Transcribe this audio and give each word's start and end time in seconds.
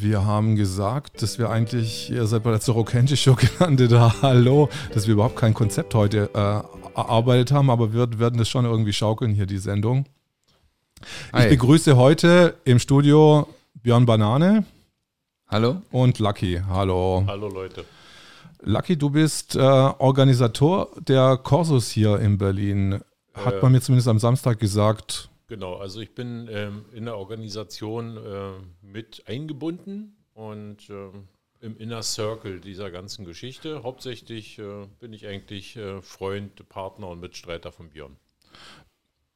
Wir 0.00 0.24
haben 0.24 0.56
gesagt, 0.56 1.22
dass 1.22 1.38
wir 1.38 1.50
eigentlich, 1.50 2.10
ihr 2.10 2.26
seid 2.26 2.42
bei 2.42 2.50
der 2.50 2.60
Zorro 2.60 2.82
Kenji 2.82 3.16
Show 3.16 3.36
gelandet, 3.58 3.92
hallo, 3.92 4.68
dass 4.92 5.06
wir 5.06 5.14
überhaupt 5.14 5.36
kein 5.36 5.54
Konzept 5.54 5.94
heute 5.94 6.30
äh, 6.34 6.98
erarbeitet 6.98 7.52
haben, 7.52 7.70
aber 7.70 7.92
wir 7.92 8.18
werden 8.18 8.36
das 8.38 8.48
schon 8.48 8.64
irgendwie 8.64 8.92
schaukeln 8.92 9.34
hier, 9.34 9.46
die 9.46 9.58
Sendung. 9.58 10.06
Hi. 11.32 11.44
Ich 11.44 11.50
begrüße 11.50 11.96
heute 11.96 12.56
im 12.64 12.80
Studio 12.80 13.46
Björn 13.84 14.04
Banane. 14.04 14.64
Hallo. 15.46 15.82
Und 15.92 16.18
Lucky. 16.18 16.60
Hallo. 16.68 17.22
Hallo 17.28 17.48
Leute. 17.48 17.84
Lucky, 18.62 18.96
du 18.96 19.10
bist 19.10 19.54
äh, 19.54 19.60
Organisator 19.60 20.88
der 21.06 21.36
Corsos 21.36 21.88
hier 21.90 22.18
in 22.18 22.36
Berlin. 22.36 23.00
Hat 23.32 23.54
äh, 23.54 23.62
man 23.62 23.70
mir 23.70 23.80
zumindest 23.80 24.08
am 24.08 24.18
Samstag 24.18 24.58
gesagt. 24.58 25.28
Genau, 25.54 25.76
also 25.76 26.00
ich 26.00 26.16
bin 26.16 26.48
ähm, 26.50 26.84
in 26.92 27.04
der 27.04 27.16
Organisation 27.16 28.16
äh, 28.16 28.50
mit 28.82 29.22
eingebunden 29.28 30.16
und 30.32 30.90
ähm, 30.90 31.28
im 31.60 31.76
Inner 31.76 32.02
Circle 32.02 32.58
dieser 32.58 32.90
ganzen 32.90 33.24
Geschichte. 33.24 33.84
Hauptsächlich 33.84 34.58
äh, 34.58 34.88
bin 34.98 35.12
ich 35.12 35.28
eigentlich 35.28 35.76
äh, 35.76 36.02
Freund, 36.02 36.68
Partner 36.68 37.06
und 37.06 37.20
Mitstreiter 37.20 37.70
von 37.70 37.90
Björn 37.90 38.16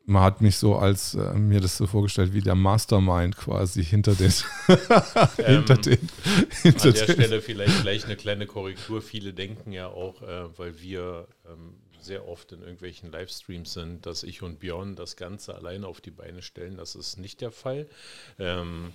man 0.08 0.22
hat 0.22 0.40
mich 0.40 0.56
so 0.56 0.76
als 0.76 1.14
äh, 1.14 1.34
mir 1.34 1.60
das 1.60 1.76
so 1.76 1.86
vorgestellt 1.86 2.32
wie 2.32 2.40
der 2.40 2.54
Mastermind 2.54 3.36
quasi 3.36 3.84
hinter 3.84 4.14
den 4.14 4.32
hinter 5.36 5.74
ähm, 5.74 5.82
den 5.82 6.08
hinter 6.62 6.88
an 6.88 6.94
der 6.94 7.06
den. 7.06 7.14
Stelle 7.14 7.42
vielleicht 7.42 7.82
gleich 7.82 8.06
eine 8.06 8.16
kleine 8.16 8.46
Korrektur 8.46 9.02
viele 9.02 9.34
denken 9.34 9.70
ja 9.70 9.88
auch 9.88 10.22
äh, 10.22 10.58
weil 10.58 10.80
wir 10.80 11.28
ähm, 11.46 11.74
sehr 12.00 12.28
oft 12.28 12.52
in 12.52 12.60
irgendwelchen 12.60 13.10
Livestreams 13.10 13.72
sind 13.72 14.06
dass 14.06 14.22
ich 14.22 14.42
und 14.42 14.60
Björn 14.60 14.96
das 14.96 15.16
Ganze 15.16 15.54
alleine 15.54 15.86
auf 15.86 16.00
die 16.00 16.10
Beine 16.10 16.42
stellen 16.42 16.76
das 16.76 16.94
ist 16.94 17.18
nicht 17.18 17.40
der 17.40 17.50
Fall 17.50 17.88
ähm, 18.38 18.92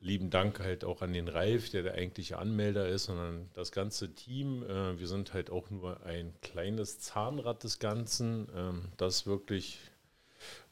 lieben 0.00 0.30
Dank 0.30 0.60
halt 0.60 0.84
auch 0.84 1.02
an 1.02 1.12
den 1.12 1.28
Ralf 1.28 1.70
der 1.70 1.82
der 1.82 1.94
eigentliche 1.94 2.38
Anmelder 2.38 2.88
ist 2.88 3.04
sondern 3.04 3.50
das 3.54 3.72
ganze 3.72 4.14
Team 4.14 4.62
äh, 4.62 4.98
wir 4.98 5.08
sind 5.08 5.34
halt 5.34 5.50
auch 5.50 5.70
nur 5.70 6.04
ein 6.04 6.34
kleines 6.42 6.98
Zahnrad 7.00 7.64
des 7.64 7.78
Ganzen 7.78 8.48
ähm, 8.54 8.88
das 8.96 9.26
wirklich 9.26 9.78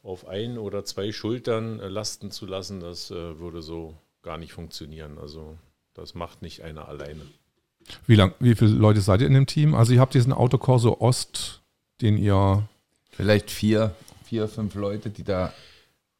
auf 0.02 0.28
ein 0.28 0.58
oder 0.58 0.84
zwei 0.84 1.12
Schultern 1.12 1.80
äh, 1.80 1.88
lasten 1.88 2.30
zu 2.30 2.46
lassen, 2.46 2.80
das 2.80 3.10
äh, 3.10 3.38
würde 3.38 3.62
so 3.62 3.96
gar 4.22 4.38
nicht 4.38 4.52
funktionieren. 4.52 5.18
Also 5.18 5.58
das 5.94 6.14
macht 6.14 6.42
nicht 6.42 6.62
einer 6.62 6.88
alleine. 6.88 7.22
Wie, 8.06 8.14
lang, 8.14 8.32
wie 8.40 8.54
viele 8.54 8.70
Leute 8.70 9.00
seid 9.00 9.20
ihr 9.20 9.26
in 9.26 9.34
dem 9.34 9.46
Team? 9.46 9.74
Also 9.74 9.92
ihr 9.92 10.00
habt 10.00 10.14
diesen 10.14 10.32
Autokorso 10.32 11.00
Ost, 11.00 11.62
den 12.00 12.18
ihr... 12.18 12.68
Vielleicht 13.10 13.50
vier, 13.50 13.94
vier, 14.24 14.46
fünf 14.46 14.74
Leute, 14.74 15.08
die 15.08 15.24
da 15.24 15.52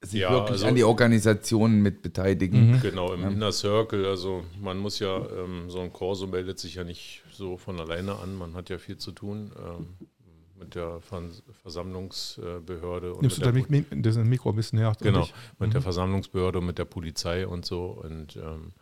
sich 0.00 0.20
ja, 0.20 0.30
wirklich 0.30 0.52
also, 0.52 0.66
an 0.66 0.74
die 0.74 0.84
Organisation 0.84 1.82
mit 1.82 2.02
beteiligen. 2.02 2.72
Mhm. 2.72 2.80
Genau, 2.80 3.12
im 3.12 3.22
ja. 3.22 3.28
Inner 3.28 3.52
Circle. 3.52 4.06
Also 4.06 4.44
man 4.62 4.78
muss 4.78 4.98
ja, 4.98 5.16
ähm, 5.16 5.68
so 5.68 5.80
ein 5.80 5.92
Corso 5.92 6.26
meldet 6.26 6.58
sich 6.58 6.76
ja 6.76 6.84
nicht 6.84 7.22
so 7.30 7.56
von 7.56 7.78
alleine 7.80 8.18
an. 8.18 8.34
Man 8.34 8.54
hat 8.54 8.70
ja 8.70 8.78
viel 8.78 8.96
zu 8.96 9.12
tun. 9.12 9.52
Ähm, 9.58 10.08
mit 10.58 10.74
der 10.74 11.00
Versammlungsbehörde. 11.62 13.12
Und 13.12 13.22
Nimmst 13.22 13.38
du 13.38 13.42
da 13.42 13.52
Mik 13.52 13.86
das 13.90 14.16
Mikro 14.16 14.50
ein 14.50 14.56
bisschen 14.56 14.78
näher? 14.78 14.96
Genau, 15.00 15.28
mit 15.58 15.68
mhm. 15.68 15.72
der 15.72 15.82
Versammlungsbehörde 15.82 16.58
und 16.60 16.66
mit 16.66 16.78
der 16.78 16.86
Polizei 16.86 17.46
und 17.46 17.66
so. 17.66 18.00
Und 18.02 18.36
ähm, 18.36 18.72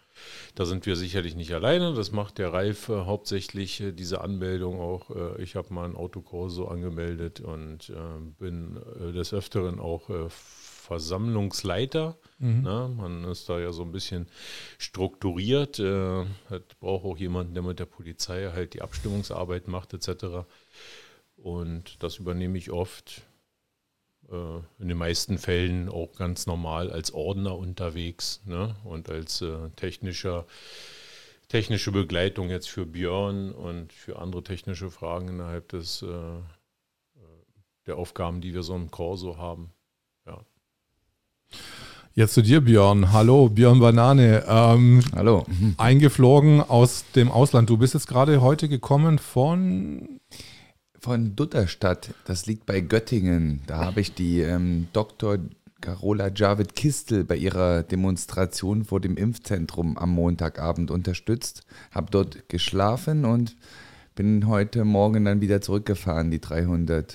da 0.54 0.64
sind 0.64 0.86
wir 0.86 0.96
sicherlich 0.96 1.34
nicht 1.34 1.52
alleine. 1.52 1.94
Das 1.94 2.12
macht 2.12 2.38
der 2.38 2.52
Ralf 2.52 2.88
äh, 2.88 3.04
hauptsächlich, 3.04 3.80
äh, 3.80 3.92
diese 3.92 4.20
Anmeldung 4.20 4.80
auch. 4.80 5.10
Äh, 5.10 5.42
ich 5.42 5.56
habe 5.56 5.72
mal 5.72 5.84
ein 5.84 5.96
Autokorso 5.96 6.66
angemeldet 6.66 7.40
und 7.40 7.90
äh, 7.90 7.94
bin 8.38 8.78
äh, 9.00 9.12
des 9.12 9.32
Öfteren 9.32 9.80
auch 9.80 10.10
äh, 10.10 10.28
Versammlungsleiter. 10.28 12.18
Mhm. 12.38 12.60
Na, 12.62 12.88
man 12.88 13.24
ist 13.24 13.48
da 13.48 13.58
ja 13.58 13.72
so 13.72 13.82
ein 13.82 13.92
bisschen 13.92 14.28
strukturiert. 14.78 15.78
Äh, 15.78 16.24
braucht 16.80 17.04
auch 17.04 17.16
jemanden, 17.16 17.54
der 17.54 17.62
mit 17.62 17.78
der 17.78 17.86
Polizei 17.86 18.50
halt 18.52 18.74
die 18.74 18.82
Abstimmungsarbeit 18.82 19.66
macht 19.66 19.94
etc. 19.94 20.46
Und 21.36 22.02
das 22.02 22.18
übernehme 22.18 22.58
ich 22.58 22.70
oft, 22.70 23.22
in 24.78 24.88
den 24.88 24.96
meisten 24.96 25.38
Fällen 25.38 25.88
auch 25.88 26.12
ganz 26.16 26.46
normal 26.46 26.90
als 26.90 27.12
Ordner 27.12 27.56
unterwegs 27.56 28.40
ne? 28.46 28.74
und 28.84 29.10
als 29.10 29.42
äh, 29.42 29.70
technischer, 29.76 30.46
technische 31.48 31.92
Begleitung 31.92 32.50
jetzt 32.50 32.68
für 32.68 32.86
Björn 32.86 33.52
und 33.52 33.92
für 33.92 34.18
andere 34.18 34.42
technische 34.42 34.90
Fragen 34.90 35.28
innerhalb 35.28 35.68
des, 35.68 36.02
äh, 36.02 36.06
äh 36.06 36.40
der 37.86 37.96
Aufgaben, 37.96 38.40
die 38.40 38.54
wir 38.54 38.62
so 38.62 38.74
im 38.74 38.90
Corso 38.90 39.36
haben. 39.36 39.72
Ja. 40.26 40.40
Jetzt 42.14 42.34
zu 42.34 42.42
dir, 42.42 42.60
Björn. 42.60 43.12
Hallo, 43.12 43.48
Björn 43.48 43.80
Banane. 43.80 44.44
Ähm, 44.48 45.02
Hallo. 45.14 45.44
Eingeflogen 45.76 46.60
aus 46.60 47.04
dem 47.14 47.30
Ausland. 47.30 47.68
Du 47.68 47.76
bist 47.76 47.94
jetzt 47.94 48.06
gerade 48.06 48.40
heute 48.40 48.68
gekommen 48.68 49.18
von 49.18 50.13
von 51.04 51.36
Dutterstadt, 51.36 52.14
das 52.24 52.46
liegt 52.46 52.64
bei 52.64 52.80
Göttingen. 52.80 53.60
Da 53.66 53.84
habe 53.84 54.00
ich 54.00 54.14
die 54.14 54.40
ähm, 54.40 54.88
Dr. 54.94 55.36
Carola 55.82 56.30
Javid 56.34 56.74
Kistel 56.74 57.24
bei 57.24 57.36
ihrer 57.36 57.82
Demonstration 57.82 58.86
vor 58.86 59.00
dem 59.00 59.18
Impfzentrum 59.18 59.98
am 59.98 60.08
Montagabend 60.12 60.90
unterstützt, 60.90 61.66
habe 61.90 62.06
dort 62.10 62.48
geschlafen 62.48 63.26
und 63.26 63.54
bin 64.14 64.48
heute 64.48 64.86
Morgen 64.86 65.26
dann 65.26 65.42
wieder 65.42 65.60
zurückgefahren, 65.60 66.30
die 66.30 66.40
300 66.40 67.14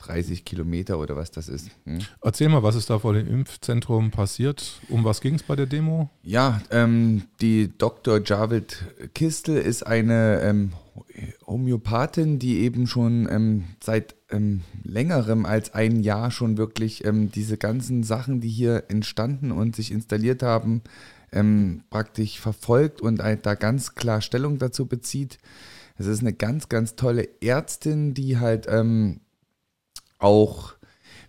30 0.00 0.44
Kilometer 0.44 0.98
oder 0.98 1.16
was 1.16 1.30
das 1.30 1.48
ist. 1.48 1.70
Hm? 1.84 1.98
Erzähl 2.22 2.48
mal, 2.48 2.62
was 2.62 2.74
ist 2.74 2.90
da 2.90 2.98
vor 2.98 3.14
dem 3.14 3.28
Impfzentrum 3.28 4.10
passiert? 4.10 4.80
Um 4.88 5.04
was 5.04 5.20
ging 5.20 5.34
es 5.34 5.42
bei 5.42 5.56
der 5.56 5.66
Demo? 5.66 6.10
Ja, 6.22 6.60
ähm, 6.70 7.24
die 7.40 7.70
Dr. 7.76 8.20
Javid 8.24 8.84
Kistel 9.14 9.56
ist 9.56 9.86
eine 9.86 10.40
ähm, 10.42 10.72
Homöopathin, 11.46 12.38
die 12.38 12.60
eben 12.60 12.86
schon 12.86 13.28
ähm, 13.30 13.64
seit 13.82 14.16
ähm, 14.30 14.62
längerem 14.82 15.44
als 15.44 15.74
ein 15.74 16.00
Jahr 16.00 16.30
schon 16.30 16.56
wirklich 16.56 17.04
ähm, 17.04 17.30
diese 17.30 17.56
ganzen 17.56 18.02
Sachen, 18.02 18.40
die 18.40 18.48
hier 18.48 18.84
entstanden 18.88 19.52
und 19.52 19.76
sich 19.76 19.92
installiert 19.92 20.42
haben, 20.42 20.82
ähm, 21.32 21.82
praktisch 21.90 22.40
verfolgt 22.40 23.00
und 23.00 23.22
halt 23.22 23.46
da 23.46 23.54
ganz 23.54 23.94
klar 23.94 24.20
Stellung 24.20 24.58
dazu 24.58 24.86
bezieht. 24.86 25.38
Es 25.98 26.06
ist 26.06 26.20
eine 26.20 26.32
ganz, 26.32 26.70
ganz 26.70 26.96
tolle 26.96 27.28
Ärztin, 27.42 28.14
die 28.14 28.38
halt 28.38 28.66
auch, 30.22 30.74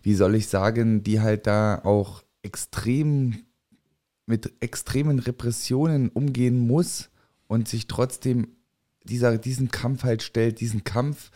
wie 0.03 0.15
soll 0.15 0.35
ich 0.35 0.47
sagen, 0.47 1.03
die 1.03 1.19
halt 1.19 1.47
da 1.47 1.81
auch 1.83 2.23
extrem 2.43 3.43
mit 4.25 4.53
extremen 4.61 5.19
Repressionen 5.19 6.09
umgehen 6.09 6.59
muss 6.59 7.09
und 7.47 7.67
sich 7.67 7.87
trotzdem 7.87 8.47
dieser, 9.03 9.37
diesen 9.37 9.71
Kampf 9.71 10.03
halt 10.03 10.23
stellt, 10.23 10.59
diesen 10.61 10.83
Kampf 10.83 11.31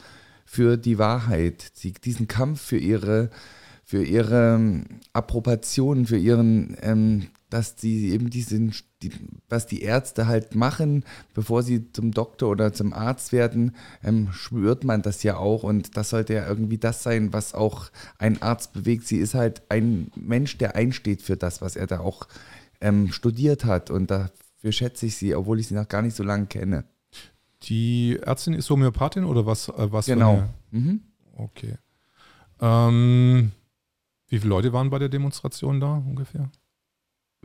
für 0.46 0.78
die 0.78 0.98
Wahrheit, 0.98 1.74
diesen 2.06 2.28
Kampf 2.28 2.62
für 2.62 2.78
ihre, 2.78 3.30
für 3.84 4.04
ihre 4.04 4.56
ähm, 4.56 4.86
Approbation, 5.14 6.06
für 6.06 6.18
ihren 6.18 6.78
ähm, 6.82 7.28
dass 7.50 7.76
sie 7.78 8.10
eben 8.10 8.30
diesen, 8.30 8.74
die, 9.02 9.12
was 9.50 9.68
die 9.68 9.82
Ärzte 9.82 10.28
halt 10.28 10.56
machen, 10.56 11.04
bevor 11.34 11.64
sie 11.64 11.92
zum 11.92 12.12
Doktor 12.12 12.50
oder 12.50 12.74
zum 12.74 12.94
Arzt 12.94 13.32
werden, 13.32 13.76
ähm, 14.04 14.30
spürt 14.32 14.84
man 14.84 15.02
das 15.02 15.24
ja 15.24 15.38
auch 15.38 15.64
und 15.64 15.96
das 15.96 16.10
sollte 16.10 16.34
ja 16.34 16.48
irgendwie 16.48 16.78
das 16.78 17.04
sein, 17.04 17.34
was 17.34 17.54
auch 17.54 17.92
ein 18.18 18.42
Arzt 18.42 18.74
bewegt. 18.74 19.08
Sie 19.08 19.18
ist 19.18 19.36
halt 19.36 19.62
ein 19.70 20.12
Mensch, 20.16 20.58
der 20.58 20.76
einsteht 20.76 21.22
für 21.22 21.38
das, 21.38 21.62
was 21.62 21.76
er 21.76 21.88
da 21.88 22.00
auch 22.00 22.28
ähm, 22.82 23.12
studiert 23.12 23.66
hat 23.66 23.92
und 23.92 24.10
dafür 24.12 24.72
schätze 24.72 25.06
ich 25.06 25.16
sie, 25.16 25.36
obwohl 25.36 25.60
ich 25.60 25.68
sie 25.68 25.76
noch 25.76 25.88
gar 25.88 26.02
nicht 26.02 26.16
so 26.16 26.24
lange 26.24 26.48
kenne. 26.48 26.86
Die 27.64 28.20
Ärztin 28.22 28.54
ist 28.54 28.70
Homöopathin 28.70 29.24
oder 29.24 29.46
was? 29.46 29.70
Äh, 29.70 29.92
was 29.92 30.06
genau. 30.06 30.44
Mhm. 30.72 31.02
Okay. 31.36 31.78
Ähm, 32.60 33.52
wie 34.28 34.40
viele 34.40 34.50
Leute 34.50 34.74
waren 34.74 34.90
bei 34.90 35.00
der 35.00 35.10
Demonstration 35.10 35.80
da 35.80 35.94
ungefähr? 35.94 36.50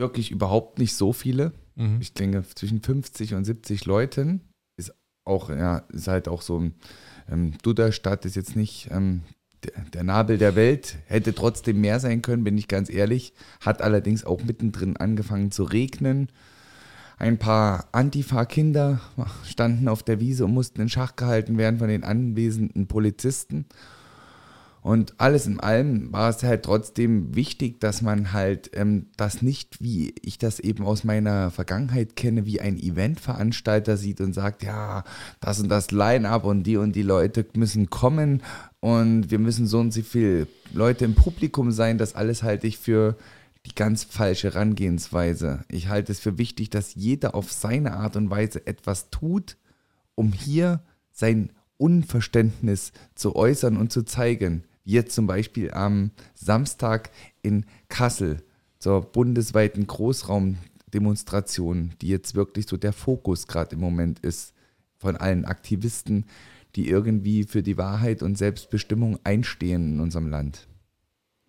Wirklich 0.01 0.33
überhaupt 0.33 0.79
nicht 0.79 0.95
so 0.95 1.13
viele. 1.13 1.53
Mhm. 1.77 1.99
Ich 2.01 2.15
denke, 2.15 2.43
zwischen 2.55 2.83
50 2.83 3.35
und 3.35 3.45
70 3.45 3.85
Leuten 3.85 4.41
ist 4.77 4.93
auch, 5.25 5.51
ja, 5.51 5.79
ist 5.93 6.09
halt 6.09 6.27
auch 6.27 6.43
so 6.43 6.59
ein 6.59 6.75
ähm, 7.31 7.53
Duderstadt 7.63 8.25
ist 8.25 8.37
jetzt 8.37 8.57
nicht 8.57 8.89
ähm, 8.91 9.23
der, 9.65 9.85
der, 9.93 10.05
Nabel 10.05 10.39
der 10.39 10.57
Welt, 10.57 10.97
hätte 11.07 11.35
trotzdem 11.35 11.81
mehr 11.81 12.01
sein 12.01 12.23
können, 12.23 12.45
bin 12.45 12.59
ich 12.59 12.69
ganz 12.69 12.91
ehrlich. 12.91 13.35
Hat 13.61 13.83
allerdings 13.83 14.25
auch 14.25 14.43
mittendrin 14.43 14.97
angefangen 14.97 15.51
zu 15.51 15.65
regnen. 15.65 16.31
Ein 17.19 17.39
paar 17.39 17.89
Antifa-Kinder 17.93 19.01
standen 19.45 19.89
auf 19.89 20.03
der 20.03 20.21
Wiese 20.21 20.47
und 20.47 20.55
mussten 20.55 20.81
in 20.81 20.89
Schach 20.89 21.17
gehalten 21.17 21.59
werden 21.59 21.79
von 21.79 21.89
den 21.89 22.03
anwesenden 22.03 22.87
Polizisten. 22.87 23.67
Und 24.83 25.21
alles 25.21 25.47
in 25.47 25.61
allem 25.61 26.11
war 26.13 26.31
es 26.31 26.43
halt 26.43 26.65
trotzdem 26.65 27.35
wichtig, 27.35 27.81
dass 27.81 28.01
man 28.01 28.33
halt 28.33 28.71
ähm, 28.73 29.07
das 29.17 29.43
nicht, 29.43 29.83
wie 29.83 30.15
ich 30.23 30.39
das 30.39 30.59
eben 30.59 30.85
aus 30.85 31.05
meiner 31.05 31.51
Vergangenheit 31.51 32.17
kenne, 32.17 32.47
wie 32.47 32.61
ein 32.61 32.79
Eventveranstalter 32.79 33.99
sieht 33.99 34.23
und 34.23 34.33
sagt, 34.33 34.63
ja, 34.63 35.05
das 35.41 35.61
und 35.61 35.69
das 35.69 35.91
Line-up 35.91 36.45
und 36.45 36.63
die 36.63 36.79
und 36.79 36.97
die 36.97 37.03
Leute 37.03 37.45
müssen 37.55 37.91
kommen 37.91 38.43
und 38.81 39.31
wir 39.31 39.39
müssen 39.39 39.67
so 39.67 39.79
und 39.81 39.93
so 39.93 40.01
viele 40.01 40.47
Leute 40.73 41.05
im 41.05 41.15
Publikum 41.15 41.73
sein. 41.73 41.99
Das 41.99 42.15
alles 42.15 42.43
halte 42.43 42.67
ich 42.67 42.79
für 42.79 43.17
die 43.67 43.75
ganz 43.75 44.05
falsche 44.05 44.53
Herangehensweise. 44.53 45.65
Ich 45.69 45.89
halte 45.89 46.13
es 46.13 46.21
für 46.21 46.39
wichtig, 46.39 46.71
dass 46.71 46.95
jeder 46.95 47.35
auf 47.35 47.53
seine 47.53 47.93
Art 47.93 48.17
und 48.17 48.31
Weise 48.31 48.67
etwas 48.67 49.11
tut, 49.11 49.59
um 50.15 50.33
hier 50.33 50.83
sein 51.13 51.53
Unverständnis 51.77 52.93
zu 53.15 53.37
äußern 53.37 53.77
und 53.77 53.93
zu 53.93 54.03
zeigen. 54.05 54.65
Wie 54.85 54.93
jetzt 54.93 55.15
zum 55.15 55.27
Beispiel 55.27 55.71
am 55.73 56.11
Samstag 56.35 57.11
in 57.43 57.67
Kassel 57.89 58.43
zur 58.79 59.03
bundesweiten 59.03 59.87
Großraumdemonstration, 59.87 61.93
die 62.01 62.09
jetzt 62.09 62.35
wirklich 62.35 62.67
so 62.67 62.77
der 62.77 62.93
Fokus 62.93 63.47
gerade 63.47 63.77
im 63.77 63.81
Moment 63.81 64.21
ist 64.21 64.55
von 64.97 65.17
allen 65.17 65.45
Aktivisten, 65.45 66.25
die 66.77 66.89
irgendwie 66.89 67.45
für 67.45 67.63
die 67.63 67.77
Wahrheit 67.77 68.23
und 68.23 68.39
Selbstbestimmung 68.39 69.19
einstehen 69.25 69.95
in 69.95 70.01
unserem 70.01 70.29
Land. 70.29 70.69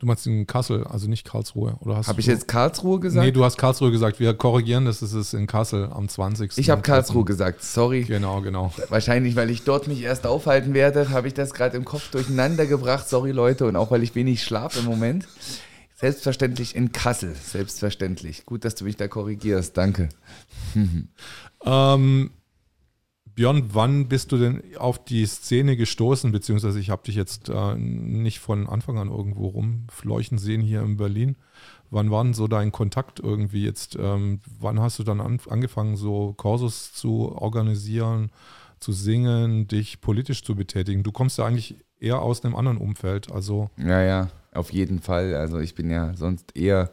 Du 0.02 0.08
meinst 0.08 0.26
in 0.26 0.48
Kassel, 0.48 0.84
also 0.86 1.08
nicht 1.08 1.30
Karlsruhe, 1.30 1.76
oder 1.80 1.98
hast 1.98 2.08
Habe 2.08 2.22
ich 2.22 2.26
jetzt 2.26 2.48
Karlsruhe 2.48 3.00
gesagt? 3.00 3.24
Nee, 3.24 3.32
du 3.32 3.46
hast 3.46 3.56
Karlsruhe 3.60 3.92
gesagt. 3.92 4.20
Wir 4.20 4.34
korrigieren 4.34 4.86
das, 4.86 5.04
ist 5.04 5.14
es 5.14 5.36
in 5.36 5.46
Kassel 5.46 5.90
am 5.92 6.10
20. 6.10 6.58
Ich 6.58 6.72
habe 6.72 6.82
Karlsruhe 6.82 7.24
gesagt, 7.24 7.64
sorry. 7.64 8.02
Genau, 8.02 8.42
genau. 8.42 8.74
Wahrscheinlich, 8.90 9.36
weil 9.36 9.52
ich 9.52 9.64
dort 9.64 9.88
mich 9.88 10.02
erst 10.02 10.26
aufhalten 10.26 10.74
werde, 10.74 11.12
habe 11.12 11.28
ich 11.28 11.36
das 11.36 11.54
gerade 11.54 11.78
im 11.78 11.86
Kopf 11.86 12.10
durcheinander 12.10 12.66
gebracht. 12.66 13.08
Sorry, 13.10 13.30
Leute, 13.30 13.68
und 13.68 13.76
auch 13.76 13.92
weil 13.92 14.02
ich 14.02 14.16
wenig 14.16 14.42
schlafe 14.42 14.80
im 14.80 14.86
Moment. 14.86 15.28
Selbstverständlich 15.94 16.76
in 16.76 16.92
Kassel, 16.92 17.36
selbstverständlich. 17.36 18.48
Gut, 18.48 18.66
dass 18.66 18.74
du 18.74 18.86
mich 18.86 18.98
da 18.98 19.08
korrigierst, 19.08 19.78
danke. 19.78 20.10
ähm, 21.64 22.32
Björn, 23.36 23.70
wann 23.74 24.08
bist 24.08 24.32
du 24.32 24.38
denn 24.38 24.62
auf 24.78 25.04
die 25.04 25.26
Szene 25.26 25.78
gestoßen? 25.78 26.32
Beziehungsweise 26.32 26.80
ich 26.80 26.90
habe 26.90 27.04
dich 27.04 27.16
jetzt 27.16 27.50
äh, 27.50 27.76
nicht 27.76 28.40
von 28.40 28.68
Anfang 28.68 28.98
an 28.98 29.10
irgendwo 29.10 29.48
rumfleuchen 29.48 30.38
sehen 30.38 30.62
hier 30.62 30.82
in 30.82 30.98
Berlin. 30.98 31.38
Wann 31.90 32.12
war 32.12 32.24
denn 32.24 32.34
so 32.34 32.48
dein 32.48 32.72
Kontakt 32.72 33.20
irgendwie 33.20 33.66
jetzt? 33.66 33.98
Ähm, 34.00 34.40
wann 34.60 34.80
hast 34.80 35.00
du 35.00 35.04
dann 35.04 35.22
an, 35.22 35.40
angefangen, 35.50 35.96
so 35.96 36.34
Kursus 36.34 36.94
zu 36.94 37.32
organisieren, 37.36 38.32
zu 38.80 38.92
singen, 38.92 39.68
dich 39.68 40.02
politisch 40.02 40.44
zu 40.44 40.56
betätigen? 40.56 41.04
Du 41.04 41.12
kommst 41.12 41.38
ja 41.38 41.46
eigentlich 41.46 41.76
eher 42.00 42.22
aus 42.22 42.44
einem 42.44 42.56
anderen 42.56 42.78
Umfeld. 42.78 43.32
Also 43.32 43.70
ja, 43.78 44.02
ja, 44.02 44.28
auf 44.54 44.72
jeden 44.72 45.00
Fall. 45.00 45.36
Also 45.36 45.60
ich 45.60 45.76
bin 45.76 45.90
ja 45.90 46.16
sonst 46.16 46.56
eher 46.56 46.90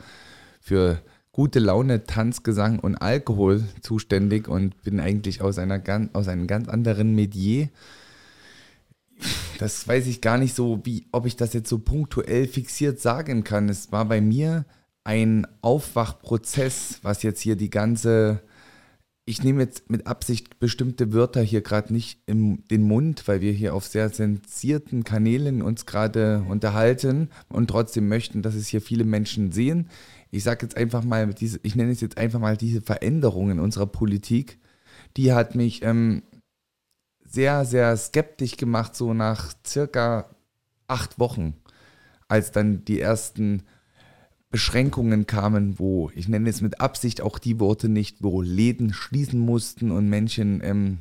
für 0.61 1.01
gute 1.39 1.61
Laune, 1.61 2.05
Tanz, 2.05 2.43
Gesang 2.43 2.81
und 2.81 2.97
Alkohol 2.97 3.63
zuständig 3.81 4.49
und 4.49 4.83
bin 4.83 4.99
eigentlich 4.99 5.41
aus, 5.41 5.57
einer, 5.59 5.81
aus 6.13 6.27
einem 6.27 6.49
ganz 6.49 6.69
anderen 6.69 7.15
Medier. 7.15 7.69
Das 9.61 9.87
weiß 9.87 10.09
ich 10.09 10.21
gar 10.21 10.37
nicht 10.37 10.57
so, 10.57 10.81
wie, 10.83 11.07
ob 11.13 11.27
ich 11.27 11.37
das 11.37 11.53
jetzt 11.53 11.69
so 11.69 11.79
punktuell 11.79 12.49
fixiert 12.49 12.99
sagen 12.99 13.45
kann. 13.45 13.69
Es 13.69 13.93
war 13.93 14.07
bei 14.07 14.21
mir 14.21 14.65
ein 15.05 15.47
Aufwachprozess, 15.61 16.99
was 17.03 17.23
jetzt 17.23 17.41
hier 17.41 17.55
die 17.55 17.71
ganze 17.71 18.43
ich 19.29 19.43
nehme 19.43 19.61
jetzt 19.61 19.91
mit 19.91 20.07
Absicht 20.07 20.59
bestimmte 20.59 21.13
Wörter 21.13 21.43
hier 21.43 21.61
gerade 21.61 21.93
nicht 21.93 22.19
in 22.25 22.65
den 22.71 22.83
Mund, 22.83 23.29
weil 23.29 23.43
wir 23.43 23.53
hier 23.53 23.75
auf 23.75 23.87
sehr 23.87 24.09
sensierten 24.09 25.05
Kanälen 25.05 25.61
uns 25.61 25.85
gerade 25.85 26.47
unterhalten 26.49 27.29
und 27.51 27.69
trotzdem 27.69 28.09
möchten, 28.09 28.41
dass 28.41 28.55
es 28.55 28.69
hier 28.69 28.81
viele 28.81 29.05
Menschen 29.05 29.53
sehen 29.53 29.91
ich 30.31 30.45
sage 30.45 30.67
jetzt 30.67 30.77
einfach 30.77 31.05
mal, 31.05 31.33
diese, 31.33 31.61
ich 31.63 31.75
nenne 31.75 31.93
es 31.93 32.01
jetzt 32.01 32.19
einfach 32.19 32.41
mal 32.41 32.57
diese 32.57 32.81
Veränderung 32.81 33.51
in 33.51 33.61
unserer 33.61 33.87
Politik, 33.87 34.59
die 35.17 35.33
hat 35.33 35.55
mich 35.55 35.83
ähm, 35.83 36.23
sehr, 37.25 37.65
sehr 37.65 37.97
skeptisch 37.97 38.57
gemacht, 38.57 38.95
so 38.95 39.15
nach 39.15 39.53
circa 39.67 40.31
acht 40.87 41.19
Wochen, 41.19 41.55
als 42.29 42.53
dann 42.53 42.85
die 42.85 43.01
ersten 43.01 43.63
Beschränkungen 44.51 45.27
kamen, 45.27 45.79
wo, 45.79 46.11
ich 46.15 46.29
nenne 46.29 46.49
es 46.49 46.63
mit 46.63 46.81
Absicht 46.81 47.21
auch 47.21 47.39
die 47.39 47.61
Worte 47.61 47.89
nicht, 47.89 48.23
wo 48.23 48.41
Läden 48.41 48.95
schließen 48.95 49.39
mussten 49.39 49.91
und 49.91 50.09
Menschen 50.09 50.61
ähm, 50.63 50.99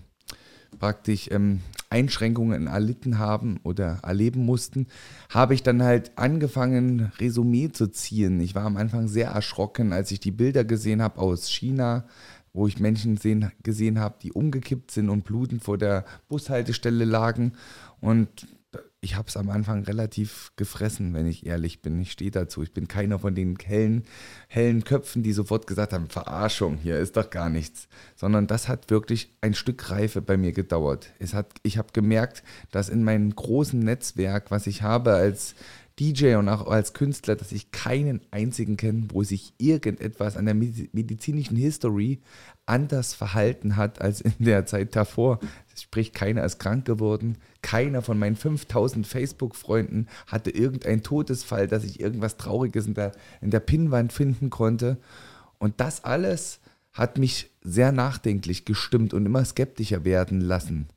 praktisch 0.79 1.29
ähm, 1.31 1.61
Einschränkungen 1.89 2.67
erlitten 2.67 3.17
haben 3.17 3.59
oder 3.63 3.99
erleben 4.03 4.45
mussten, 4.45 4.87
habe 5.29 5.53
ich 5.53 5.63
dann 5.63 5.83
halt 5.83 6.11
angefangen, 6.17 7.11
Resümee 7.19 7.69
zu 7.71 7.87
ziehen. 7.87 8.39
Ich 8.41 8.55
war 8.55 8.65
am 8.65 8.77
Anfang 8.77 9.07
sehr 9.07 9.29
erschrocken, 9.29 9.93
als 9.93 10.11
ich 10.11 10.19
die 10.19 10.31
Bilder 10.31 10.63
gesehen 10.65 11.01
habe 11.01 11.19
aus 11.19 11.49
China, 11.49 12.05
wo 12.53 12.67
ich 12.67 12.79
Menschen 12.79 13.17
sehen, 13.17 13.51
gesehen 13.63 13.99
habe, 13.99 14.15
die 14.21 14.31
umgekippt 14.31 14.91
sind 14.91 15.09
und 15.09 15.23
blutend 15.23 15.63
vor 15.63 15.77
der 15.77 16.05
Bushaltestelle 16.27 17.05
lagen. 17.05 17.53
Und 18.01 18.47
ich 18.99 19.15
habe 19.15 19.27
es 19.27 19.37
am 19.37 19.49
Anfang 19.49 19.83
relativ 19.83 20.51
gefressen, 20.55 21.13
wenn 21.13 21.27
ich 21.27 21.45
ehrlich 21.45 21.81
bin. 21.81 21.99
Ich 21.99 22.11
stehe 22.11 22.31
dazu. 22.31 22.63
Ich 22.63 22.73
bin 22.73 22.87
keiner 22.87 23.19
von 23.19 23.35
den 23.35 23.55
hellen, 23.63 24.03
hellen 24.47 24.83
Köpfen, 24.83 25.21
die 25.21 25.33
sofort 25.33 25.67
gesagt 25.67 25.93
haben, 25.93 26.09
Verarschung, 26.09 26.77
hier 26.77 26.97
ist 26.97 27.15
doch 27.15 27.29
gar 27.29 27.49
nichts. 27.49 27.87
Sondern 28.15 28.47
das 28.47 28.67
hat 28.67 28.89
wirklich 28.89 29.31
ein 29.41 29.53
Stück 29.53 29.91
Reife 29.91 30.21
bei 30.21 30.35
mir 30.35 30.51
gedauert. 30.51 31.11
Es 31.19 31.35
hat, 31.35 31.47
ich 31.61 31.77
habe 31.77 31.89
gemerkt, 31.93 32.43
dass 32.71 32.89
in 32.89 33.03
meinem 33.03 33.35
großen 33.35 33.79
Netzwerk, 33.79 34.49
was 34.49 34.65
ich 34.65 34.81
habe 34.81 35.13
als 35.13 35.53
DJ 35.99 36.35
und 36.35 36.49
auch 36.49 36.67
als 36.67 36.93
Künstler, 36.93 37.35
dass 37.35 37.51
ich 37.51 37.71
keinen 37.71 38.21
einzigen 38.31 38.77
kenne, 38.77 39.07
wo 39.11 39.23
sich 39.23 39.53
irgendetwas 39.57 40.37
an 40.37 40.45
der 40.45 40.53
medizinischen 40.55 41.57
History 41.57 42.19
anders 42.67 43.13
verhalten 43.13 43.75
hat 43.75 44.01
als 44.01 44.21
in 44.21 44.33
der 44.39 44.65
Zeit 44.65 44.95
davor. 44.95 45.39
Sprich, 45.75 46.13
keiner 46.13 46.43
ist 46.43 46.59
krank 46.59 46.85
geworden, 46.85 47.37
keiner 47.61 48.01
von 48.01 48.17
meinen 48.17 48.35
5000 48.35 49.05
Facebook-Freunden 49.05 50.07
hatte 50.27 50.51
irgendeinen 50.51 51.03
Todesfall, 51.03 51.67
dass 51.67 51.83
ich 51.83 51.99
irgendwas 51.99 52.37
Trauriges 52.37 52.87
in 52.87 52.93
der, 52.93 53.11
in 53.41 53.51
der 53.51 53.59
Pinnwand 53.59 54.13
finden 54.13 54.49
konnte. 54.49 54.97
Und 55.59 55.79
das 55.79 56.03
alles 56.03 56.59
hat 56.93 57.17
mich 57.17 57.51
sehr 57.61 57.91
nachdenklich 57.91 58.65
gestimmt 58.65 59.13
und 59.13 59.25
immer 59.25 59.45
skeptischer 59.45 60.03
werden 60.03 60.41
lassen. 60.41 60.87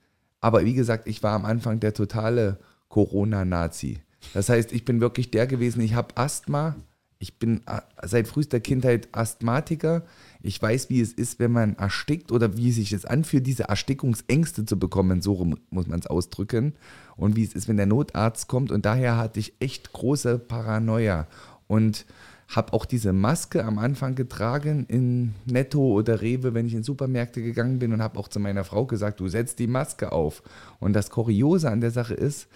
Aber 0.41 0.65
wie 0.65 0.75
gesagt, 0.75 1.07
ich 1.07 1.23
war 1.23 1.35
am 1.35 1.45
Anfang 1.45 1.81
der 1.81 1.93
totale 1.93 2.59
Corona-Nazi. 2.89 3.99
Das 4.33 4.49
heißt, 4.49 4.73
ich 4.73 4.85
bin 4.85 5.01
wirklich 5.01 5.31
der 5.31 5.47
gewesen, 5.47 5.81
ich 5.83 5.95
habe 5.95 6.17
Asthma, 6.17 6.77
ich 7.19 7.39
bin 7.39 7.61
äh, 7.67 7.81
seit 8.03 8.27
frühester 8.27 8.61
Kindheit 8.61 9.09
Asthmatiker. 9.13 10.03
Ich 10.43 10.61
weiß, 10.61 10.89
wie 10.91 11.01
es 11.01 11.13
ist, 11.13 11.39
wenn 11.39 11.53
man 11.53 11.77
erstickt 11.77 12.33
oder 12.33 12.57
wie 12.57 12.73
sich 12.73 12.93
es 12.93 13.05
anfühlt, 13.05 13.47
diese 13.47 13.65
Erstickungsängste 13.65 14.65
zu 14.65 14.79
bekommen, 14.79 15.21
so 15.21 15.45
muss 15.71 15.87
man 15.87 16.01
es 16.01 16.07
ausdrücken. 16.07 16.75
Und 17.17 17.37
wie 17.37 17.45
es 17.45 17.53
ist, 17.53 17.69
wenn 17.69 17.77
der 17.77 17.87
Notarzt 17.87 18.49
kommt. 18.49 18.71
Und 18.73 18.87
daher 18.87 19.17
hatte 19.17 19.41
ich 19.41 19.55
echt 19.61 19.93
große 19.93 20.39
Paranoia. 20.39 21.27
Und 21.67 22.07
habe 22.49 22.73
auch 22.73 22.85
diese 22.85 23.13
Maske 23.13 23.65
am 23.65 23.79
Anfang 23.79 24.17
getragen 24.17 24.85
in 24.89 25.35
Netto 25.47 25.81
oder 25.81 26.21
Rewe, 26.21 26.53
wenn 26.53 26.67
ich 26.67 26.75
in 26.75 26.83
Supermärkte 26.83 27.43
gegangen 27.43 27.79
bin 27.79 27.93
und 27.93 28.03
habe 28.03 28.19
auch 28.19 28.29
zu 28.29 28.41
meiner 28.41 28.65
Frau 28.65 28.87
gesagt, 28.87 29.21
du 29.21 29.29
setzt 29.29 29.61
die 29.61 29.69
Maske 29.69 30.11
auf. 30.11 30.43
Und 30.81 30.95
das 30.95 31.11
Kuriose 31.11 31.71
an 31.71 31.81
der 31.81 31.93
Sache 31.93 32.15
ist, 32.15 32.49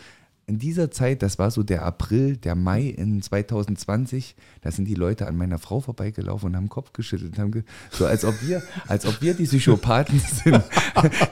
in 0.46 0.58
dieser 0.58 0.90
Zeit, 0.90 1.22
das 1.22 1.38
war 1.38 1.50
so 1.50 1.62
der 1.62 1.84
April, 1.84 2.36
der 2.36 2.54
Mai 2.54 2.82
in 2.82 3.22
2020, 3.22 4.36
da 4.60 4.70
sind 4.70 4.86
die 4.86 4.94
Leute 4.94 5.26
an 5.26 5.36
meiner 5.36 5.58
Frau 5.58 5.80
vorbeigelaufen 5.80 6.50
und 6.50 6.56
haben 6.56 6.68
Kopf 6.68 6.92
geschüttelt, 6.92 7.38
haben 7.38 7.64
so 7.90 8.06
als 8.06 8.24
ob 8.24 8.34
wir, 8.42 8.62
als 8.86 9.06
ob 9.06 9.22
wir 9.22 9.34
die 9.34 9.44
Psychopathen 9.44 10.20
sind, 10.44 10.62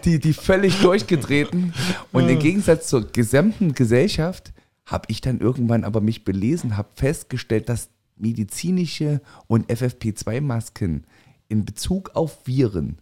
die, 0.05 0.19
die 0.19 0.33
völlig 0.33 0.81
durchgetreten. 0.81 1.75
Und 2.13 2.29
im 2.29 2.39
Gegensatz 2.39 2.89
zur 2.89 3.11
gesamten 3.11 3.75
Gesellschaft 3.75 4.53
habe 4.87 5.05
ich 5.09 5.21
dann 5.21 5.41
irgendwann 5.41 5.85
aber 5.85 6.01
mich 6.01 6.25
belesen, 6.25 6.77
habe 6.77 6.89
festgestellt, 6.95 7.69
dass 7.69 7.91
medizinische 8.17 9.21
und 9.47 9.71
FFP2-Masken 9.71 11.05
in 11.49 11.65
Bezug 11.65 12.11
auf 12.15 12.47
Viren 12.47 12.99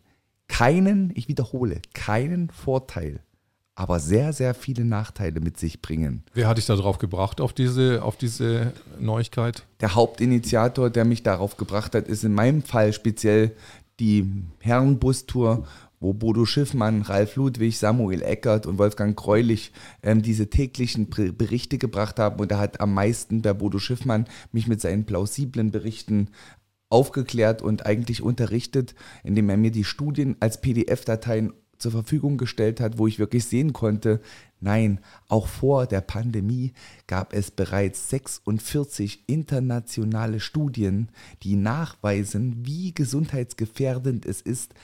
keinen, 0.49 1.13
ich 1.15 1.29
wiederhole, 1.29 1.81
keinen 1.95 2.51
Vorteil 2.51 3.21
aber 3.81 3.99
sehr, 3.99 4.35
sehr 4.35 4.53
viele 4.53 4.85
Nachteile 4.85 5.41
mit 5.41 5.59
sich 5.59 5.81
bringen. 5.81 6.23
Wer 6.35 6.49
hat 6.49 6.59
dich 6.59 6.67
da 6.67 6.77
drauf 6.77 6.99
gebracht, 6.99 7.41
auf 7.41 7.55
diese, 7.55 8.03
auf 8.03 8.19
diese 8.19 8.75
Neuigkeit? 8.99 9.65
Der 9.81 9.95
Hauptinitiator, 9.95 10.91
der 10.91 11.07
mich 11.07 11.23
darauf 11.23 11.57
gebracht 11.57 11.95
hat, 11.95 12.07
ist 12.07 12.23
in 12.23 12.35
meinem 12.35 12.63
Fall 12.63 12.93
speziell 12.93 13.53
die 13.99 14.31
Herrenbustour, 14.61 15.67
wo 15.99 16.13
Bodo 16.13 16.45
Schiffmann, 16.45 17.01
Ralf 17.01 17.37
Ludwig, 17.37 17.79
Samuel 17.79 18.21
Eckert 18.21 18.67
und 18.67 18.77
Wolfgang 18.77 19.17
Greulich 19.17 19.73
ähm, 20.03 20.21
diese 20.21 20.51
täglichen 20.51 21.09
Berichte 21.09 21.79
gebracht 21.79 22.19
haben. 22.19 22.39
Und 22.39 22.51
da 22.51 22.59
hat 22.59 22.83
am 22.83 22.93
meisten 22.93 23.41
der 23.41 23.55
Bodo 23.55 23.79
Schiffmann 23.79 24.27
mich 24.53 24.67
mit 24.67 24.83
seinen 24.83 25.07
plausiblen 25.07 25.71
Berichten 25.71 26.29
aufgeklärt 26.91 27.63
und 27.63 27.87
eigentlich 27.87 28.21
unterrichtet, 28.21 28.95
indem 29.25 29.49
er 29.49 29.57
mir 29.57 29.71
die 29.71 29.85
Studien 29.85 30.37
als 30.39 30.61
PDF-Dateien 30.61 31.55
zur 31.81 31.93
Verfügung 31.93 32.37
gestellt 32.37 32.81
hat, 32.81 32.99
wo 32.99 33.07
ich 33.07 33.19
wirklich 33.19 33.45
sehen 33.45 33.73
konnte, 33.73 34.21
nein, 34.61 35.01
auch 35.29 35.47
vor 35.47 35.87
der 35.87 36.03
Pandemie 36.03 36.73
gab 37.07 37.33
es 37.33 37.51
bereits 37.51 38.11
46 38.11 39.25
internationale 39.27 40.41
Studien, 40.41 41.09
die 41.43 41.57
nachweisen, 41.57 42.65
wie 42.65 42.95
gesundheitsgefährdend 42.95 44.27
es 44.27 44.41
ist, 44.41 44.75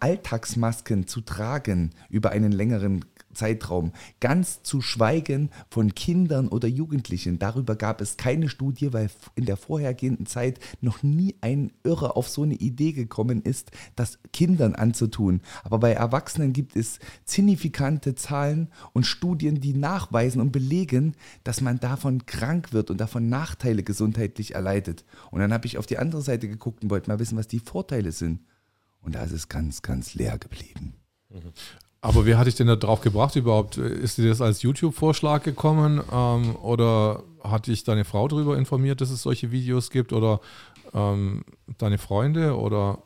Alltagsmasken 0.00 1.06
zu 1.06 1.22
tragen 1.22 1.90
über 2.10 2.30
einen 2.30 2.52
längeren 2.52 3.04
Zeitraum. 3.34 3.92
Ganz 4.20 4.62
zu 4.62 4.80
schweigen 4.80 5.50
von 5.70 5.94
Kindern 5.94 6.48
oder 6.48 6.68
Jugendlichen. 6.68 7.38
Darüber 7.38 7.76
gab 7.76 8.00
es 8.00 8.16
keine 8.16 8.48
Studie, 8.48 8.92
weil 8.92 9.10
in 9.34 9.44
der 9.44 9.56
vorhergehenden 9.56 10.26
Zeit 10.26 10.58
noch 10.80 11.02
nie 11.02 11.36
ein 11.40 11.72
Irrer 11.84 12.16
auf 12.16 12.28
so 12.28 12.42
eine 12.42 12.54
Idee 12.54 12.92
gekommen 12.92 13.42
ist, 13.42 13.70
das 13.96 14.18
Kindern 14.32 14.74
anzutun. 14.74 15.40
Aber 15.64 15.78
bei 15.78 15.92
Erwachsenen 15.92 16.52
gibt 16.52 16.76
es 16.76 16.98
signifikante 17.24 18.14
Zahlen 18.14 18.68
und 18.92 19.06
Studien, 19.06 19.60
die 19.60 19.74
nachweisen 19.74 20.40
und 20.40 20.52
belegen, 20.52 21.14
dass 21.44 21.60
man 21.60 21.80
davon 21.80 22.26
krank 22.26 22.72
wird 22.72 22.90
und 22.90 22.98
davon 22.98 23.28
Nachteile 23.28 23.82
gesundheitlich 23.82 24.54
erleidet. 24.54 25.04
Und 25.30 25.40
dann 25.40 25.52
habe 25.52 25.66
ich 25.66 25.78
auf 25.78 25.86
die 25.86 25.98
andere 25.98 26.22
Seite 26.22 26.48
geguckt 26.48 26.82
und 26.82 26.90
wollte 26.90 27.10
mal 27.10 27.18
wissen, 27.18 27.38
was 27.38 27.48
die 27.48 27.60
Vorteile 27.60 28.12
sind. 28.12 28.40
Und 29.00 29.14
da 29.14 29.22
ist 29.22 29.32
es 29.32 29.48
ganz, 29.48 29.82
ganz 29.82 30.14
leer 30.14 30.38
geblieben. 30.38 30.94
Aber 32.00 32.26
wie 32.26 32.36
hatte 32.36 32.48
ich 32.48 32.54
denn 32.54 32.68
da 32.68 32.76
drauf 32.76 33.00
gebracht 33.00 33.34
überhaupt? 33.34 33.76
Ist 33.76 34.18
dir 34.18 34.28
das 34.28 34.40
als 34.40 34.62
YouTube-Vorschlag 34.62 35.42
gekommen 35.42 36.00
ähm, 36.12 36.54
oder 36.56 37.24
hat 37.42 37.66
dich 37.66 37.82
deine 37.84 38.04
Frau 38.04 38.28
darüber 38.28 38.56
informiert, 38.56 39.00
dass 39.00 39.10
es 39.10 39.22
solche 39.22 39.50
Videos 39.50 39.90
gibt 39.90 40.12
oder 40.12 40.40
ähm, 40.94 41.44
deine 41.78 41.98
Freunde 41.98 42.56
oder? 42.56 43.02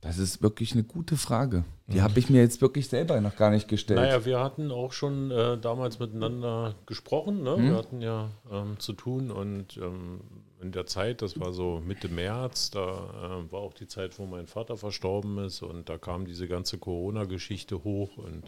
Das 0.00 0.18
ist 0.18 0.42
wirklich 0.42 0.72
eine 0.72 0.82
gute 0.82 1.16
Frage. 1.16 1.64
Die 1.92 2.02
habe 2.02 2.18
ich 2.18 2.30
mir 2.30 2.40
jetzt 2.40 2.60
wirklich 2.60 2.88
selber 2.88 3.20
noch 3.20 3.36
gar 3.36 3.50
nicht 3.50 3.68
gestellt. 3.68 4.00
Naja, 4.00 4.24
wir 4.24 4.40
hatten 4.40 4.70
auch 4.70 4.92
schon 4.92 5.30
äh, 5.30 5.58
damals 5.58 5.98
miteinander 5.98 6.74
gesprochen. 6.86 7.42
Ne? 7.42 7.56
Mhm. 7.56 7.62
Wir 7.64 7.76
hatten 7.76 8.00
ja 8.00 8.30
ähm, 8.50 8.78
zu 8.78 8.92
tun 8.92 9.30
und 9.30 9.76
ähm, 9.76 10.20
in 10.60 10.72
der 10.72 10.86
Zeit, 10.86 11.22
das 11.22 11.38
war 11.40 11.52
so 11.52 11.82
Mitte 11.84 12.08
März, 12.08 12.70
da 12.70 12.80
äh, 12.80 13.52
war 13.52 13.60
auch 13.60 13.74
die 13.74 13.88
Zeit, 13.88 14.18
wo 14.18 14.26
mein 14.26 14.46
Vater 14.46 14.76
verstorben 14.76 15.38
ist 15.38 15.62
und 15.62 15.88
da 15.88 15.98
kam 15.98 16.24
diese 16.24 16.46
ganze 16.46 16.78
Corona-Geschichte 16.78 17.82
hoch 17.82 18.16
und 18.16 18.44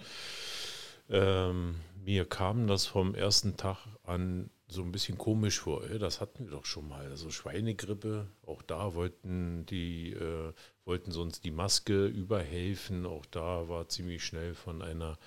ähm, 1.11 1.75
mir 2.05 2.25
kam 2.25 2.67
das 2.67 2.87
vom 2.87 3.15
ersten 3.15 3.57
Tag 3.57 3.79
an 4.05 4.51
so 4.69 4.83
ein 4.83 4.93
bisschen 4.93 5.19
komisch 5.19 5.61
vor. 5.61 5.83
Das 5.99 6.21
hatten 6.21 6.45
wir 6.45 6.53
doch 6.53 6.65
schon 6.65 6.89
mal. 6.89 7.07
Also 7.07 7.31
Schweinegrippe, 7.31 8.27
auch 8.47 8.63
da 8.63 8.95
wollten 8.95 9.67
die, 9.67 10.13
äh, 10.13 10.53
wollten 10.85 11.13
sonst 11.13 11.45
die 11.45 11.51
Maske 11.51 12.07
überhelfen. 12.07 13.07
Auch 13.07 13.25
da 13.27 13.69
war 13.69 13.89
ziemlich 13.89 14.25
schnell 14.25 14.55
von 14.55 14.83
einer 14.83 15.19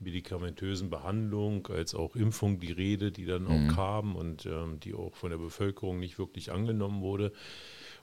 medikamentösen 0.00 0.90
Behandlung 0.90 1.66
als 1.68 1.94
auch 1.94 2.16
Impfung 2.16 2.58
die 2.58 2.72
Rede, 2.72 3.12
die 3.12 3.24
dann 3.24 3.44
mhm. 3.44 3.70
auch 3.70 3.74
kam 3.74 4.16
und 4.16 4.46
ähm, 4.46 4.80
die 4.80 4.94
auch 4.94 5.14
von 5.14 5.30
der 5.30 5.38
Bevölkerung 5.38 6.00
nicht 6.00 6.18
wirklich 6.18 6.50
angenommen 6.50 7.00
wurde. 7.00 7.32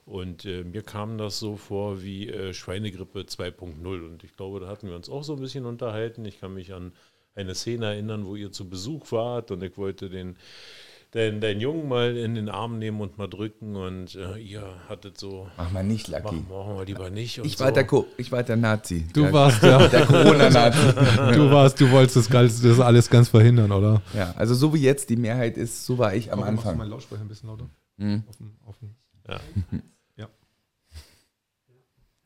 Und 0.04 0.46
äh, 0.46 0.64
mir 0.64 0.82
kam 0.82 1.18
das 1.18 1.38
so 1.38 1.56
vor 1.56 2.02
wie 2.02 2.28
äh, 2.28 2.54
Schweinegrippe 2.54 3.20
2.0. 3.20 3.84
Und 4.04 4.24
ich 4.24 4.34
glaube, 4.36 4.60
da 4.60 4.66
hatten 4.66 4.88
wir 4.88 4.96
uns 4.96 5.08
auch 5.08 5.22
so 5.22 5.34
ein 5.34 5.40
bisschen 5.40 5.66
unterhalten. 5.66 6.24
Ich 6.24 6.40
kann 6.40 6.54
mich 6.54 6.72
an 6.72 6.92
eine 7.34 7.54
Szene 7.54 7.86
erinnern, 7.86 8.26
wo 8.26 8.36
ihr 8.36 8.52
zu 8.52 8.68
Besuch 8.68 9.12
wart 9.12 9.50
und 9.50 9.62
ich 9.62 9.76
wollte 9.78 10.10
den 10.10 10.36
deinen, 11.12 11.40
deinen 11.40 11.60
Jungen 11.60 11.88
mal 11.88 12.16
in 12.16 12.34
den 12.34 12.48
Arm 12.48 12.78
nehmen 12.78 13.00
und 13.00 13.18
mal 13.18 13.28
drücken 13.28 13.76
und 13.76 14.14
äh, 14.14 14.38
ihr 14.38 14.64
hattet 14.88 15.18
so. 15.18 15.46
Mach 15.56 15.70
mal 15.70 15.84
nicht, 15.84 16.08
Lucky. 16.08 16.22
Machen, 16.22 16.46
machen 16.50 16.76
wir 16.76 16.84
lieber 16.86 17.10
nicht. 17.10 17.38
ich, 17.38 17.60
war 17.60 17.68
so. 17.68 17.74
der 17.74 18.04
ich 18.16 18.32
war 18.32 18.42
der 18.42 18.56
Nazi. 18.56 19.06
Du 19.12 19.22
der, 19.22 19.32
warst 19.32 19.62
ja. 19.62 19.86
der 19.86 20.06
Corona-Nazi. 20.06 20.78
du 21.34 21.50
warst, 21.50 21.80
du 21.80 21.90
wolltest 21.90 22.32
das, 22.32 22.60
das, 22.62 22.80
alles 22.80 23.08
ganz 23.08 23.28
verhindern, 23.28 23.70
oder? 23.70 24.02
Ja, 24.14 24.34
also 24.36 24.54
so 24.54 24.72
wie 24.74 24.80
jetzt 24.80 25.10
die 25.10 25.16
Mehrheit 25.16 25.56
ist, 25.56 25.84
so 25.84 25.98
war 25.98 26.14
ich 26.14 26.32
am 26.32 26.40
Warum 26.40 26.54
Anfang. 26.54 26.64
Machst 26.64 26.74
du 26.74 26.78
meinen 26.78 26.90
Lautsprecher 26.90 27.22
ein 27.22 27.28
bisschen 27.28 27.48
lauter? 27.48 27.68
Mhm. 27.98 28.24
Auf. 28.66 28.76
Ja. 29.28 29.40
ja. 30.16 30.28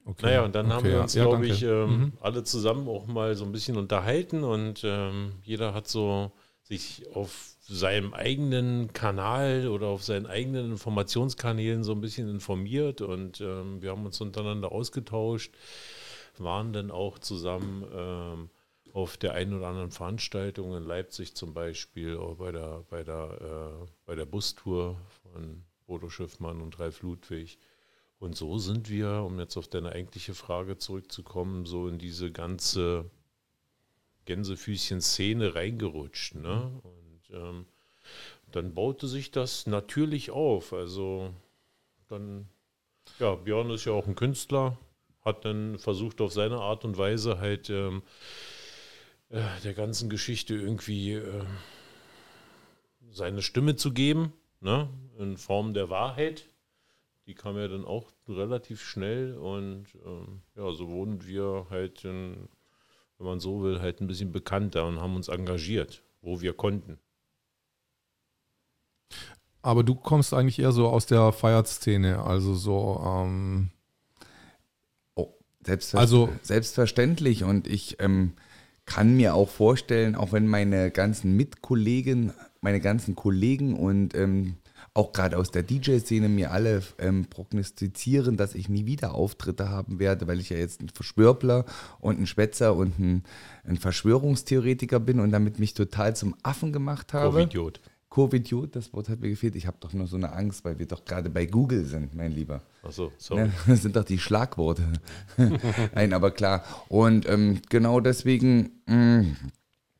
Okay. 0.04 0.26
Naja, 0.26 0.44
und 0.44 0.54
dann 0.54 0.66
okay, 0.66 0.74
haben 0.74 0.84
wir 0.84 1.00
uns, 1.00 1.14
ja, 1.14 1.24
glaube 1.24 1.46
ich, 1.46 1.62
ähm, 1.64 1.98
mhm. 1.98 2.12
alle 2.20 2.44
zusammen 2.44 2.88
auch 2.88 3.08
mal 3.08 3.34
so 3.34 3.44
ein 3.44 3.50
bisschen 3.50 3.76
unterhalten 3.76 4.44
und 4.44 4.82
ähm, 4.84 5.32
jeder 5.42 5.74
hat 5.74 5.88
so 5.88 6.30
sich 6.62 7.04
auf 7.12 7.55
seinem 7.68 8.14
eigenen 8.14 8.92
Kanal 8.92 9.68
oder 9.68 9.88
auf 9.88 10.04
seinen 10.04 10.26
eigenen 10.26 10.70
Informationskanälen 10.70 11.82
so 11.82 11.92
ein 11.92 12.00
bisschen 12.00 12.28
informiert 12.28 13.00
und 13.00 13.40
ähm, 13.40 13.82
wir 13.82 13.90
haben 13.90 14.06
uns 14.06 14.20
untereinander 14.20 14.70
ausgetauscht, 14.70 15.52
waren 16.38 16.72
dann 16.72 16.90
auch 16.90 17.18
zusammen 17.18 17.84
ähm, 17.92 18.50
auf 18.92 19.16
der 19.16 19.34
einen 19.34 19.54
oder 19.54 19.66
anderen 19.66 19.90
Veranstaltung 19.90 20.76
in 20.76 20.84
Leipzig 20.84 21.34
zum 21.34 21.54
Beispiel, 21.54 22.16
auch 22.16 22.36
bei 22.36 22.52
der, 22.52 22.84
bei 22.88 23.02
der, 23.02 23.82
äh, 23.82 23.86
bei 24.06 24.14
der 24.14 24.26
Bustour 24.26 24.96
von 25.22 25.64
Bodo 25.86 26.08
Schiffmann 26.08 26.60
und 26.60 26.78
Ralf 26.78 27.02
Ludwig. 27.02 27.58
Und 28.18 28.36
so 28.36 28.58
sind 28.58 28.88
wir, 28.88 29.22
um 29.26 29.38
jetzt 29.38 29.56
auf 29.56 29.68
deine 29.68 29.92
eigentliche 29.92 30.34
Frage 30.34 30.78
zurückzukommen, 30.78 31.66
so 31.66 31.88
in 31.88 31.98
diese 31.98 32.32
ganze 32.32 33.10
Gänsefüßchen-Szene 34.24 35.54
reingerutscht. 35.54 36.36
Ne? 36.36 36.80
Und 36.82 37.05
ähm, 37.32 37.66
dann 38.52 38.74
baute 38.74 39.08
sich 39.08 39.30
das 39.30 39.66
natürlich 39.66 40.30
auf. 40.30 40.72
Also 40.72 41.30
dann, 42.08 42.48
ja, 43.18 43.34
Björn 43.34 43.70
ist 43.70 43.84
ja 43.84 43.92
auch 43.92 44.06
ein 44.06 44.14
Künstler, 44.14 44.78
hat 45.24 45.44
dann 45.44 45.78
versucht 45.78 46.20
auf 46.20 46.32
seine 46.32 46.58
Art 46.58 46.84
und 46.84 46.98
Weise 46.98 47.38
halt 47.38 47.68
ähm, 47.70 48.02
äh, 49.28 49.42
der 49.64 49.74
ganzen 49.74 50.08
Geschichte 50.08 50.54
irgendwie 50.54 51.14
äh, 51.14 51.44
seine 53.10 53.42
Stimme 53.42 53.76
zu 53.76 53.92
geben, 53.92 54.32
ne? 54.60 54.88
in 55.18 55.36
Form 55.36 55.74
der 55.74 55.90
Wahrheit. 55.90 56.48
Die 57.26 57.34
kam 57.34 57.56
ja 57.56 57.66
dann 57.66 57.84
auch 57.84 58.12
relativ 58.28 58.84
schnell 58.84 59.36
und 59.36 59.86
ähm, 60.04 60.42
ja, 60.54 60.70
so 60.72 60.88
wurden 60.88 61.26
wir 61.26 61.66
halt, 61.70 62.04
in, 62.04 62.48
wenn 63.18 63.26
man 63.26 63.40
so 63.40 63.62
will, 63.62 63.80
halt 63.80 64.00
ein 64.00 64.06
bisschen 64.06 64.30
bekannter 64.30 64.86
und 64.86 65.00
haben 65.00 65.16
uns 65.16 65.26
engagiert, 65.26 66.02
wo 66.20 66.40
wir 66.40 66.52
konnten. 66.52 67.00
Aber 69.62 69.82
du 69.82 69.94
kommst 69.94 70.32
eigentlich 70.32 70.60
eher 70.60 70.72
so 70.72 70.88
aus 70.88 71.06
der 71.06 71.32
Feierszene, 71.32 72.22
also 72.22 72.54
so. 72.54 73.02
Ähm 73.04 73.70
oh, 75.14 75.34
selbstver 75.64 75.98
also, 75.98 76.28
selbstverständlich. 76.42 77.42
Und 77.42 77.66
ich 77.66 77.96
ähm, 78.00 78.34
kann 78.84 79.16
mir 79.16 79.34
auch 79.34 79.48
vorstellen, 79.48 80.14
auch 80.14 80.32
wenn 80.32 80.46
meine 80.46 80.90
ganzen 80.90 81.36
Mitkollegen, 81.36 82.32
meine 82.60 82.80
ganzen 82.80 83.16
Kollegen 83.16 83.74
und 83.74 84.14
ähm, 84.14 84.56
auch 84.94 85.12
gerade 85.12 85.36
aus 85.36 85.50
der 85.50 85.62
DJ-Szene 85.62 86.28
mir 86.28 86.52
alle 86.52 86.82
ähm, 86.98 87.26
prognostizieren, 87.26 88.36
dass 88.36 88.54
ich 88.54 88.68
nie 88.68 88.86
wieder 88.86 89.14
Auftritte 89.14 89.68
haben 89.68 89.98
werde, 89.98 90.26
weil 90.26 90.40
ich 90.40 90.48
ja 90.48 90.56
jetzt 90.56 90.80
ein 90.80 90.88
Verschwörbler 90.88 91.64
und 92.00 92.18
ein 92.18 92.26
Schwätzer 92.26 92.74
und 92.74 92.98
ein, 92.98 93.24
ein 93.64 93.76
Verschwörungstheoretiker 93.76 95.00
bin 95.00 95.20
und 95.20 95.32
damit 95.32 95.58
mich 95.58 95.74
total 95.74 96.16
zum 96.16 96.34
Affen 96.42 96.72
gemacht 96.72 97.12
habe. 97.12 97.42
Idiot. 97.42 97.80
Covid, 98.16 98.74
das 98.74 98.94
Wort 98.94 99.10
hat 99.10 99.20
mir 99.20 99.28
gefehlt. 99.28 99.56
Ich 99.56 99.66
habe 99.66 99.76
doch 99.78 99.92
nur 99.92 100.06
so 100.06 100.16
eine 100.16 100.32
Angst, 100.32 100.64
weil 100.64 100.78
wir 100.78 100.86
doch 100.86 101.04
gerade 101.04 101.28
bei 101.28 101.44
Google 101.44 101.84
sind, 101.84 102.14
mein 102.14 102.32
Lieber. 102.32 102.62
Ach 102.82 102.90
so, 102.90 103.12
sorry. 103.18 103.42
Ja, 103.42 103.48
das 103.66 103.82
sind 103.82 103.94
doch 103.94 104.04
die 104.04 104.18
Schlagworte. 104.18 104.84
Nein, 105.94 106.14
aber 106.14 106.30
klar. 106.30 106.64
Und 106.88 107.28
ähm, 107.28 107.60
genau 107.68 108.00
deswegen, 108.00 108.70
mh, 108.86 108.94
mm, 109.20 109.36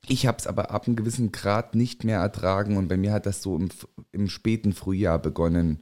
ich 0.08 0.26
habe 0.26 0.38
es 0.38 0.46
aber 0.46 0.70
ab 0.70 0.87
einem 0.87 0.96
gewissen 0.96 1.30
Grad 1.30 1.75
nicht 1.75 2.04
mehr 2.04 2.20
ertragen 2.20 2.78
und 2.78 2.88
bei 2.88 2.96
mir 2.96 3.12
hat 3.12 3.26
das 3.26 3.42
so 3.42 3.54
im, 3.54 3.68
im 4.12 4.30
späten 4.30 4.73
Frühjahr 4.73 5.18
begonnen. 5.18 5.80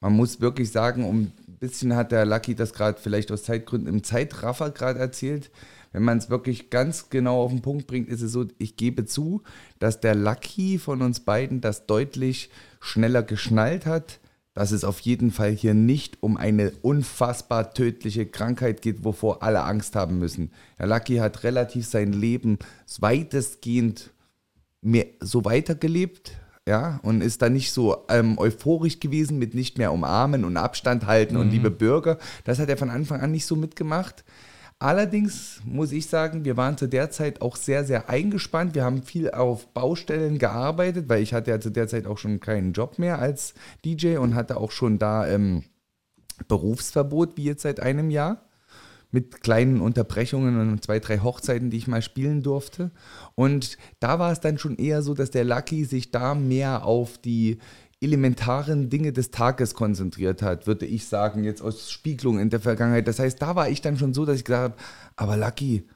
Man 0.00 0.12
muss 0.12 0.42
wirklich 0.42 0.70
sagen, 0.70 1.08
um 1.08 1.32
ein 1.48 1.56
bisschen 1.60 1.96
hat 1.96 2.12
der 2.12 2.26
Lucky 2.26 2.54
das 2.54 2.74
gerade 2.74 3.00
vielleicht 3.00 3.32
aus 3.32 3.44
Zeitgründen 3.44 3.88
im 3.88 4.04
Zeitraffer 4.04 4.70
gerade 4.70 4.98
erzählt 4.98 5.50
wenn 5.92 6.02
man 6.02 6.18
es 6.18 6.30
wirklich 6.30 6.70
ganz 6.70 7.10
genau 7.10 7.42
auf 7.42 7.50
den 7.50 7.62
Punkt 7.62 7.86
bringt, 7.86 8.08
ist 8.08 8.22
es 8.22 8.32
so, 8.32 8.46
ich 8.58 8.76
gebe 8.76 9.04
zu, 9.04 9.42
dass 9.78 10.00
der 10.00 10.14
Lucky 10.14 10.78
von 10.78 11.02
uns 11.02 11.20
beiden 11.20 11.60
das 11.60 11.86
deutlich 11.86 12.50
schneller 12.80 13.22
geschnallt 13.22 13.86
hat, 13.86 14.20
dass 14.54 14.72
es 14.72 14.84
auf 14.84 15.00
jeden 15.00 15.30
Fall 15.30 15.50
hier 15.50 15.74
nicht 15.74 16.22
um 16.22 16.36
eine 16.36 16.72
unfassbar 16.82 17.72
tödliche 17.72 18.26
Krankheit 18.26 18.82
geht, 18.82 19.04
wovor 19.04 19.42
alle 19.42 19.62
Angst 19.62 19.96
haben 19.96 20.18
müssen. 20.18 20.50
Der 20.78 20.86
Lucky 20.86 21.16
hat 21.16 21.44
relativ 21.44 21.86
sein 21.86 22.12
Leben 22.12 22.58
weitestgehend 22.98 24.10
mehr 24.82 25.06
so 25.20 25.44
weitergelebt, 25.44 26.32
ja, 26.66 27.00
und 27.02 27.22
ist 27.22 27.42
da 27.42 27.48
nicht 27.48 27.72
so 27.72 28.04
ähm, 28.08 28.38
euphorisch 28.38 29.00
gewesen 29.00 29.38
mit 29.38 29.54
nicht 29.54 29.78
mehr 29.78 29.92
umarmen 29.92 30.44
und 30.44 30.56
Abstand 30.56 31.06
halten 31.06 31.34
mhm. 31.34 31.40
und 31.40 31.50
liebe 31.50 31.70
Bürger. 31.70 32.18
Das 32.44 32.58
hat 32.58 32.68
er 32.68 32.76
von 32.76 32.90
Anfang 32.90 33.20
an 33.20 33.32
nicht 33.32 33.46
so 33.46 33.56
mitgemacht. 33.56 34.24
Allerdings 34.82 35.60
muss 35.66 35.92
ich 35.92 36.06
sagen, 36.06 36.46
wir 36.46 36.56
waren 36.56 36.78
zu 36.78 36.86
der 36.86 37.10
Zeit 37.10 37.42
auch 37.42 37.56
sehr, 37.56 37.84
sehr 37.84 38.08
eingespannt. 38.08 38.74
Wir 38.74 38.82
haben 38.82 39.02
viel 39.02 39.30
auf 39.30 39.66
Baustellen 39.74 40.38
gearbeitet, 40.38 41.06
weil 41.06 41.22
ich 41.22 41.34
hatte 41.34 41.50
ja 41.50 41.60
zu 41.60 41.68
der 41.68 41.86
Zeit 41.86 42.06
auch 42.06 42.16
schon 42.16 42.40
keinen 42.40 42.72
Job 42.72 42.98
mehr 42.98 43.18
als 43.18 43.52
DJ 43.84 44.16
und 44.16 44.34
hatte 44.34 44.56
auch 44.56 44.70
schon 44.70 44.98
da 44.98 45.28
ähm, 45.28 45.64
Berufsverbot, 46.48 47.36
wie 47.36 47.44
jetzt 47.44 47.60
seit 47.60 47.80
einem 47.80 48.08
Jahr. 48.10 48.46
Mit 49.10 49.42
kleinen 49.42 49.82
Unterbrechungen 49.82 50.58
und 50.58 50.82
zwei, 50.82 50.98
drei 50.98 51.18
Hochzeiten, 51.18 51.68
die 51.68 51.76
ich 51.76 51.88
mal 51.88 52.00
spielen 52.00 52.42
durfte. 52.42 52.90
Und 53.34 53.76
da 53.98 54.18
war 54.18 54.32
es 54.32 54.40
dann 54.40 54.56
schon 54.56 54.76
eher 54.76 55.02
so, 55.02 55.12
dass 55.12 55.30
der 55.30 55.44
Lucky 55.44 55.84
sich 55.84 56.10
da 56.10 56.34
mehr 56.34 56.86
auf 56.86 57.18
die 57.18 57.58
elementaren 58.00 58.88
Dinge 58.88 59.12
des 59.12 59.30
Tages 59.30 59.74
konzentriert 59.74 60.42
hat, 60.42 60.66
würde 60.66 60.86
ich 60.86 61.06
sagen, 61.06 61.44
jetzt 61.44 61.60
aus 61.60 61.90
Spiegelung 61.90 62.38
in 62.38 62.50
der 62.50 62.60
Vergangenheit. 62.60 63.06
Das 63.06 63.18
heißt, 63.18 63.40
da 63.40 63.56
war 63.56 63.68
ich 63.68 63.82
dann 63.82 63.98
schon 63.98 64.14
so, 64.14 64.24
dass 64.24 64.38
ich 64.38 64.44
gesagt 64.44 64.72
habe, 64.72 64.82
aber 65.16 65.36
Lucky, 65.36 65.86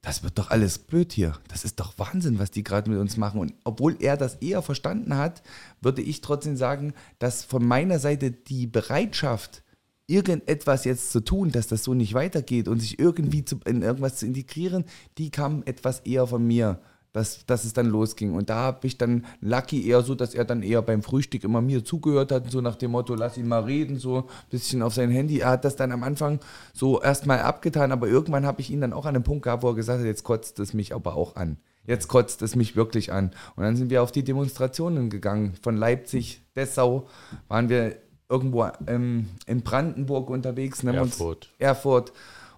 das 0.00 0.24
wird 0.24 0.36
doch 0.38 0.50
alles 0.50 0.78
blöd 0.78 1.12
hier. 1.12 1.38
Das 1.46 1.64
ist 1.64 1.78
doch 1.78 1.96
Wahnsinn, 1.96 2.40
was 2.40 2.50
die 2.50 2.64
gerade 2.64 2.90
mit 2.90 2.98
uns 2.98 3.16
machen. 3.16 3.40
Und 3.40 3.54
obwohl 3.62 3.96
er 4.00 4.16
das 4.16 4.34
eher 4.36 4.60
verstanden 4.60 5.16
hat, 5.16 5.42
würde 5.80 6.02
ich 6.02 6.20
trotzdem 6.20 6.56
sagen, 6.56 6.92
dass 7.20 7.44
von 7.44 7.64
meiner 7.64 8.00
Seite 8.00 8.32
die 8.32 8.66
Bereitschaft, 8.66 9.62
irgendetwas 10.08 10.84
jetzt 10.84 11.12
zu 11.12 11.20
tun, 11.20 11.52
dass 11.52 11.68
das 11.68 11.84
so 11.84 11.94
nicht 11.94 12.14
weitergeht 12.14 12.66
und 12.66 12.80
sich 12.80 12.98
irgendwie 12.98 13.44
zu, 13.44 13.60
in 13.64 13.82
irgendwas 13.82 14.16
zu 14.16 14.26
integrieren, 14.26 14.84
die 15.16 15.30
kam 15.30 15.62
etwas 15.64 16.00
eher 16.00 16.26
von 16.26 16.44
mir 16.44 16.80
dass, 17.12 17.44
dass 17.46 17.64
es 17.64 17.72
dann 17.72 17.86
losging. 17.86 18.34
Und 18.34 18.50
da 18.50 18.56
habe 18.56 18.86
ich 18.86 18.98
dann 18.98 19.26
Lucky 19.40 19.86
eher 19.86 20.02
so, 20.02 20.14
dass 20.14 20.34
er 20.34 20.44
dann 20.44 20.62
eher 20.62 20.82
beim 20.82 21.02
Frühstück 21.02 21.44
immer 21.44 21.60
mir 21.60 21.84
zugehört 21.84 22.32
hat, 22.32 22.50
so 22.50 22.60
nach 22.60 22.76
dem 22.76 22.92
Motto, 22.92 23.14
lass 23.14 23.36
ihn 23.36 23.48
mal 23.48 23.64
reden, 23.64 23.98
so 23.98 24.18
ein 24.18 24.24
bisschen 24.50 24.82
auf 24.82 24.94
sein 24.94 25.10
Handy. 25.10 25.40
Er 25.40 25.50
hat 25.50 25.64
das 25.64 25.76
dann 25.76 25.92
am 25.92 26.02
Anfang 26.02 26.40
so 26.72 27.02
erstmal 27.02 27.40
abgetan, 27.40 27.92
aber 27.92 28.08
irgendwann 28.08 28.46
habe 28.46 28.60
ich 28.60 28.70
ihn 28.70 28.80
dann 28.80 28.92
auch 28.92 29.06
an 29.06 29.14
einem 29.14 29.24
Punkt 29.24 29.44
gehabt, 29.44 29.62
wo 29.62 29.68
er 29.68 29.74
gesagt 29.74 30.00
hat, 30.00 30.06
jetzt 30.06 30.24
kotzt 30.24 30.58
es 30.58 30.72
mich 30.72 30.94
aber 30.94 31.16
auch 31.16 31.36
an. 31.36 31.58
Jetzt 31.84 32.08
kotzt 32.08 32.42
es 32.42 32.54
mich 32.54 32.76
wirklich 32.76 33.12
an. 33.12 33.32
Und 33.56 33.64
dann 33.64 33.76
sind 33.76 33.90
wir 33.90 34.02
auf 34.02 34.12
die 34.12 34.22
Demonstrationen 34.22 35.10
gegangen. 35.10 35.54
Von 35.62 35.76
Leipzig, 35.76 36.40
Dessau 36.54 37.08
waren 37.48 37.68
wir 37.68 37.96
irgendwo 38.28 38.66
ähm, 38.86 39.28
in 39.46 39.62
Brandenburg 39.62 40.30
unterwegs. 40.30 40.82
Erfurt. 40.84 41.50
Erfurt. 41.58 42.12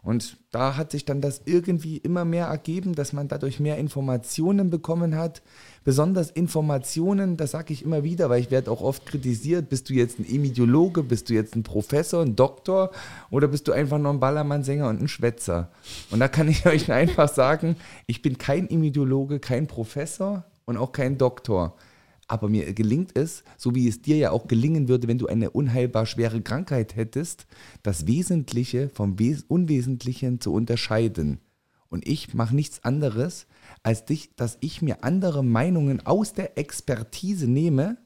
Und 0.05 0.37
da 0.51 0.77
hat 0.77 0.91
sich 0.91 1.07
dann 1.07 1.23
das 1.23 1.41
irgendwie 1.47 1.97
immer 1.97 2.27
mehr 2.27 2.47
ergeben, 2.47 2.95
dass 2.95 3.15
man 3.15 3.27
dadurch 3.27 3.59
mehr 3.59 3.79
Informationen 3.79 4.69
bekommen 4.69 5.17
hat. 5.17 5.41
Besonders 5.83 6.31
Informationen, 6.31 7.39
das 7.39 7.53
sage 7.53 7.73
ich 7.73 7.83
immer 7.83 8.05
wieder, 8.05 8.29
weil 8.29 8.41
ich 8.41 8.51
werde 8.51 8.71
auch 8.71 8.83
oft 8.83 9.07
kritisiert, 9.07 9.71
bist 9.71 9.89
du 9.89 9.95
jetzt 9.95 10.19
ein 10.19 10.29
Emidiologe, 10.29 11.03
bist 11.03 11.31
du 11.31 11.35
jetzt 11.35 11.57
ein 11.57 11.63
Professor, 11.63 12.23
ein 12.23 12.37
Doktor 12.37 12.91
oder 13.31 13.49
bist 13.49 13.67
du 13.67 13.73
einfach 13.73 13.99
nur 13.99 14.13
ein 14.13 14.21
Ballermann-Sänger 14.21 14.89
und 14.89 15.01
ein 15.01 15.09
Schwätzer? 15.09 15.71
Und 16.11 16.21
da 16.21 16.29
kann 16.29 16.49
ich 16.49 16.67
euch 16.67 16.93
einfach 16.93 17.29
sagen, 17.29 17.77
ich 18.07 18.21
bin 18.21 18.37
kein 18.37 18.69
Emidiologe, 18.69 19.41
kein 19.41 19.67
Professor 19.67 20.45
und 20.67 20.77
auch 20.77 20.93
kein 20.93 21.17
Doktor. 21.17 21.77
Aber 22.27 22.49
mir 22.49 22.73
gelingt 22.73 23.17
es, 23.17 23.45
so 23.57 23.75
wie 23.75 23.87
es 23.89 24.01
dir 24.01 24.17
ja 24.17 24.31
auch 24.31 24.49
gelingen 24.49 24.89
würde, 24.89 25.09
wenn 25.09 25.19
du 25.19 25.27
eine 25.27 25.51
unheilbar 25.51 26.07
schwere 26.07 26.41
Krankheit 26.41 26.97
hättest, 26.97 27.47
das 27.83 28.07
Wesentliche 28.07 28.89
vom 28.89 29.19
Wes 29.19 29.43
Unwesentlichen 29.43 30.41
zu 30.41 30.53
unterscheiden. 30.53 31.41
Und 31.89 32.09
ich 32.09 32.35
mache 32.35 32.57
nichts 32.57 32.83
anderes, 32.83 33.47
als 33.83 34.05
dich, 34.05 34.35
dass 34.37 34.59
ich 34.61 34.83
mir 34.83 35.05
andere 35.05 35.45
Meinungen 35.45 36.05
aus 36.05 36.33
der 36.33 36.59
Expertise 36.59 37.47
nehme 37.47 37.99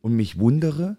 und 0.00 0.16
mich 0.16 0.38
wundere, 0.38 0.96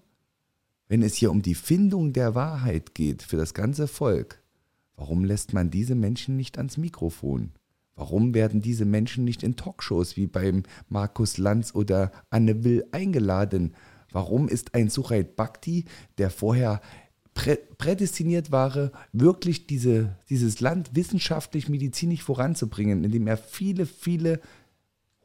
wenn 0.87 1.01
es 1.01 1.15
hier 1.15 1.31
um 1.31 1.41
die 1.41 1.55
Findung 1.55 2.13
der 2.13 2.35
Wahrheit 2.35 2.93
geht 2.93 3.23
für 3.23 3.37
das 3.37 3.53
ganze 3.53 3.87
Volk. 3.87 4.41
Warum 4.95 5.25
lässt 5.25 5.53
man 5.53 5.71
diese 5.71 5.95
Menschen 5.95 6.37
nicht 6.37 6.57
ans 6.57 6.77
Mikrofon? 6.77 7.51
Warum 7.95 8.33
werden 8.33 8.61
diese 8.61 8.85
Menschen 8.85 9.23
nicht 9.23 9.41
in 9.41 9.55
Talkshows 9.55 10.17
wie 10.17 10.27
beim 10.27 10.63
Markus 10.89 11.37
Lanz 11.37 11.73
oder 11.73 12.11
Anne 12.29 12.63
Will 12.63 12.85
eingeladen? 12.91 13.73
Warum 14.11 14.47
ist 14.49 14.75
ein 14.75 14.89
Suchait 14.89 15.35
Bhakti, 15.35 15.85
der 16.17 16.29
vorher 16.29 16.81
prä 17.33 17.57
prädestiniert 17.77 18.51
war, 18.51 18.91
wirklich 19.13 19.67
diese, 19.67 20.15
dieses 20.29 20.59
Land 20.61 20.91
wissenschaftlich, 20.93 21.69
medizinisch 21.69 22.23
voranzubringen, 22.23 23.03
indem 23.03 23.27
er 23.27 23.37
viele, 23.37 23.85
viele 23.85 24.39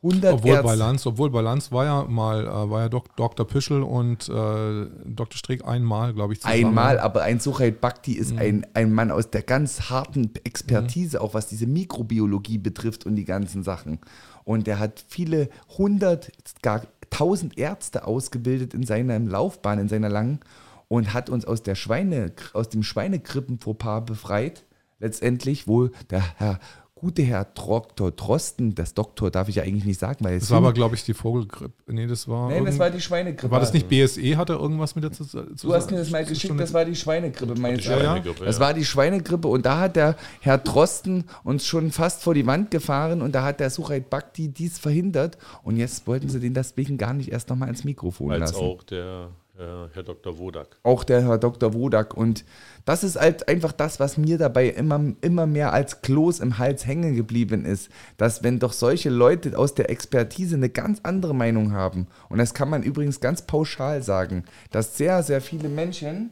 100 0.02 0.32
obwohl 0.32 0.50
Ärzte. 0.50 0.66
Balance, 0.66 1.08
obwohl 1.08 1.30
Balance 1.30 1.70
war 1.72 1.84
ja 1.84 2.04
mal, 2.04 2.46
äh, 2.46 2.70
war 2.70 2.80
ja 2.80 2.88
Dok 2.88 3.14
Dr. 3.16 3.46
Püschel 3.46 3.82
und 3.82 4.28
äh, 4.30 4.86
Dr. 5.04 5.36
Strick 5.36 5.66
einmal, 5.66 6.14
glaube 6.14 6.32
ich, 6.32 6.40
zusammen. 6.40 6.66
Einmal, 6.66 6.98
aber 6.98 7.22
ein 7.22 7.38
Suchait 7.38 7.82
Bhakti 7.82 8.14
ist 8.14 8.32
mhm. 8.32 8.38
ein, 8.38 8.66
ein 8.72 8.92
Mann 8.92 9.10
aus 9.10 9.30
der 9.30 9.42
ganz 9.42 9.90
harten 9.90 10.30
Expertise, 10.44 11.18
mhm. 11.18 11.24
auch 11.24 11.34
was 11.34 11.48
diese 11.48 11.66
Mikrobiologie 11.66 12.56
betrifft 12.56 13.04
und 13.04 13.16
die 13.16 13.26
ganzen 13.26 13.62
Sachen. 13.62 13.98
Und 14.44 14.66
er 14.68 14.78
hat 14.78 15.04
viele 15.06 15.50
hundert, 15.76 16.32
gar 16.62 16.82
tausend 17.10 17.58
Ärzte 17.58 18.06
ausgebildet 18.06 18.72
in 18.72 18.84
seiner 18.84 19.18
Laufbahn, 19.18 19.78
in 19.80 19.88
seiner 19.88 20.08
langen 20.08 20.40
und 20.88 21.12
hat 21.12 21.28
uns 21.28 21.44
aus 21.44 21.62
der 21.62 21.74
Schweine, 21.74 22.32
aus 22.54 22.70
dem 22.70 22.82
Schweinegrippenfauxpas 22.82 24.06
befreit 24.06 24.64
letztendlich, 24.98 25.68
wo 25.68 25.88
der 26.10 26.22
Herr 26.38 26.58
gute 27.00 27.22
Herr 27.22 27.46
Dr. 27.46 28.10
Drosten, 28.10 28.74
das 28.74 28.92
Doktor 28.92 29.30
darf 29.30 29.48
ich 29.48 29.56
ja 29.56 29.62
eigentlich 29.62 29.86
nicht 29.86 29.98
sagen, 29.98 30.24
weil 30.24 30.34
es. 30.36 30.44
Das 30.44 30.50
war 30.50 30.58
aber, 30.58 30.72
glaube 30.72 30.94
ich, 30.94 31.04
die 31.04 31.14
Vogelgrippe. 31.14 31.72
Nee, 31.86 32.06
das 32.06 32.28
war. 32.28 32.50
Nein, 32.50 32.66
das 32.66 32.78
war 32.78 32.90
die 32.90 33.00
Schweinegrippe. 33.00 33.50
War 33.50 33.60
das 33.60 33.72
nicht 33.72 33.88
BSE? 33.88 34.36
Hat 34.36 34.50
er 34.50 34.60
irgendwas 34.60 34.94
mit 34.94 35.04
dazu 35.04 35.24
zu 35.24 35.42
Du 35.42 35.72
hast 35.72 35.90
mir 35.90 35.96
das 35.96 36.10
mal 36.10 36.24
geschickt, 36.24 36.58
das 36.60 36.74
war 36.74 36.84
die 36.84 36.94
Schweinegrippe, 36.94 37.58
meinst 37.58 37.86
du? 37.86 37.90
Ja, 37.90 38.16
ja. 38.16 38.22
Das 38.44 38.60
war 38.60 38.74
die 38.74 38.84
Schweinegrippe 38.84 39.48
und 39.48 39.64
da 39.64 39.80
hat 39.80 39.96
der 39.96 40.16
Herr 40.40 40.58
Drosten 40.58 41.24
uns 41.42 41.64
schon 41.64 41.90
fast 41.90 42.22
vor 42.22 42.34
die 42.34 42.46
Wand 42.46 42.70
gefahren 42.70 43.22
und 43.22 43.34
da 43.34 43.44
hat 43.44 43.60
der 43.60 43.70
Suchait 43.70 44.10
Bhakti 44.10 44.48
dies 44.48 44.78
verhindert 44.78 45.38
und 45.62 45.76
jetzt 45.76 46.06
wollten 46.06 46.28
sie 46.28 46.38
den 46.38 46.54
deswegen 46.54 46.98
gar 46.98 47.14
nicht 47.14 47.32
erst 47.32 47.48
nochmal 47.48 47.70
ins 47.70 47.84
Mikrofon 47.84 48.32
Als 48.32 48.40
lassen. 48.40 48.54
Als 48.54 48.62
auch 48.62 48.82
der 48.82 49.30
Herr 49.60 50.02
Dr. 50.02 50.38
Wodak. 50.38 50.78
Auch 50.82 51.04
der 51.04 51.22
Herr 51.26 51.38
Dr. 51.38 51.74
Wodak. 51.74 52.16
Und 52.16 52.44
das 52.84 53.04
ist 53.04 53.20
halt 53.20 53.48
einfach 53.48 53.72
das, 53.72 54.00
was 54.00 54.16
mir 54.16 54.38
dabei 54.38 54.68
immer, 54.68 55.12
immer 55.20 55.46
mehr 55.46 55.72
als 55.72 56.00
Kloß 56.00 56.40
im 56.40 56.58
Hals 56.58 56.86
hängen 56.86 57.14
geblieben 57.14 57.64
ist. 57.64 57.90
Dass 58.16 58.42
wenn 58.42 58.58
doch 58.58 58.72
solche 58.72 59.10
Leute 59.10 59.58
aus 59.58 59.74
der 59.74 59.90
Expertise 59.90 60.56
eine 60.56 60.70
ganz 60.70 61.00
andere 61.02 61.34
Meinung 61.34 61.72
haben, 61.72 62.06
und 62.28 62.38
das 62.38 62.54
kann 62.54 62.70
man 62.70 62.82
übrigens 62.82 63.20
ganz 63.20 63.42
pauschal 63.42 64.02
sagen, 64.02 64.44
dass 64.70 64.96
sehr, 64.96 65.22
sehr 65.22 65.40
viele 65.40 65.68
Menschen 65.68 66.30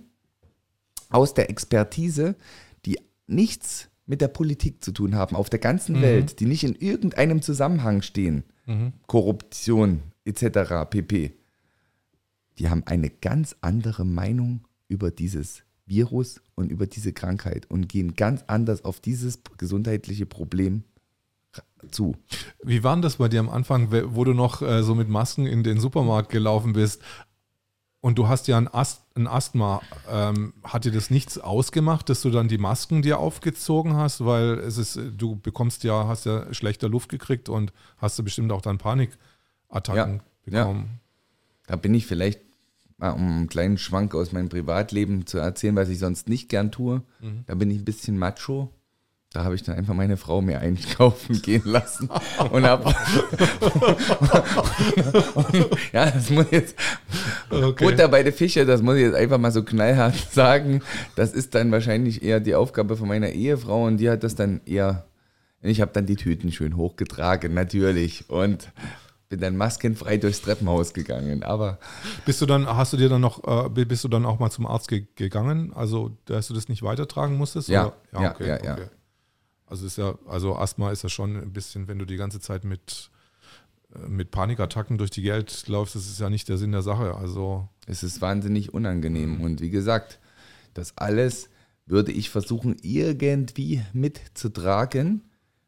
aus 1.10 1.34
der 1.34 1.50
Expertise, 1.50 2.34
die 2.86 2.98
nichts 3.26 3.88
mit 4.06 4.22
der 4.22 4.28
Politik 4.28 4.82
zu 4.82 4.92
tun 4.92 5.14
haben, 5.14 5.36
auf 5.36 5.50
der 5.50 5.58
ganzen 5.58 5.98
mhm. 5.98 6.02
Welt, 6.02 6.40
die 6.40 6.46
nicht 6.46 6.64
in 6.64 6.74
irgendeinem 6.74 7.42
Zusammenhang 7.42 8.00
stehen, 8.00 8.44
mhm. 8.64 8.94
Korruption 9.06 10.00
etc. 10.24 10.88
pp 10.88 11.37
die 12.58 12.68
haben 12.68 12.82
eine 12.86 13.10
ganz 13.10 13.56
andere 13.60 14.04
Meinung 14.04 14.66
über 14.88 15.10
dieses 15.10 15.62
Virus 15.86 16.40
und 16.54 16.70
über 16.70 16.86
diese 16.86 17.12
Krankheit 17.12 17.70
und 17.70 17.88
gehen 17.88 18.14
ganz 18.14 18.44
anders 18.46 18.84
auf 18.84 19.00
dieses 19.00 19.40
gesundheitliche 19.56 20.26
Problem 20.26 20.84
zu. 21.90 22.16
Wie 22.62 22.82
war 22.82 22.94
denn 22.94 23.02
das 23.02 23.16
bei 23.16 23.28
dir 23.28 23.40
am 23.40 23.48
Anfang, 23.48 23.90
wo 24.14 24.24
du 24.24 24.34
noch 24.34 24.62
äh, 24.62 24.82
so 24.82 24.94
mit 24.94 25.08
Masken 25.08 25.46
in 25.46 25.62
den 25.62 25.80
Supermarkt 25.80 26.30
gelaufen 26.30 26.72
bist? 26.72 27.02
Und 28.00 28.16
du 28.16 28.28
hast 28.28 28.46
ja 28.46 28.56
ein, 28.56 28.72
Ast, 28.72 29.02
ein 29.16 29.26
Asthma. 29.26 29.82
Ähm, 30.08 30.54
hat 30.62 30.84
dir 30.84 30.92
das 30.92 31.10
nichts 31.10 31.38
ausgemacht, 31.38 32.08
dass 32.08 32.22
du 32.22 32.30
dann 32.30 32.46
die 32.48 32.58
Masken 32.58 33.02
dir 33.02 33.18
aufgezogen 33.18 33.96
hast? 33.96 34.24
Weil 34.24 34.58
es 34.60 34.78
ist, 34.78 35.00
du 35.16 35.36
bekommst 35.36 35.82
ja, 35.84 36.06
hast 36.06 36.24
ja 36.24 36.52
schlechter 36.54 36.88
Luft 36.88 37.08
gekriegt 37.08 37.48
und 37.48 37.72
hast 37.96 38.18
du 38.18 38.22
bestimmt 38.22 38.52
auch 38.52 38.62
dann 38.62 38.78
Panikattacken 38.78 40.20
ja, 40.46 40.64
bekommen. 40.64 40.84
Ja. 40.86 40.98
Da 41.66 41.76
bin 41.76 41.92
ich 41.94 42.06
vielleicht 42.06 42.40
um 42.98 43.28
einen 43.28 43.48
kleinen 43.48 43.78
Schwank 43.78 44.14
aus 44.14 44.32
meinem 44.32 44.48
Privatleben 44.48 45.26
zu 45.26 45.38
erzählen, 45.38 45.76
was 45.76 45.88
ich 45.88 45.98
sonst 45.98 46.28
nicht 46.28 46.48
gern 46.48 46.72
tue. 46.72 47.02
Mhm. 47.20 47.44
Da 47.46 47.54
bin 47.54 47.70
ich 47.70 47.78
ein 47.78 47.84
bisschen 47.84 48.18
macho. 48.18 48.72
Da 49.32 49.44
habe 49.44 49.54
ich 49.54 49.62
dann 49.62 49.76
einfach 49.76 49.92
meine 49.94 50.16
Frau 50.16 50.40
mir 50.40 50.60
einkaufen 50.60 51.42
gehen 51.42 51.62
lassen 51.66 52.08
und 52.50 52.64
habe 52.64 52.84
ja, 55.92 56.10
das 56.10 56.30
muss 56.30 56.46
jetzt 56.50 56.74
okay. 57.50 57.84
Butter 57.84 58.08
bei 58.08 58.22
den 58.22 58.32
Fische, 58.32 58.64
das 58.64 58.80
muss 58.80 58.96
ich 58.96 59.02
jetzt 59.02 59.14
einfach 59.14 59.36
mal 59.36 59.52
so 59.52 59.62
knallhart 59.62 60.16
sagen. 60.32 60.80
Das 61.14 61.34
ist 61.34 61.54
dann 61.54 61.70
wahrscheinlich 61.70 62.22
eher 62.22 62.40
die 62.40 62.54
Aufgabe 62.54 62.96
von 62.96 63.06
meiner 63.06 63.28
Ehefrau 63.28 63.84
und 63.84 63.98
die 63.98 64.08
hat 64.08 64.24
das 64.24 64.34
dann 64.34 64.62
eher 64.64 65.04
ich 65.60 65.80
habe 65.80 65.90
dann 65.92 66.06
die 66.06 66.16
Tüten 66.16 66.52
schön 66.52 66.76
hochgetragen, 66.76 67.52
natürlich. 67.52 68.30
Und 68.30 68.70
bin 69.28 69.40
dann 69.40 69.56
maskenfrei 69.56 70.16
durchs 70.16 70.40
Treppenhaus 70.40 70.94
gegangen. 70.94 71.42
Aber 71.42 71.78
bist 72.24 72.40
du 72.40 72.46
dann, 72.46 72.66
hast 72.66 72.92
du 72.92 72.96
dir 72.96 73.08
dann 73.08 73.20
noch, 73.20 73.66
äh, 73.66 73.84
bist 73.84 74.04
du 74.04 74.08
dann 74.08 74.24
auch 74.24 74.38
mal 74.38 74.50
zum 74.50 74.66
Arzt 74.66 74.88
ge 74.88 75.06
gegangen? 75.16 75.72
Also, 75.74 76.16
dass 76.24 76.48
du 76.48 76.54
das 76.54 76.68
nicht 76.68 76.82
weitertragen 76.82 77.36
musstest? 77.36 77.68
Ja, 77.68 77.92
ja, 78.12 78.22
ja, 78.22 78.30
okay, 78.30 78.48
ja, 78.48 78.64
ja. 78.64 78.72
Okay. 78.74 78.86
Also 79.66 79.86
ist 79.86 79.98
ja, 79.98 80.18
also 80.26 80.56
Asthma 80.56 80.90
ist 80.92 81.02
ja 81.02 81.10
schon 81.10 81.36
ein 81.36 81.52
bisschen, 81.52 81.88
wenn 81.88 81.98
du 81.98 82.06
die 82.06 82.16
ganze 82.16 82.40
Zeit 82.40 82.64
mit, 82.64 83.10
äh, 83.94 84.08
mit 84.08 84.30
Panikattacken 84.30 84.96
durch 84.96 85.10
die 85.10 85.22
Geld 85.22 85.68
läufst, 85.68 85.94
das 85.94 86.06
ist 86.06 86.20
ja 86.20 86.30
nicht 86.30 86.48
der 86.48 86.56
Sinn 86.56 86.72
der 86.72 86.82
Sache. 86.82 87.14
Also 87.14 87.68
es 87.86 88.02
ist 88.02 88.22
wahnsinnig 88.22 88.72
unangenehm. 88.72 89.42
Und 89.42 89.60
wie 89.60 89.70
gesagt, 89.70 90.20
das 90.72 90.96
alles 90.96 91.50
würde 91.84 92.12
ich 92.12 92.30
versuchen, 92.30 92.76
irgendwie 92.82 93.82
mitzutragen, 93.92 95.22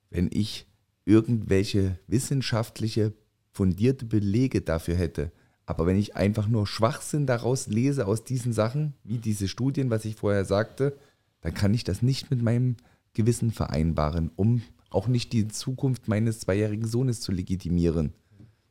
wenn 0.08 0.30
ich 0.32 0.66
irgendwelche 1.04 1.98
wissenschaftliche 2.06 3.12
fundierte 3.52 4.04
Belege 4.04 4.60
dafür 4.60 4.96
hätte. 4.96 5.32
Aber 5.66 5.86
wenn 5.86 5.96
ich 5.96 6.16
einfach 6.16 6.48
nur 6.48 6.66
Schwachsinn 6.66 7.26
daraus 7.26 7.68
lese 7.68 8.06
aus 8.06 8.24
diesen 8.24 8.52
Sachen, 8.52 8.94
wie 9.04 9.18
diese 9.18 9.46
Studien, 9.46 9.90
was 9.90 10.04
ich 10.04 10.16
vorher 10.16 10.44
sagte, 10.44 10.96
dann 11.42 11.54
kann 11.54 11.74
ich 11.74 11.84
das 11.84 12.02
nicht 12.02 12.30
mit 12.30 12.42
meinem 12.42 12.76
Gewissen 13.14 13.52
vereinbaren, 13.52 14.30
um 14.36 14.62
auch 14.90 15.06
nicht 15.06 15.32
die 15.32 15.48
Zukunft 15.48 16.08
meines 16.08 16.40
zweijährigen 16.40 16.86
Sohnes 16.86 17.20
zu 17.20 17.32
legitimieren. 17.32 18.12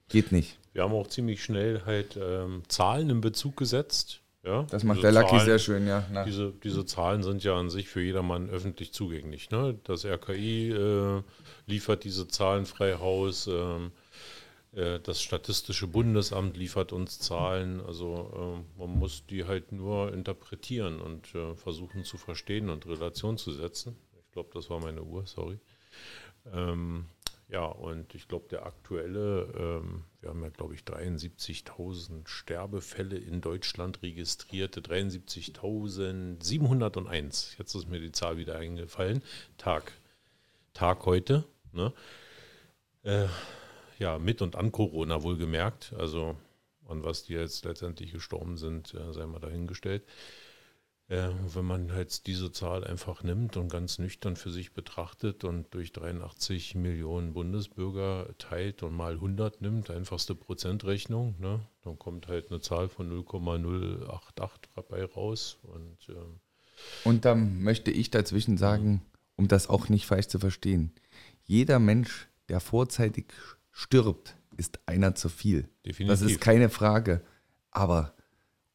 Geht 0.09 0.31
nicht. 0.31 0.59
Wir 0.73 0.83
haben 0.83 0.93
auch 0.93 1.07
ziemlich 1.07 1.43
schnell 1.43 1.83
halt 1.85 2.19
ähm, 2.21 2.63
Zahlen 2.67 3.09
in 3.09 3.21
Bezug 3.21 3.57
gesetzt. 3.57 4.21
Ja? 4.43 4.63
Das 4.63 4.83
macht 4.83 4.97
diese 4.97 5.11
der 5.11 5.21
Lucky 5.21 5.35
Zahlen, 5.35 5.45
sehr 5.45 5.59
schön, 5.59 5.87
ja. 5.87 6.03
Diese, 6.25 6.53
diese 6.63 6.85
Zahlen 6.85 7.23
sind 7.23 7.43
ja 7.43 7.57
an 7.57 7.69
sich 7.69 7.87
für 7.87 8.01
jedermann 8.01 8.49
öffentlich 8.49 8.91
zugänglich. 8.91 9.51
Ne? 9.51 9.77
Das 9.83 10.05
RKI 10.05 10.71
äh, 10.71 11.21
liefert 11.65 12.03
diese 12.03 12.27
Zahlen 12.27 12.65
frei 12.65 12.95
Haus. 12.95 13.47
Ähm, 13.47 13.87
äh, 13.87 13.89
das 14.71 15.21
Statistische 15.21 15.87
Bundesamt 15.87 16.55
liefert 16.55 16.93
uns 16.93 17.19
Zahlen. 17.19 17.81
Also 17.81 18.63
äh, 18.77 18.79
man 18.79 18.99
muss 18.99 19.25
die 19.25 19.45
halt 19.45 19.71
nur 19.71 20.13
interpretieren 20.13 21.01
und 21.01 21.33
äh, 21.33 21.55
versuchen 21.55 22.03
zu 22.03 22.17
verstehen 22.17 22.69
und 22.69 22.85
Relation 22.85 23.37
zu 23.37 23.51
setzen. 23.51 23.95
Ich 24.23 24.31
glaube, 24.31 24.49
das 24.53 24.69
war 24.69 24.79
meine 24.79 25.01
Uhr, 25.01 25.25
sorry. 25.25 25.57
Ähm, 26.53 27.05
ja, 27.49 27.65
und 27.65 28.13
ich 28.13 28.27
glaube, 28.27 28.47
der 28.49 28.67
aktuelle, 28.67 29.47
ähm, 29.57 30.03
wir 30.21 30.29
haben 30.29 30.43
ja, 30.43 30.49
glaube 30.49 30.75
ich, 30.75 30.81
73.000 30.81 32.27
Sterbefälle 32.27 33.17
in 33.17 33.41
Deutschland 33.41 34.03
registrierte, 34.03 34.81
73.701. 34.81 37.57
Jetzt 37.57 37.73
ist 37.73 37.89
mir 37.89 37.99
die 37.99 38.11
Zahl 38.11 38.37
wieder 38.37 38.57
eingefallen. 38.57 39.23
Tag, 39.57 39.93
Tag 40.75 41.07
heute. 41.07 41.43
Ne? 41.71 41.91
Äh, 43.01 43.25
ja, 43.99 44.17
mit 44.17 44.41
und 44.41 44.55
an 44.55 44.71
Corona 44.71 45.21
wohlgemerkt. 45.23 45.93
Also 45.97 46.35
an 46.87 47.03
was 47.03 47.23
die 47.23 47.33
jetzt 47.33 47.65
letztendlich 47.65 48.11
gestorben 48.11 48.57
sind, 48.57 48.93
äh, 48.95 49.13
sei 49.13 49.25
mal 49.27 49.39
dahingestellt. 49.39 50.03
Äh, 51.07 51.29
wenn 51.53 51.65
man 51.65 51.91
halt 51.91 52.27
diese 52.27 52.51
Zahl 52.51 52.83
einfach 52.83 53.23
nimmt 53.23 53.57
und 53.57 53.71
ganz 53.71 53.97
nüchtern 53.97 54.35
für 54.35 54.51
sich 54.51 54.73
betrachtet 54.73 55.43
und 55.43 55.73
durch 55.73 55.91
83 55.91 56.75
Millionen 56.75 57.33
Bundesbürger 57.33 58.29
teilt 58.37 58.83
und 58.83 58.95
mal 58.95 59.13
100 59.13 59.59
nimmt, 59.61 59.89
einfachste 59.89 60.35
Prozentrechnung, 60.35 61.35
ne, 61.39 61.61
dann 61.81 61.97
kommt 61.97 62.27
halt 62.27 62.51
eine 62.51 62.61
Zahl 62.61 62.89
von 62.89 63.09
0,088 63.09 64.69
dabei 64.75 65.03
raus. 65.03 65.57
Und, 65.63 65.97
ähm, 66.09 66.39
und 67.03 67.25
dann 67.25 67.61
möchte 67.63 67.89
ich 67.89 68.11
dazwischen 68.11 68.57
sagen, 68.57 69.01
um 69.35 69.47
das 69.47 69.67
auch 69.67 69.89
nicht 69.89 70.05
falsch 70.05 70.27
zu 70.27 70.37
verstehen, 70.37 70.91
jeder 71.43 71.79
Mensch, 71.79 72.27
der 72.49 72.59
vorzeitig 72.59 73.33
stirbt, 73.79 74.35
ist 74.57 74.79
einer 74.85 75.15
zu 75.15 75.29
viel. 75.29 75.69
Definitiv. 75.85 76.07
Das 76.07 76.21
ist 76.21 76.41
keine 76.41 76.69
Frage. 76.69 77.21
Aber 77.71 78.13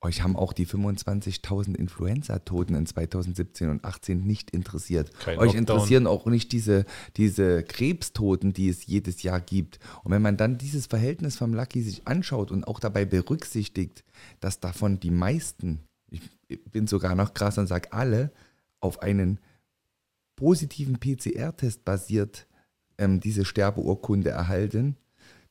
euch 0.01 0.23
haben 0.23 0.35
auch 0.35 0.53
die 0.55 0.67
25.000 0.67 1.75
Influenza-Toten 1.75 2.75
in 2.75 2.87
2017 2.87 3.69
und 3.69 3.81
2018 3.83 4.27
nicht 4.27 4.51
interessiert. 4.51 5.13
Kein 5.19 5.39
Euch 5.39 5.53
Lockdown. 5.53 5.59
interessieren 5.59 6.07
auch 6.07 6.27
nicht 6.27 6.53
diese, 6.53 6.87
diese 7.17 7.63
Krebstoten, 7.63 8.55
die 8.55 8.69
es 8.69 8.87
jedes 8.87 9.23
Jahr 9.23 9.41
gibt. 9.41 9.79
Und 10.05 10.13
wenn 10.13 10.23
man 10.23 10.39
dann 10.39 10.57
dieses 10.57 10.87
Verhältnis 10.87 11.37
vom 11.37 11.53
Lucky 11.53 11.83
sich 11.83 12.07
anschaut 12.07 12.51
und 12.51 12.67
auch 12.67 12.81
dabei 12.81 13.05
berücksichtigt, 13.05 14.05
dass 14.41 14.61
davon 14.61 15.01
die 15.01 15.11
meisten, 15.11 15.81
ich 16.09 16.23
bin 16.71 16.87
sogar 16.87 17.15
noch 17.15 17.35
krass 17.35 17.59
und 17.59 17.67
sage 17.67 17.93
alle, 17.93 18.33
auf 18.81 19.03
einen 19.03 19.39
positiven 20.37 20.99
PCR-Test 20.99 21.85
basiert 21.85 22.47
ähm, 22.99 23.21
diese 23.21 23.45
Sterbeurkunde 23.45 24.31
erhalten, 24.31 24.97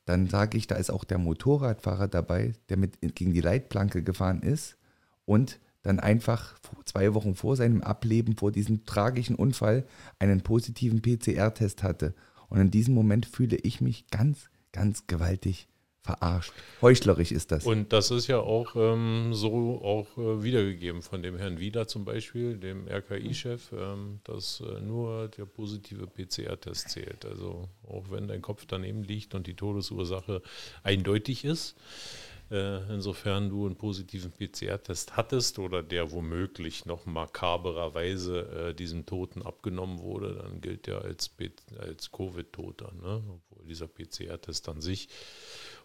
dann 0.04 0.28
sage 0.28 0.58
ich, 0.58 0.66
da 0.66 0.76
ist 0.76 0.90
auch 0.90 1.04
der 1.04 1.18
Motorradfahrer 1.18 2.08
dabei, 2.08 2.52
der 2.68 2.76
mit 2.76 2.98
gegen 3.14 3.32
die 3.32 3.40
Leitplanke 3.40 4.02
gefahren 4.02 4.42
ist 4.42 4.76
und 5.24 5.60
dann 5.82 6.00
einfach 6.00 6.58
zwei 6.84 7.14
Wochen 7.14 7.34
vor 7.34 7.56
seinem 7.56 7.82
Ableben, 7.82 8.36
vor 8.36 8.52
diesem 8.52 8.84
tragischen 8.86 9.36
Unfall, 9.36 9.86
einen 10.18 10.40
positiven 10.40 11.02
PCR-Test 11.02 11.82
hatte. 11.82 12.14
Und 12.48 12.60
in 12.60 12.70
diesem 12.70 12.94
Moment 12.94 13.26
fühle 13.26 13.56
ich 13.56 13.80
mich 13.80 14.08
ganz, 14.08 14.48
ganz 14.72 15.06
gewaltig 15.06 15.68
verarscht. 16.04 16.52
Heuchlerisch 16.82 17.32
ist 17.32 17.50
das. 17.50 17.64
Und 17.64 17.92
das 17.92 18.10
ist 18.10 18.26
ja 18.26 18.38
auch 18.38 18.76
ähm, 18.76 19.32
so 19.32 19.80
auch 19.82 20.06
äh, 20.18 20.42
wiedergegeben 20.42 21.00
von 21.00 21.22
dem 21.22 21.38
Herrn 21.38 21.58
Wieder 21.58 21.88
zum 21.88 22.04
Beispiel, 22.04 22.58
dem 22.58 22.86
RKI-Chef, 22.86 23.72
ähm, 23.72 24.20
dass 24.24 24.60
äh, 24.60 24.80
nur 24.80 25.28
der 25.28 25.46
positive 25.46 26.06
PCR-Test 26.06 26.90
zählt. 26.90 27.24
Also 27.24 27.70
auch 27.88 28.10
wenn 28.10 28.28
dein 28.28 28.42
Kopf 28.42 28.66
daneben 28.66 29.02
liegt 29.02 29.34
und 29.34 29.46
die 29.46 29.54
Todesursache 29.54 30.42
eindeutig 30.82 31.44
ist, 31.44 31.74
äh, 32.50 32.92
insofern 32.92 33.48
du 33.48 33.64
einen 33.64 33.76
positiven 33.76 34.30
PCR-Test 34.30 35.16
hattest 35.16 35.58
oder 35.58 35.82
der 35.82 36.12
womöglich 36.12 36.84
noch 36.84 37.06
makabererweise 37.06 38.68
äh, 38.68 38.74
diesem 38.74 39.06
Toten 39.06 39.40
abgenommen 39.42 40.00
wurde, 40.00 40.34
dann 40.34 40.60
gilt 40.60 40.86
der 40.86 41.00
als, 41.00 41.30
als 41.78 42.12
Covid-Toter, 42.12 42.92
ne? 42.92 43.22
obwohl 43.26 43.66
dieser 43.66 43.88
PCR-Test 43.88 44.68
an 44.68 44.82
sich 44.82 45.08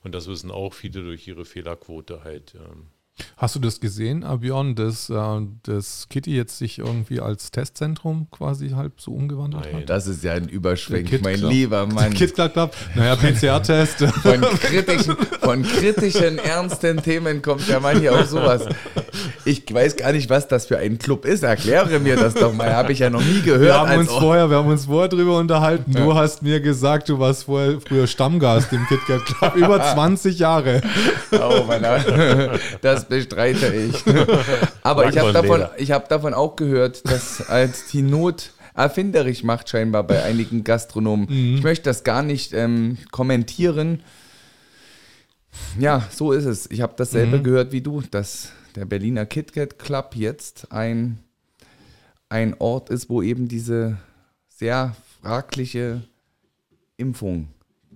und 0.04 0.14
das 0.14 0.28
wissen 0.28 0.52
auch 0.52 0.74
viele 0.74 1.04
durch 1.04 1.28
ihre 1.28 1.46
Fehlerquote 1.46 2.24
halt. 2.24 2.56
Ähm, 2.56 2.88
Hast 3.38 3.56
du 3.56 3.60
das 3.60 3.80
gesehen, 3.80 4.26
Björn, 4.40 4.76
dass, 4.76 5.10
äh, 5.10 5.16
dass 5.64 6.08
Kitty 6.10 6.36
jetzt 6.36 6.58
sich 6.58 6.80
irgendwie 6.80 7.20
als 7.20 7.52
Testzentrum 7.52 8.28
quasi 8.32 8.70
halb 8.70 9.02
so 9.02 9.12
umgewandelt 9.12 9.66
Nein. 9.66 9.82
hat? 9.82 9.90
Das 9.90 10.08
ist 10.08 10.24
ja 10.24 10.34
ein 10.34 10.48
Überschwenk, 10.48 11.22
mein 11.24 11.40
lieber 11.40 11.88
Mann. 11.88 12.14
Kit 12.14 12.34
Club 12.36 12.54
Club, 12.54 12.76
naja, 12.96 13.16
PCR-Test. 13.16 14.04
Von 14.22 14.42
kritischen, 14.42 15.16
von 15.42 15.64
kritischen, 15.64 16.38
ernsten 16.38 17.02
Themen 17.02 17.42
kommt 17.42 17.68
ja 17.68 17.80
manchmal 17.80 18.22
auch 18.22 18.26
sowas. 18.26 18.66
Ich 19.46 19.74
weiß 19.74 19.96
gar 19.96 20.12
nicht, 20.12 20.30
was 20.30 20.48
das 20.48 20.66
für 20.66 20.78
ein 20.78 20.98
Club 20.98 21.26
ist. 21.26 21.44
Erkläre 21.44 22.00
mir 22.00 22.16
das 22.16 22.34
doch 22.34 22.54
mal. 22.54 22.74
Habe 22.74 22.92
ich 22.92 23.00
ja 23.00 23.10
noch 23.10 23.24
nie 23.24 23.42
gehört. 23.42 23.62
Wir 23.62 23.80
haben, 23.80 24.00
uns 24.00 24.12
vorher, 24.12 24.50
wir 24.50 24.58
haben 24.58 24.68
uns 24.68 24.86
vorher 24.86 25.10
drüber 25.10 25.38
unterhalten. 25.38 25.92
Ja. 25.92 26.04
Du 26.04 26.16
hast 26.16 26.44
mir 26.44 26.60
gesagt, 26.60 27.10
du 27.10 27.20
warst 27.20 27.46
vorher, 27.46 27.80
früher 27.86 28.08
Stammgast 28.08 28.72
im 28.74 28.86
KitKat 28.88 29.26
Club. 29.26 29.56
Über 29.56 29.82
20 29.94 30.40
Jahre. 30.40 30.82
Oh, 31.32 31.64
mein 31.68 31.86
Das 32.82 33.09
bestreite 33.10 33.74
ich. 33.74 34.04
Aber 34.84 35.10
ich 35.10 35.18
habe 35.18 35.34
davon, 35.34 35.62
hab 35.62 36.10
davon 36.10 36.34
auch 36.34 36.56
gehört, 36.56 37.10
dass 37.10 37.50
als 37.50 37.88
die 37.88 38.02
Not 38.02 38.52
erfinderisch 38.74 39.44
macht 39.44 39.70
scheinbar 39.70 40.04
bei 40.04 40.24
einigen 40.24 40.64
Gastronomen. 40.64 41.28
Mhm. 41.30 41.56
Ich 41.58 41.64
möchte 41.64 41.84
das 41.84 42.04
gar 42.04 42.24
nicht 42.24 42.54
ähm, 42.54 42.98
kommentieren. 43.12 44.04
Ja, 45.78 46.08
so 46.12 46.32
ist 46.32 46.46
es. 46.46 46.70
Ich 46.72 46.82
habe 46.82 46.94
dasselbe 46.96 47.40
mhm. 47.40 47.44
gehört 47.44 47.72
wie 47.72 47.82
du, 47.82 48.02
dass 48.02 48.52
der 48.76 48.86
Berliner 48.86 49.26
KitKat 49.26 49.80
Club 49.80 50.16
jetzt 50.16 50.72
ein, 50.72 51.20
ein 52.30 52.56
Ort 52.60 52.90
ist, 52.90 53.10
wo 53.10 53.22
eben 53.22 53.48
diese 53.48 53.98
sehr 54.48 54.96
fragliche 55.22 56.04
Impfung 56.98 57.50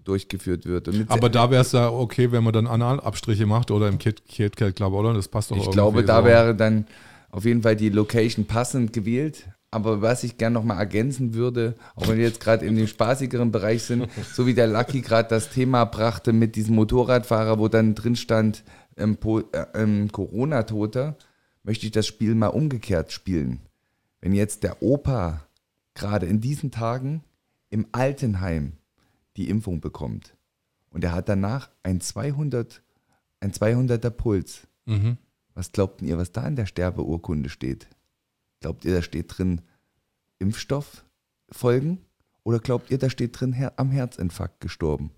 durchgeführt 0.03 0.65
wird. 0.65 0.89
Aber 1.09 1.29
da 1.29 1.51
wäre 1.51 1.61
es 1.61 1.71
ja 1.71 1.89
okay, 1.89 2.31
wenn 2.31 2.43
man 2.43 2.53
dann 2.53 2.67
Analabstriche 2.67 3.45
macht 3.45 3.71
oder 3.71 3.87
im 3.87 3.97
Kit, 3.97 4.27
KitKat 4.27 4.75
Club, 4.75 4.93
oder? 4.93 5.13
Das 5.13 5.27
passt 5.27 5.51
doch 5.51 5.57
Ich 5.57 5.71
glaube, 5.71 6.03
da 6.03 6.21
so. 6.21 6.25
wäre 6.25 6.55
dann 6.55 6.85
auf 7.31 7.45
jeden 7.45 7.63
Fall 7.63 7.75
die 7.75 7.89
Location 7.89 8.45
passend 8.45 8.93
gewählt. 8.93 9.47
Aber 9.71 10.03
was 10.03 10.23
ich 10.23 10.37
gerne 10.37 10.53
nochmal 10.53 10.77
ergänzen 10.77 11.33
würde, 11.33 11.73
auch 11.95 12.07
wenn 12.07 12.17
wir 12.17 12.25
jetzt 12.25 12.39
gerade 12.39 12.63
in 12.63 12.75
dem 12.75 12.85
spaßigeren 12.85 13.51
Bereich 13.51 13.81
sind, 13.81 14.07
so 14.31 14.45
wie 14.45 14.53
der 14.53 14.67
Lucky 14.67 15.01
gerade 15.01 15.29
das 15.29 15.49
Thema 15.49 15.85
brachte 15.85 16.31
mit 16.31 16.55
diesem 16.55 16.75
Motorradfahrer, 16.75 17.57
wo 17.57 17.67
dann 17.67 17.95
drin 17.95 18.15
stand, 18.15 18.63
ähm, 18.97 19.17
äh, 19.51 19.65
ähm, 19.73 20.11
Corona-Toter, 20.11 21.17
möchte 21.63 21.87
ich 21.87 21.91
das 21.91 22.05
Spiel 22.05 22.35
mal 22.35 22.47
umgekehrt 22.47 23.11
spielen. 23.11 23.61
Wenn 24.21 24.33
jetzt 24.33 24.61
der 24.61 24.83
Opa 24.83 25.41
gerade 25.95 26.27
in 26.27 26.39
diesen 26.39 26.69
Tagen 26.69 27.23
im 27.71 27.87
Altenheim 27.91 28.73
die 29.37 29.49
Impfung 29.49 29.81
bekommt 29.81 30.35
und 30.93 31.03
er 31.03 31.11
hat 31.11 31.27
danach 31.27 31.69
ein 31.81 31.99
200, 31.99 32.81
ein 33.39 33.51
200er 33.51 34.11
Puls. 34.11 34.67
Mhm. 34.85 35.17
Was 35.55 35.71
glaubt 35.71 36.01
ihr, 36.01 36.17
was 36.17 36.31
da 36.31 36.47
in 36.47 36.55
der 36.55 36.65
Sterbeurkunde 36.65 37.49
steht? 37.49 37.87
Glaubt 38.61 38.85
ihr, 38.85 38.93
da 38.93 39.01
steht 39.01 39.37
drin 39.37 39.61
Impfstofffolgen? 40.39 41.99
Oder 42.43 42.59
glaubt 42.59 42.91
ihr, 42.91 42.97
da 42.97 43.09
steht 43.09 43.39
drin 43.39 43.53
her 43.53 43.73
am 43.77 43.91
Herzinfarkt 43.91 44.61
gestorben? 44.61 45.11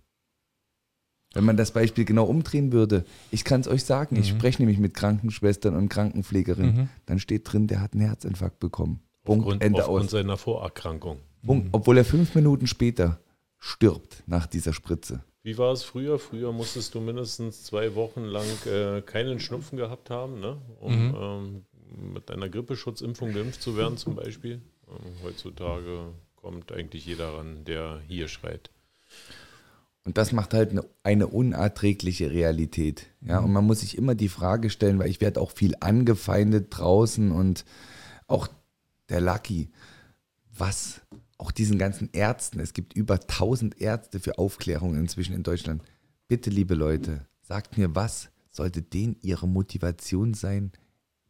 Wenn 1.33 1.43
man 1.43 1.57
das 1.57 1.71
Beispiel 1.71 2.05
genau 2.05 2.25
umdrehen 2.25 2.71
würde, 2.71 3.03
ich 3.29 3.43
kann 3.43 3.59
es 3.59 3.67
euch 3.67 3.83
sagen, 3.83 4.15
mhm. 4.15 4.21
ich 4.21 4.29
spreche 4.29 4.61
nämlich 4.61 4.79
mit 4.79 4.93
Krankenschwestern 4.93 5.75
und 5.75 5.89
Krankenpflegerinnen, 5.89 6.75
mhm. 6.75 6.89
dann 7.05 7.19
steht 7.19 7.51
drin, 7.51 7.67
der 7.67 7.81
hat 7.81 7.93
einen 7.93 8.01
Herzinfarkt 8.01 8.59
bekommen. 8.59 9.01
Punkt, 9.25 9.43
aufgrund, 9.43 9.63
Ende 9.63 9.81
aufgrund 9.81 10.05
aus. 10.05 10.11
seiner 10.11 10.37
Vorerkrankung. 10.37 11.17
Punkt, 11.45 11.65
mhm. 11.65 11.69
obwohl 11.73 11.97
er 11.97 12.05
fünf 12.05 12.35
Minuten 12.35 12.67
später 12.67 13.19
stirbt 13.65 14.21
nach 14.27 14.45
dieser 14.45 14.73
Spritze. 14.73 15.23
Wie 15.41 15.57
war 15.57 15.73
es 15.73 15.83
früher? 15.83 16.19
Früher 16.19 16.51
musstest 16.51 16.93
du 16.93 16.99
mindestens 17.01 17.63
zwei 17.63 17.95
Wochen 17.95 18.23
lang 18.23 18.45
äh, 18.67 19.01
keinen 19.01 19.39
Schnupfen 19.39 19.77
gehabt 19.77 20.11
haben, 20.11 20.39
ne? 20.39 20.61
um 20.79 21.07
mhm. 21.07 21.15
ähm, 21.15 22.13
mit 22.13 22.29
einer 22.29 22.47
Grippeschutzimpfung 22.47 23.33
geimpft 23.33 23.63
zu 23.63 23.75
werden 23.75 23.97
zum 23.97 24.15
Beispiel. 24.15 24.61
Ähm, 24.87 25.13
heutzutage 25.23 26.13
kommt 26.35 26.71
eigentlich 26.71 27.07
jeder 27.07 27.37
ran, 27.37 27.65
der 27.65 28.01
hier 28.07 28.27
schreit. 28.27 28.69
Und 30.03 30.19
das 30.19 30.31
macht 30.31 30.53
halt 30.53 30.69
eine, 30.69 30.85
eine 31.01 31.25
unerträgliche 31.25 32.29
Realität. 32.29 33.07
Ja, 33.21 33.39
mhm. 33.39 33.47
und 33.47 33.53
man 33.53 33.65
muss 33.65 33.79
sich 33.79 33.97
immer 33.97 34.13
die 34.13 34.29
Frage 34.29 34.69
stellen, 34.69 34.99
weil 34.99 35.09
ich 35.09 35.21
werde 35.21 35.41
auch 35.41 35.49
viel 35.49 35.73
angefeindet 35.79 36.67
draußen 36.69 37.31
und 37.31 37.65
auch 38.27 38.47
der 39.09 39.21
Lucky, 39.21 39.71
was 40.55 41.01
auch 41.37 41.51
diesen 41.51 41.77
ganzen 41.77 42.09
Ärzten, 42.13 42.59
es 42.59 42.73
gibt 42.73 42.93
über 42.93 43.15
1000 43.15 43.81
Ärzte 43.81 44.19
für 44.19 44.37
Aufklärung 44.37 44.95
inzwischen 44.95 45.33
in 45.33 45.43
Deutschland. 45.43 45.83
Bitte, 46.27 46.49
liebe 46.49 46.75
Leute, 46.75 47.25
sagt 47.41 47.77
mir, 47.77 47.93
was 47.95 48.29
sollte 48.49 48.81
denen 48.81 49.17
ihre 49.21 49.47
Motivation 49.47 50.33
sein, 50.33 50.71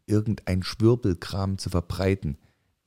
irgendein 0.06 0.64
Schwirbelkram 0.64 1.58
zu 1.58 1.70
verbreiten. 1.70 2.38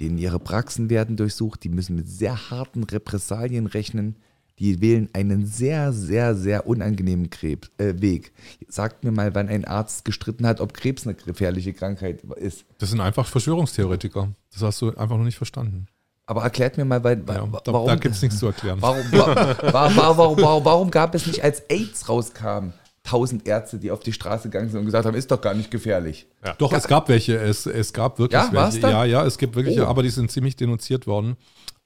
Denen 0.00 0.18
ihre 0.18 0.38
Praxen 0.38 0.90
werden 0.90 1.16
durchsucht, 1.16 1.64
die 1.64 1.68
müssen 1.68 1.96
mit 1.96 2.08
sehr 2.08 2.50
harten 2.50 2.84
Repressalien 2.84 3.66
rechnen. 3.66 4.16
Die 4.60 4.80
wählen 4.80 5.08
einen 5.12 5.46
sehr, 5.46 5.92
sehr, 5.92 6.34
sehr 6.34 6.66
unangenehmen 6.66 7.30
Krebs, 7.30 7.70
äh, 7.78 7.94
Weg. 8.00 8.32
Sagt 8.68 9.04
mir 9.04 9.12
mal, 9.12 9.34
wann 9.34 9.48
ein 9.48 9.64
Arzt 9.64 10.04
gestritten 10.04 10.46
hat, 10.46 10.60
ob 10.60 10.74
Krebs 10.74 11.06
eine 11.06 11.14
gefährliche 11.14 11.72
Krankheit 11.72 12.22
ist. 12.24 12.64
Das 12.78 12.90
sind 12.90 13.00
einfach 13.00 13.26
Verschwörungstheoretiker. 13.26 14.32
Das 14.52 14.62
hast 14.62 14.80
du 14.82 14.88
einfach 14.90 15.16
noch 15.16 15.24
nicht 15.24 15.36
verstanden. 15.36 15.86
Aber 16.30 16.42
erklärt 16.42 16.76
mir 16.76 16.84
mal, 16.84 17.02
weil, 17.02 17.16
Ja, 17.26 17.46
da 17.64 17.72
warum, 17.72 17.86
da 17.88 17.94
gibt 17.94 18.14
es 18.14 18.20
nichts 18.20 18.38
zu 18.38 18.46
erklären. 18.46 18.76
warum, 18.82 18.98
wa- 19.12 19.56
wa- 19.62 19.72
wa- 19.72 19.90
warum, 20.18 20.36
warum, 20.42 20.64
warum 20.64 20.90
gab 20.90 21.14
es 21.14 21.26
nicht, 21.26 21.42
als 21.42 21.60
AIDS 21.70 22.06
rauskam, 22.06 22.72
tausend 23.02 23.48
Ärzte, 23.48 23.78
die 23.78 23.90
auf 23.90 24.00
die 24.00 24.12
Straße 24.12 24.50
gegangen 24.50 24.68
sind 24.68 24.80
und 24.80 24.84
gesagt 24.84 25.06
haben, 25.06 25.14
ist 25.16 25.30
doch 25.30 25.40
gar 25.40 25.54
nicht 25.54 25.70
gefährlich. 25.70 26.26
Doch, 26.58 26.70
es 26.74 26.86
gab 26.86 27.08
welche. 27.08 27.36
Es, 27.38 27.64
es 27.64 27.94
gab 27.94 28.18
wirklich 28.18 28.38
Ja, 28.42 28.52
war's 28.52 28.74
welche. 28.74 28.86
da? 28.88 28.90
Ja, 28.90 29.04
ja, 29.22 29.24
es 29.26 29.38
gibt 29.38 29.56
wirklich, 29.56 29.80
Oh. 29.80 29.86
aber 29.86 30.02
die 30.02 30.10
sind 30.10 30.30
ziemlich 30.30 30.54
denunziert 30.54 31.06
worden. 31.06 31.38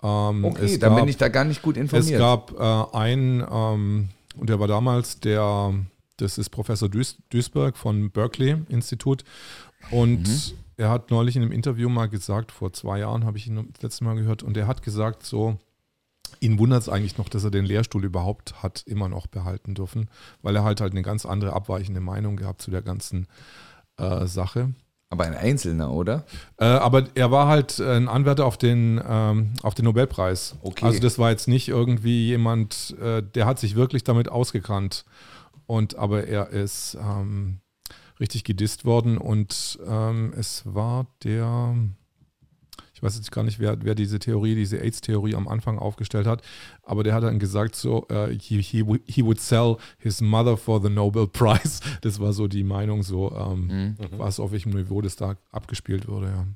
Ähm, 0.02 0.44
Okay, 0.44 0.64
es 0.64 0.78
dann 0.80 0.90
gab, 0.90 0.98
bin 0.98 1.08
ich 1.08 1.16
da 1.18 1.28
gar 1.28 1.44
nicht 1.44 1.62
gut 1.62 1.76
Es 1.76 1.82
informiert. 1.82 2.18
gab 2.18 2.52
äh, 2.58 2.96
einen, 2.96 3.46
ähm, 3.48 4.08
und 4.36 4.50
der 4.50 4.58
war 4.58 4.66
damals 4.66 5.20
der, 5.20 5.72
das 6.16 6.38
ist 6.38 6.50
Professor 6.50 6.88
Duis, 6.88 7.14
Duisberg 7.30 7.76
von 7.76 8.10
Berkeley 8.10 8.56
Institut. 8.68 9.22
Und 9.92 10.26
Mhm. 10.26 10.52
Er 10.82 10.90
hat 10.90 11.12
neulich 11.12 11.36
in 11.36 11.42
einem 11.42 11.52
Interview 11.52 11.88
mal 11.88 12.08
gesagt, 12.08 12.50
vor 12.50 12.72
zwei 12.72 12.98
Jahren 12.98 13.24
habe 13.24 13.38
ich 13.38 13.46
ihn 13.46 13.68
das 13.72 13.82
letzte 13.82 14.04
Mal 14.04 14.16
gehört, 14.16 14.42
und 14.42 14.56
er 14.56 14.66
hat 14.66 14.82
gesagt, 14.82 15.24
so, 15.24 15.58
ihn 16.40 16.58
wundert 16.58 16.82
es 16.82 16.88
eigentlich 16.88 17.18
noch, 17.18 17.28
dass 17.28 17.44
er 17.44 17.52
den 17.52 17.64
Lehrstuhl 17.64 18.04
überhaupt 18.04 18.62
hat 18.64 18.82
immer 18.86 19.08
noch 19.08 19.28
behalten 19.28 19.74
dürfen, 19.74 20.10
weil 20.42 20.56
er 20.56 20.64
halt 20.64 20.80
halt 20.80 20.92
eine 20.92 21.02
ganz 21.02 21.24
andere 21.24 21.52
abweichende 21.52 22.00
Meinung 22.00 22.36
gehabt 22.36 22.62
zu 22.62 22.72
der 22.72 22.82
ganzen 22.82 23.28
äh, 23.96 24.26
Sache. 24.26 24.74
Aber 25.08 25.24
ein 25.24 25.36
Einzelner, 25.36 25.92
oder? 25.92 26.24
Äh, 26.56 26.64
aber 26.64 27.04
er 27.14 27.30
war 27.30 27.46
halt 27.46 27.78
äh, 27.78 27.96
ein 27.96 28.08
Anwärter 28.08 28.44
auf 28.44 28.56
den, 28.56 29.00
ähm, 29.06 29.52
auf 29.62 29.74
den 29.74 29.84
Nobelpreis. 29.84 30.56
Okay. 30.62 30.84
Also 30.84 31.00
das 31.00 31.18
war 31.18 31.30
jetzt 31.30 31.46
nicht 31.46 31.68
irgendwie 31.68 32.26
jemand, 32.26 32.96
äh, 33.00 33.22
der 33.22 33.46
hat 33.46 33.60
sich 33.60 33.76
wirklich 33.76 34.02
damit 34.02 34.28
ausgekannt. 34.28 35.04
Und 35.66 35.96
aber 35.96 36.26
er 36.26 36.48
ist 36.48 36.96
ähm, 37.00 37.61
richtig 38.20 38.44
gedisst 38.44 38.84
worden 38.84 39.18
und 39.18 39.78
ähm, 39.86 40.32
es 40.36 40.62
war 40.64 41.06
der, 41.24 41.74
ich 42.94 43.02
weiß 43.02 43.16
jetzt 43.16 43.32
gar 43.32 43.42
nicht, 43.42 43.58
wer, 43.58 43.82
wer 43.84 43.94
diese 43.94 44.18
Theorie, 44.18 44.54
diese 44.54 44.78
AIDS-Theorie 44.78 45.34
am 45.34 45.48
Anfang 45.48 45.78
aufgestellt 45.78 46.26
hat, 46.26 46.42
aber 46.82 47.02
der 47.02 47.14
hat 47.14 47.24
dann 47.24 47.38
gesagt, 47.38 47.74
so, 47.76 48.06
äh, 48.08 48.36
he, 48.38 48.62
he, 48.62 48.84
he 49.06 49.24
would 49.24 49.40
sell 49.40 49.76
his 49.98 50.20
mother 50.20 50.56
for 50.56 50.80
the 50.82 50.90
Nobel 50.90 51.26
Prize. 51.26 51.80
Das 52.02 52.20
war 52.20 52.32
so 52.32 52.48
die 52.48 52.64
Meinung, 52.64 53.02
so, 53.02 53.32
ähm, 53.32 53.96
was 54.12 54.40
auf 54.40 54.52
welchem 54.52 54.72
Niveau 54.72 55.00
das 55.00 55.16
da 55.16 55.36
abgespielt 55.50 56.08
wurde, 56.08 56.26
ja. 56.28 56.46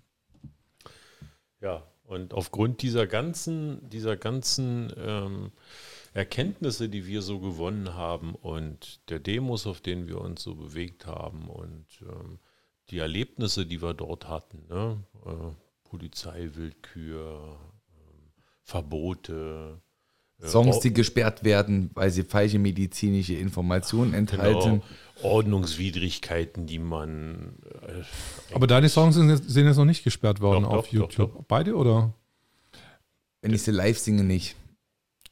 Ja, 1.60 1.82
und 2.04 2.34
aufgrund 2.34 2.82
dieser 2.82 3.06
ganzen, 3.06 3.88
dieser 3.90 4.16
ganzen 4.16 4.92
ähm, 4.96 5.50
Erkenntnisse, 6.16 6.88
die 6.88 7.06
wir 7.06 7.20
so 7.22 7.38
gewonnen 7.40 7.94
haben 7.94 8.34
und 8.34 9.00
der 9.10 9.18
Demos, 9.18 9.66
auf 9.66 9.80
denen 9.80 10.08
wir 10.08 10.20
uns 10.20 10.42
so 10.42 10.54
bewegt 10.54 11.06
haben 11.06 11.48
und 11.48 11.84
ähm, 12.02 12.38
die 12.90 12.98
Erlebnisse, 12.98 13.66
die 13.66 13.82
wir 13.82 13.92
dort 13.94 14.26
hatten, 14.28 14.64
ne? 14.68 15.02
äh, 15.26 15.30
Polizeiwillkür, 15.84 17.58
ähm, 17.90 18.32
Verbote, 18.62 19.80
äh, 20.40 20.46
Songs, 20.48 20.76
Or- 20.76 20.82
die 20.82 20.92
gesperrt 20.92 21.44
werden, 21.44 21.90
weil 21.94 22.10
sie 22.10 22.22
falsche 22.24 22.58
medizinische 22.58 23.34
Informationen 23.34 24.14
enthalten. 24.14 24.80
genau, 24.80 24.82
Ordnungswidrigkeiten, 25.22 26.66
die 26.66 26.78
man 26.78 27.56
äh, 27.86 28.54
Aber 28.54 28.66
deine 28.66 28.88
Songs 28.88 29.14
sind 29.16 29.28
jetzt, 29.30 29.48
sind 29.48 29.66
jetzt 29.66 29.76
noch 29.76 29.84
nicht 29.84 30.04
gesperrt 30.04 30.40
worden 30.40 30.64
Doch, 30.64 30.70
auf 30.72 30.86
doch, 30.86 30.92
YouTube. 30.92 31.32
doch, 31.32 31.38
doch. 31.40 31.44
Beide 31.46 31.74
oder? 31.76 32.12
Wenn 33.42 33.52
ich 33.52 33.62
sie 33.62 33.70
live 33.70 33.98
singe, 33.98 34.24
nicht. 34.24 34.56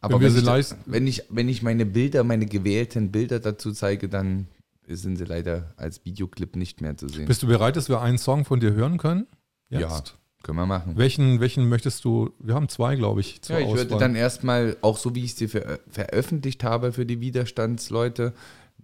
Aber 0.05 0.21
Wenn 0.21 0.35
wenn, 0.35 0.59
ich, 0.61 0.75
wenn, 0.87 1.07
ich, 1.07 1.23
wenn 1.31 1.49
ich 1.49 1.63
meine 1.63 1.87
Bilder, 1.87 2.25
meine 2.25 2.47
gewählten 2.47 3.11
Bilder 3.11 3.41
dazu 3.41 3.73
zeige, 3.73 4.09
dann 4.09 4.47
sind 4.87 5.17
sie 5.17 5.25
leider 5.25 5.73
als 5.77 6.05
Videoclip 6.05 6.57
nicht 6.57 6.81
mehr 6.81 6.97
zu 6.97 7.09
sehen. 7.09 7.27
Bist 7.27 7.43
du 7.43 7.47
bereit, 7.47 7.77
dass 7.77 7.89
wir 7.89 8.01
einen 8.01 8.19
Song 8.19 8.45
von 8.45 8.61
dir 8.61 8.73
hören 8.73 8.99
können? 8.99 9.27
Ja, 9.71 10.03
können 10.43 10.59
wir 10.59 10.67
machen. 10.67 10.97
Welchen, 10.97 11.41
welchen 11.41 11.69
möchtest 11.71 12.05
du? 12.05 12.31
Wir 12.39 12.55
haben 12.55 12.69
zwei, 12.69 12.97
glaube 12.97 13.21
ich, 13.21 13.41
zur 13.41 13.59
Ja, 13.59 13.63
ich 13.67 13.73
würde 13.75 13.87
Auswahl. 13.95 13.99
dann 13.99 14.15
erstmal, 14.15 14.77
auch 14.83 14.99
so 14.99 15.15
wie 15.15 15.25
ich 15.25 15.35
sie 15.35 15.49
ver 15.49 15.79
veröffentlicht 15.91 16.63
habe 16.65 16.93
für 16.93 17.07
die 17.07 17.21
Widerstandsleute, 17.21 18.35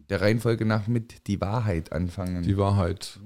der 0.09 0.21
Reihenfolge 0.23 0.65
nach 0.65 0.87
mit 0.89 1.27
Die 1.29 1.41
Wahrheit 1.41 1.93
anfangen. 1.93 2.43
die 2.43 2.57
Wahrheit. 2.57 3.21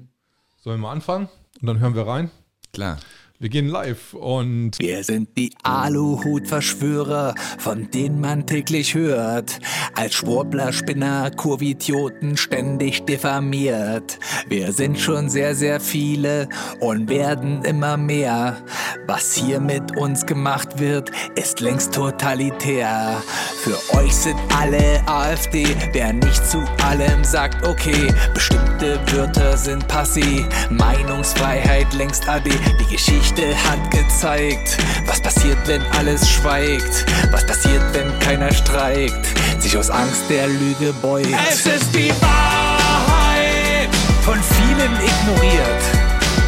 Sollen 0.61 0.79
wir 0.81 0.89
mal 0.89 0.93
anfangen? 0.93 1.29
Und 1.61 1.67
dann 1.69 1.79
hören 1.79 1.95
wir 1.95 2.07
rein. 2.09 2.31
Klar. 2.73 2.99
Wir 3.45 3.51
gehen 3.51 3.69
live 3.69 4.15
und 4.15 4.79
Wir 4.79 5.05
sind 5.05 5.37
die 5.37 5.53
Aluhut-Verschwörer, 5.65 7.35
von 7.59 7.91
denen 7.91 8.19
man 8.19 8.47
täglich 8.47 8.95
hört. 8.95 9.61
Als 9.95 10.15
Schwurbler, 10.15 10.73
Spinner, 10.73 11.31
Kurvidioten 11.31 12.39
ständig 12.39 13.05
diffamiert. 13.05 14.19
Wir 14.49 14.73
sind 14.73 14.99
schon 14.99 15.29
sehr, 15.29 15.55
sehr 15.55 15.79
viele 15.81 16.49
und 16.81 17.11
werden 17.11 17.63
immer 17.67 17.99
mehr. 17.99 18.65
Was 19.07 19.35
hier 19.35 19.61
mit 19.61 19.95
uns 19.95 20.25
gemacht 20.25 20.79
wird, 20.79 21.11
ist 21.35 21.61
längst 21.61 21.93
totalitär. 21.93 23.23
Für 23.63 23.77
euch 23.99 24.15
sind 24.15 24.39
alle 24.59 25.07
AfD, 25.07 25.67
wer 25.93 26.15
nicht 26.15 26.47
zu 26.47 26.65
allem 26.83 27.23
sagt, 27.25 27.69
okay. 27.69 28.11
Bestimmte 28.33 28.99
Wörter 29.13 29.59
sind 29.59 29.85
passé, 29.85 30.47
Meinungsfreiheit 30.71 31.93
längst 31.93 32.27
AD. 32.27 32.49
Die 32.81 32.95
Geschichte 32.95 33.34
hat 33.43 33.91
gezeigt, 33.91 34.79
was 35.07 35.21
passiert, 35.21 35.59
wenn 35.67 35.83
alles 35.99 36.29
schweigt. 36.31 37.05
Was 37.33 37.45
passiert, 37.45 37.83
wenn 37.93 38.19
keiner 38.21 38.53
streikt, 38.53 39.27
sich 39.59 39.77
aus 39.77 39.91
Angst 39.91 40.23
der 40.31 40.47
Lüge 40.47 40.93
beugt. 41.03 41.29
Es 41.51 41.67
ist 41.67 41.93
die 41.95 42.11
Wahrheit, 42.21 43.89
von 44.23 44.39
vielen 44.41 44.93
ignoriert. 44.93 45.83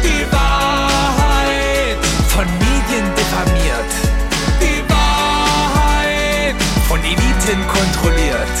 Die 0.01 0.25
Wahrheit, 0.31 1.97
von 2.29 2.45
Medien 2.45 3.05
diffamiert. 3.15 3.91
Die 4.61 4.81
Wahrheit, 4.89 6.55
von 6.87 6.99
Eliten 6.99 7.67
kontrolliert. 7.67 8.57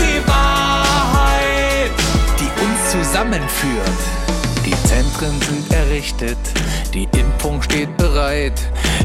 Die 0.00 0.26
Wahrheit, 0.26 1.90
die 2.38 2.50
uns 2.64 2.90
zusammenführt. 2.92 4.00
Die 4.64 4.74
Zentren 4.86 5.40
sind 5.40 5.72
errichtet, 5.72 6.36
die 6.98 7.18
Impfung 7.18 7.62
steht 7.62 7.96
bereit. 7.96 8.60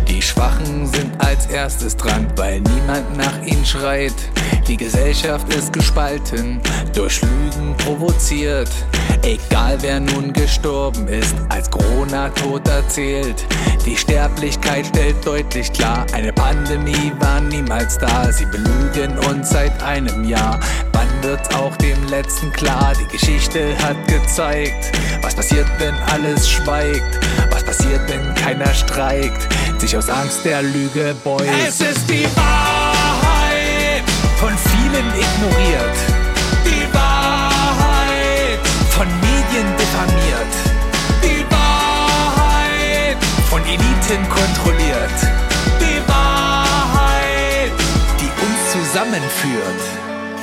Die 0.07 0.21
Schwachen 0.21 0.87
sind 0.87 1.13
als 1.23 1.45
erstes 1.47 1.95
dran, 1.95 2.25
weil 2.35 2.61
niemand 2.61 3.17
nach 3.17 3.41
ihnen 3.45 3.65
schreit. 3.65 4.13
Die 4.67 4.77
Gesellschaft 4.77 5.53
ist 5.53 5.73
gespalten, 5.73 6.59
durch 6.95 7.21
Lügen 7.21 7.75
provoziert. 7.77 8.71
Egal 9.21 9.77
wer 9.81 9.99
nun 9.99 10.33
gestorben 10.33 11.07
ist, 11.07 11.35
als 11.49 11.69
Corona-Tod 11.69 12.67
erzählt. 12.67 13.45
Die 13.85 13.95
Sterblichkeit 13.95 14.87
stellt 14.87 15.25
deutlich 15.25 15.71
klar, 15.71 16.05
eine 16.13 16.33
Pandemie 16.33 17.11
war 17.19 17.41
niemals 17.41 17.97
da. 17.97 18.31
Sie 18.31 18.45
belügen 18.45 19.17
uns 19.29 19.49
seit 19.49 19.83
einem 19.83 20.23
Jahr. 20.23 20.59
Wann 20.93 21.07
wird's 21.21 21.53
auch 21.55 21.75
dem 21.77 22.07
Letzten 22.07 22.51
klar? 22.53 22.93
Die 22.99 23.17
Geschichte 23.17 23.77
hat 23.83 23.97
gezeigt, 24.07 24.91
was 25.21 25.35
passiert, 25.35 25.67
wenn 25.79 25.95
alles 26.11 26.49
schweigt. 26.49 27.19
Was 27.73 27.79
passiert, 27.79 28.01
wenn 28.07 28.35
keiner 28.35 28.71
streikt, 28.71 29.47
sich 29.81 29.97
aus 29.97 30.07
Angst 30.07 30.45
der 30.45 30.61
Lüge 30.61 31.15
beugt. 31.23 31.43
Es 31.67 31.81
ist 31.81 32.07
die 32.07 32.27
Wahrheit, 32.35 34.03
von 34.37 34.51
vielen 34.55 35.07
ignoriert. 35.07 35.97
Die 36.65 36.93
Wahrheit, 36.93 38.59
von 38.91 39.07
Medien 39.07 39.65
diffamiert. 39.75 40.53
Die 41.23 41.43
Wahrheit, 41.51 43.17
von 43.49 43.61
Eliten 43.65 44.29
kontrolliert. 44.29 45.19
Die 45.79 46.07
Wahrheit, 46.07 47.71
die 48.19 48.29
uns 48.45 48.71
zusammenführt. 48.71 49.81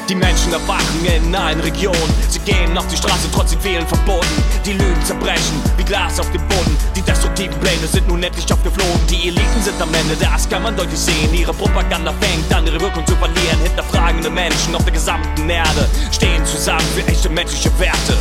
Die 0.08 0.16
Menschen 0.16 0.52
erwachen 0.52 1.04
in 1.04 1.32
allen 1.36 1.60
Regionen. 1.60 2.29
Gehen 2.50 2.76
auf 2.76 2.86
die 2.88 2.96
Straße, 2.96 3.28
trotzdem 3.32 3.62
wählen 3.62 3.86
verboten. 3.86 4.26
Die 4.66 4.72
Lügen 4.72 5.04
zerbrechen 5.04 5.62
wie 5.76 5.84
Glas 5.84 6.18
auf 6.18 6.30
dem 6.32 6.42
Boden. 6.48 6.76
Die 6.96 7.02
destruktiven 7.02 7.58
Pläne 7.60 7.86
sind 7.86 8.08
nun 8.08 8.22
endlich 8.22 8.52
aufgeflogen. 8.52 9.06
Die 9.08 9.28
Eliten 9.28 9.62
sind 9.62 9.80
am 9.80 9.94
Ende, 9.94 10.16
das 10.16 10.48
kann 10.48 10.62
man 10.64 10.76
deutlich 10.76 10.98
sehen. 10.98 11.32
Ihre 11.32 11.54
Propaganda 11.54 12.12
fängt 12.20 12.52
an, 12.52 12.66
ihre 12.66 12.80
Wirkung 12.80 13.06
zu 13.06 13.14
verlieren. 13.16 13.58
Hinterfragende 13.62 14.30
Menschen 14.30 14.74
auf 14.74 14.82
der 14.82 14.92
gesamten 14.92 15.48
Erde 15.48 15.88
stehen 16.10 16.44
zusammen 16.44 16.86
für 16.94 17.06
echte 17.06 17.28
menschliche 17.28 17.70
Werte. 17.78 18.16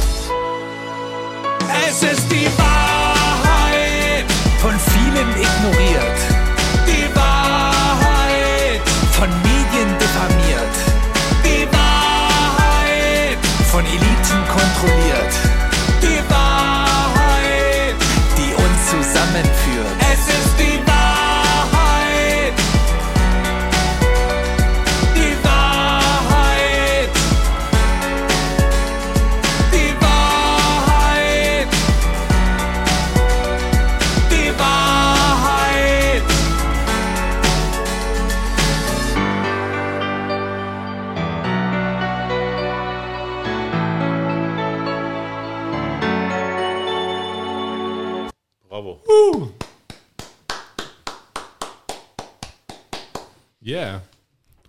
Es 1.88 2.04
ist 2.04 2.32
die 2.32 2.48
Wahrheit, 2.58 4.26
von 4.62 4.74
vielen 4.92 5.30
ignoriert. 5.32 5.79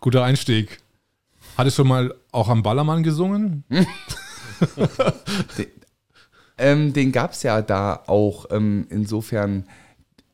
Guter 0.00 0.24
Einstieg. 0.24 0.78
Hattest 1.58 1.78
du 1.78 1.84
mal 1.84 2.14
auch 2.32 2.48
am 2.48 2.62
Ballermann 2.62 3.02
gesungen? 3.02 3.64
den 5.58 5.66
ähm, 6.56 6.92
den 6.92 7.12
gab 7.12 7.32
es 7.32 7.42
ja 7.42 7.60
da 7.62 8.02
auch. 8.06 8.46
Ähm, 8.50 8.86
insofern 8.90 9.64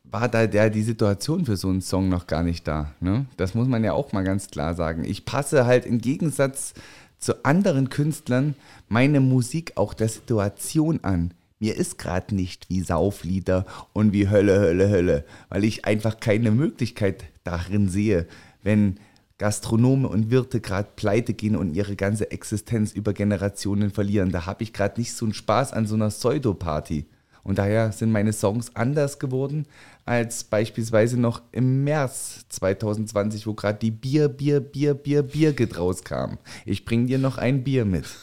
war 0.04 0.28
da 0.28 0.46
der, 0.46 0.70
die 0.70 0.82
Situation 0.82 1.46
für 1.46 1.56
so 1.56 1.68
einen 1.68 1.82
Song 1.82 2.08
noch 2.08 2.26
gar 2.26 2.42
nicht 2.42 2.66
da. 2.68 2.92
Ne? 3.00 3.26
Das 3.36 3.54
muss 3.54 3.66
man 3.66 3.82
ja 3.82 3.92
auch 3.92 4.12
mal 4.12 4.24
ganz 4.24 4.50
klar 4.50 4.74
sagen. 4.74 5.04
Ich 5.04 5.24
passe 5.24 5.66
halt 5.66 5.84
im 5.84 6.00
Gegensatz 6.00 6.74
zu 7.18 7.44
anderen 7.44 7.90
Künstlern 7.90 8.54
meine 8.88 9.20
Musik 9.20 9.72
auch 9.76 9.94
der 9.94 10.08
Situation 10.08 11.02
an. 11.02 11.32
Mir 11.58 11.76
ist 11.76 11.98
gerade 11.98 12.34
nicht 12.34 12.68
wie 12.68 12.82
Sauflieder 12.82 13.66
und 13.92 14.12
wie 14.12 14.28
Hölle, 14.28 14.60
Hölle, 14.60 14.90
Hölle, 14.90 15.24
weil 15.48 15.64
ich 15.64 15.86
einfach 15.86 16.20
keine 16.20 16.50
Möglichkeit 16.50 17.24
darin 17.44 17.88
sehe, 17.88 18.26
wenn 18.62 18.98
Gastronome 19.38 20.08
und 20.08 20.30
Wirte 20.30 20.60
gerade 20.60 20.88
pleite 20.96 21.34
gehen 21.34 21.56
und 21.56 21.74
ihre 21.74 21.96
ganze 21.96 22.30
Existenz 22.30 22.92
über 22.92 23.12
Generationen 23.12 23.90
verlieren. 23.90 24.30
Da 24.30 24.46
habe 24.46 24.62
ich 24.62 24.72
gerade 24.72 24.98
nicht 24.98 25.12
so 25.12 25.26
einen 25.26 25.34
Spaß 25.34 25.72
an 25.72 25.86
so 25.86 25.94
einer 25.94 26.08
Pseudoparty. 26.08 27.06
Und 27.42 27.58
daher 27.58 27.92
sind 27.92 28.10
meine 28.10 28.32
Songs 28.32 28.74
anders 28.74 29.20
geworden 29.20 29.66
als 30.04 30.42
beispielsweise 30.42 31.20
noch 31.20 31.42
im 31.52 31.84
März 31.84 32.44
2020, 32.48 33.46
wo 33.46 33.54
gerade 33.54 33.78
die 33.78 33.92
Bier, 33.92 34.28
Bier, 34.28 34.60
Bier, 34.60 34.94
Bier, 34.94 35.22
Bier 35.22 35.54
rauskam. 35.76 36.38
Ich 36.64 36.84
bring 36.84 37.06
dir 37.06 37.18
noch 37.18 37.38
ein 37.38 37.62
Bier 37.62 37.84
mit. 37.84 38.06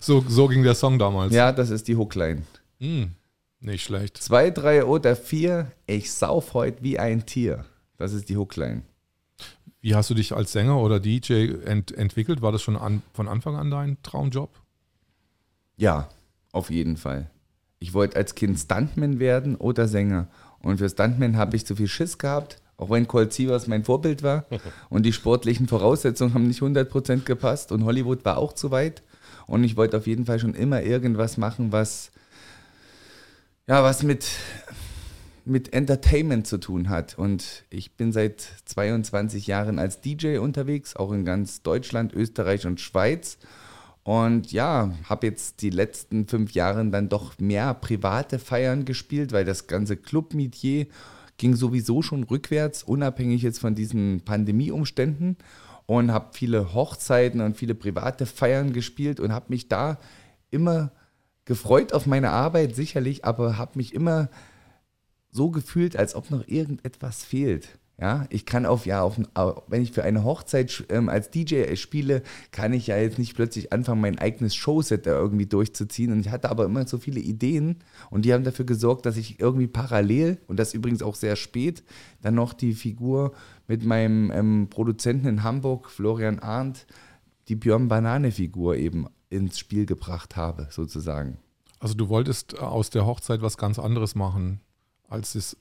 So, 0.00 0.24
so 0.26 0.48
ging 0.48 0.62
der 0.62 0.74
Song 0.74 0.98
damals. 0.98 1.34
Ja, 1.34 1.52
das 1.52 1.68
ist 1.68 1.88
die 1.88 1.96
Hookline. 1.96 2.42
Hm, 2.80 3.10
nicht 3.60 3.84
schlecht. 3.84 4.16
Zwei, 4.16 4.50
drei 4.50 4.84
oder 4.84 5.16
vier, 5.16 5.72
ich 5.86 6.10
sauf 6.10 6.54
heute 6.54 6.82
wie 6.82 6.98
ein 6.98 7.26
Tier. 7.26 7.66
Das 7.98 8.14
ist 8.14 8.30
die 8.30 8.36
Hookline. 8.38 8.82
Wie 9.84 9.94
hast 9.94 10.08
du 10.08 10.14
dich 10.14 10.34
als 10.34 10.52
Sänger 10.52 10.78
oder 10.78 10.98
DJ 10.98 11.56
ent 11.66 11.92
entwickelt? 11.92 12.40
War 12.40 12.52
das 12.52 12.62
schon 12.62 12.78
an, 12.78 13.02
von 13.12 13.28
Anfang 13.28 13.54
an 13.56 13.70
dein 13.70 13.98
Traumjob? 14.02 14.48
Ja, 15.76 16.08
auf 16.52 16.70
jeden 16.70 16.96
Fall. 16.96 17.28
Ich 17.80 17.92
wollte 17.92 18.16
als 18.16 18.34
Kind 18.34 18.58
Stuntman 18.58 19.18
werden 19.18 19.56
oder 19.56 19.86
Sänger. 19.86 20.28
Und 20.60 20.78
für 20.78 20.88
Stuntman 20.88 21.36
habe 21.36 21.54
ich 21.56 21.66
zu 21.66 21.76
viel 21.76 21.88
Schiss 21.88 22.16
gehabt, 22.16 22.62
auch 22.78 22.88
wenn 22.88 23.06
Colt 23.06 23.34
Sievers 23.34 23.66
mein 23.66 23.84
Vorbild 23.84 24.22
war. 24.22 24.46
Und 24.88 25.02
die 25.02 25.12
sportlichen 25.12 25.68
Voraussetzungen 25.68 26.32
haben 26.32 26.48
nicht 26.48 26.62
100% 26.62 27.24
gepasst. 27.24 27.70
Und 27.70 27.84
Hollywood 27.84 28.24
war 28.24 28.38
auch 28.38 28.54
zu 28.54 28.70
weit. 28.70 29.02
Und 29.46 29.64
ich 29.64 29.76
wollte 29.76 29.98
auf 29.98 30.06
jeden 30.06 30.24
Fall 30.24 30.38
schon 30.38 30.54
immer 30.54 30.80
irgendwas 30.80 31.36
machen, 31.36 31.72
was, 31.72 32.10
ja, 33.66 33.82
was 33.82 34.02
mit, 34.02 34.26
mit 35.46 35.72
Entertainment 35.72 36.46
zu 36.46 36.58
tun 36.58 36.88
hat. 36.88 37.18
Und 37.18 37.64
ich 37.70 37.96
bin 37.96 38.12
seit 38.12 38.46
22 38.64 39.46
Jahren 39.46 39.78
als 39.78 40.00
DJ 40.00 40.38
unterwegs, 40.38 40.96
auch 40.96 41.12
in 41.12 41.24
ganz 41.24 41.62
Deutschland, 41.62 42.12
Österreich 42.12 42.66
und 42.66 42.80
Schweiz. 42.80 43.38
Und 44.02 44.52
ja, 44.52 44.92
habe 45.08 45.26
jetzt 45.26 45.62
die 45.62 45.70
letzten 45.70 46.26
fünf 46.26 46.52
Jahre 46.52 46.84
dann 46.86 47.08
doch 47.08 47.38
mehr 47.38 47.72
private 47.74 48.38
Feiern 48.38 48.84
gespielt, 48.84 49.32
weil 49.32 49.44
das 49.44 49.66
ganze 49.66 49.96
Club-Metier 49.96 50.86
ging 51.36 51.56
sowieso 51.56 52.02
schon 52.02 52.22
rückwärts, 52.24 52.82
unabhängig 52.82 53.42
jetzt 53.42 53.58
von 53.58 53.74
diesen 53.74 54.22
Pandemieumständen. 54.24 55.36
Und 55.86 56.12
habe 56.12 56.30
viele 56.32 56.72
Hochzeiten 56.72 57.42
und 57.42 57.58
viele 57.58 57.74
private 57.74 58.24
Feiern 58.24 58.72
gespielt 58.72 59.20
und 59.20 59.32
habe 59.32 59.46
mich 59.48 59.68
da 59.68 59.98
immer 60.50 60.92
gefreut 61.44 61.92
auf 61.92 62.06
meine 62.06 62.30
Arbeit, 62.30 62.74
sicherlich, 62.74 63.26
aber 63.26 63.58
habe 63.58 63.72
mich 63.76 63.92
immer 63.92 64.30
so 65.34 65.50
gefühlt, 65.50 65.96
als 65.96 66.14
ob 66.14 66.30
noch 66.30 66.46
irgendetwas 66.46 67.24
fehlt. 67.24 67.78
Ja, 68.00 68.26
ich 68.30 68.44
kann 68.44 68.66
auf, 68.66 68.86
ja, 68.86 69.02
auf, 69.02 69.20
wenn 69.68 69.82
ich 69.82 69.92
für 69.92 70.02
eine 70.02 70.24
Hochzeit 70.24 70.84
ähm, 70.88 71.08
als 71.08 71.30
DJ 71.30 71.76
spiele, 71.76 72.24
kann 72.50 72.72
ich 72.72 72.88
ja 72.88 72.96
jetzt 72.96 73.20
nicht 73.20 73.36
plötzlich 73.36 73.72
anfangen, 73.72 74.00
mein 74.00 74.18
eigenes 74.18 74.56
Showset 74.56 75.06
da 75.06 75.12
irgendwie 75.12 75.46
durchzuziehen. 75.46 76.10
Und 76.10 76.18
ich 76.18 76.30
hatte 76.30 76.50
aber 76.50 76.64
immer 76.64 76.88
so 76.88 76.98
viele 76.98 77.20
Ideen 77.20 77.76
und 78.10 78.24
die 78.24 78.32
haben 78.32 78.42
dafür 78.42 78.64
gesorgt, 78.64 79.06
dass 79.06 79.16
ich 79.16 79.38
irgendwie 79.38 79.68
parallel, 79.68 80.38
und 80.48 80.58
das 80.58 80.74
übrigens 80.74 81.02
auch 81.02 81.14
sehr 81.14 81.36
spät, 81.36 81.84
dann 82.20 82.34
noch 82.34 82.52
die 82.52 82.74
Figur 82.74 83.32
mit 83.68 83.84
meinem 83.84 84.32
ähm, 84.32 84.66
Produzenten 84.70 85.28
in 85.28 85.42
Hamburg, 85.44 85.88
Florian 85.88 86.40
Arndt, 86.40 86.86
die 87.46 87.54
Björn 87.54 87.86
Banane-Figur 87.86 88.74
eben 88.76 89.06
ins 89.30 89.60
Spiel 89.60 89.86
gebracht 89.86 90.34
habe, 90.34 90.66
sozusagen. 90.70 91.38
Also 91.78 91.94
du 91.94 92.08
wolltest 92.08 92.58
aus 92.58 92.90
der 92.90 93.06
Hochzeit 93.06 93.40
was 93.40 93.56
ganz 93.56 93.78
anderes 93.78 94.16
machen, 94.16 94.60
als 95.14 95.34
es 95.34 95.56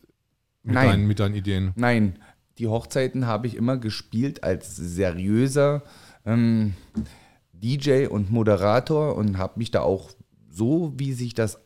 mit, 0.64 0.76
Nein. 0.76 0.88
Deinen, 0.88 1.08
mit 1.08 1.20
deinen 1.20 1.36
Ideen? 1.36 1.72
Nein, 1.76 2.20
die 2.58 2.68
Hochzeiten 2.68 3.26
habe 3.26 3.48
ich 3.48 3.56
immer 3.56 3.78
gespielt 3.78 4.44
als 4.44 4.76
seriöser 4.76 5.84
ähm, 6.26 6.74
DJ 7.54 8.08
und 8.08 8.32
Moderator 8.32 9.16
und 9.16 9.38
habe 9.38 9.60
mich 9.60 9.72
da 9.72 9.82
auch 9.82 10.12
so, 10.50 10.94
wie 10.98 11.14
sich 11.14 11.34
das 11.34 11.60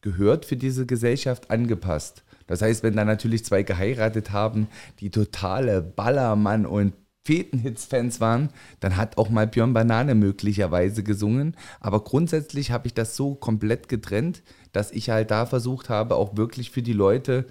gehört 0.00 0.44
für 0.44 0.56
diese 0.56 0.86
Gesellschaft, 0.86 1.50
angepasst. 1.50 2.24
Das 2.46 2.62
heißt, 2.62 2.82
wenn 2.82 2.96
da 2.96 3.04
natürlich 3.04 3.44
zwei 3.44 3.62
geheiratet 3.62 4.30
haben, 4.32 4.68
die 5.00 5.10
totale 5.10 5.82
Ballermann- 5.82 6.66
und 6.66 6.94
Fetenhits-Fans 7.26 8.20
waren, 8.20 8.50
dann 8.80 8.96
hat 8.96 9.18
auch 9.18 9.28
mal 9.28 9.46
Björn 9.46 9.72
Banane 9.72 10.14
möglicherweise 10.14 11.02
gesungen. 11.02 11.56
Aber 11.80 12.04
grundsätzlich 12.04 12.70
habe 12.70 12.86
ich 12.86 12.94
das 12.94 13.16
so 13.16 13.34
komplett 13.34 13.88
getrennt, 13.88 14.42
dass 14.72 14.92
ich 14.92 15.10
halt 15.10 15.30
da 15.30 15.44
versucht 15.44 15.88
habe, 15.88 16.14
auch 16.14 16.36
wirklich 16.36 16.70
für 16.70 16.82
die 16.82 16.92
Leute 16.92 17.46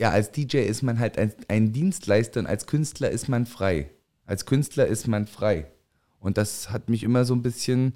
ja, 0.00 0.10
als 0.10 0.30
DJ 0.30 0.60
ist 0.60 0.80
man 0.80 0.98
halt 0.98 1.18
ein, 1.18 1.30
ein, 1.48 1.72
Dienstleister 1.72 2.40
und 2.40 2.46
als 2.46 2.66
Künstler 2.66 3.10
ist 3.10 3.28
man 3.28 3.44
frei. 3.44 3.90
Als 4.24 4.46
Künstler 4.46 4.86
ist 4.86 5.06
man 5.06 5.26
frei. 5.26 5.66
Und 6.20 6.38
das 6.38 6.70
hat 6.70 6.88
mich 6.88 7.02
immer 7.02 7.26
so 7.26 7.34
ein 7.34 7.42
bisschen 7.42 7.94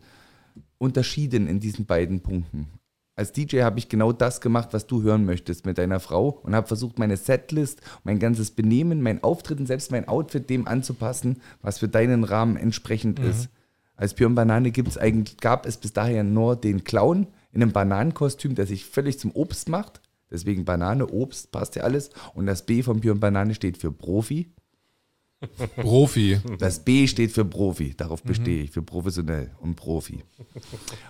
unterschieden 0.76 1.46
in 1.46 1.60
diesen 1.60 1.86
beiden 1.86 2.20
Punkten. 2.20 2.68
Als 3.16 3.32
DJ 3.32 3.62
habe 3.62 3.78
ich 3.78 3.88
genau 3.88 4.12
das 4.12 4.40
gemacht, 4.40 4.70
was 4.72 4.86
du 4.86 5.02
hören 5.02 5.24
möchtest 5.24 5.66
mit 5.66 5.78
deiner 5.78 6.00
Frau 6.00 6.40
und 6.42 6.54
habe 6.54 6.66
versucht, 6.66 6.98
meine 6.98 7.16
Setlist, 7.16 7.80
mein 8.02 8.18
ganzes 8.18 8.50
Benehmen, 8.50 9.02
mein 9.02 9.22
Auftreten, 9.22 9.66
selbst 9.66 9.92
mein 9.92 10.08
Outfit 10.08 10.50
dem 10.50 10.66
anzupassen, 10.66 11.40
was 11.62 11.78
für 11.78 11.88
deinen 11.88 12.24
Rahmen 12.24 12.56
entsprechend 12.56 13.20
mhm. 13.20 13.30
ist. 13.30 13.48
Als 13.96 14.14
Björn 14.14 14.34
Banane 14.34 14.72
gibt's 14.72 14.98
eigentlich, 14.98 15.36
gab 15.36 15.66
es 15.66 15.76
bis 15.76 15.92
dahin 15.92 16.34
nur 16.34 16.56
den 16.56 16.82
Clown 16.82 17.28
in 17.52 17.62
einem 17.62 17.70
Bananenkostüm, 17.70 18.56
der 18.56 18.66
sich 18.66 18.84
völlig 18.84 19.20
zum 19.20 19.30
Obst 19.30 19.68
macht 19.68 20.00
Deswegen 20.34 20.64
Banane, 20.64 21.06
Obst, 21.06 21.52
passt 21.52 21.76
ja 21.76 21.84
alles. 21.84 22.10
Und 22.34 22.46
das 22.46 22.66
B 22.66 22.82
von 22.82 23.00
Björn 23.00 23.20
Banane 23.20 23.54
steht 23.54 23.78
für 23.78 23.92
Profi. 23.92 24.50
Profi. 25.76 26.38
Das 26.58 26.80
B 26.80 27.06
steht 27.06 27.32
für 27.32 27.44
Profi. 27.44 27.94
Darauf 27.96 28.24
mhm. 28.24 28.28
bestehe 28.28 28.62
ich, 28.64 28.70
für 28.70 28.82
professionell 28.82 29.50
und 29.60 29.76
Profi. 29.76 30.24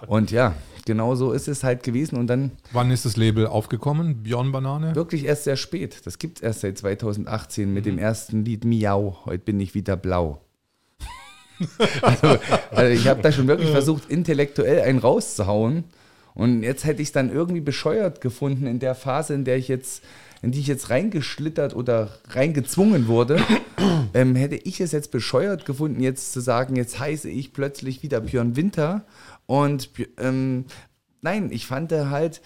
Und 0.06 0.30
ja, 0.30 0.54
genau 0.84 1.14
so 1.14 1.32
ist 1.32 1.48
es 1.48 1.64
halt 1.64 1.82
gewesen. 1.82 2.16
Und 2.16 2.26
dann. 2.26 2.52
Wann 2.72 2.90
ist 2.90 3.04
das 3.04 3.16
Label 3.16 3.46
aufgekommen, 3.46 4.22
Björn 4.22 4.52
Banane? 4.52 4.94
Wirklich 4.94 5.24
erst 5.24 5.44
sehr 5.44 5.56
spät. 5.56 6.02
Das 6.04 6.18
gibt 6.18 6.38
es 6.38 6.42
erst 6.42 6.60
seit 6.60 6.78
2018 6.78 7.72
mit 7.72 7.84
mhm. 7.84 7.90
dem 7.90 7.98
ersten 7.98 8.44
Lied 8.44 8.64
Miau. 8.64 9.18
Heute 9.24 9.44
bin 9.44 9.60
ich 9.60 9.74
wieder 9.74 9.96
blau. 9.96 10.40
also, 12.02 12.38
also 12.70 12.92
ich 12.92 13.06
habe 13.06 13.22
da 13.22 13.32
schon 13.32 13.46
wirklich 13.46 13.70
versucht, 13.70 14.10
intellektuell 14.10 14.82
einen 14.82 14.98
rauszuhauen. 14.98 15.84
Und 16.34 16.64
jetzt 16.64 16.84
hätte 16.84 17.00
ich 17.00 17.08
es 17.08 17.12
dann 17.12 17.32
irgendwie 17.32 17.60
bescheuert 17.60 18.20
gefunden 18.20 18.66
in 18.66 18.80
der 18.80 18.94
Phase, 18.94 19.34
in 19.34 19.44
der 19.44 19.56
ich 19.56 19.68
jetzt, 19.68 20.02
in 20.44 20.52
die 20.52 20.60
ich 20.60 20.66
jetzt 20.66 20.90
reingeschlittert 20.90 21.74
oder 21.74 22.18
reingezwungen 22.28 23.08
wurde, 23.08 23.42
ähm, 24.14 24.36
hätte 24.36 24.56
ich 24.56 24.80
es 24.80 24.92
jetzt 24.92 25.10
bescheuert 25.10 25.64
gefunden, 25.64 26.00
jetzt 26.00 26.32
zu 26.32 26.40
sagen, 26.40 26.76
jetzt 26.76 26.98
heiße 26.98 27.28
ich 27.28 27.52
plötzlich 27.52 28.02
wieder 28.02 28.20
Björn 28.20 28.56
Winter. 28.56 29.06
Und 29.46 29.90
ähm, 30.18 30.66
nein, 31.22 31.50
ich 31.50 31.66
fand 31.66 31.90
halt, 31.92 32.42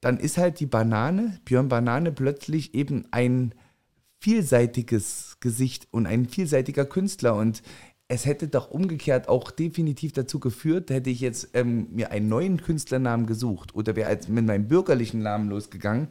dann 0.00 0.18
ist 0.18 0.38
halt 0.38 0.58
die 0.60 0.66
Banane, 0.66 1.38
Björn 1.44 1.68
Banane, 1.68 2.10
plötzlich 2.10 2.74
eben 2.74 3.06
ein 3.12 3.54
vielseitiges 4.18 5.36
Gesicht 5.40 5.88
und 5.90 6.06
ein 6.06 6.26
vielseitiger 6.26 6.84
Künstler. 6.84 7.34
Und 7.34 7.62
es 8.08 8.26
hätte 8.26 8.48
doch 8.48 8.70
umgekehrt 8.70 9.28
auch 9.28 9.50
definitiv 9.50 10.12
dazu 10.12 10.38
geführt, 10.38 10.90
hätte 10.90 11.10
ich 11.10 11.20
jetzt 11.20 11.50
ähm, 11.54 11.88
mir 11.92 12.10
einen 12.10 12.28
neuen 12.28 12.60
Künstlernamen 12.60 13.26
gesucht 13.26 13.74
oder 13.74 13.96
wäre 13.96 14.08
als 14.08 14.28
mit 14.28 14.44
meinem 14.44 14.68
bürgerlichen 14.68 15.22
Namen 15.22 15.48
losgegangen, 15.48 16.08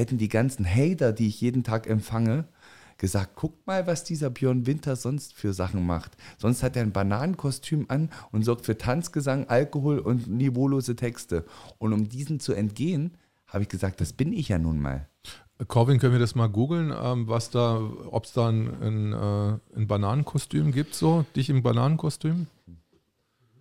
hätten 0.00 0.18
die 0.18 0.28
ganzen 0.28 0.66
Hater, 0.66 1.12
die 1.12 1.28
ich 1.28 1.40
jeden 1.40 1.62
Tag 1.62 1.86
empfange, 1.86 2.46
gesagt, 3.00 3.34
guckt 3.34 3.66
mal, 3.66 3.86
was 3.86 4.04
dieser 4.04 4.30
Björn 4.30 4.66
Winter 4.66 4.94
sonst 4.94 5.34
für 5.34 5.52
Sachen 5.52 5.86
macht. 5.86 6.16
Sonst 6.38 6.62
hat 6.62 6.76
er 6.76 6.82
ein 6.82 6.92
Bananenkostüm 6.92 7.86
an 7.88 8.10
und 8.30 8.44
sorgt 8.44 8.66
für 8.66 8.78
Tanzgesang, 8.78 9.48
Alkohol 9.48 9.98
und 9.98 10.28
niveaulose 10.28 10.96
Texte. 10.96 11.44
Und 11.78 11.92
um 11.92 12.08
diesen 12.08 12.40
zu 12.40 12.52
entgehen, 12.52 13.16
habe 13.46 13.62
ich 13.62 13.68
gesagt, 13.68 14.00
das 14.00 14.12
bin 14.12 14.32
ich 14.32 14.48
ja 14.48 14.58
nun 14.58 14.80
mal. 14.80 15.08
Corvin, 15.66 15.98
können 15.98 16.12
wir 16.12 16.20
das 16.20 16.34
mal 16.34 16.48
googeln, 16.48 16.92
ähm, 17.02 17.28
was 17.28 17.50
da, 17.50 17.80
ob 18.10 18.24
es 18.24 18.32
da 18.32 18.48
ein, 18.48 18.68
ein, 18.82 19.12
äh, 19.12 19.78
ein, 19.78 19.86
Bananenkostüm 19.86 20.72
gibt, 20.72 20.94
so? 20.94 21.26
Dich 21.36 21.50
im 21.50 21.62
Bananenkostüm? 21.62 22.46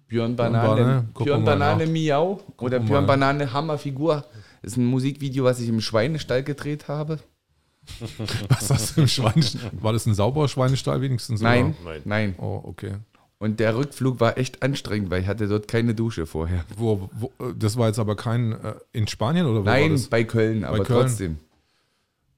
Björn 0.10 0.36
Banane, 0.36 1.08
Björn 1.18 1.46
Banane 1.46 1.86
Miau 1.88 2.42
oder 2.58 2.80
Björn 2.80 3.06
Banane 3.06 3.54
Hammerfigur. 3.54 4.26
Das 4.62 4.72
ist 4.74 4.78
ein 4.78 4.86
Musikvideo, 4.86 5.46
was 5.46 5.60
ich 5.62 5.70
im 5.70 5.80
Schweinestall 5.80 6.44
gedreht 6.44 6.88
habe. 6.88 7.20
Was 8.50 8.70
hast 8.70 8.98
du 8.98 9.02
im 9.02 9.08
Schweinestall? 9.08 9.72
War 9.72 9.94
das 9.94 10.06
ein 10.06 10.14
sauberer 10.14 10.48
Schweinestall 10.48 11.02
wenigstens? 11.02 11.42
Nein, 11.42 11.76
Nein. 11.84 12.02
nein. 12.06 12.36
Oh, 12.38 12.62
okay. 12.64 12.98
Und 13.40 13.60
der 13.60 13.76
Rückflug 13.76 14.20
war 14.20 14.38
echt 14.38 14.62
anstrengend, 14.62 15.10
weil 15.10 15.22
ich 15.22 15.28
hatte 15.28 15.48
dort 15.48 15.68
keine 15.68 15.96
Dusche 15.96 16.28
vorher. 16.28 16.66
Wo, 16.78 17.10
wo, 17.14 17.32
das 17.54 17.78
war 17.78 17.88
jetzt 17.88 17.98
aber 17.98 18.16
kein 18.16 18.52
äh, 18.52 18.76
in 18.92 19.08
Spanien 19.08 19.48
oder 19.48 19.62
wo 19.62 19.66
war 19.66 19.74
Nein, 19.74 19.94
das? 19.94 20.08
bei 20.08 20.24
Köln, 20.24 20.66
aber 20.66 20.84
Köln. 20.84 21.00
trotzdem. 21.02 21.38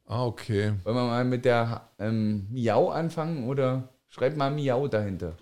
Ah, 0.05 0.25
okay. 0.25 0.73
Wollen 0.83 0.95
wir 0.95 1.07
mal 1.07 1.25
mit 1.25 1.43
der 1.43 1.89
ähm, 1.99 2.47
Miau 2.51 2.89
anfangen 2.89 3.45
oder 3.49 3.89
schreib 4.09 4.37
mal 4.37 4.51
Miau 4.51 4.87
dahinter. 4.87 5.35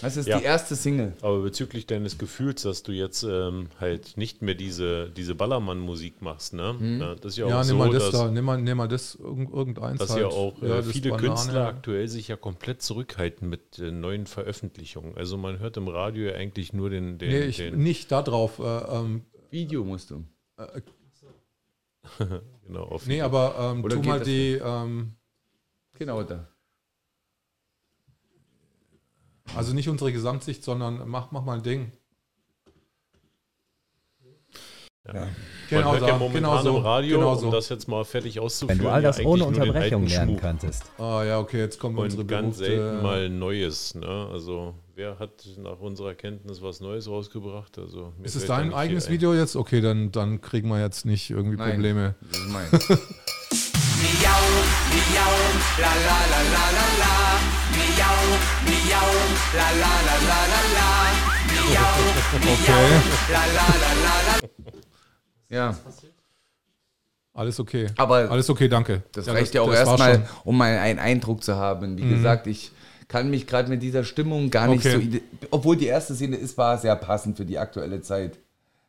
Das 0.00 0.16
ist 0.16 0.28
Ja. 0.28 0.38
die 0.38 0.44
erste 0.44 0.76
Single. 0.76 1.14
Aber 1.22 1.40
bezüglich 1.40 1.86
deines 1.86 2.18
Gefühls, 2.18 2.62
dass 2.62 2.82
du 2.84 2.92
jetzt 2.92 3.24
ähm, 3.24 3.68
halt 3.80 4.16
nicht 4.16 4.42
mehr 4.42 4.54
diese, 4.54 5.10
diese 5.10 5.34
Ballermann-Musik 5.34 6.22
machst, 6.22 6.52
ne? 6.52 6.76
Ja, 7.00 7.14
Das 7.16 7.32
ist 7.32 7.38
ja 7.38 7.46
auch 7.46 7.50
Ja, 7.50 7.58
nimm 7.60 7.66
so, 7.68 7.76
mal 7.76 7.90
das 7.90 8.10
dass, 8.10 8.12
da, 8.12 8.30
nimm 8.30 8.44
mal, 8.44 8.60
nimm 8.60 8.76
mal 8.76 8.86
das 8.86 9.16
irgend, 9.16 9.52
irgendeins 9.52 9.98
dass 9.98 10.10
halt. 10.10 10.20
ja 10.20 10.28
auch 10.28 10.62
äh, 10.62 10.68
Ja, 10.68 10.82
viele 10.82 11.10
Banane. 11.10 11.28
Künstler 11.28 11.66
aktuell 11.66 12.06
sich 12.06 12.28
ja 12.28 12.36
komplett 12.36 12.82
zurückhalten 12.82 13.48
mit 13.48 13.78
äh, 13.78 13.90
neuen 13.90 14.26
Veröffentlichungen. 14.26 15.16
Also 15.16 15.36
man 15.36 15.58
hört 15.58 15.76
im 15.78 15.88
Radio 15.88 16.28
ja 16.28 16.34
eigentlich 16.34 16.72
nur 16.72 16.90
den, 16.90 17.18
den, 17.18 17.30
Nee, 17.30 17.40
ich, 17.46 17.56
den 17.56 17.82
nicht 17.82 18.12
da 18.12 18.22
drauf. 18.22 18.60
Äh, 18.60 18.62
ähm, 18.64 19.22
Video 19.50 19.82
musst 19.84 20.10
du. 20.10 20.22
genau, 22.66 22.84
auf 22.84 23.06
nee, 23.06 23.20
aber 23.20 23.54
ähm, 23.58 23.82
tu 23.88 23.96
geht 23.96 24.06
mal 24.06 24.20
die, 24.20 24.60
ähm, 24.62 25.14
Genau 25.98 26.22
da. 26.22 26.46
Also 29.56 29.72
nicht 29.74 29.88
unsere 29.88 30.12
Gesamtsicht, 30.12 30.62
sondern 30.62 31.08
mach, 31.08 31.30
mach 31.30 31.44
mal 31.44 31.56
ein 31.56 31.62
Ding. 31.62 31.92
Man 35.10 35.34
Genau 35.70 35.92
hört 35.92 36.00
so, 36.00 36.06
ja 36.06 36.18
momentan 36.18 36.42
genau 36.42 36.62
so, 36.62 36.76
im 36.76 36.84
Radio, 36.84 37.18
genau 37.18 37.32
um 37.32 37.38
so. 37.38 37.50
das 37.50 37.70
jetzt 37.70 37.88
mal 37.88 38.04
fertig 38.04 38.40
auszuführen. 38.40 38.78
Wenn 38.78 38.84
du 38.84 38.90
all 38.92 39.02
ja 39.02 39.08
das 39.08 39.16
eigentlich 39.16 39.26
ohne 39.28 39.44
Unterbrechung 39.46 40.06
lernen 40.06 40.30
Schmuck. 40.32 40.40
könntest. 40.42 40.82
Ah 40.98 41.24
ja, 41.24 41.38
okay, 41.40 41.58
jetzt 41.60 41.78
kommt 41.80 41.98
unsere 41.98 42.22
Und 42.22 42.28
ganz 42.28 42.58
berühmte- 42.58 42.76
selten 42.82 43.02
mal 43.02 43.28
Neues. 43.30 43.94
Ne? 43.94 44.28
Also 44.30 44.74
wer 44.96 45.18
hat 45.18 45.46
nach 45.56 45.78
unserer 45.80 46.14
Kenntnis 46.14 46.60
was 46.60 46.80
Neues 46.80 47.08
rausgebracht? 47.08 47.78
Also, 47.78 48.12
Ist 48.22 48.34
es 48.36 48.44
dein 48.44 48.74
eigenes 48.74 49.06
ein. 49.06 49.12
Video 49.14 49.32
jetzt? 49.32 49.56
Okay, 49.56 49.80
dann, 49.80 50.12
dann 50.12 50.42
kriegen 50.42 50.68
wir 50.68 50.78
jetzt 50.78 51.06
nicht 51.06 51.30
irgendwie 51.30 51.56
Nein. 51.56 51.70
Probleme. 51.72 52.14
Das 52.30 52.38
ist 52.40 52.48
mein. 52.50 52.68
Miau, 52.70 54.30
miau, 54.92 55.32
la 55.80 55.88
la 55.88 56.18
la 56.30 56.42
la 56.42 56.70
la 56.70 56.86
la. 56.98 57.14
Miau, 57.72 58.37
miau, 58.68 59.10
la 59.54 59.68
la 59.82 59.92
la 60.08 60.16
la 60.28 60.40
la 60.52 60.60
la. 60.76 60.88
Miau, 61.68 61.96
Okay, 62.52 62.88
la 63.32 63.42
la 63.56 63.66
la 63.82 63.90
la 64.04 64.14
la. 64.26 64.48
Ja, 65.50 65.74
alles 67.34 67.58
okay. 67.60 67.86
aber 67.96 68.30
Alles 68.30 68.50
okay, 68.50 68.68
danke. 68.68 69.02
das 69.12 69.26
Ja, 69.26 69.32
reicht 69.32 69.54
ja 69.54 69.62
auch 69.62 69.70
das 69.70 69.80
erstmal, 69.88 70.28
um 70.44 70.56
mal 70.58 70.76
einen 70.78 70.98
Eindruck 70.98 71.42
zu 71.42 71.56
haben. 71.56 71.96
Wie 71.96 72.08
gesagt, 72.08 72.46
ich 72.46 72.72
kann 73.06 73.30
mich 73.30 73.46
gerade 73.46 73.70
mit 73.70 73.82
dieser 73.82 74.04
Stimmung 74.04 74.50
gar 74.50 74.66
nicht 74.66 74.84
Okay. 74.84 75.10
so. 75.12 75.46
Obwohl 75.50 75.76
die 75.76 75.86
erste 75.86 76.14
Szene 76.14 76.36
ist, 76.36 76.58
war 76.58 76.76
sehr 76.76 76.96
passend 76.96 77.36
für 77.36 77.46
die 77.46 77.58
aktuelle 77.58 78.02
Zeit. 78.02 78.38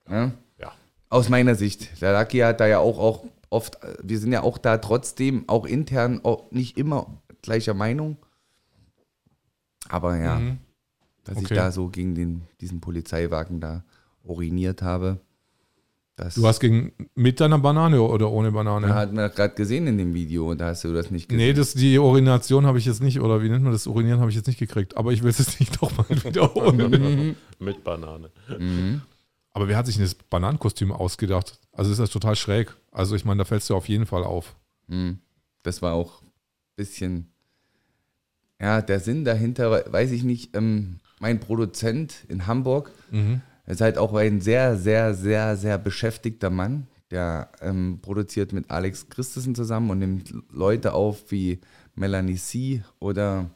Ja? 0.09 0.31
Ja. 0.57 0.73
Aus 1.09 1.29
meiner 1.29 1.55
Sicht. 1.55 2.01
Der 2.01 2.11
Lucky 2.19 2.39
hat 2.39 2.59
da 2.59 2.67
ja 2.67 2.79
auch, 2.79 2.97
auch 2.99 3.23
oft, 3.49 3.77
wir 4.03 4.19
sind 4.19 4.33
ja 4.33 4.41
auch 4.43 4.57
da 4.57 4.77
trotzdem, 4.79 5.45
auch 5.47 5.65
intern, 5.65 6.19
auch 6.23 6.51
nicht 6.51 6.77
immer 6.77 7.07
gleicher 7.41 7.73
Meinung. 7.73 8.17
Aber 9.89 10.15
ja, 10.17 10.39
dass 11.25 11.35
ich 11.35 11.41
Mhm. 11.41 11.45
Okay. 11.45 11.55
da 11.55 11.71
so 11.71 11.89
gegen 11.89 12.15
den, 12.15 12.41
diesen 12.61 12.79
Polizeiwagen 12.79 13.59
da 13.59 13.83
uriniert 14.23 14.81
habe. 14.81 15.19
Das 16.15 16.35
Du 16.35 16.45
hast 16.45 16.59
gegen 16.59 16.91
mit 17.15 17.39
deiner 17.39 17.59
Banane 17.59 18.01
oder 18.01 18.29
ohne 18.29 18.51
Banane? 18.51 18.87
ja, 18.87 18.95
hat 18.95 19.13
man 19.13 19.29
gerade 19.31 19.53
gesehen 19.55 19.87
in 19.87 19.97
dem 19.97 20.13
Video 20.13 20.51
und 20.51 20.59
da 20.59 20.67
hast 20.67 20.83
du 20.83 20.93
das 20.93 21.11
nicht 21.11 21.29
gesehen. 21.29 21.37
Nee, 21.45 21.53
das, 21.53 21.73
die 21.73 21.97
Urination 21.97 22.65
habe 22.65 22.77
ich 22.77 22.85
jetzt 22.85 23.01
nicht, 23.01 23.19
oder 23.21 23.41
wie 23.41 23.47
nennt 23.49 23.63
man 23.63 23.71
das? 23.71 23.87
Urinieren 23.87 24.19
habe 24.19 24.29
ich 24.29 24.35
jetzt 24.35 24.47
nicht 24.47 24.59
gekriegt. 24.59 24.97
Aber 24.97 25.13
ich 25.13 25.23
will 25.23 25.29
es 25.29 25.37
jetzt 25.39 25.59
nicht 25.61 25.81
nochmal 25.81 26.05
wiederholen. 26.09 27.35
Mit 27.59 27.83
Banane. 27.85 28.29
Aber 29.51 29.67
wer 29.67 29.77
hat 29.77 29.85
sich 29.87 29.97
das 29.97 30.13
Bananenkostüm 30.13 30.91
ausgedacht? 30.91 31.57
Also 31.71 31.91
ist 31.91 31.99
das 31.99 32.09
total 32.11 32.35
schräg. 32.35 32.75
Also 32.91 33.15
ich 33.15 33.23
meine, 33.25 33.39
da 33.39 33.45
fällst 33.45 33.69
du 33.69 33.75
auf 33.75 33.87
jeden 33.87 34.05
Fall 34.05 34.23
auf. 34.23 34.55
Hm, 34.89 35.19
Das 35.63 35.81
war 35.81 35.93
auch 35.93 36.21
ein 36.21 36.31
bisschen, 36.75 37.31
ja, 38.61 38.81
der 38.81 38.99
Sinn 38.99 39.23
dahinter, 39.23 39.91
weiß 39.91 40.11
ich 40.11 40.23
nicht. 40.23 40.55
Ähm, 40.55 40.99
mein 41.19 41.39
Produzent 41.39 42.25
in 42.27 42.47
Hamburg 42.47 42.91
ist 43.65 43.81
halt 43.81 43.97
auch 43.97 44.13
ein 44.13 44.41
sehr, 44.41 44.77
sehr, 44.77 45.13
sehr, 45.13 45.55
sehr 45.57 45.77
beschäftigter 45.77 46.49
Mann. 46.49 46.87
Der 47.11 47.49
ähm, 47.61 47.99
produziert 48.01 48.53
mit 48.53 48.69
Alex 48.69 49.09
Christensen 49.09 49.55
zusammen 49.55 49.89
und 49.89 49.99
nimmt 49.99 50.33
Leute 50.51 50.93
auf 50.93 51.31
wie 51.31 51.59
Melanie 51.95 52.35
C. 52.35 52.83
oder 52.99 53.49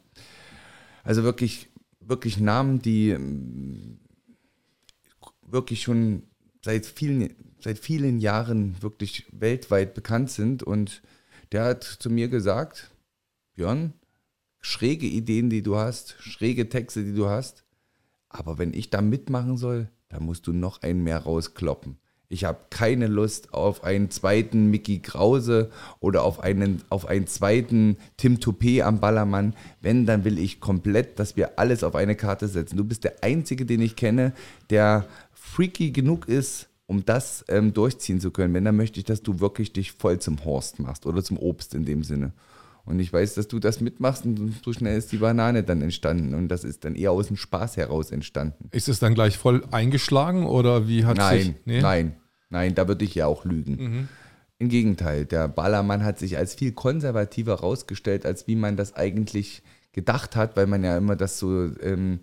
also 1.03 1.23
wirklich, 1.23 1.69
wirklich 1.99 2.39
Namen, 2.39 2.81
die 2.81 3.09
ähm, 3.09 3.99
wirklich 5.45 5.83
schon 5.83 6.23
seit 6.63 6.85
vielen, 6.85 7.35
seit 7.59 7.77
vielen 7.77 8.19
Jahren 8.19 8.81
wirklich 8.81 9.25
weltweit 9.31 9.93
bekannt 9.93 10.31
sind. 10.31 10.63
Und 10.63 11.01
der 11.51 11.65
hat 11.65 11.83
zu 11.83 12.09
mir 12.09 12.27
gesagt, 12.29 12.91
Björn, 13.55 13.93
schräge 14.63 15.05
Ideen, 15.05 15.49
die 15.49 15.61
du 15.61 15.75
hast, 15.75 16.15
schräge 16.19 16.69
Texte, 16.69 17.03
die 17.03 17.13
du 17.13 17.27
hast, 17.27 17.65
aber 18.29 18.57
wenn 18.57 18.73
ich 18.73 18.89
da 18.89 19.01
mitmachen 19.01 19.57
soll, 19.57 19.89
dann 20.09 20.23
musst 20.23 20.47
du 20.47 20.53
noch 20.53 20.81
einen 20.81 21.03
mehr 21.03 21.19
rauskloppen. 21.19 21.97
Ich 22.29 22.45
habe 22.45 22.59
keine 22.71 23.07
Lust 23.07 23.53
auf 23.53 23.83
einen 23.83 24.09
zweiten 24.09 24.71
Mickey 24.71 24.99
Krause 24.99 25.69
oder 25.99 26.23
auf 26.23 26.39
einen, 26.39 26.81
auf 26.89 27.05
einen 27.05 27.27
zweiten 27.27 27.97
Tim 28.17 28.37
Toupé 28.37 28.81
am 28.81 28.99
Ballermann. 28.99 29.53
Wenn, 29.81 30.07
dann 30.07 30.23
will 30.23 30.39
ich 30.39 30.59
komplett, 30.59 31.19
dass 31.19 31.35
wir 31.35 31.59
alles 31.59 31.83
auf 31.83 31.93
eine 31.93 32.15
Karte 32.15 32.47
setzen. 32.47 32.77
Du 32.77 32.85
bist 32.85 33.03
der 33.03 33.23
Einzige, 33.23 33.65
den 33.65 33.81
ich 33.81 33.95
kenne, 33.95 34.33
der 34.71 35.05
freaky 35.33 35.91
genug 35.91 36.27
ist, 36.27 36.69
um 36.87 37.05
das 37.05 37.45
ähm, 37.49 37.73
durchziehen 37.73 38.19
zu 38.19 38.31
können. 38.31 38.53
Wenn, 38.53 38.65
dann 38.65 38.77
möchte 38.77 38.99
ich, 38.99 39.05
dass 39.05 39.21
du 39.21 39.39
wirklich 39.39 39.73
dich 39.73 39.91
voll 39.91 40.17
zum 40.17 40.43
Horst 40.43 40.79
machst 40.79 41.05
oder 41.05 41.23
zum 41.23 41.37
Obst 41.37 41.75
in 41.75 41.85
dem 41.85 42.03
Sinne. 42.03 42.33
Und 42.85 42.99
ich 42.99 43.13
weiß, 43.13 43.35
dass 43.35 43.47
du 43.47 43.59
das 43.59 43.79
mitmachst 43.79 44.25
und 44.25 44.55
so 44.63 44.73
schnell 44.73 44.97
ist 44.97 45.11
die 45.11 45.17
Banane 45.17 45.63
dann 45.63 45.81
entstanden. 45.81 46.33
Und 46.33 46.49
das 46.49 46.63
ist 46.65 46.83
dann 46.83 46.95
eher 46.95 47.11
aus 47.11 47.27
dem 47.27 47.37
Spaß 47.37 47.77
heraus 47.77 48.11
entstanden. 48.11 48.69
Ist 48.71 48.89
es 48.89 48.99
dann 48.99 49.13
gleich 49.13 49.37
voll 49.37 49.63
eingeschlagen 49.71 50.45
oder 50.45 50.87
wie 50.87 51.05
hat 51.05 51.17
Nein, 51.17 51.39
sich. 51.39 51.53
Nee? 51.65 51.81
nein, 51.81 52.15
nein, 52.49 52.75
da 52.75 52.87
würde 52.87 53.05
ich 53.05 53.15
ja 53.15 53.27
auch 53.27 53.45
lügen. 53.45 54.09
Im 54.59 54.69
Gegenteil, 54.69 55.25
der 55.25 55.47
Ballermann 55.47 56.03
hat 56.03 56.19
sich 56.19 56.37
als 56.37 56.55
viel 56.55 56.73
konservativer 56.73 57.55
rausgestellt, 57.55 58.25
als 58.25 58.47
wie 58.47 58.55
man 58.55 58.75
das 58.75 58.95
eigentlich 58.95 59.63
gedacht 59.93 60.35
hat, 60.35 60.57
weil 60.57 60.67
man 60.67 60.83
ja 60.83 60.97
immer 60.97 61.15
das 61.15 61.39
so, 61.39 61.69
ähm, 61.81 62.19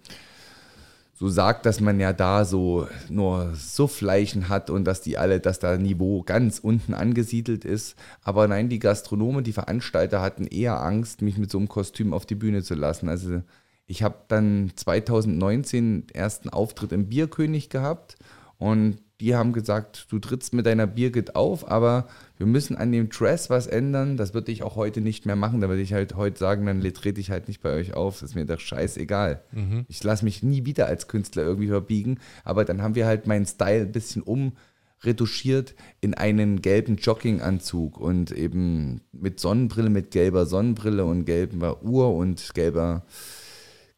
so 1.20 1.28
sagt, 1.28 1.66
dass 1.66 1.80
man 1.80 2.00
ja 2.00 2.14
da 2.14 2.46
so 2.46 2.88
nur 3.10 3.54
Suffleichen 3.54 4.48
hat 4.48 4.70
und 4.70 4.86
dass 4.86 5.02
die 5.02 5.18
alle, 5.18 5.38
dass 5.38 5.58
da 5.58 5.76
Niveau 5.76 6.22
ganz 6.22 6.58
unten 6.58 6.94
angesiedelt 6.94 7.66
ist. 7.66 7.94
Aber 8.22 8.48
nein, 8.48 8.70
die 8.70 8.78
Gastronomen, 8.78 9.44
die 9.44 9.52
Veranstalter 9.52 10.22
hatten 10.22 10.46
eher 10.46 10.80
Angst, 10.80 11.20
mich 11.20 11.36
mit 11.36 11.50
so 11.50 11.58
einem 11.58 11.68
Kostüm 11.68 12.14
auf 12.14 12.24
die 12.24 12.36
Bühne 12.36 12.62
zu 12.62 12.74
lassen. 12.74 13.10
Also 13.10 13.42
ich 13.86 14.02
habe 14.02 14.16
dann 14.28 14.72
2019 14.74 16.06
den 16.06 16.14
ersten 16.14 16.48
Auftritt 16.48 16.90
im 16.90 17.10
Bierkönig 17.10 17.68
gehabt 17.68 18.16
und 18.56 18.96
die 19.20 19.34
haben 19.34 19.52
gesagt, 19.52 20.06
du 20.08 20.20
trittst 20.20 20.54
mit 20.54 20.64
deiner 20.64 20.86
Birgit 20.86 21.36
auf, 21.36 21.70
aber 21.70 22.08
wir 22.40 22.46
müssen 22.46 22.74
an 22.74 22.90
dem 22.90 23.10
Dress 23.10 23.50
was 23.50 23.66
ändern. 23.66 24.16
Das 24.16 24.32
würde 24.32 24.50
ich 24.50 24.62
auch 24.62 24.74
heute 24.74 25.02
nicht 25.02 25.26
mehr 25.26 25.36
machen. 25.36 25.60
Da 25.60 25.68
würde 25.68 25.82
ich 25.82 25.92
halt 25.92 26.16
heute 26.16 26.38
sagen, 26.38 26.64
dann 26.64 26.80
trete 26.80 27.20
ich 27.20 27.30
halt 27.30 27.48
nicht 27.48 27.60
bei 27.60 27.70
euch 27.70 27.92
auf. 27.92 28.20
Das 28.20 28.30
ist 28.30 28.34
mir 28.34 28.46
doch 28.46 28.58
scheißegal. 28.58 29.42
Ich 29.88 30.02
lasse 30.02 30.24
mich 30.24 30.42
nie 30.42 30.64
wieder 30.64 30.86
als 30.86 31.06
Künstler 31.06 31.42
irgendwie 31.42 31.68
verbiegen. 31.68 32.18
Aber 32.42 32.64
dann 32.64 32.80
haben 32.80 32.94
wir 32.94 33.04
halt 33.04 33.26
meinen 33.26 33.44
Style 33.44 33.82
ein 33.82 33.92
bisschen 33.92 34.22
umretuschiert 34.22 35.74
in 36.00 36.14
einen 36.14 36.62
gelben 36.62 36.96
Jogginganzug 36.96 38.00
und 38.00 38.32
eben 38.32 39.02
mit 39.12 39.38
Sonnenbrille, 39.38 39.90
mit 39.90 40.10
gelber 40.10 40.46
Sonnenbrille 40.46 41.04
und 41.04 41.26
gelber 41.26 41.82
Uhr 41.82 42.14
und 42.14 42.54
gelber 42.54 43.04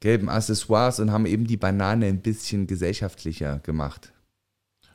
gelben 0.00 0.28
Accessoires 0.28 0.98
und 0.98 1.12
haben 1.12 1.26
eben 1.26 1.46
die 1.46 1.56
Banane 1.56 2.06
ein 2.06 2.22
bisschen 2.22 2.66
gesellschaftlicher 2.66 3.60
gemacht. 3.60 4.11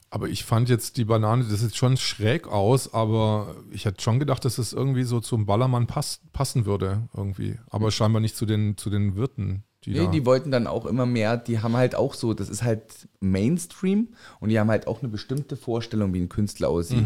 Aber 0.10 0.30
ich 0.30 0.46
fand 0.46 0.70
jetzt 0.70 0.98
die 0.98 1.06
Banane, 1.06 1.44
das 1.50 1.60
sieht 1.60 1.76
schon 1.76 1.98
schräg 1.98 2.48
aus, 2.48 2.94
aber 2.94 3.56
ich 3.72 3.86
hätte 3.86 4.02
schon 4.02 4.20
gedacht, 4.20 4.46
dass 4.46 4.58
es 4.58 4.72
irgendwie 4.72 5.04
so 5.04 5.20
zum 5.20 5.46
Ballermann 5.46 5.86
pass, 5.86 6.22
passen 6.32 6.66
würde 6.66 7.10
irgendwie. 7.16 7.60
Aber 7.70 7.92
scheinbar 7.92 8.22
nicht 8.22 8.38
zu 8.38 8.46
den, 8.46 8.78
zu 8.78 8.90
den 8.90 9.16
Wirten, 9.16 9.64
die 9.84 9.92
Nee, 9.92 10.08
die 10.08 10.26
wollten 10.26 10.52
dann 10.52 10.68
auch 10.68 10.86
immer 10.86 11.06
mehr, 11.06 11.38
die 11.38 11.60
haben 11.60 11.76
halt 11.76 11.96
auch 11.96 12.14
so, 12.14 12.34
das 12.34 12.50
ist 12.50 12.64
halt 12.64 13.08
Mainstream 13.20 14.10
und 14.40 14.50
die 14.50 14.60
haben 14.60 14.70
halt 14.70 14.88
auch 14.88 15.02
eine 15.02 15.10
bestimmte 15.10 15.56
Vorstellung, 15.56 16.14
wie 16.14 16.22
ein 16.22 16.30
Künstler 16.30 16.70
aussieht. 16.70 17.06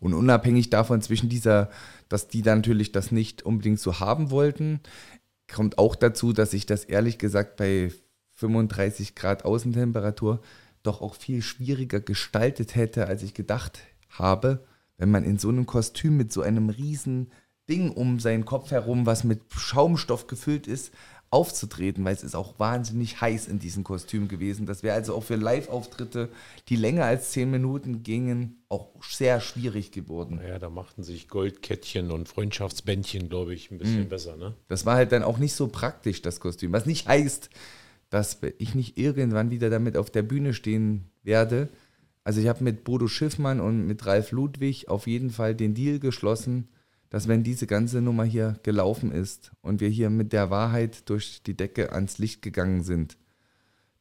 Und 0.00 0.14
unabhängig 0.14 0.70
davon 0.70 1.02
zwischen 1.02 1.28
dieser, 1.28 1.70
dass 2.08 2.28
die 2.28 2.42
dann 2.42 2.58
natürlich 2.58 2.90
das 2.90 3.12
nicht 3.12 3.42
unbedingt 3.42 3.80
so 3.80 4.00
haben 4.00 4.30
wollten, 4.30 4.80
kommt 5.52 5.78
auch 5.78 5.94
dazu, 5.94 6.32
dass 6.32 6.52
ich 6.52 6.66
das 6.66 6.84
ehrlich 6.84 7.18
gesagt 7.18 7.56
bei 7.56 7.92
35 8.34 9.14
Grad 9.14 9.44
Außentemperatur 9.44 10.40
doch 10.82 11.00
auch 11.00 11.14
viel 11.14 11.42
schwieriger 11.42 12.00
gestaltet 12.00 12.74
hätte, 12.74 13.06
als 13.06 13.22
ich 13.22 13.34
gedacht 13.34 13.80
habe, 14.10 14.64
wenn 14.98 15.10
man 15.10 15.24
in 15.24 15.38
so 15.38 15.48
einem 15.48 15.66
Kostüm 15.66 16.16
mit 16.16 16.32
so 16.32 16.42
einem 16.42 16.68
riesen 16.68 17.30
Ding 17.68 17.90
um 17.90 18.18
seinen 18.20 18.44
Kopf 18.44 18.70
herum, 18.70 19.06
was 19.06 19.24
mit 19.24 19.40
Schaumstoff 19.50 20.26
gefüllt 20.26 20.66
ist, 20.66 20.92
aufzutreten, 21.32 22.04
weil 22.04 22.14
es 22.14 22.24
ist 22.24 22.34
auch 22.34 22.58
wahnsinnig 22.58 23.20
heiß 23.20 23.46
in 23.46 23.60
diesem 23.60 23.84
Kostüm 23.84 24.26
gewesen. 24.26 24.66
Das 24.66 24.82
wäre 24.82 24.96
also 24.96 25.14
auch 25.14 25.22
für 25.22 25.36
Live-Auftritte, 25.36 26.28
die 26.68 26.74
länger 26.74 27.04
als 27.04 27.30
zehn 27.30 27.48
Minuten 27.52 28.02
gingen, 28.02 28.64
auch 28.68 28.88
sehr 29.08 29.40
schwierig 29.40 29.92
geworden. 29.92 30.40
Ja, 30.44 30.58
da 30.58 30.70
machten 30.70 31.04
sich 31.04 31.28
Goldkettchen 31.28 32.10
und 32.10 32.28
Freundschaftsbändchen, 32.28 33.28
glaube 33.28 33.54
ich, 33.54 33.70
ein 33.70 33.78
bisschen 33.78 34.04
Mhm. 34.04 34.08
besser, 34.08 34.36
ne? 34.36 34.56
Das 34.66 34.84
war 34.86 34.96
halt 34.96 35.12
dann 35.12 35.22
auch 35.22 35.38
nicht 35.38 35.54
so 35.54 35.68
praktisch, 35.68 36.20
das 36.20 36.40
Kostüm. 36.40 36.72
Was 36.72 36.84
nicht 36.86 37.06
heißt, 37.06 37.48
dass 38.10 38.40
ich 38.58 38.74
nicht 38.74 38.98
irgendwann 38.98 39.50
wieder 39.50 39.70
damit 39.70 39.96
auf 39.96 40.10
der 40.10 40.22
Bühne 40.22 40.52
stehen 40.52 41.06
werde. 41.22 41.68
Also 42.24 42.40
ich 42.40 42.48
habe 42.48 42.64
mit 42.64 42.84
Bodo 42.84 43.06
Schiffmann 43.08 43.60
und 43.60 43.86
mit 43.86 44.04
Ralf 44.04 44.32
Ludwig 44.32 44.88
auf 44.88 45.06
jeden 45.06 45.30
Fall 45.30 45.54
den 45.54 45.74
Deal 45.74 46.00
geschlossen, 46.00 46.68
dass 47.08 47.28
wenn 47.28 47.42
diese 47.42 47.66
ganze 47.66 48.00
Nummer 48.00 48.24
hier 48.24 48.58
gelaufen 48.62 49.10
ist 49.10 49.52
und 49.62 49.80
wir 49.80 49.88
hier 49.88 50.10
mit 50.10 50.32
der 50.32 50.50
Wahrheit 50.50 51.08
durch 51.08 51.42
die 51.42 51.56
Decke 51.56 51.92
ans 51.92 52.18
Licht 52.18 52.42
gegangen 52.42 52.82
sind, 52.82 53.16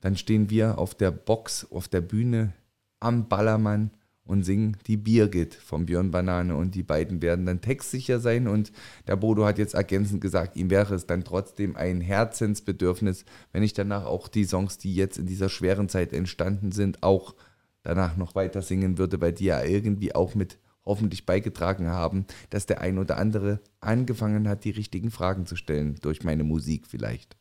dann 0.02 0.16
stehen 0.16 0.50
wir 0.50 0.78
auf 0.78 0.96
der 0.96 1.12
Box, 1.12 1.68
auf 1.72 1.88
der 1.88 2.02
Bühne 2.02 2.54
am 3.00 3.28
Ballermann 3.28 3.92
und 4.30 4.44
singen 4.44 4.78
die 4.86 4.96
Birgit 4.96 5.56
von 5.56 5.88
Björn 5.88 6.12
Banane 6.12 6.56
und 6.56 6.76
die 6.76 6.84
beiden 6.84 7.22
werden 7.24 7.48
dann 7.48 7.62
textsicher 7.62 8.20
sein 8.20 8.48
und 8.48 8.72
der 9.08 9.16
Bodo 9.16 9.44
hat 9.44 9.58
jetzt 9.58 9.74
ergänzend 9.74 10.22
gesagt, 10.22 10.56
ihm 10.56 10.70
wäre 10.70 10.94
es 10.94 11.08
dann 11.08 11.24
trotzdem 11.24 11.76
ein 11.76 12.00
Herzensbedürfnis, 12.00 13.26
wenn 13.52 13.64
ich 13.64 13.74
danach 13.74 14.06
auch 14.06 14.28
die 14.28 14.46
Songs, 14.46 14.78
die 14.78 14.94
jetzt 14.94 15.18
in 15.18 15.26
dieser 15.26 15.50
schweren 15.50 15.90
Zeit 15.90 16.14
entstanden 16.14 16.72
sind, 16.72 17.02
auch 17.02 17.34
danach 17.82 18.18
noch 18.18 18.36
weiter 18.36 18.62
singen 18.62 19.00
würde, 19.00 19.20
weil 19.20 19.34
die 19.34 19.46
ja 19.46 19.64
irgendwie 19.64 20.14
auch 20.14 20.36
mit 20.36 20.60
hoffentlich 20.86 21.26
beigetragen 21.26 21.88
haben, 21.88 22.26
dass 22.52 22.68
der 22.68 22.82
ein 22.82 23.00
oder 23.00 23.18
andere 23.18 23.62
angefangen 23.80 24.48
hat, 24.48 24.64
die 24.64 24.72
richtigen 24.72 25.10
Fragen 25.10 25.48
zu 25.48 25.56
stellen, 25.56 25.96
durch 26.02 26.24
meine 26.24 26.44
Musik 26.44 26.86
vielleicht. 26.86 27.39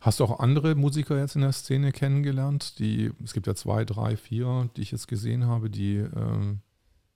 Hast 0.00 0.20
du 0.20 0.24
auch 0.24 0.40
andere 0.40 0.74
Musiker 0.74 1.18
jetzt 1.18 1.34
in 1.34 1.42
der 1.42 1.52
Szene 1.52 1.92
kennengelernt? 1.92 2.78
Die, 2.78 3.10
es 3.24 3.32
gibt 3.32 3.46
ja 3.46 3.54
zwei, 3.54 3.84
drei, 3.84 4.16
vier, 4.16 4.68
die 4.76 4.82
ich 4.82 4.92
jetzt 4.92 5.08
gesehen 5.08 5.46
habe, 5.46 5.70
die, 5.70 5.96
ähm, 5.96 6.60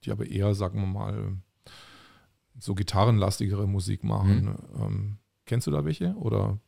die 0.04 0.10
aber 0.10 0.26
eher, 0.26 0.54
sagen 0.54 0.80
wir 0.80 0.86
mal, 0.86 1.36
so 2.58 2.74
gitarrenlastigere 2.74 3.66
Musik 3.66 4.04
machen. 4.04 4.56
Ähm, 4.80 5.18
kennst 5.44 5.66
du 5.66 5.70
da 5.70 5.84
welche? 5.84 6.14
Oder 6.14 6.58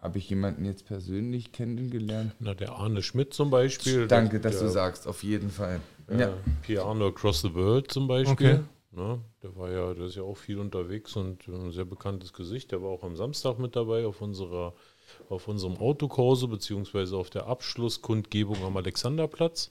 Habe 0.00 0.18
ich 0.18 0.30
jemanden 0.30 0.64
jetzt 0.64 0.86
persönlich 0.86 1.52
kennengelernt? 1.52 2.32
Na, 2.38 2.54
der 2.54 2.72
Arne 2.72 3.02
Schmidt 3.02 3.34
zum 3.34 3.50
Beispiel. 3.50 4.06
Danke, 4.06 4.40
der, 4.40 4.50
dass 4.50 4.60
du 4.60 4.68
sagst, 4.68 5.06
auf 5.06 5.22
jeden 5.22 5.50
Fall. 5.50 5.80
Ja. 6.08 6.32
Piano 6.62 7.08
Across 7.08 7.42
the 7.42 7.54
World 7.54 7.92
zum 7.92 8.08
Beispiel. 8.08 8.54
Okay. 8.54 8.60
Ne, 8.92 9.20
der 9.42 9.54
war 9.54 9.70
ja, 9.70 9.94
der 9.94 10.06
ist 10.06 10.16
ja 10.16 10.24
auch 10.24 10.36
viel 10.36 10.58
unterwegs 10.58 11.14
und 11.14 11.46
ein 11.46 11.70
sehr 11.70 11.84
bekanntes 11.84 12.32
Gesicht. 12.32 12.72
Der 12.72 12.82
war 12.82 12.88
auch 12.88 13.04
am 13.04 13.14
Samstag 13.14 13.60
mit 13.60 13.76
dabei 13.76 14.04
auf 14.04 14.20
unserer, 14.20 14.74
auf 15.28 15.46
unserem 15.46 15.76
Autokurse 15.76 16.48
beziehungsweise 16.48 17.16
auf 17.16 17.30
der 17.30 17.46
Abschlusskundgebung 17.46 18.64
am 18.64 18.76
Alexanderplatz. 18.76 19.70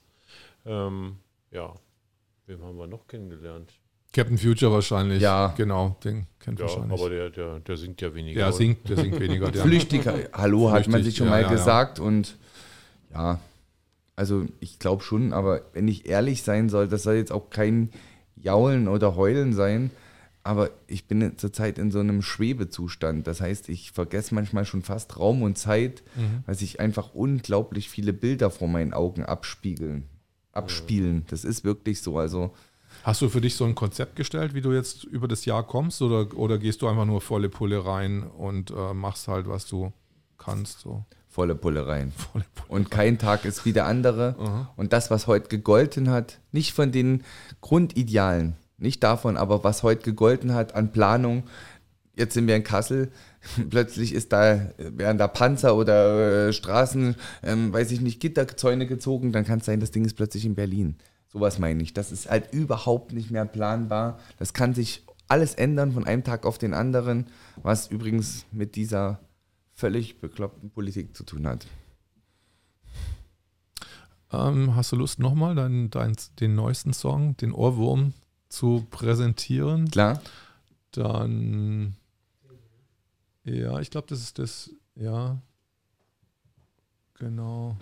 Ähm, 0.66 1.18
ja, 1.52 1.74
wem 2.48 2.64
haben 2.64 2.78
wir 2.78 2.88
noch 2.88 3.08
kennengelernt? 3.08 3.74
Captain 4.14 4.38
Future 4.38 4.72
wahrscheinlich. 4.72 5.22
Ja. 5.22 5.54
Genau, 5.58 5.98
den 6.04 6.26
kennt 6.40 6.60
Ja, 6.60 6.66
wahrscheinlich. 6.66 7.00
aber 7.00 7.10
der, 7.10 7.30
der, 7.30 7.60
der 7.60 7.78
singt 7.78 8.02
ja 8.02 8.14
weniger. 8.16 8.40
der 8.40 8.48
oder? 8.48 8.58
singt, 8.58 8.90
der 8.90 8.98
singt 8.98 9.20
weniger. 9.20 9.52
Der, 9.52 9.62
Flüchtig, 9.66 10.06
hallo, 10.34 10.72
hat 10.72 10.88
man 10.88 11.02
Flüchtig, 11.02 11.06
sich 11.06 11.18
schon 11.18 11.28
ja, 11.28 11.32
mal 11.32 11.42
ja, 11.42 11.48
ja. 11.48 11.52
gesagt 11.52 12.00
und 12.00 12.38
ja, 13.14 13.40
also 14.16 14.46
ich 14.60 14.80
glaube 14.80 15.04
schon, 15.04 15.34
aber 15.34 15.62
wenn 15.74 15.88
ich 15.88 16.08
ehrlich 16.08 16.44
sein 16.44 16.70
soll, 16.70 16.88
das 16.88 17.04
soll 17.04 17.16
jetzt 17.16 17.32
auch 17.32 17.50
kein 17.50 17.92
Jaulen 18.42 18.88
oder 18.88 19.16
Heulen 19.16 19.54
sein, 19.54 19.92
aber 20.44 20.70
ich 20.88 21.06
bin 21.06 21.38
zurzeit 21.38 21.78
in 21.78 21.92
so 21.92 22.00
einem 22.00 22.22
Schwebezustand. 22.22 23.28
Das 23.28 23.42
heißt, 23.42 23.70
ich 23.70 23.92
vergesse 23.92 24.34
manchmal 24.34 24.66
schon 24.66 24.82
fast 24.82 25.18
Raum 25.20 25.42
und 25.44 25.58
Zeit, 25.58 26.04
Mhm. 26.16 26.44
weil 26.46 26.56
sich 26.56 26.80
einfach 26.80 27.14
unglaublich 27.14 27.90
viele 27.90 28.14
Bilder 28.14 28.50
vor 28.50 28.68
meinen 28.68 28.94
Augen 28.94 29.24
abspiegeln, 29.24 30.06
abspielen. 30.54 31.26
Das 31.30 31.44
ist 31.44 31.64
wirklich 31.64 32.02
so. 32.02 32.18
Also 32.18 32.54
Hast 33.04 33.22
du 33.22 33.30
für 33.30 33.40
dich 33.42 33.56
so 33.56 33.66
ein 33.66 33.76
Konzept 33.76 34.16
gestellt, 34.16 34.54
wie 34.56 34.62
du 34.62 34.72
jetzt 34.74 35.04
über 35.04 35.28
das 35.28 35.46
Jahr 35.46 35.66
kommst? 35.66 36.02
Oder, 36.02 36.36
oder 36.36 36.58
gehst 36.58 36.82
du 36.82 36.88
einfach 36.88 37.06
nur 37.06 37.22
volle 37.22 37.48
Pulle 37.48 37.86
rein 37.86 38.24
und 38.24 38.72
äh, 38.72 38.94
machst 38.94 39.28
halt, 39.28 39.48
was 39.48 39.68
du 39.68 39.94
kannst? 40.38 40.80
So. 40.80 41.06
Volle 41.40 41.56
Pulle 41.56 41.88
rein. 41.88 42.12
Volle 42.18 42.44
Pulle. 42.54 42.68
Und 42.68 42.92
kein 42.92 43.18
Tag 43.18 43.46
ist 43.46 43.64
wie 43.64 43.72
der 43.72 43.86
andere. 43.86 44.68
Und 44.76 44.92
das, 44.92 45.10
was 45.10 45.26
heute 45.26 45.48
gegolten 45.48 46.10
hat, 46.10 46.40
nicht 46.52 46.74
von 46.74 46.92
den 46.92 47.24
Grundidealen, 47.62 48.58
nicht 48.78 49.02
davon, 49.04 49.38
aber 49.38 49.64
was 49.64 49.82
heute 49.82 50.04
gegolten 50.04 50.54
hat 50.54 50.76
an 50.76 50.92
Planung. 50.92 51.44
Jetzt 52.14 52.34
sind 52.34 52.46
wir 52.48 52.58
in 52.58 52.66
Kassel, 52.66 53.10
plötzlich 53.70 54.14
ist 54.14 54.34
da, 54.34 54.72
werden 54.78 55.18
da 55.18 55.30
Panzer 55.30 55.78
oder 55.78 56.50
äh, 56.50 56.54
Straßen, 56.54 57.16
ähm, 57.44 57.72
weiß 57.72 57.92
ich 57.92 58.02
nicht, 58.02 58.20
Gitterzäune 58.20 58.86
gezogen, 58.86 59.32
dann 59.32 59.46
kann 59.46 59.60
es 59.60 59.66
sein, 59.66 59.80
das 59.80 59.92
Ding 59.92 60.04
ist 60.04 60.18
plötzlich 60.18 60.44
in 60.44 60.56
Berlin. 60.56 60.98
Sowas 61.32 61.58
meine 61.58 61.82
ich. 61.82 61.94
Das 61.94 62.12
ist 62.12 62.30
halt 62.30 62.52
überhaupt 62.52 63.14
nicht 63.14 63.32
mehr 63.32 63.46
planbar. 63.46 64.20
Das 64.40 64.52
kann 64.52 64.74
sich 64.74 65.06
alles 65.30 65.54
ändern 65.54 65.94
von 65.94 66.06
einem 66.06 66.26
Tag 66.26 66.46
auf 66.46 66.58
den 66.58 66.74
anderen, 66.74 67.28
was 67.64 67.88
übrigens 67.88 68.46
mit 68.52 68.76
dieser 68.76 69.20
völlig 69.80 70.20
bekloppten 70.20 70.70
Politik 70.72 71.16
zu 71.16 71.24
tun 71.24 71.48
hat. 71.48 71.66
Ähm, 74.32 74.76
hast 74.76 74.92
du 74.92 74.98
Lust, 74.98 75.20
nochmal 75.20 75.56
dein, 75.56 75.90
dein, 75.90 76.16
den 76.40 76.54
neuesten 76.54 76.94
Song, 76.94 77.38
den 77.38 77.54
Ohrwurm, 77.54 78.14
zu 78.50 78.86
präsentieren? 78.90 79.90
Klar? 79.90 80.22
Dann. 80.92 81.96
Ja, 83.46 83.80
ich 83.80 83.90
glaube, 83.90 84.08
das 84.08 84.20
ist 84.20 84.38
das. 84.38 84.72
Ja. 84.96 85.42
Genau. 87.16 87.78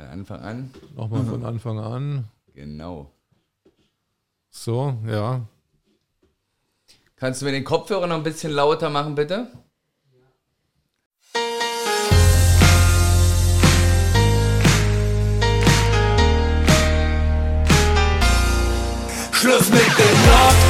Von 0.00 0.08
Anfang 0.08 0.40
an? 0.40 0.70
Nochmal 0.96 1.24
von 1.26 1.44
Anfang 1.44 1.78
an. 1.78 2.24
Genau. 2.54 3.10
So, 4.48 4.96
ja. 5.06 5.42
Kannst 7.16 7.42
du 7.42 7.44
mir 7.44 7.52
den 7.52 7.64
Kopfhörer 7.64 8.06
noch 8.06 8.16
ein 8.16 8.22
bisschen 8.22 8.52
lauter 8.52 8.88
machen, 8.88 9.14
bitte? 9.14 9.48
Schluss 19.32 19.68
mit 19.68 19.80
dem 19.80 19.86
Lockdown. 19.86 20.69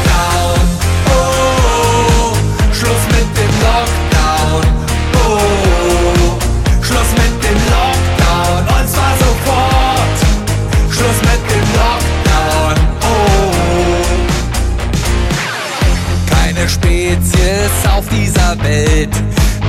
Spezies 17.71 17.91
auf 17.91 18.05
dieser 18.09 18.63
Welt 18.63 19.11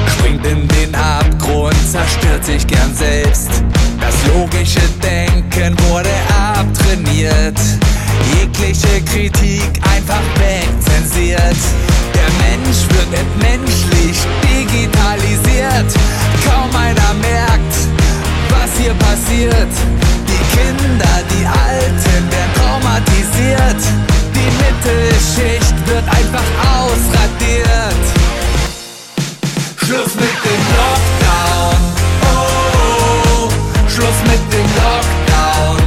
springt 0.08 0.46
in 0.46 0.68
den 0.68 0.96
Abgrund, 0.96 1.76
zerstört 1.90 2.44
sich 2.46 2.66
gern 2.66 2.94
selbst. 2.96 3.50
Das 4.00 4.16
logische 4.34 4.82
Denken 5.02 5.76
wurde 5.88 6.10
abtrainiert. 6.30 7.60
Jegliche 8.36 9.02
Kritik 9.06 9.80
einfach 9.94 10.22
wegzensiert. 10.38 11.58
Der 12.14 12.30
Mensch 12.46 12.86
wird 12.90 13.20
entmenschlicht, 13.20 14.26
digitalisiert. 14.44 15.94
Kaum 16.46 16.70
einer 16.76 17.14
merkt, 17.22 17.76
was 18.50 18.70
hier 18.80 18.94
passiert. 18.96 19.74
Die 20.28 20.58
Kinder, 20.58 21.24
die 21.30 21.46
Alten 21.46 22.32
werden 22.32 22.54
traumatisiert. 22.56 23.82
Die 24.34 24.52
Mittelschicht 24.64 25.61
wird 25.94 26.08
einfach 26.08 26.48
ausradiert. 26.80 28.04
Schluss 29.78 30.16
mit 30.16 30.38
dem 30.46 30.62
Lockdown. 30.80 31.76
Oh, 32.32 33.50
Schluss 33.90 34.20
mit 34.24 34.44
dem 34.54 34.68
Lockdown. 34.80 35.78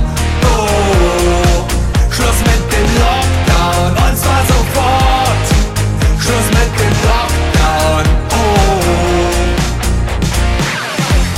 Oh, 0.45 1.65
Schluss 2.11 2.41
mit 2.51 2.63
dem 2.73 2.89
Lockdown. 3.01 3.91
Und 4.05 4.15
zwar 4.19 4.43
sofort. 4.53 5.45
Schluss 6.21 6.49
mit 6.59 6.73
dem 6.81 6.95
Lockdown. 7.09 8.05
Oh. 8.31 8.85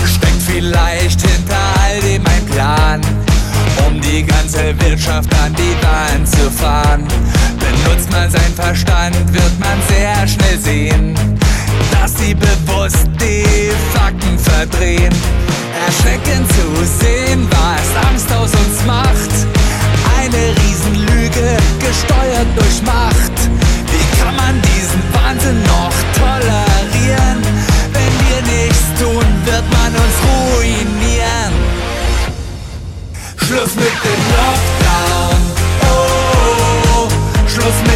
Steckt 0.07 0.43
vielleicht 0.45 1.21
hinter 1.21 1.63
all 1.85 2.01
dem 2.01 2.27
ein 2.27 2.45
Plan. 2.47 3.01
um 3.87 4.01
die 4.01 4.25
ganze 4.25 4.75
Wirtschaft 4.81 5.33
an 5.45 5.55
die 5.55 5.77
Wand 5.85 6.29
zu 6.29 6.51
fahren. 6.51 7.07
Benutzt 7.97 8.13
man 8.13 8.31
seinen 8.31 8.55
Verstand, 8.55 9.17
wird 9.33 9.59
man 9.59 9.81
sehr 9.89 10.29
schnell 10.29 10.59
sehen, 10.59 11.15
dass 11.93 12.15
sie 12.19 12.35
bewusst 12.35 13.09
die 13.19 13.71
Fakten 13.95 14.39
verdrehen. 14.39 15.15
Erschreckend 15.87 16.47
zu 16.53 16.85
sehen, 17.01 17.49
was 17.49 18.07
Angst 18.07 18.31
aus 18.33 18.51
uns 18.53 18.85
macht. 18.87 19.33
Eine 20.21 20.55
Riesenlüge, 20.61 21.57
gesteuert 21.81 22.47
durch 22.55 22.83
Macht. 22.83 23.33
Wie 23.91 24.21
kann 24.21 24.37
man 24.37 24.61
diesen 24.61 25.03
Wahnsinn 25.15 25.63
noch 25.63 25.97
tolerieren? 26.19 27.41
Wenn 27.95 28.13
wir 28.29 28.43
nichts 28.43 28.85
tun, 29.01 29.25
wird 29.47 29.65
man 29.73 29.95
uns 29.95 30.17
ruinieren. 30.29 31.53
Schluss 33.39 33.75
mit 33.75 33.95
dem 34.05 34.23
Lockdown. 34.37 35.46
Oh, 37.67 37.69
Schluss 37.69 37.83
mit 37.83 37.96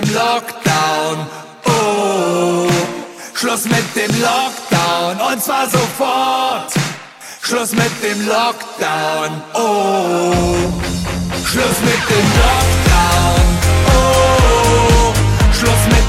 dem 0.00 0.14
Lockdown. 0.14 1.26
Oh, 1.66 2.68
Schluss 3.34 3.64
mit 3.64 3.84
dem 3.94 4.10
Lockdown. 4.20 5.32
Und 5.32 5.42
zwar 5.42 5.68
sofort. 5.68 6.72
Schluss 7.42 7.72
mit 7.72 7.90
dem 8.02 8.26
Lockdown. 8.26 9.42
Oh, 9.54 10.32
Schluss 11.44 11.80
mit 11.82 12.02
dem 12.10 12.26
Lockdown. 12.40 13.40
Oh, 13.86 15.12
Schluss 15.52 15.84
mit 15.86 15.99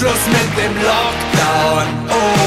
Schluss 0.00 0.26
mit 0.28 0.56
dem 0.56 0.74
Lockdown. 0.82 2.08
Oh. 2.08 2.40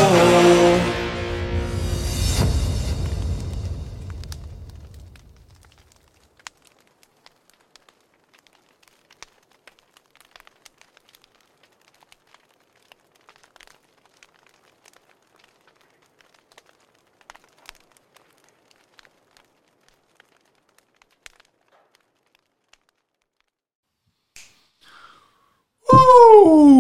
Uh, 25.96 26.73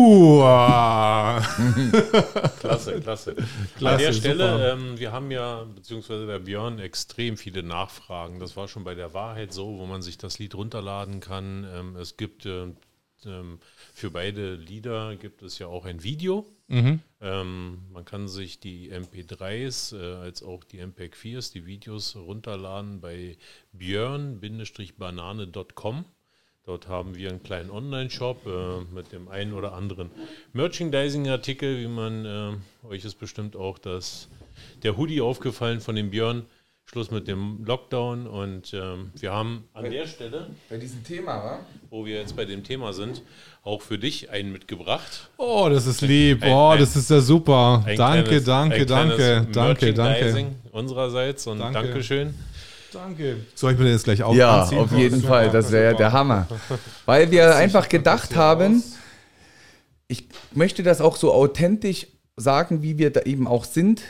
ah. 1.64 2.49
Klasse, 2.59 3.01
klasse. 3.01 3.36
An 3.38 3.45
Klasse, 3.78 4.03
der 4.03 4.14
Stelle, 4.14 4.72
ähm, 4.72 4.99
wir 4.99 5.11
haben 5.11 5.32
ja, 5.32 5.64
beziehungsweise 5.64 6.28
der 6.28 6.39
Björn, 6.39 6.80
extrem 6.80 7.38
viele 7.38 7.64
Nachfragen. 7.64 8.39
Das 8.39 8.55
war 8.55 8.68
schon 8.68 8.84
bei 8.84 8.95
der 8.95 9.14
Wahrheit 9.14 9.53
so, 9.53 9.78
wo 9.78 9.86
man 9.86 10.01
sich 10.01 10.18
das 10.18 10.39
Lied 10.39 10.55
runterladen 10.55 11.20
kann. 11.20 11.66
Ähm, 11.74 11.95
es 11.95 12.18
gibt 12.18 12.45
äh, 12.45 12.68
ähm, 13.26 13.59
für 13.93 14.11
beide 14.11 14.55
Lieder 14.55 15.16
gibt 15.16 15.41
es 15.43 15.59
ja 15.59 15.68
auch 15.68 15.86
ein 15.86 16.03
Video. 16.03 16.45
Mhm. 16.68 16.99
Ähm, 17.22 17.78
man 17.91 18.03
kann 18.05 18.28
sich 18.28 18.59
die 18.59 18.91
MP3s 18.91 19.97
äh, 19.97 20.16
als 20.16 20.43
auch 20.43 20.64
die 20.64 20.80
MPEG-4s, 20.80 21.53
die 21.53 21.66
Videos 21.66 22.16
runterladen 22.16 23.01
bei 23.01 23.38
björn-banane.com. 23.74 26.05
Dort 26.66 26.88
haben 26.88 27.16
wir 27.16 27.30
einen 27.30 27.43
kleinen 27.43 27.70
Online-Shop 27.70 28.45
äh, 28.47 28.93
mit 28.95 29.11
dem 29.11 29.28
einen 29.28 29.53
oder 29.53 29.74
anderen 29.74 30.09
Merchandising-Artikel, 30.53 31.78
wie 31.80 31.88
man, 31.88 32.26
äh, 32.26 32.88
euch 32.88 33.03
ist 33.03 33.16
bestimmt 33.20 33.55
auch 33.57 33.78
das, 33.78 34.30
der 34.82 34.95
Hoodie 34.97 35.20
aufgefallen 35.22 35.82
von 35.82 35.95
dem 35.95 36.09
Björn. 36.09 36.43
Schluss 36.86 37.11
mit 37.11 37.30
dem 37.30 37.64
Lockdown 37.66 38.28
und 38.28 38.74
ähm, 38.74 39.11
wir 39.18 39.32
haben 39.32 39.64
an 39.74 39.89
der 39.89 40.05
Stelle, 40.05 40.47
Bei 40.70 40.76
diesem 40.78 41.01
Thema, 41.03 41.38
wa? 41.43 41.59
wo 41.89 42.05
wir 42.05 42.18
jetzt 42.18 42.36
bei 42.36 42.43
dem 42.43 42.61
Thema 42.66 42.91
sind, 42.91 43.22
auch 43.64 43.82
für 43.82 43.97
dich 43.97 44.30
einen 44.30 44.51
mitgebracht. 44.51 45.30
Oh, 45.38 45.70
das 45.72 45.88
ist 45.88 46.01
lieb. 46.01 46.43
Ein- 46.43 46.51
Oh, 46.51 46.70
ein- 46.72 46.80
das 46.80 46.97
ist 46.97 47.09
ja 47.09 47.22
super. 47.22 47.84
Ein 47.86 47.95
Danke, 47.95 48.24
kleines- 48.24 48.43
danke, 48.43 48.86
danke, 48.86 49.18
danke, 49.18 49.53
danke. 49.53 49.86
Merchandising 50.01 50.55
unsererseits 50.74 51.47
und 51.47 51.59
Danke. 51.59 51.84
Dankeschön. 51.84 52.34
Danke. 52.93 53.37
Soll 53.55 53.73
ich 53.73 53.79
mir 53.79 53.85
den 53.85 53.93
jetzt 53.93 54.03
gleich 54.03 54.23
auch 54.23 54.35
Ja, 54.35 54.61
anziehen? 54.61 54.79
auf 54.79 54.91
jeden 54.91 55.21
Fall. 55.21 55.49
Das 55.49 55.71
wäre 55.71 55.91
ja 55.91 55.97
der 55.97 56.11
Hammer. 56.11 56.47
Weil 57.05 57.31
wir 57.31 57.55
einfach 57.55 57.89
gedacht 57.89 58.35
haben, 58.35 58.83
ich 60.07 60.27
möchte 60.53 60.83
das 60.83 61.01
auch 61.01 61.15
so 61.15 61.33
authentisch 61.33 62.07
sagen, 62.35 62.81
wie 62.83 62.97
wir 62.97 63.11
da 63.11 63.21
eben 63.21 63.47
auch 63.47 63.65
sind. 63.65 64.01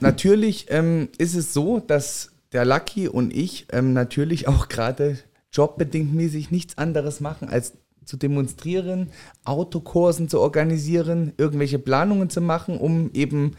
Natürlich 0.00 0.66
ähm, 0.70 1.08
ist 1.18 1.34
es 1.34 1.52
so, 1.52 1.80
dass 1.80 2.30
der 2.52 2.64
Lucky 2.64 3.08
und 3.08 3.34
ich 3.34 3.66
ähm, 3.70 3.92
natürlich 3.92 4.48
auch 4.48 4.68
gerade 4.68 5.18
jobbedingt 5.52 6.14
mäßig 6.14 6.50
nichts 6.50 6.78
anderes 6.78 7.20
machen, 7.20 7.48
als 7.48 7.74
zu 8.04 8.16
demonstrieren, 8.16 9.10
Autokursen 9.44 10.28
zu 10.28 10.40
organisieren, 10.40 11.32
irgendwelche 11.36 11.78
Planungen 11.78 12.30
zu 12.30 12.40
machen, 12.40 12.78
um 12.78 13.10
eben 13.14 13.56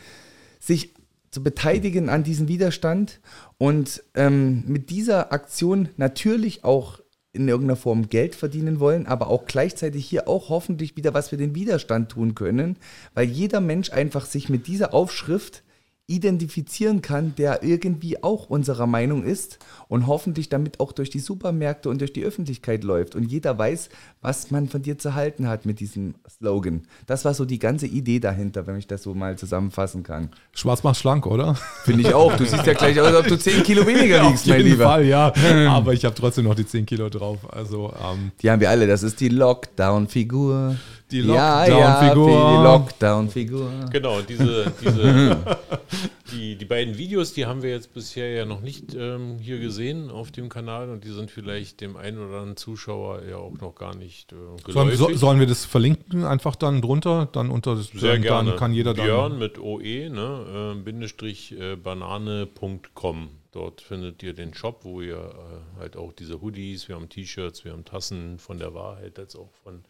sich 0.59 0.93
zu 1.34 1.41
beteiligen 1.41 2.09
an 2.09 2.23
diesem 2.23 2.47
Widerstand 2.47 3.19
und 3.57 4.03
ähm, 4.13 4.63
mit 4.67 4.91
dieser 4.91 5.34
Aktion 5.34 5.89
natürlich 5.97 6.63
auch 6.63 6.99
in 7.31 7.47
irgendeiner 7.47 7.75
Form 7.75 8.07
Geld 8.07 8.36
verdienen 8.36 8.79
wollen, 8.79 9.07
aber 9.07 9.27
auch 9.27 9.45
gleichzeitig 9.45 10.05
hier 10.05 10.27
auch 10.27 10.49
hoffentlich 10.49 10.95
wieder 10.95 11.15
was 11.15 11.29
für 11.29 11.38
den 11.38 11.55
Widerstand 11.55 12.09
tun 12.09 12.36
können, 12.36 12.77
weil 13.15 13.27
jeder 13.27 13.61
Mensch 13.61 13.91
einfach 13.91 14.25
sich 14.25 14.47
mit 14.47 14.67
dieser 14.67 14.93
Aufschrift 14.93 15.63
identifizieren 16.08 17.01
kann, 17.01 17.34
der 17.38 17.64
irgendwie 17.64 18.22
auch 18.22 18.49
unserer 18.49 18.88
Meinung 18.88 19.24
ist 19.24 19.60
und 19.88 20.06
hoffentlich 20.06 20.49
damit 20.49 20.82
auch 20.82 20.91
durch 20.91 21.10
die 21.10 21.20
Supermärkte 21.20 21.89
und 21.89 22.01
durch 22.01 22.12
die 22.12 22.26
Öffentlichkeit 22.26 22.84
läuft 22.84 23.16
und 23.16 23.24
jeder 23.24 23.58
weiß, 23.58 23.88
was 24.22 24.51
man 24.51 24.68
von 24.68 24.82
dir 24.82 24.97
zu 24.97 25.14
halten 25.16 25.47
hat 25.47 25.66
mit 25.66 25.80
diesem 25.80 26.16
Slogan. 26.30 26.82
Das 27.08 27.24
war 27.24 27.34
so 27.34 27.45
die 27.45 27.58
ganze 27.58 27.88
Idee 27.88 28.20
dahinter, 28.20 28.68
wenn 28.68 28.78
ich 28.78 28.88
das 28.88 29.04
so 29.04 29.14
mal 29.14 29.38
zusammenfassen 29.38 30.04
kann. 30.04 30.30
Schwarz 30.51 30.84
macht 30.84 30.97
schlank, 30.97 31.26
oder? 31.26 31.56
Finde 31.86 32.01
ich 32.01 32.14
auch. 32.14 32.36
Du 32.36 32.45
siehst 32.45 32.66
ja 32.66 32.74
gleich 32.74 32.99
aus, 32.99 33.08
als 33.08 33.18
ob 33.18 33.28
du 33.28 33.38
10 33.38 33.64
Kilo 33.64 33.88
weniger 33.88 34.24
liegst, 34.24 34.43
Auf 34.43 34.49
mein 34.49 34.58
jeden 34.58 34.72
Lieber. 34.72 34.84
Fall, 34.84 35.06
ja. 35.06 35.34
Aber 35.70 35.93
ich 35.93 36.04
habe 36.04 36.16
trotzdem 36.16 36.43
noch 36.43 36.56
die 36.56 36.66
10 36.66 36.86
Kilo 36.86 37.08
drauf. 37.10 37.39
Also, 37.49 37.93
ähm, 38.04 38.32
Die 38.41 38.51
haben 38.51 38.60
wir 38.60 38.70
alle. 38.70 38.88
Das 38.88 39.04
ist 39.04 39.22
die 39.22 39.30
Lockdown-Figur. 39.30 40.76
Die 41.14 41.20
Ja, 41.20 41.68
Lockdown-Figur. 41.68 42.32
Ja, 42.32 42.57
die 42.57 42.64
Lockdown-Figur. 42.64 43.72
Genau, 43.91 44.22
diese, 44.22 44.74
diese 44.82 45.38
die, 46.32 46.55
die 46.55 46.66
beiden 46.66 46.97
Videos, 46.97 47.34
die 47.34 47.45
haben 47.45 47.61
wir 47.61 47.70
jetzt 47.70 47.93
bisher 47.93 48.32
ja 48.32 48.45
noch 48.45 48.61
nicht 48.61 48.95
ähm, 48.95 49.38
hier 49.39 49.59
gesehen 49.59 50.09
auf 50.09 50.32
dem 50.32 50.49
Kanal 50.49 50.89
und 50.89 51.03
die 51.03 51.11
sind 51.11 51.30
vielleicht 51.30 51.82
dem 51.82 51.97
einen 51.97 52.18
oder 52.18 52.38
anderen 52.38 52.57
Zuschauer 52.57 53.22
ja 53.30 53.38
auch 53.38 53.53
noch 53.61 53.76
gar 53.76 53.95
nicht 53.95 54.34
äh, 54.34 54.72
sollen, 54.72 54.95
so, 54.95 55.14
sollen 55.14 55.39
wir 55.39 55.45
das 55.45 55.66
verlinken 55.66 56.24
einfach 56.24 56.55
dann 56.55 56.82
drunter? 56.82 57.30
Dann 57.32 57.51
unter 57.51 57.76
das 57.76 57.89
Sehr 57.89 58.14
dann, 58.14 58.22
gerne. 58.24 58.49
dann 58.49 58.59
kann 58.59 58.74
jeder 58.74 58.95
dann. 58.95 59.05
Björn 59.05 59.38
mit 59.38 59.59
OE, 59.59 60.09
ne, 60.09 60.74
äh, 60.76 60.82
Bindestrich 60.82 61.51
äh, 61.51 61.76
banane.com. 61.76 63.30
Dort 63.51 63.82
findet 63.82 64.24
ihr 64.24 64.34
den 64.34 64.55
Shop, 64.55 64.80
wo 64.82 65.01
ihr 65.01 65.18
äh, 65.18 65.80
halt 65.80 65.95
auch 65.95 66.11
diese 66.11 66.41
Hoodies, 66.41 66.88
wir 66.88 66.95
haben 66.95 67.07
T-Shirts, 67.07 67.64
wir 67.66 67.72
haben 67.72 67.86
Tassen 67.86 68.39
von 68.39 68.57
der 68.57 68.74
Wahrheit, 68.74 69.20
als 69.20 69.36
auch 69.36 69.51
von 69.64 69.84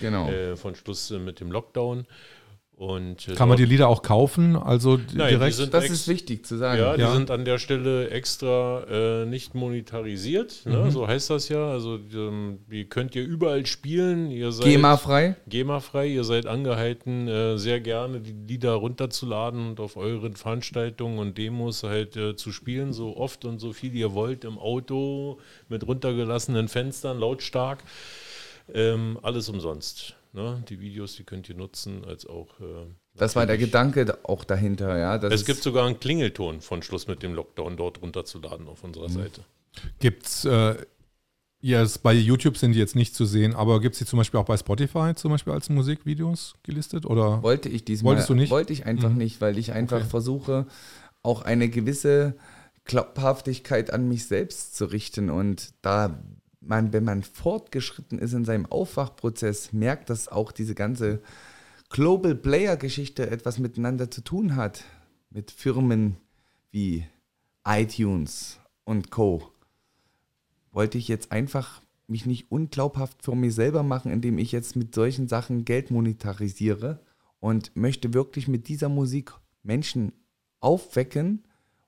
Genau. 0.00 0.28
äh, 0.28 0.56
von 0.56 0.74
Schluss 0.74 1.10
äh, 1.10 1.18
mit 1.18 1.40
dem 1.40 1.50
Lockdown. 1.52 2.06
Und, 2.78 3.26
äh, 3.28 3.34
Kann 3.36 3.48
man 3.48 3.56
die 3.56 3.64
Lieder 3.64 3.88
auch 3.88 4.02
kaufen? 4.02 4.54
Also 4.54 4.98
Nein, 4.98 5.06
die 5.30 5.36
direkt? 5.36 5.54
sind 5.56 5.72
Das 5.72 5.88
ist 5.88 6.08
wichtig 6.08 6.44
zu 6.44 6.58
sagen. 6.58 6.78
Ja, 6.78 6.94
die 6.94 7.00
Ja. 7.00 7.14
sind 7.14 7.30
an 7.30 7.46
der 7.46 7.56
Stelle 7.56 8.10
extra 8.10 8.82
äh, 9.22 9.24
nicht 9.24 9.54
monetarisiert, 9.54 10.60
Mhm. 10.66 10.72
ne? 10.72 10.90
so 10.90 11.08
heißt 11.08 11.30
das 11.30 11.48
ja. 11.48 11.70
Also 11.70 11.98
ähm, 12.12 12.58
die 12.70 12.84
könnt 12.84 13.14
ihr 13.16 13.24
überall 13.24 13.64
spielen. 13.64 14.30
Ihr 14.30 14.52
seid 14.52 14.66
GEMA-frei. 14.66 15.36
GEMA-frei. 15.48 16.06
Ihr 16.08 16.24
seid 16.24 16.44
angehalten, 16.44 17.26
äh, 17.28 17.56
sehr 17.56 17.80
gerne 17.80 18.20
die 18.20 18.32
Lieder 18.46 18.72
runterzuladen 18.74 19.68
und 19.70 19.80
auf 19.80 19.96
euren 19.96 20.34
Veranstaltungen 20.36 21.18
und 21.18 21.38
Demos 21.38 21.82
halt 21.82 22.14
äh, 22.18 22.36
zu 22.36 22.52
spielen, 22.52 22.92
so 22.92 23.16
oft 23.16 23.46
und 23.46 23.58
so 23.58 23.72
viel 23.72 23.94
ihr 23.94 24.12
wollt 24.12 24.44
im 24.44 24.58
Auto 24.58 25.38
mit 25.70 25.86
runtergelassenen 25.86 26.68
Fenstern, 26.68 27.20
lautstark. 27.20 27.82
Ähm, 28.74 29.18
alles 29.22 29.48
umsonst. 29.48 30.14
Ne? 30.32 30.62
Die 30.68 30.80
Videos, 30.80 31.16
die 31.16 31.24
könnt 31.24 31.48
ihr 31.48 31.54
nutzen, 31.54 32.04
als 32.04 32.26
auch. 32.26 32.48
Äh, 32.60 32.86
Das 33.14 33.36
war 33.36 33.46
der 33.46 33.56
Gedanke 33.58 34.04
da- 34.04 34.18
auch 34.24 34.44
dahinter, 34.44 34.98
ja. 34.98 35.16
Das 35.18 35.32
Es 35.32 35.44
gibt 35.46 35.62
sogar 35.62 35.86
einen 35.86 35.98
Klingelton 36.00 36.60
von 36.60 36.82
Schluss 36.82 37.06
mit 37.06 37.22
dem 37.22 37.32
Lockdown 37.34 37.76
dort 37.76 38.02
runterzuladen 38.02 38.68
auf 38.68 38.84
unserer 38.84 39.08
Seite. 39.08 39.42
Gibt's, 40.00 40.44
äh, 40.44 40.76
ja, 41.62 41.80
es- 41.82 41.96
bei 41.98 42.12
YouTube 42.12 42.58
sind 42.58 42.72
die 42.72 42.78
jetzt 42.78 42.94
nicht 42.96 43.14
zu 43.14 43.24
sehen, 43.24 43.54
aber 43.54 43.80
gibt 43.80 43.94
es 43.94 43.98
die 44.00 44.04
zum 44.04 44.18
Beispiel 44.18 44.38
auch 44.40 44.44
bei 44.44 44.56
Spotify 44.58 45.14
zum 45.14 45.30
Beispiel 45.30 45.52
als 45.54 45.70
Musikvideos 45.70 46.54
gelistet? 46.62 47.06
Oder? 47.06 47.42
Wollte 47.42 47.68
ich 47.70 47.84
diesmal. 47.84 48.10
Wolltest 48.12 48.28
du 48.28 48.34
nicht? 48.34 48.50
Wollte 48.50 48.72
ich 48.74 48.84
einfach 48.84 49.10
Mhm. 49.10 49.16
nicht, 49.18 49.40
weil 49.40 49.56
ich 49.56 49.72
einfach 49.72 50.00
Okay. 50.00 50.08
versuche, 50.10 50.66
auch 51.22 51.42
eine 51.42 51.68
gewisse 51.70 52.36
Glaubhaftigkeit 52.84 53.92
an 53.92 54.08
mich 54.08 54.26
selbst 54.26 54.76
zu 54.76 54.84
richten. 54.86 55.30
Und 55.30 55.72
da 55.82 56.18
man, 56.68 56.92
wenn 56.92 57.04
man 57.04 57.22
fortgeschritten 57.22 58.18
ist 58.18 58.32
in 58.32 58.44
seinem 58.44 58.66
Aufwachprozess, 58.66 59.72
merkt, 59.72 60.10
dass 60.10 60.28
auch 60.28 60.52
diese 60.52 60.74
ganze 60.74 61.22
Global 61.88 62.34
Player 62.34 62.76
Geschichte 62.76 63.30
etwas 63.30 63.58
miteinander 63.58 64.10
zu 64.10 64.22
tun 64.22 64.56
hat. 64.56 64.84
Mit 65.30 65.50
Firmen 65.50 66.16
wie 66.70 67.06
iTunes 67.64 68.58
und 68.84 69.10
Co. 69.10 69.50
Wollte 70.72 70.98
ich 70.98 71.08
jetzt 71.08 71.32
einfach 71.32 71.82
mich 72.06 72.26
nicht 72.26 72.50
unglaubhaft 72.50 73.22
vor 73.22 73.34
mir 73.34 73.50
selber 73.50 73.82
machen, 73.82 74.12
indem 74.12 74.38
ich 74.38 74.52
jetzt 74.52 74.76
mit 74.76 74.94
solchen 74.94 75.28
Sachen 75.28 75.64
Geld 75.64 75.90
monetarisiere 75.90 77.00
und 77.40 77.74
möchte 77.74 78.14
wirklich 78.14 78.48
mit 78.48 78.68
dieser 78.68 78.88
Musik 78.88 79.32
Menschen 79.62 80.12
aufwecken, 80.60 81.44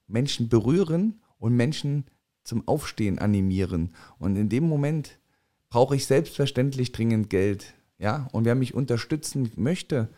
Menschen 0.07 0.49
berühren 0.49 1.21
und 1.39 1.55
Menschen 1.55 2.05
zum 2.49 2.67
Aufstehen 2.67 3.19
animieren. 3.19 3.91
Und 4.19 4.37
in 4.37 4.49
dem 4.49 4.65
Moment 4.65 5.19
brauche 5.71 5.95
ich 5.95 6.07
selbstverständlich 6.07 6.93
dringend 6.93 7.31
Geld. 7.31 7.75
Ja, 7.99 8.29
und 8.33 8.45
wer 8.45 8.55
mich 8.55 8.75
unterstützen 8.75 9.53
möchte, 9.57 10.09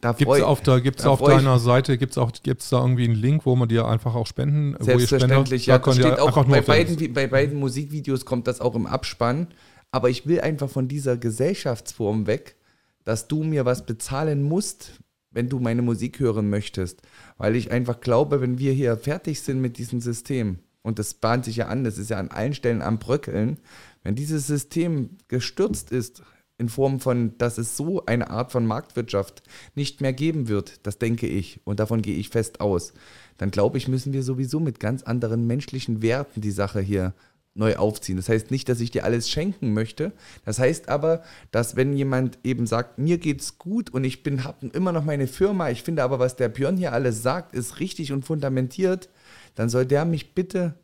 da 0.00 0.12
Gibt 0.12 0.30
es 0.30 0.42
auf, 0.42 0.60
der, 0.60 0.80
gibt's 0.80 1.02
da 1.02 1.10
auf 1.10 1.18
freu 1.18 1.32
ich- 1.32 1.36
deiner 1.38 1.58
Seite, 1.58 1.98
gibt 1.98 2.12
es 2.12 2.18
auch, 2.18 2.30
gibt's 2.42 2.70
da 2.70 2.80
irgendwie 2.80 3.04
einen 3.04 3.16
Link, 3.16 3.44
wo 3.44 3.56
man 3.56 3.68
dir 3.68 3.86
einfach 3.86 4.14
auch 4.14 4.28
spenden, 4.28 4.76
Selbstverständlich, 4.78 5.66
ja. 5.66 5.78
Da 5.78 5.92
steht 5.92 6.20
auch 6.20 6.44
bei 6.46 6.60
beiden, 6.60 7.12
bei 7.12 7.26
beiden 7.26 7.58
Musikvideos 7.58 8.24
kommt 8.24 8.46
das 8.46 8.60
auch 8.60 8.76
im 8.76 8.86
Abspann. 8.86 9.48
Aber 9.90 10.08
ich 10.08 10.26
will 10.26 10.40
einfach 10.40 10.70
von 10.70 10.88
dieser 10.88 11.16
Gesellschaftsform 11.18 12.26
weg, 12.26 12.56
dass 13.04 13.28
du 13.28 13.42
mir 13.42 13.64
was 13.64 13.84
bezahlen 13.84 14.42
musst, 14.42 14.92
wenn 15.32 15.48
du 15.48 15.58
meine 15.58 15.82
Musik 15.82 16.20
hören 16.20 16.48
möchtest. 16.48 17.02
Weil 17.36 17.56
ich 17.56 17.72
einfach 17.72 18.00
glaube, 18.00 18.40
wenn 18.40 18.58
wir 18.58 18.72
hier 18.72 18.96
fertig 18.96 19.42
sind 19.42 19.60
mit 19.60 19.76
diesem 19.78 20.00
System, 20.00 20.60
und 20.82 20.98
das 20.98 21.14
bahnt 21.14 21.44
sich 21.44 21.56
ja 21.56 21.68
an, 21.68 21.84
das 21.84 21.98
ist 21.98 22.10
ja 22.10 22.18
an 22.18 22.28
allen 22.28 22.54
Stellen 22.54 22.82
am 22.82 22.98
Bröckeln, 22.98 23.58
wenn 24.02 24.14
dieses 24.14 24.46
System 24.46 25.18
gestürzt 25.28 25.92
ist, 25.92 26.22
in 26.58 26.68
Form 26.68 27.00
von, 27.00 27.36
dass 27.38 27.58
es 27.58 27.76
so 27.76 28.06
eine 28.06 28.30
Art 28.30 28.52
von 28.52 28.66
Marktwirtschaft 28.66 29.42
nicht 29.74 30.00
mehr 30.00 30.12
geben 30.12 30.48
wird, 30.48 30.86
das 30.86 30.98
denke 30.98 31.26
ich 31.26 31.60
und 31.64 31.80
davon 31.80 32.02
gehe 32.02 32.16
ich 32.16 32.28
fest 32.28 32.60
aus, 32.60 32.92
dann 33.38 33.50
glaube 33.50 33.78
ich, 33.78 33.88
müssen 33.88 34.12
wir 34.12 34.22
sowieso 34.22 34.60
mit 34.60 34.78
ganz 34.78 35.02
anderen 35.02 35.46
menschlichen 35.46 36.02
Werten 36.02 36.40
die 36.40 36.50
Sache 36.50 36.80
hier 36.80 37.14
neu 37.54 37.76
aufziehen. 37.76 38.16
Das 38.16 38.28
heißt 38.28 38.50
nicht, 38.50 38.68
dass 38.68 38.80
ich 38.80 38.90
dir 38.90 39.04
alles 39.04 39.28
schenken 39.28 39.74
möchte. 39.74 40.12
Das 40.44 40.58
heißt 40.58 40.88
aber, 40.88 41.22
dass 41.50 41.76
wenn 41.76 41.92
jemand 41.92 42.38
eben 42.44 42.66
sagt, 42.66 42.98
mir 42.98 43.18
geht's 43.18 43.58
gut 43.58 43.90
und 43.90 44.04
ich 44.04 44.22
bin 44.22 44.44
habe 44.44 44.68
immer 44.68 44.92
noch 44.92 45.04
meine 45.04 45.26
Firma, 45.26 45.70
ich 45.70 45.82
finde 45.82 46.02
aber, 46.02 46.18
was 46.18 46.36
der 46.36 46.48
Björn 46.48 46.76
hier 46.76 46.92
alles 46.92 47.22
sagt, 47.22 47.54
ist 47.54 47.80
richtig 47.80 48.12
und 48.12 48.24
fundamentiert, 48.24 49.10
dann 49.54 49.68
soll 49.68 49.86
der 49.86 50.04
mich 50.04 50.34
bitte 50.34 50.74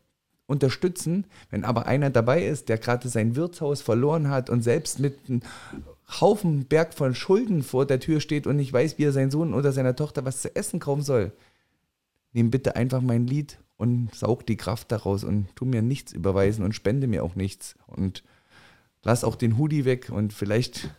unterstützen. 0.47 1.25
Wenn 1.49 1.63
aber 1.63 1.85
einer 1.85 2.09
dabei 2.09 2.43
ist, 2.45 2.69
der 2.69 2.77
gerade 2.77 3.07
sein 3.07 3.35
Wirtshaus 3.35 3.81
verloren 3.81 4.29
hat 4.29 4.49
und 4.49 4.63
selbst 4.63 4.99
mit 4.99 5.17
einem 5.27 5.41
Haufen 6.19 6.65
Berg 6.65 6.93
von 6.93 7.13
Schulden 7.13 7.61
vor 7.61 7.85
der 7.85 7.99
Tür 7.99 8.19
steht 8.19 8.47
und 8.47 8.55
nicht 8.55 8.73
weiß, 8.73 8.97
wie 8.97 9.03
er 9.03 9.11
seinen 9.11 9.31
Sohn 9.31 9.53
oder 9.53 9.71
seiner 9.71 9.95
Tochter 9.95 10.25
was 10.25 10.41
zu 10.41 10.55
essen 10.55 10.79
kaufen 10.79 11.03
soll, 11.03 11.31
nimm 12.33 12.49
bitte 12.49 12.75
einfach 12.75 13.01
mein 13.01 13.27
Lied 13.27 13.59
und 13.77 14.13
saug 14.13 14.45
die 14.45 14.57
Kraft 14.57 14.91
daraus 14.91 15.23
und 15.23 15.47
tu 15.55 15.65
mir 15.65 15.81
nichts 15.81 16.11
überweisen 16.11 16.65
und 16.65 16.73
spende 16.73 17.07
mir 17.07 17.23
auch 17.23 17.35
nichts. 17.35 17.75
Und 17.85 18.23
lass 19.03 19.23
auch 19.23 19.35
den 19.35 19.57
Hoodie 19.57 19.85
weg 19.85 20.09
und 20.09 20.33
vielleicht 20.33 20.89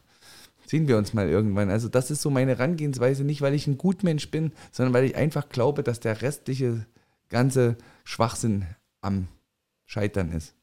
sehen 0.65 0.87
wir 0.87 0.97
uns 0.97 1.13
mal 1.13 1.29
irgendwann. 1.29 1.71
Also 1.71 1.89
das 1.89 2.13
ist 2.13 2.23
so 2.23 2.31
meine 2.31 2.53
Herangehensweise, 2.53 3.25
nicht 3.25 3.43
weil 3.43 3.55
ich 3.55 3.67
ein 3.67 3.79
Gutmensch 3.79 4.31
bin, 4.31 4.53
sondern 4.71 4.95
weil 4.95 5.05
ich 5.05 5.17
einfach 5.17 5.49
glaube, 5.49 5.83
dass 5.83 5.99
der 5.99 6.23
restliche 6.23 6.87
ganze 7.31 7.79
Schwachsinn 8.05 8.67
am 9.01 9.29
Scheitern 9.87 10.31
ist. 10.33 10.55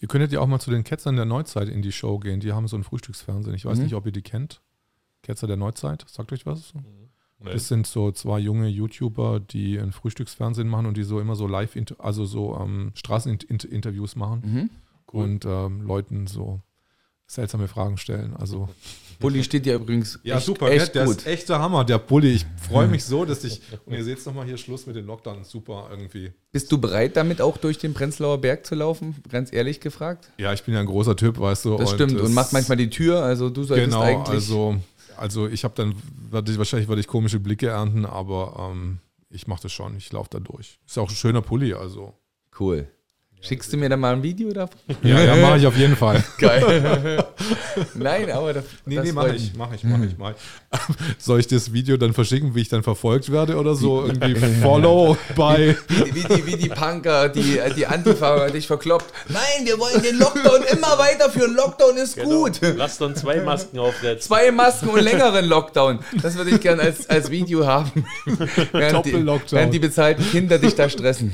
Ihr 0.00 0.08
könntet 0.08 0.32
ja 0.32 0.40
auch 0.40 0.46
mal 0.48 0.58
zu 0.58 0.70
den 0.72 0.82
Ketzern 0.82 1.14
der 1.14 1.24
Neuzeit 1.24 1.68
in 1.68 1.82
die 1.82 1.92
Show 1.92 2.18
gehen. 2.18 2.40
Die 2.40 2.52
haben 2.52 2.66
so 2.66 2.76
ein 2.76 2.82
Frühstücksfernsehen. 2.82 3.54
Ich 3.54 3.64
weiß 3.64 3.78
Mhm. 3.78 3.84
nicht, 3.84 3.94
ob 3.94 4.04
ihr 4.06 4.12
die 4.12 4.22
kennt. 4.22 4.60
Ketzer 5.22 5.46
der 5.46 5.56
Neuzeit, 5.56 6.04
sagt 6.08 6.32
euch 6.32 6.46
was? 6.46 6.74
Nee. 6.74 7.52
Das 7.52 7.68
sind 7.68 7.86
so 7.86 8.10
zwei 8.10 8.40
junge 8.40 8.66
YouTuber, 8.66 9.38
die 9.38 9.78
ein 9.78 9.92
Frühstücksfernsehen 9.92 10.66
machen 10.68 10.86
und 10.86 10.96
die 10.96 11.04
so 11.04 11.20
immer 11.20 11.36
so 11.36 11.46
live, 11.46 11.76
also 11.98 12.24
so 12.24 12.56
ähm, 12.58 12.90
Straßeninterviews 12.96 14.16
machen 14.16 14.40
Mhm. 14.44 14.70
und 15.06 15.44
ähm, 15.44 15.82
Leuten 15.82 16.26
so 16.26 16.60
seltsame 17.28 17.68
Fragen 17.68 17.96
stellen. 17.98 18.34
Also 18.36 18.68
Bulli 19.20 19.42
steht 19.44 19.66
ja 19.66 19.74
übrigens 19.74 20.18
Ja, 20.22 20.36
echt, 20.36 20.46
super, 20.46 20.70
echt 20.70 20.94
der 20.94 21.04
gut. 21.04 21.18
ist 21.18 21.26
echt 21.26 21.48
der 21.48 21.58
Hammer, 21.58 21.84
der 21.84 21.98
Bulli. 21.98 22.30
Ich 22.34 22.46
freue 22.68 22.86
mich 22.88 23.04
so, 23.04 23.24
dass 23.24 23.44
ich. 23.44 23.60
Und 23.84 23.94
ihr 23.94 24.02
seht 24.04 24.18
es 24.18 24.26
nochmal 24.26 24.46
hier 24.46 24.56
Schluss 24.56 24.86
mit 24.86 24.96
den 24.96 25.06
Lockdown. 25.06 25.44
Super 25.44 25.88
irgendwie. 25.90 26.32
Bist 26.52 26.70
du 26.72 26.78
bereit, 26.78 27.16
damit 27.16 27.40
auch 27.40 27.56
durch 27.56 27.78
den 27.78 27.94
Prenzlauer 27.94 28.38
Berg 28.40 28.64
zu 28.64 28.74
laufen? 28.74 29.16
Ganz 29.28 29.52
ehrlich 29.52 29.80
gefragt. 29.80 30.30
Ja, 30.38 30.52
ich 30.52 30.62
bin 30.62 30.74
ja 30.74 30.80
ein 30.80 30.86
großer 30.86 31.16
Typ, 31.16 31.38
weißt 31.38 31.64
du. 31.66 31.76
Das 31.76 31.90
stimmt. 31.90 32.18
Und 32.18 32.32
macht 32.32 32.52
manchmal 32.52 32.76
die 32.78 32.90
Tür. 32.90 33.22
Also 33.22 33.50
du 33.50 33.64
solltest 33.64 33.90
Genau, 33.90 34.02
eigentlich. 34.02 34.28
also, 34.28 34.76
also 35.16 35.48
ich 35.48 35.64
habe 35.64 35.74
dann, 35.76 35.94
wahrscheinlich 36.30 36.88
werde 36.88 37.00
ich 37.00 37.08
komische 37.08 37.40
Blicke 37.40 37.66
ernten, 37.68 38.06
aber 38.06 38.70
ähm, 38.72 38.98
ich 39.30 39.46
mache 39.48 39.62
das 39.62 39.72
schon. 39.72 39.96
Ich 39.96 40.12
laufe 40.12 40.30
da 40.30 40.38
durch. 40.38 40.78
Ist 40.86 40.96
auch 40.96 41.10
ein 41.10 41.14
schöner 41.16 41.42
Pulli, 41.42 41.74
also. 41.74 42.14
cool. 42.60 42.88
Schickst 43.40 43.72
du 43.72 43.76
mir 43.76 43.88
dann 43.88 44.00
mal 44.00 44.14
ein 44.14 44.22
Video 44.22 44.52
davon? 44.52 44.76
Ja, 45.02 45.20
ja, 45.20 45.36
mache 45.36 45.58
ich 45.58 45.66
auf 45.66 45.76
jeden 45.76 45.96
Fall. 45.96 46.22
Geil. 46.38 47.24
Nein, 47.94 48.30
aber 48.32 48.52
das, 48.52 48.64
Nee, 48.84 48.96
das 48.96 49.04
nee, 49.04 49.12
mache 49.12 49.26
wollte 49.28 49.36
ich, 49.42 49.54
mache 49.54 49.74
ich, 49.76 49.84
mache 49.84 50.04
ich, 50.06 50.18
mach 50.18 50.30
ich. 50.30 50.36
Soll 51.24 51.38
ich 51.40 51.46
das 51.46 51.72
Video 51.72 51.96
dann 51.96 52.12
verschicken, 52.12 52.54
wie 52.56 52.62
ich 52.62 52.68
dann 52.68 52.82
verfolgt 52.82 53.30
werde 53.30 53.56
oder 53.56 53.74
so? 53.76 54.04
Irgendwie 54.06 54.34
Follow 54.60 55.16
bei. 55.36 55.76
Wie, 55.86 56.14
wie, 56.14 56.34
die, 56.34 56.46
wie 56.46 56.56
die 56.56 56.68
Punker, 56.68 57.28
die, 57.28 57.60
die 57.76 57.86
Antifa 57.86 58.48
dich 58.50 58.66
verkloppt. 58.66 59.12
Nein, 59.28 59.64
wir 59.66 59.78
wollen 59.78 60.02
den 60.02 60.18
Lockdown 60.18 60.62
immer 60.72 60.98
weiterführen. 60.98 61.54
Lockdown 61.54 61.96
ist 61.96 62.16
Genau. 62.16 62.42
gut. 62.44 62.58
Lass 62.76 62.98
dann 62.98 63.14
zwei 63.14 63.40
Masken 63.40 63.78
aufsetzen. 63.78 64.20
Zwei 64.26 64.50
Masken 64.50 64.88
und 64.88 65.00
längeren 65.00 65.44
Lockdown. 65.44 66.00
Das 66.22 66.36
würde 66.36 66.50
ich 66.50 66.60
gerne 66.60 66.82
als, 66.82 67.08
als 67.08 67.30
Video 67.30 67.64
haben. 67.66 68.04
Doppel-Lockdown. 68.72 69.52
während 69.58 69.74
die 69.74 69.78
bezahlten 69.78 70.24
Kinder 70.28 70.58
dich 70.58 70.74
da 70.74 70.88
stressen. 70.88 71.32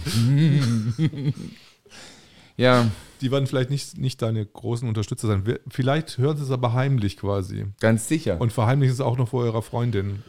Ja, 2.57 2.91
Die 3.21 3.31
werden 3.31 3.47
vielleicht 3.47 3.71
nicht, 3.71 3.97
nicht 3.99 4.21
deine 4.23 4.45
großen 4.45 4.87
Unterstützer 4.87 5.29
sein. 5.29 5.59
Vielleicht 5.69 6.19
hören 6.19 6.37
sie 6.37 6.43
es 6.43 6.51
aber 6.51 6.73
heimlich 6.73 7.17
quasi. 7.17 7.67
ganz 7.81 8.09
sicher. 8.09 8.41
Und 8.41 8.53
verheimlichen 8.53 8.93
es 8.93 9.01
auch 9.01 9.17
noch 9.17 9.29
vor 9.29 9.43
eurer 9.45 9.63
Freundin. 9.63 10.23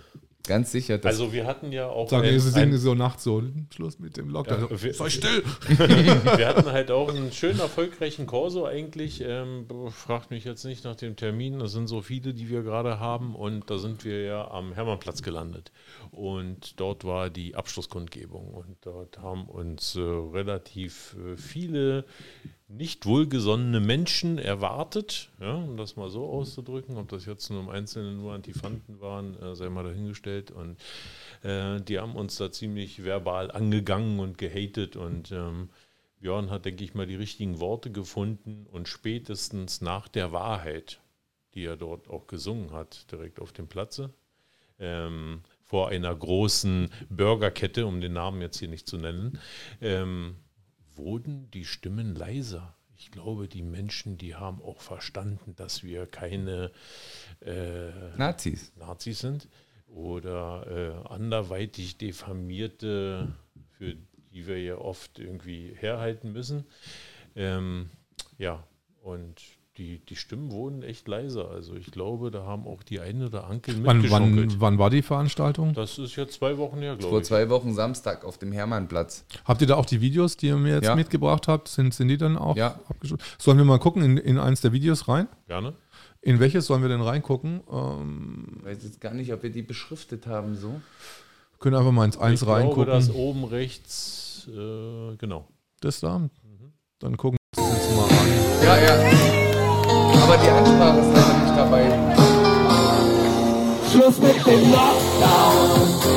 Ganz 0.48 0.72
sicher. 0.72 1.00
Also 1.04 1.34
wir 1.34 1.46
hatten 1.46 1.72
ja 1.72 1.88
auch 1.88 2.10
Sagen, 2.10 2.28
ein, 2.28 2.40
sie 2.40 2.50
singen 2.50 2.74
ein, 2.74 2.78
so 2.78 2.96
nachts 2.96 3.24
so, 3.24 3.44
Schluss 3.74 4.00
mit 4.00 4.18
dem 4.18 4.30
Lockdown. 4.30 4.68
Ja, 4.70 4.84
wir- 4.84 4.94
Sei 4.94 5.10
still! 5.10 5.44
wir 5.68 6.48
hatten 6.48 6.72
halt 6.72 6.92
auch 6.92 7.10
einen 7.10 7.32
schönen 7.32 7.60
erfolgreichen 7.60 8.26
Corso 8.26 8.66
eigentlich. 8.66 9.22
Ähm, 9.22 9.66
fragt 9.90 10.32
mich 10.32 10.44
jetzt 10.44 10.64
nicht 10.66 10.84
nach 10.84 10.96
dem 10.96 11.16
Termin. 11.16 11.60
Das 11.60 11.72
sind 11.72 11.88
so 11.88 12.02
viele, 12.02 12.34
die 12.34 12.50
wir 12.50 12.64
gerade 12.64 13.00
haben 13.00 13.36
und 13.36 13.70
da 13.70 13.78
sind 13.78 14.06
wir 14.06 14.22
ja 14.24 14.52
am 14.52 14.74
Hermannplatz 14.74 15.22
gelandet. 15.22 15.72
Und 16.12 16.80
dort 16.80 17.04
war 17.04 17.30
die 17.30 17.56
Abschlusskundgebung 17.56 18.54
und 18.54 18.78
dort 18.82 19.18
haben 19.20 19.46
uns 19.46 19.96
äh, 19.96 20.00
relativ 20.02 21.16
äh, 21.20 21.38
viele 21.38 22.06
nicht 22.68 23.06
wohlgesonnene 23.06 23.80
Menschen 23.80 24.40
erwartet, 24.40 25.30
ja, 25.40 25.54
um 25.56 25.78
das 25.78 25.96
mal 25.96 26.10
so 26.10 26.26
auszudrücken. 26.26 26.98
Ob 26.98 27.10
das 27.10 27.26
jetzt 27.26 27.50
nur 27.50 27.60
im 27.62 27.70
Einzelnen 27.70 28.18
nur 28.18 28.34
Antifanten 28.34 29.00
waren, 29.00 29.40
äh, 29.40 29.56
sei 29.56 29.70
mal 29.70 29.84
dahingestellt. 29.84 30.52
Und 30.52 30.78
äh, 31.44 31.80
die 31.82 32.00
haben 32.00 32.16
uns 32.16 32.38
da 32.38 32.52
ziemlich 32.52 33.04
verbal 33.04 33.52
angegangen 33.52 34.20
und 34.20 34.38
gehatet. 34.38 34.96
Und 34.96 35.32
ähm, 35.32 35.70
Björn 36.20 36.50
hat, 36.50 36.66
denke 36.66 36.84
ich 36.84 36.96
mal, 36.96 37.06
die 37.06 37.16
richtigen 37.16 37.60
Worte 37.60 37.92
gefunden. 37.92 38.66
Und 38.72 38.88
spätestens 38.88 39.82
nach 39.82 40.08
der 40.08 40.32
Wahrheit, 40.32 41.02
die 41.54 41.66
er 41.66 41.78
dort 41.78 42.10
auch 42.10 42.26
gesungen 42.26 42.72
hat, 42.72 43.12
direkt 43.12 43.40
auf 43.40 43.52
dem 43.52 43.68
Platze, 43.68 44.12
ähm, 44.80 45.42
vor 45.64 45.90
einer 45.90 46.14
großen 46.14 46.90
Burgerkette, 47.10 47.86
um 47.86 48.02
den 48.02 48.14
Namen 48.14 48.42
jetzt 48.42 48.58
hier 48.58 48.68
nicht 48.68 48.88
zu 48.88 48.98
nennen, 48.98 49.40
ähm, 49.82 50.36
wurden 50.98 51.50
die 51.52 51.66
Stimmen 51.66 52.16
leiser. 52.16 52.76
Ich 52.98 53.12
glaube, 53.12 53.48
die 53.48 53.62
Menschen, 53.62 54.18
die 54.18 54.36
haben 54.36 54.62
auch 54.62 54.82
verstanden, 54.82 55.56
dass 55.56 55.84
wir 55.84 56.08
keine 56.08 56.72
äh, 57.42 58.18
Nazis. 58.18 58.72
Nazis 58.78 59.20
sind 59.20 59.50
oder 59.88 61.04
äh, 61.08 61.14
anderweitig 61.14 61.98
diffamierte, 61.98 63.34
für 63.78 63.96
die 64.32 64.48
wir 64.48 64.62
ja 64.62 64.78
oft 64.78 65.20
irgendwie 65.20 65.74
herhalten 65.76 66.32
müssen. 66.32 66.66
Ähm, 67.36 67.90
ja, 68.38 68.66
und 69.02 69.42
die, 69.78 70.00
die 70.06 70.16
Stimmen 70.16 70.52
wurden 70.52 70.84
echt 70.84 71.08
leiser. 71.08 71.50
Also 71.52 71.76
ich 71.76 71.88
glaube, 71.92 72.32
da 72.32 72.44
haben 72.46 72.66
auch 72.66 72.82
die 72.84 73.00
eine 73.02 73.26
oder 73.26 73.46
Ankel 73.48 73.84
Wann, 73.84 74.10
wann, 74.10 74.62
wann 74.62 74.78
war 74.80 74.90
die 74.90 75.02
Veranstaltung? 75.02 75.74
Das 75.74 75.98
ist 75.98 76.16
jetzt 76.16 76.36
zwei 76.36 76.58
Wochen 76.58 76.78
her, 76.80 76.96
glaube 76.96 77.10
Vor 77.10 77.20
ich. 77.20 77.26
zwei 77.26 77.50
Wochen 77.50 77.74
Samstag 77.74 78.24
auf 78.24 78.38
dem 78.38 78.52
Hermannplatz. 78.54 79.26
Habt 79.44 79.60
ihr 79.62 79.68
da 79.68 79.76
auch 79.76 79.86
die 79.86 80.00
Videos, 80.02 80.38
die 80.38 80.48
ihr 80.48 80.56
mir 80.58 80.76
jetzt 80.76 80.86
Ja. 80.86 80.96
mitgebracht 80.96 81.48
habt? 81.50 81.68
Sind, 81.68 81.94
sind 81.94 82.08
die 82.08 82.18
dann 82.18 82.38
auch 82.38 82.56
Ja. 82.56 82.80
abgeschlossen? 82.88 83.24
Sollen 83.38 83.58
wir 83.58 83.66
mal 83.66 83.80
gucken 83.80 84.02
in, 84.04 84.18
in 84.18 84.38
eins 84.38 84.62
der 84.62 84.72
Videos 84.72 85.08
rein? 85.10 85.28
Gerne. 85.48 85.74
In 86.22 86.40
welches 86.40 86.66
sollen 86.66 86.82
wir 86.82 86.90
denn 86.90 87.02
reingucken? 87.02 87.62
Ähm, 87.72 88.58
Ich 88.62 88.66
weiß 88.66 88.84
jetzt 88.84 89.02
gar 89.02 89.14
nicht, 89.14 89.32
ob 89.34 89.44
wir 89.44 89.52
die 89.52 89.62
beschriftet 89.62 90.26
haben 90.26 90.56
so. 90.56 90.80
können 91.60 91.76
einfach 91.76 91.92
mal 91.92 92.06
ins 92.06 92.18
eins 92.18 92.42
ich 92.42 92.48
reingucken. 92.48 92.86
glaube, 92.86 92.92
das 92.92 93.10
oben 93.14 93.44
rechts, 93.44 94.48
äh, 94.50 95.16
genau. 95.18 95.48
das 95.82 96.00
da? 96.00 96.30
Dann 97.00 97.18
gucken 97.18 97.38
wir 97.56 97.64
uns 97.64 97.90
mal 97.96 98.06
an. 98.06 98.64
Ja, 98.64 98.78
ja. 98.80 99.15
Aber 100.28 100.38
die 100.38 100.50
Ansprache 100.50 100.98
ist 100.98 101.12
leider 101.14 101.36
nicht 101.44 101.56
dabei. 101.56 101.84
Schluss 103.92 104.18
mit 104.20 104.38
dem 104.48 104.72
Lockdown. 104.72 105.68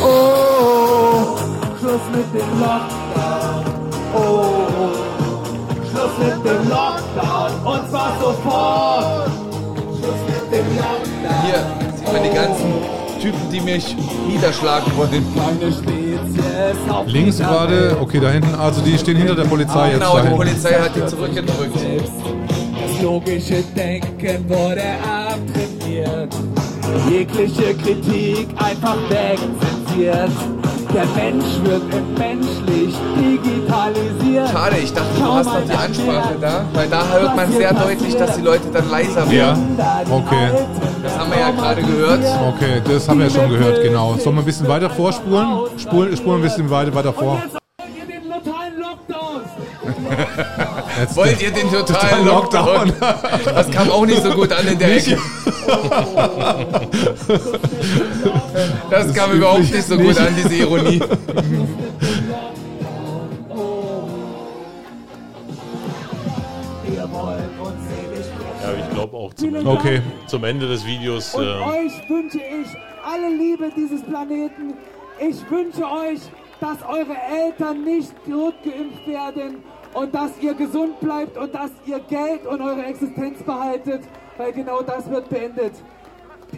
Oh, 0.03 1.37
Schluss 1.79 2.01
mit 2.15 2.33
dem 2.33 2.51
Lockdown. 2.59 3.65
Oh, 4.15 4.49
Schluss 5.91 6.15
mit 6.19 6.39
dem 6.43 6.69
Lockdown. 6.71 7.51
Und 7.67 7.91
zwar 7.91 8.17
sofort. 8.19 9.31
Schluss 9.99 10.23
mit 10.27 10.53
dem 10.53 10.67
Lockdown. 10.77 11.43
Hier 11.45 11.61
sieht 11.95 12.11
man 12.11 12.23
die 12.23 12.35
ganzen 12.35 12.73
Typen, 13.21 13.51
die 13.53 13.61
mich 13.61 13.95
niederschlagen 14.27 14.91
wollen. 14.97 15.27
Links 17.09 17.39
gerade, 17.39 17.97
okay, 18.01 18.21
da 18.21 18.31
hinten, 18.31 18.55
also 18.55 18.81
die 18.81 18.97
stehen 18.97 19.19
hinter 19.19 19.35
der 19.35 19.45
Polizei 19.45 19.91
jetzt 19.91 20.01
Genau, 20.01 20.19
die. 20.19 20.29
Polizei 20.35 20.73
hat 20.73 20.97
die 20.97 21.05
zurückgedrückt. 21.05 21.77
Das 22.99 23.05
logische 23.05 23.63
Denken 23.77 24.49
wurde 24.49 24.83
abtrainiert. 25.05 26.35
Jegliche 27.09 27.73
Kritik 27.77 28.49
einfach 28.59 28.97
wegzensiert. 29.09 30.31
Der 30.93 31.07
Mensch 31.15 31.45
wird 31.63 31.83
entmenschlich 31.95 32.97
digitalisiert. 33.17 34.49
Schade, 34.51 34.77
ich 34.83 34.93
dachte, 34.93 35.09
du 35.17 35.25
hast 35.33 35.47
noch 35.47 35.65
die 35.65 35.71
Ansprache 35.73 36.35
da, 36.41 36.65
weil 36.73 36.89
da 36.89 37.07
hört 37.13 37.37
man 37.37 37.53
sehr 37.53 37.73
deutlich, 37.73 38.17
dass 38.17 38.35
die 38.37 38.43
Leute 38.43 38.69
dann 38.73 38.91
leiser 38.91 39.25
Ja, 39.27 39.57
werden. 39.57 39.77
okay, 40.11 40.49
Das 41.05 41.19
haben 41.19 41.31
wir 41.31 41.39
ja 41.39 41.51
gerade 41.53 41.83
gehört. 41.83 42.25
okay, 42.49 42.83
das 42.85 43.09
haben 43.09 43.21
wir 43.21 43.27
ja 43.29 43.33
schon 43.33 43.49
gehört, 43.51 43.81
genau. 43.83 44.15
Sollen 44.17 44.35
wir 44.37 44.43
ein 44.43 44.47
bisschen 44.47 44.67
weiter 44.67 44.91
vorspulen? 44.91 45.47
Spulen, 45.77 46.17
spulen 46.17 46.37
ein 46.39 46.43
bisschen 46.43 46.69
weiter, 46.69 46.93
weiter 46.95 47.13
vor. 47.13 47.41
Jetzt 47.45 47.53
wollen 47.55 47.95
wir 47.95 48.07
den 48.07 48.29
totalen 48.29 48.81
Lockdown. 48.81 50.68
Jetzt, 51.01 51.17
Wollt 51.17 51.41
ihr 51.41 51.51
den 51.51 51.71
totalen 51.71 52.27
Lockdown? 52.27 52.89
Lockdown? 52.89 53.45
Das 53.55 53.71
kam 53.71 53.91
auch 53.91 54.07
nicht 54.07 54.23
so 54.23 54.31
gut 54.31 54.53
an 54.53 54.67
in 54.67 54.79
der 54.79 54.97
Ecke. 54.97 55.19
Das 58.91 59.15
kam 59.15 59.33
überhaupt 59.33 59.61
nicht 59.61 59.83
so 59.85 59.97
gut 59.97 60.19
an, 60.19 60.35
diese 60.37 60.55
Ironie. 60.55 61.01
Wir 66.85 67.13
wollen 67.13 67.51
uns 67.61 67.85
ewig 67.93 68.27
Ja, 68.63 68.73
ich 68.85 68.95
glaube 68.95 69.17
auch 69.17 69.35
zum 69.35 69.55
Ende, 69.55 69.71
Okay, 69.71 70.03
zum 70.27 70.45
Ende 70.45 70.67
des 70.69 70.85
Videos. 70.85 71.35
Und 71.35 71.45
Äh, 71.45 71.49
euch 71.49 72.09
wünsche 72.09 72.39
ich 72.39 72.69
alle 73.05 73.29
Liebe 73.37 73.71
dieses 73.77 74.03
Planeten. 74.03 74.75
Ich 75.21 75.49
wünsche 75.51 75.85
euch, 75.85 76.21
dass 76.61 76.79
eure 76.89 77.17
Eltern 77.45 77.85
nicht 77.85 78.13
geimpft 78.27 79.07
werden 79.07 79.63
und 79.99 80.15
dass 80.15 80.31
ihr 80.41 80.55
gesund 80.55 81.01
bleibt 81.01 81.37
und 81.37 81.53
dass 81.53 81.71
ihr 81.85 81.99
Geld 81.99 82.47
und 82.47 82.61
eure 82.61 82.85
Existenz 82.85 83.43
behaltet, 83.43 84.03
weil 84.37 84.53
genau 84.53 84.81
das 84.83 85.11
wird 85.11 85.29
beendet. 85.29 85.73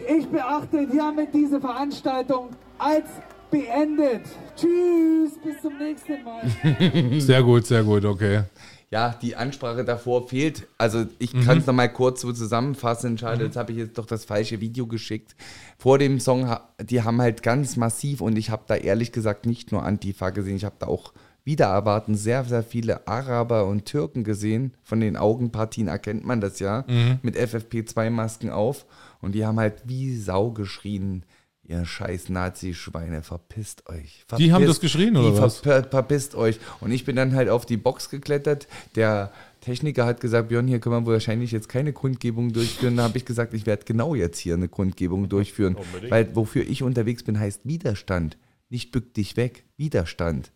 Ich 0.07 0.27
beachte 0.27 0.87
hiermit 0.91 1.29
diese 1.33 1.59
Veranstaltung 1.59 2.49
als 2.77 3.07
beendet. 3.49 4.21
Tschüss, 4.55 5.31
bis 5.43 5.59
zum 5.61 5.77
nächsten 5.77 6.23
Mal. 6.23 7.19
sehr 7.19 7.41
gut, 7.41 7.65
sehr 7.65 7.83
gut, 7.83 8.05
okay. 8.05 8.43
Ja, 8.91 9.15
die 9.21 9.35
Ansprache 9.35 9.85
davor 9.85 10.27
fehlt. 10.27 10.67
Also 10.77 11.05
ich 11.17 11.31
kann 11.45 11.59
es 11.59 11.65
nochmal 11.65 11.91
kurz 11.91 12.21
so 12.21 12.33
zusammenfassen. 12.33 13.17
Schade, 13.17 13.45
jetzt 13.45 13.55
habe 13.55 13.71
ich 13.71 13.77
jetzt 13.77 13.97
doch 13.97 14.05
das 14.05 14.25
falsche 14.25 14.59
Video 14.59 14.85
geschickt. 14.85 15.33
Vor 15.77 15.97
dem 15.97 16.19
Song, 16.19 16.53
die 16.81 17.01
haben 17.01 17.21
halt 17.21 17.41
ganz 17.41 17.77
massiv 17.77 18.19
und 18.19 18.37
ich 18.37 18.49
habe 18.49 18.63
da 18.67 18.75
ehrlich 18.75 19.13
gesagt 19.13 19.45
nicht 19.45 19.71
nur 19.71 19.83
Antifa 19.83 20.29
gesehen, 20.31 20.57
ich 20.57 20.65
habe 20.65 20.75
da 20.77 20.87
auch 20.87 21.13
wieder 21.43 21.65
erwarten 21.65 22.15
sehr, 22.15 22.43
sehr 22.43 22.63
viele 22.63 23.07
Araber 23.07 23.65
und 23.65 23.85
Türken 23.85 24.23
gesehen. 24.23 24.73
Von 24.83 24.99
den 24.99 25.17
Augenpartien 25.17 25.87
erkennt 25.87 26.25
man 26.25 26.41
das 26.41 26.59
ja. 26.59 26.85
Mit 27.21 27.35
FFP2-Masken 27.35 28.49
auf. 28.51 28.85
Und 29.21 29.33
die 29.33 29.45
haben 29.45 29.59
halt 29.59 29.81
wie 29.85 30.15
Sau 30.15 30.51
geschrien. 30.51 31.23
Ihr 31.63 31.85
scheiß 31.85 32.29
Nazi-Schweine, 32.29 33.21
verpisst 33.21 33.87
euch. 33.87 34.25
Verpisst, 34.27 34.39
Die 34.39 34.51
haben 34.51 34.65
das 34.65 34.79
geschrien, 34.81 35.15
oder 35.15 35.31
die 35.31 35.37
was? 35.41 35.59
Ver, 35.59 35.83
verpisst 35.83 36.35
euch. 36.35 36.59
Und 36.81 36.91
ich 36.91 37.05
bin 37.05 37.15
dann 37.15 37.33
halt 37.33 37.49
auf 37.49 37.65
die 37.65 37.77
Box 37.77 38.09
geklettert. 38.09 38.67
Der 38.95 39.31
Techniker 39.61 40.05
hat 40.05 40.19
gesagt, 40.21 40.49
Björn, 40.49 40.67
hier 40.67 40.79
können 40.79 41.05
wir 41.05 41.11
wahrscheinlich 41.13 41.51
jetzt 41.51 41.69
keine 41.69 41.93
Kundgebung 41.93 42.51
durchführen. 42.51 42.97
Da 42.97 43.03
habe 43.03 43.17
ich 43.17 43.25
gesagt, 43.25 43.53
ich 43.53 43.65
werde 43.67 43.85
genau 43.85 44.15
jetzt 44.15 44.39
hier 44.39 44.55
eine 44.55 44.67
Kundgebung 44.67 45.29
durchführen. 45.29 45.75
Unbedingt. 45.75 46.11
Weil 46.11 46.35
wofür 46.35 46.67
ich 46.67 46.83
unterwegs 46.83 47.23
bin, 47.23 47.39
heißt 47.39 47.61
Widerstand. 47.63 48.37
Nicht 48.69 48.91
bück 48.91 49.13
dich 49.13 49.37
weg, 49.37 49.63
Widerstand. 49.77 50.51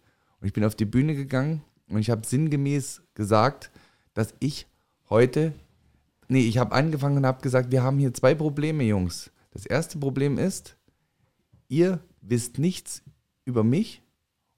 Und 0.46 0.50
ich 0.50 0.54
bin 0.54 0.64
auf 0.64 0.76
die 0.76 0.86
Bühne 0.86 1.16
gegangen 1.16 1.64
und 1.89 1.98
ich 1.98 2.12
habe 2.12 2.24
sinngemäß 2.24 3.02
gesagt, 3.16 3.72
dass 4.14 4.36
ich 4.39 4.68
heute, 5.10 5.54
nee, 6.28 6.48
ich 6.48 6.60
habe 6.60 6.72
angefangen 6.72 7.18
und 7.18 7.26
habe 7.26 7.41
gesagt, 7.41 7.72
wir 7.72 7.82
haben 7.82 7.98
hier 7.98 8.14
zwei 8.14 8.36
Probleme, 8.36 8.84
Jungs. 8.84 9.32
Das 9.50 9.66
erste 9.66 9.98
Problem 9.98 10.38
ist, 10.38 10.78
ihr 11.68 12.00
wisst 12.22 12.60
nichts 12.60 13.02
über 13.46 13.64
mich 13.64 14.04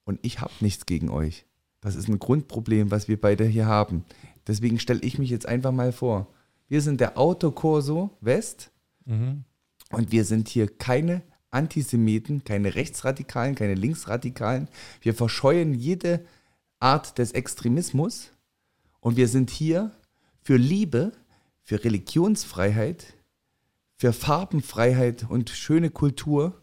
und 0.04 0.20
ich 0.24 0.42
habe 0.42 0.52
nichts 0.60 0.86
gegen 0.86 1.10
euch. 1.10 1.46
Das 1.80 1.96
ist 1.96 2.10
ein 2.10 2.20
Grundproblem, 2.20 2.92
was 2.92 3.08
wir 3.08 3.22
beide 3.22 3.46
hier 3.46 3.68
haben. 3.68 4.04
Deswegen 4.46 4.82
stelle 4.82 5.00
ich 5.04 5.18
mich 5.18 5.30
jetzt 5.30 5.46
einfach 5.46 5.72
mal 5.72 5.94
vor. 5.94 6.28
Wir 6.68 6.82
sind 6.82 7.00
der 7.00 7.18
Autokorso 7.18 8.10
West 8.20 8.72
und 9.92 10.12
wir 10.12 10.26
sind 10.26 10.50
hier 10.50 10.68
keine 10.68 11.22
Antisemiten, 11.52 12.43
keine 12.43 12.76
Rechtsradikalen, 12.76 13.56
keine 13.56 13.76
Linksradikalen. 13.76 14.68
Wir 15.02 15.14
verscheuen 15.14 15.74
jede 15.74 16.26
Art 16.80 17.18
des 17.18 17.32
Extremismus 17.32 18.32
und 19.00 19.18
wir 19.18 19.28
sind 19.28 19.50
hier 19.50 19.91
für 20.41 20.58
Liebe, 20.58 21.12
für 21.64 21.84
Religionsfreiheit, 21.84 23.14
für 23.95 24.14
Farbenfreiheit 24.14 25.26
und 25.30 25.50
schöne 25.50 25.89
Kultur 25.89 26.62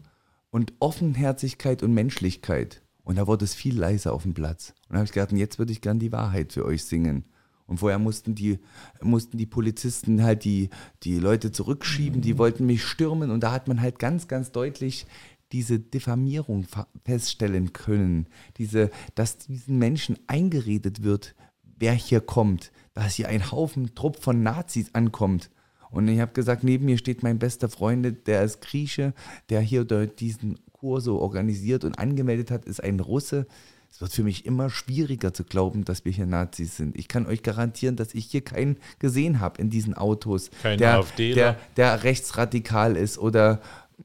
und 0.50 0.72
Offenherzigkeit 0.78 1.82
und 1.82 1.92
Menschlichkeit. 1.92 2.82
Und 3.02 3.16
da 3.16 3.26
wurde 3.26 3.44
es 3.44 3.54
viel 3.54 3.78
leiser 3.78 4.12
auf 4.12 4.22
dem 4.22 4.34
Platz. 4.34 4.72
Und 4.88 4.94
da 4.94 4.96
habe 4.98 5.06
ich 5.06 5.12
gedacht, 5.12 5.32
jetzt 5.32 5.58
würde 5.58 5.72
ich 5.72 5.80
gern 5.80 5.98
die 5.98 6.12
Wahrheit 6.12 6.52
für 6.52 6.64
euch 6.64 6.84
singen. 6.84 7.24
Und 7.66 7.78
vorher 7.78 7.98
mussten 7.98 8.34
die, 8.34 8.58
mussten 9.00 9.38
die 9.38 9.46
Polizisten 9.46 10.22
halt 10.22 10.44
die, 10.44 10.68
die 11.02 11.18
Leute 11.18 11.50
zurückschieben, 11.50 12.20
die 12.20 12.36
wollten 12.36 12.66
mich 12.66 12.84
stürmen. 12.84 13.30
Und 13.30 13.40
da 13.40 13.52
hat 13.52 13.68
man 13.68 13.80
halt 13.80 13.98
ganz, 13.98 14.28
ganz 14.28 14.52
deutlich 14.52 15.06
diese 15.52 15.78
Diffamierung 15.78 16.64
fa- 16.64 16.88
feststellen 17.04 17.72
können. 17.72 18.26
Diese, 18.58 18.90
dass 19.14 19.38
diesen 19.38 19.78
Menschen 19.78 20.18
eingeredet 20.26 21.02
wird, 21.02 21.34
wer 21.62 21.92
hier 21.92 22.20
kommt, 22.20 22.70
dass 22.92 23.14
hier 23.14 23.28
ein 23.28 23.50
Haufen 23.50 23.94
Trupp 23.94 24.22
von 24.22 24.42
Nazis 24.42 24.90
ankommt. 24.94 25.50
Und 25.90 26.08
ich 26.08 26.20
habe 26.20 26.32
gesagt, 26.32 26.64
neben 26.64 26.86
mir 26.86 26.98
steht 26.98 27.22
mein 27.22 27.38
bester 27.38 27.68
Freund, 27.68 28.26
der 28.26 28.42
ist 28.42 28.60
Grieche, 28.60 29.14
der 29.48 29.60
hier 29.60 29.84
diesen 29.84 30.58
Kurs 30.72 31.04
so 31.04 31.20
organisiert 31.20 31.84
und 31.84 31.98
angemeldet 31.98 32.50
hat, 32.50 32.64
ist 32.64 32.82
ein 32.82 33.00
Russe. 33.00 33.46
Es 33.94 34.00
wird 34.00 34.12
für 34.12 34.24
mich 34.24 34.44
immer 34.44 34.70
schwieriger 34.70 35.32
zu 35.32 35.44
glauben, 35.44 35.84
dass 35.84 36.04
wir 36.04 36.10
hier 36.10 36.26
Nazis 36.26 36.76
sind. 36.76 36.98
Ich 36.98 37.06
kann 37.06 37.26
euch 37.26 37.44
garantieren, 37.44 37.94
dass 37.94 38.12
ich 38.12 38.24
hier 38.24 38.40
keinen 38.40 38.76
gesehen 38.98 39.38
habe 39.38 39.62
in 39.62 39.70
diesen 39.70 39.94
Autos, 39.94 40.50
Kein 40.62 40.78
der, 40.78 40.98
AfDler. 40.98 41.34
der, 41.34 41.56
der 41.76 42.02
rechtsradikal 42.02 42.96
ist 42.96 43.18
oder 43.18 43.60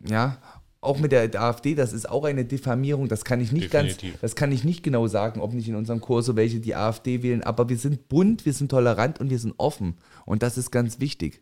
ja, 0.07 0.37
auch 0.79 0.99
mit 0.99 1.11
der, 1.11 1.27
der 1.27 1.41
AfD, 1.41 1.73
das 1.73 1.91
ist 1.91 2.07
auch 2.07 2.23
eine 2.25 2.45
Diffamierung, 2.45 3.07
das 3.07 3.25
kann 3.25 3.41
ich 3.41 3.51
nicht 3.51 3.73
Definitiv. 3.73 4.11
ganz, 4.11 4.21
das 4.21 4.35
kann 4.35 4.51
ich 4.51 4.63
nicht 4.63 4.83
genau 4.83 5.07
sagen, 5.07 5.41
ob 5.41 5.53
nicht 5.53 5.67
in 5.67 5.75
unserem 5.75 6.01
Kurs 6.01 6.27
so 6.27 6.35
welche 6.35 6.59
die 6.59 6.75
AfD 6.75 7.23
wählen, 7.23 7.41
aber 7.41 7.67
wir 7.67 7.77
sind 7.77 8.09
bunt, 8.09 8.45
wir 8.45 8.53
sind 8.53 8.69
tolerant 8.69 9.19
und 9.19 9.31
wir 9.31 9.39
sind 9.39 9.55
offen 9.57 9.95
und 10.27 10.43
das 10.43 10.59
ist 10.59 10.69
ganz 10.69 10.99
wichtig. 10.99 11.41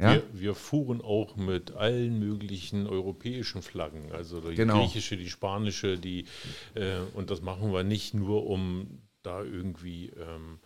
Ja? 0.00 0.14
Wir, 0.14 0.22
wir 0.32 0.54
fuhren 0.54 1.00
auch 1.00 1.36
mit 1.36 1.72
allen 1.72 2.18
möglichen 2.18 2.86
europäischen 2.86 3.62
Flaggen, 3.62 4.10
also 4.12 4.40
die 4.40 4.54
Genau. 4.56 4.80
griechische, 4.80 5.16
die 5.16 5.28
spanische, 5.30 5.98
die 5.98 6.24
äh, 6.74 6.96
und 7.14 7.30
das 7.30 7.42
machen 7.42 7.72
wir 7.72 7.84
nicht 7.84 8.14
nur, 8.14 8.46
um 8.46 9.00
da 9.22 9.42
irgendwie 9.44 10.06
ähm, 10.16 10.58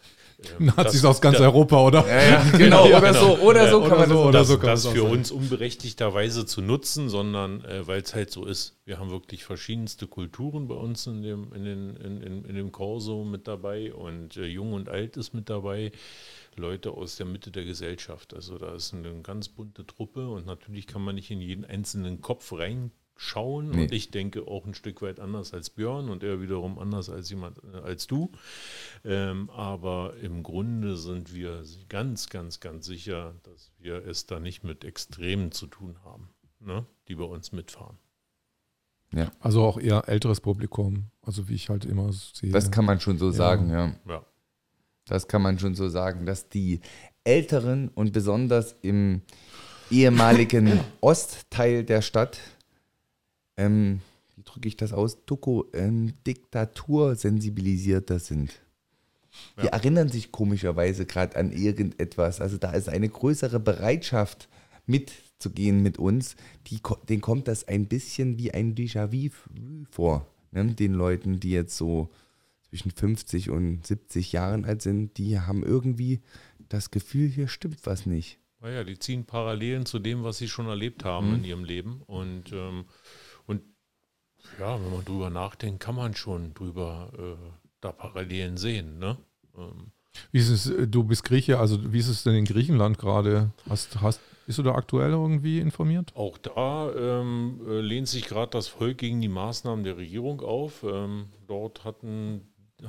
ähm, 0.61 0.67
Nazis 0.77 1.03
das- 1.03 1.05
aus 1.17 1.21
ganz 1.21 1.39
da- 1.39 1.45
Europa, 1.45 1.81
oder? 1.85 2.07
Ja, 2.07 2.23
ja, 2.23 2.51
genau, 2.57 2.87
Ja, 2.89 2.99
oder 2.99 3.09
genau. 3.13 3.37
so, 3.37 3.43
oder 3.43 3.69
so 3.69 3.83
Ja, 3.83 3.89
kann 3.89 3.99
man 3.99 4.09
so, 4.09 4.31
das 4.31 4.47
das, 4.47 4.49
so 4.49 4.57
das 4.59 4.87
auch 4.87 4.93
für 4.93 5.03
uns 5.03 5.33
unberechtigterweise 5.33 6.47
zu 6.47 6.63
nutzen, 6.63 7.09
sondern 7.09 7.65
äh, 7.65 7.85
weil 7.89 8.01
es 8.03 8.15
halt 8.15 8.31
so 8.31 8.45
ist. 8.45 8.77
Wir 8.85 9.01
haben 9.01 9.11
wirklich 9.11 9.43
verschiedenste 9.45 10.07
Kulturen 10.07 10.69
bei 10.69 10.77
uns 10.77 11.05
in 11.09 11.23
dem, 11.23 11.53
in 11.53 11.65
den, 11.65 11.97
in, 11.97 12.23
in, 12.23 12.45
in 12.45 12.55
dem 12.55 12.71
Corso 12.71 13.25
mit 13.25 13.49
dabei 13.49 13.93
und 13.93 14.37
äh, 14.37 14.45
Jung 14.47 14.73
und 14.73 14.89
Alt 14.89 15.17
ist 15.17 15.35
mit 15.35 15.51
dabei. 15.51 15.91
Leute 16.57 16.93
aus 16.93 17.17
der 17.17 17.27
Mitte 17.27 17.51
der 17.51 17.65
Gesellschaft. 17.65 18.35
Also 18.35 18.59
da 18.59 18.75
ist 18.75 18.95
eine 18.95 19.23
ganz 19.23 19.49
bunte 19.49 19.87
Truppe 19.87 20.29
und 20.29 20.47
natürlich 20.47 20.87
kann 20.87 21.03
man 21.03 21.15
nicht 21.15 21.31
in 21.31 21.41
jeden 21.41 21.65
einzelnen 21.65 22.21
Kopf 22.21 22.53
reinschauen. 22.53 23.71
Nee. 23.71 23.83
Und 23.83 23.93
ich 23.93 24.11
denke 24.11 24.47
auch 24.47 24.67
ein 24.67 24.75
Stück 24.75 25.03
weit 25.03 25.21
anders 25.21 25.55
als 25.55 25.71
Björn 25.71 26.09
und 26.09 26.23
er 26.23 26.41
wiederum 26.41 26.79
anders 26.79 27.11
als 27.11 27.31
jemand 27.31 27.59
äh, 27.65 27.79
als 27.79 28.07
du. 28.07 28.33
Ähm, 29.05 29.51
aber 29.51 30.15
im 30.21 30.43
Grunde 30.43 30.97
sind 30.97 31.35
wir 31.35 31.63
ganz, 31.89 32.29
ganz, 32.29 32.61
ganz 32.61 32.87
sicher, 32.87 33.35
dass 33.43 33.73
wir 33.79 34.07
es 34.07 34.27
da 34.27 34.41
nicht 34.41 34.65
mit 34.65 34.85
Extremen 34.85 35.53
zu 35.53 35.67
tun 35.67 35.97
haben, 36.05 36.31
ne? 36.61 36.87
die 37.09 37.15
bei 37.15 37.25
uns 37.25 37.53
mitfahren. 37.53 37.99
Also 39.41 39.63
auch 39.63 39.79
eher 39.79 40.09
älteres 40.09 40.41
Publikum, 40.41 41.11
also 41.23 41.49
wie 41.49 41.55
ich 41.55 41.69
halt 41.69 41.85
immer 41.85 42.13
sehe. 42.13 42.51
Das 42.51 42.71
kann 42.71 42.85
man 42.85 43.01
schon 43.01 43.19
so 43.19 43.31
sagen, 43.31 43.71
ja. 43.71 43.95
Ja. 44.09 44.25
Das 45.07 45.29
kann 45.29 45.43
man 45.43 45.59
schon 45.59 45.75
so 45.75 45.89
sagen, 45.89 46.27
dass 46.27 46.49
die 46.49 46.81
Älteren 47.25 47.89
und 47.89 48.13
besonders 48.13 48.77
im 48.83 49.23
ehemaligen 49.91 50.81
Ostteil 51.01 51.85
der 51.85 52.03
Stadt, 52.03 52.39
ähm, 53.57 54.01
wie 54.37 54.43
drücke 54.43 54.69
ich 54.69 54.77
das 54.77 54.93
aus, 54.93 55.25
Tuko, 55.27 55.67
ähm, 55.73 56.15
Diktatur 56.27 57.17
sensibilisierter 57.17 58.19
sind. 58.19 58.53
Die 59.61 59.67
Ja. 59.67 59.73
erinnern 59.73 60.09
sich 60.09 60.31
komischerweise 60.33 61.07
gerade 61.07 61.37
an 61.37 61.51
irgendetwas. 61.53 62.41
Also 62.41 62.57
da 62.57 62.71
ist 62.73 62.89
eine 62.89 63.09
größere 63.09 63.59
Bereitschaft 63.61 64.49
mitzugehen 64.87 65.83
mit 65.83 65.99
uns. 65.99 66.37
Die, 66.69 66.79
denen 67.09 67.21
kommt 67.21 67.49
das 67.49 67.67
ein 67.67 67.87
bisschen 67.87 68.39
wie 68.39 68.53
ein 68.53 68.75
Déjà-vu 68.75 69.31
vor. 69.91 70.27
Ne? 70.53 70.67
Den 70.67 70.95
Leuten, 70.95 71.41
die 71.41 71.51
jetzt 71.51 71.77
so 71.77 72.11
zwischen 72.75 72.91
50 72.91 73.51
und 73.51 73.87
70 73.87 74.33
Jahren 74.33 74.65
alt 74.65 74.83
sind, 74.83 75.17
die 75.17 75.39
haben 75.39 75.63
irgendwie 75.63 76.21
das 76.69 76.91
Gefühl, 76.91 77.29
hier 77.29 77.47
stimmt 77.47 77.87
was 77.87 78.05
nicht. 78.05 78.41
Naja, 78.61 78.83
die 78.83 78.99
ziehen 78.99 79.27
Parallelen 79.27 79.87
zu 79.87 80.01
dem, 80.01 80.25
was 80.25 80.39
sie 80.39 80.49
schon 80.49 80.67
erlebt 80.67 81.05
haben 81.05 81.37
in 81.37 81.45
ihrem 81.45 81.65
Leben. 81.65 82.03
Und, 82.07 82.53
ähm, 82.53 82.87
und 83.47 83.63
ja, 84.59 84.83
wenn 84.83 84.91
man 84.91 85.05
drüber 85.05 85.31
nachdenkt, 85.31 85.81
kann 85.81 85.95
man 85.95 86.17
schon 86.17 86.53
drüber 86.55 87.13
äh, 87.17 87.53
da 87.81 87.93
Parallelen 87.93 88.57
sehen. 88.57 88.99
Ne? 88.99 89.19
Ähm, 89.57 89.93
Wie 90.33 90.39
ist 90.39 90.49
es, 90.49 90.67
äh, 90.67 90.89
du 90.89 91.05
bist 91.05 91.23
Grieche, 91.23 91.61
also 91.61 91.93
wie 91.93 92.01
ist 92.01 92.09
es 92.09 92.25
denn 92.25 92.35
in 92.35 92.45
Griechenland 92.45 92.99
gerade? 92.99 93.53
Hast, 93.69 94.01
hast, 94.01 94.21
bist 94.47 94.59
du 94.59 94.65
da 94.65 94.75
aktuell 94.75 95.11
irgendwie 95.11 95.61
informiert? 95.61 96.11
Auch 96.17 96.39
da 96.39 96.91
ähm, 96.93 97.61
äh, 97.69 97.81
lehnt 97.81 98.09
sich 98.09 98.27
gerade 98.27 98.51
das 98.51 98.67
Volk 98.67 98.99
gegen 98.99 99.21
die 99.21 99.29
Maßnahmen 99.29 99.85
der 99.85 99.97
Regierung 99.97 100.41
auf. 100.41 100.83
Ähm, 100.83 101.27
dort 101.47 101.85
hatten, 101.85 102.41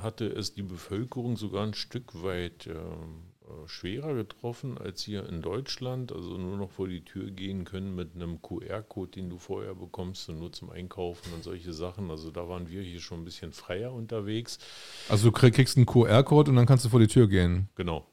hatte 0.02 0.26
es 0.28 0.54
die 0.54 0.64
Bevölkerung 0.64 1.38
sogar 1.38 1.64
ein 1.66 1.74
Stück 1.74 2.24
weit 2.24 2.68
ähm, 2.68 3.24
äh, 3.44 3.68
schwerer 3.68 4.14
getroffen 4.14 4.78
als 4.78 5.02
hier 5.04 5.28
in 5.30 5.42
Deutschland. 5.42 6.12
Also 6.12 6.38
nur 6.38 6.58
noch 6.58 6.72
vor 6.72 6.88
die 6.88 7.04
Tür 7.06 7.30
gehen 7.32 7.64
können 7.66 7.96
mit 7.96 8.16
einem 8.16 8.42
QR-Code, 8.42 9.12
den 9.12 9.30
du 9.30 9.38
vorher 9.38 9.76
bekommst 9.76 10.28
und 10.30 10.40
nur 10.40 10.52
zum 10.52 10.70
Einkaufen 10.70 11.34
und 11.34 11.44
solche 11.44 11.74
Sachen. 11.74 12.10
Also 12.12 12.32
da 12.32 12.48
waren 12.50 12.70
wir 12.70 12.82
hier 12.82 13.00
schon 13.00 13.22
ein 13.22 13.26
bisschen 13.26 13.52
freier 13.54 13.94
unterwegs. 13.94 14.60
Also 15.10 15.30
du 15.30 15.32
krieg- 15.32 15.54
kriegst 15.54 15.78
einen 15.78 15.86
QR-Code 15.86 16.52
und 16.52 16.58
dann 16.58 16.66
kannst 16.66 16.86
du 16.86 16.90
vor 16.90 17.00
die 17.00 17.08
Tür 17.08 17.28
gehen. 17.28 17.70
Genau. 17.76 18.06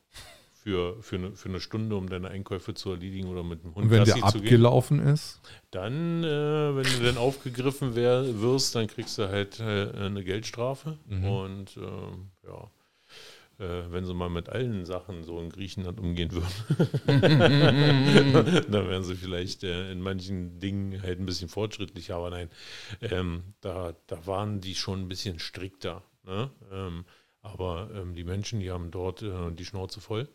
Für, 0.63 1.03
für, 1.03 1.17
eine, 1.17 1.33
für 1.35 1.49
eine 1.49 1.61
Stunde, 1.61 1.97
um 1.97 2.09
deine 2.09 2.29
Einkäufe 2.29 2.73
zu 2.73 2.91
erledigen 2.91 3.27
oder 3.27 3.43
mit 3.43 3.65
dem 3.65 3.75
Hund 3.75 3.87
Und 3.87 3.91
wenn 3.91 4.05
Gassi 4.05 4.21
der 4.21 4.29
zu 4.29 4.39
gehen. 4.39 4.47
abgelaufen 4.47 5.01
ist? 5.01 5.41
Dann, 5.73 6.23
äh, 6.23 6.77
wenn 6.77 6.85
du 6.85 7.05
dann 7.05 7.17
aufgegriffen 7.17 7.97
wär, 7.97 8.41
wirst, 8.41 8.77
dann 8.77 8.87
kriegst 8.87 9.19
du 9.19 9.29
halt 9.29 9.59
äh, 9.59 9.91
eine 9.91 10.23
Geldstrafe. 10.23 10.99
Und 11.09 11.77
ähm, 11.77 12.31
ja, 12.47 12.71
äh, 13.59 13.91
wenn 13.91 14.05
sie 14.05 14.15
mal 14.15 14.31
mit 14.31 14.49
allen 14.51 14.87
Sachen 14.87 15.25
so 15.25 15.41
in 15.41 15.51
Griechenland 15.51 15.99
umgehen 15.99 16.31
würden, 16.33 16.53
dann 18.71 18.89
wären 18.89 19.03
sie 19.03 19.17
vielleicht 19.17 19.65
äh, 19.65 19.91
in 19.91 20.01
manchen 20.01 20.61
Dingen 20.61 21.03
halt 21.03 21.19
ein 21.19 21.27
bisschen 21.27 21.49
fortschrittlicher. 21.49 22.17
Aber 22.17 22.31
nein, 22.31 22.51
ähm, 23.01 23.55
da, 23.61 23.95
da 24.07 24.27
waren 24.27 24.61
die 24.61 24.75
schon 24.75 25.01
ein 25.01 25.09
bisschen 25.09 25.39
strikter. 25.39 26.03
Ne? 26.25 26.51
Ähm, 26.73 27.05
aber 27.41 27.91
ähm, 27.95 28.15
die 28.15 28.25
Menschen, 28.25 28.61
die 28.61 28.71
haben 28.71 28.91
dort 28.93 29.23
äh, 29.23 29.51
die 29.51 29.65
Schnauze 29.65 30.01
voll 30.01 30.29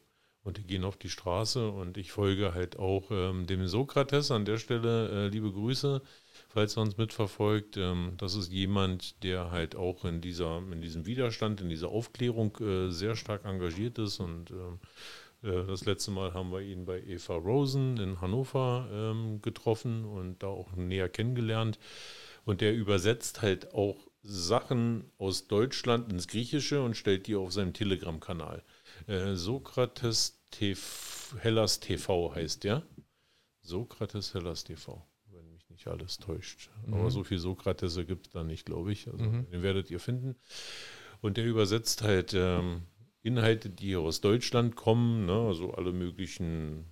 und 0.48 0.58
die 0.58 0.64
gehen 0.64 0.86
auf 0.86 0.96
die 0.96 1.10
Straße 1.10 1.70
und 1.70 1.98
ich 1.98 2.14
folge 2.14 2.54
halt 2.54 2.80
auch 2.80 3.12
ähm, 3.12 3.46
dem 3.48 3.68
Sokrates 3.68 4.32
an 4.32 4.46
der 4.46 4.58
Stelle. 4.58 5.10
Äh, 5.10 5.28
liebe 5.28 5.52
Grüße, 5.52 6.02
falls 6.48 6.78
er 6.78 6.84
uns 6.84 6.96
mitverfolgt. 6.96 7.76
Ähm, 7.76 8.14
das 8.16 8.34
ist 8.34 8.52
jemand, 8.52 9.22
der 9.24 9.52
halt 9.52 9.76
auch 9.76 10.06
in, 10.06 10.22
dieser, 10.22 10.60
in 10.72 10.82
diesem 10.82 11.06
Widerstand, 11.06 11.60
in 11.60 11.68
dieser 11.68 11.90
Aufklärung 11.90 12.58
äh, 12.62 12.90
sehr 12.92 13.18
stark 13.18 13.44
engagiert 13.44 14.00
ist 14.00 14.22
und 14.22 14.52
ähm, 14.52 14.80
äh, 15.44 15.66
das 15.68 15.84
letzte 15.84 16.12
Mal 16.12 16.34
haben 16.34 16.54
wir 16.54 16.62
ihn 16.62 16.86
bei 16.86 17.02
Eva 17.02 17.36
Rosen 17.36 17.98
in 17.98 18.22
Hannover 18.22 18.88
ähm, 18.90 19.42
getroffen 19.42 20.06
und 20.06 20.42
da 20.44 20.48
auch 20.48 20.78
näher 20.78 21.10
kennengelernt. 21.10 21.78
Und 22.46 22.62
der 22.62 22.74
übersetzt 22.74 23.42
halt 23.42 23.74
auch 23.74 24.08
Sachen 24.24 25.12
aus 25.18 25.48
Deutschland 25.48 26.12
ins 26.12 26.30
Griechische 26.30 26.82
und 26.82 26.96
stellt 26.96 27.28
die 27.28 27.36
auf 27.36 27.52
seinem 27.52 27.74
Telegram-Kanal. 27.74 28.64
Äh, 29.08 29.36
Sokrates 29.36 30.37
TV, 30.52 31.38
Hellas 31.40 31.80
TV 31.80 32.34
heißt 32.36 32.64
der. 32.64 32.84
Sokrates 33.62 34.34
Hellas 34.34 34.64
TV, 34.64 35.06
wenn 35.32 35.52
mich 35.52 35.70
nicht 35.70 35.88
alles 35.88 36.18
täuscht. 36.18 36.70
Aber 36.88 37.12
so 37.12 37.24
viel 37.24 37.38
Sokrates 37.38 37.96
gibt 38.08 38.28
es 38.28 38.34
da 38.34 38.44
nicht, 38.44 38.66
glaube 38.66 38.92
ich. 38.92 39.08
Also, 39.08 39.26
Den 39.26 39.62
werdet 39.62 39.92
ihr 39.92 40.00
finden. 40.00 40.36
Und 41.22 41.38
der 41.38 41.46
übersetzt 41.46 42.02
halt 42.02 42.34
ähm, 42.34 42.84
Inhalte, 43.24 43.70
die 43.70 43.96
aus 43.96 44.22
Deutschland 44.22 44.76
kommen, 44.76 45.26
ne? 45.26 45.34
also 45.34 45.74
alle 45.74 45.92
möglichen 45.92 46.86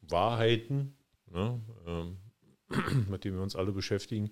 Wahrheiten, 0.00 0.96
ne? 1.30 1.60
ähm, 1.86 2.16
mit 3.10 3.24
denen 3.24 3.36
wir 3.36 3.42
uns 3.42 3.56
alle 3.56 3.72
beschäftigen, 3.72 4.30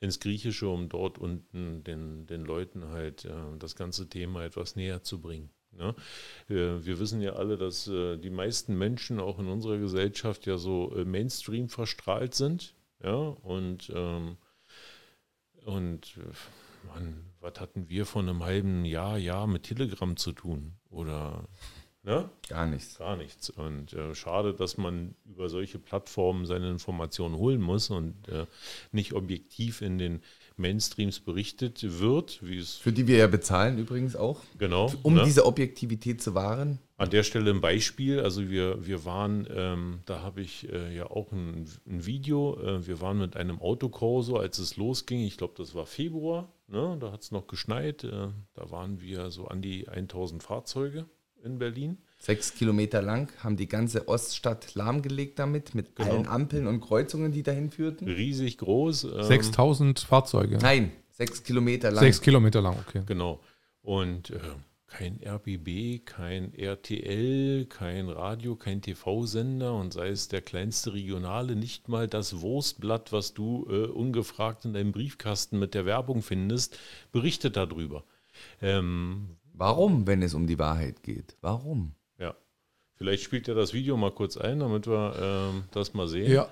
ins 0.00 0.20
Griechische, 0.20 0.68
um 0.68 0.88
dort 0.88 1.18
unten 1.18 1.84
den, 1.84 2.26
den 2.26 2.44
Leuten 2.44 2.88
halt 2.88 3.24
äh, 3.24 3.58
das 3.58 3.76
ganze 3.76 4.08
Thema 4.08 4.44
etwas 4.44 4.74
näher 4.74 5.02
zu 5.02 5.20
bringen. 5.20 5.50
Ne? 5.72 5.94
Wir 6.48 6.98
wissen 6.98 7.20
ja 7.20 7.32
alle, 7.32 7.56
dass 7.56 7.88
äh, 7.88 8.18
die 8.18 8.30
meisten 8.30 8.76
Menschen 8.76 9.20
auch 9.20 9.38
in 9.38 9.48
unserer 9.48 9.78
Gesellschaft 9.78 10.46
ja 10.46 10.58
so 10.58 10.94
äh, 10.94 11.04
Mainstream 11.04 11.68
verstrahlt 11.68 12.34
sind. 12.34 12.74
Ja, 13.02 13.14
und, 13.14 13.90
ähm, 13.94 14.36
und 15.64 16.18
äh, 16.18 16.86
Mann, 16.86 17.24
was 17.40 17.58
hatten 17.58 17.88
wir 17.88 18.06
vor 18.06 18.22
einem 18.22 18.44
halben 18.44 18.84
Jahr, 18.84 19.18
Jahr 19.18 19.46
mit 19.46 19.64
Telegram 19.64 20.16
zu 20.16 20.32
tun? 20.32 20.74
Oder 20.90 21.48
ne? 22.02 22.30
Gar 22.48 22.66
nichts. 22.66 22.98
Gar 22.98 23.16
nichts. 23.16 23.50
Und 23.50 23.92
äh, 23.94 24.14
schade, 24.14 24.54
dass 24.54 24.76
man 24.76 25.14
über 25.24 25.48
solche 25.48 25.78
Plattformen 25.78 26.46
seine 26.46 26.70
Informationen 26.70 27.36
holen 27.36 27.60
muss 27.60 27.90
und 27.90 28.28
äh, 28.28 28.46
nicht 28.92 29.14
objektiv 29.14 29.82
in 29.82 29.98
den 29.98 30.22
Mainstreams 30.62 31.20
berichtet 31.20 32.00
wird, 32.00 32.38
wie 32.42 32.56
es 32.56 32.76
Für 32.76 32.92
die 32.92 33.06
wir 33.06 33.18
ja 33.18 33.26
bezahlen 33.26 33.78
übrigens 33.78 34.16
auch, 34.16 34.40
genau. 34.56 34.90
um 35.02 35.14
ne? 35.14 35.24
diese 35.24 35.44
Objektivität 35.44 36.22
zu 36.22 36.34
wahren. 36.34 36.78
An 36.96 37.10
der 37.10 37.24
Stelle 37.24 37.50
ein 37.50 37.60
Beispiel. 37.60 38.20
Also 38.20 38.48
wir, 38.48 38.86
wir 38.86 39.04
waren, 39.04 39.46
ähm, 39.54 40.00
da 40.06 40.22
habe 40.22 40.40
ich 40.40 40.72
äh, 40.72 40.96
ja 40.96 41.10
auch 41.10 41.32
ein, 41.32 41.68
ein 41.86 42.06
Video, 42.06 42.58
äh, 42.62 42.86
wir 42.86 43.00
waren 43.00 43.18
mit 43.18 43.36
einem 43.36 43.60
Autokorso, 43.60 44.36
als 44.36 44.58
es 44.58 44.76
losging, 44.76 45.20
ich 45.20 45.36
glaube, 45.36 45.54
das 45.58 45.74
war 45.74 45.84
Februar, 45.84 46.50
ne? 46.68 46.96
da 46.98 47.12
hat 47.12 47.22
es 47.22 47.32
noch 47.32 47.46
geschneit, 47.48 48.04
äh, 48.04 48.28
da 48.54 48.70
waren 48.70 49.00
wir 49.00 49.30
so 49.30 49.48
an 49.48 49.60
die 49.60 49.88
1000 49.88 50.42
Fahrzeuge 50.42 51.06
in 51.44 51.58
Berlin. 51.58 51.98
Sechs 52.24 52.54
Kilometer 52.54 53.02
lang, 53.02 53.32
haben 53.42 53.56
die 53.56 53.66
ganze 53.66 54.06
Oststadt 54.06 54.76
lahmgelegt 54.76 55.40
damit, 55.40 55.74
mit 55.74 55.96
Genau. 55.96 56.08
allen 56.10 56.28
Ampeln 56.28 56.68
und 56.68 56.80
Kreuzungen, 56.80 57.32
die 57.32 57.42
dahin 57.42 57.68
führten. 57.68 58.06
Riesig 58.06 58.58
groß. 58.58 59.04
ähm, 59.04 59.22
6000 59.24 59.98
Fahrzeuge. 59.98 60.58
Nein, 60.58 60.92
sechs 61.10 61.42
Kilometer 61.42 61.90
lang. 61.90 61.98
Sechs 62.04 62.20
Kilometer 62.20 62.60
lang, 62.60 62.76
okay. 62.86 63.02
Genau. 63.06 63.40
Und 63.80 64.30
äh, 64.30 64.38
kein 64.86 65.18
RBB, 65.26 66.04
kein 66.04 66.54
RTL, 66.54 67.66
kein 67.66 68.08
Radio, 68.08 68.54
kein 68.54 68.82
TV-Sender 68.82 69.74
und 69.74 69.92
sei 69.92 70.10
es 70.10 70.28
der 70.28 70.42
kleinste 70.42 70.92
regionale, 70.92 71.56
nicht 71.56 71.88
mal 71.88 72.06
das 72.06 72.40
Wurstblatt, 72.40 73.10
was 73.12 73.34
du 73.34 73.66
äh, 73.68 73.86
ungefragt 73.86 74.64
in 74.64 74.74
deinem 74.74 74.92
Briefkasten 74.92 75.58
mit 75.58 75.74
der 75.74 75.86
Werbung 75.86 76.22
findest, 76.22 76.78
berichtet 77.10 77.56
darüber. 77.56 78.04
Ähm, 78.60 79.38
Warum, 79.54 80.06
wenn 80.06 80.22
es 80.22 80.34
um 80.34 80.46
die 80.46 80.60
Wahrheit 80.60 81.02
geht? 81.02 81.36
Warum? 81.40 81.96
Vielleicht 83.02 83.24
spielt 83.24 83.48
er 83.48 83.56
das 83.56 83.72
Video 83.74 83.96
mal 83.96 84.12
kurz 84.12 84.36
ein, 84.36 84.60
damit 84.60 84.86
wir 84.86 85.12
ähm, 85.20 85.64
das 85.72 85.92
mal 85.92 86.06
sehen. 86.06 86.30
Ja, 86.30 86.46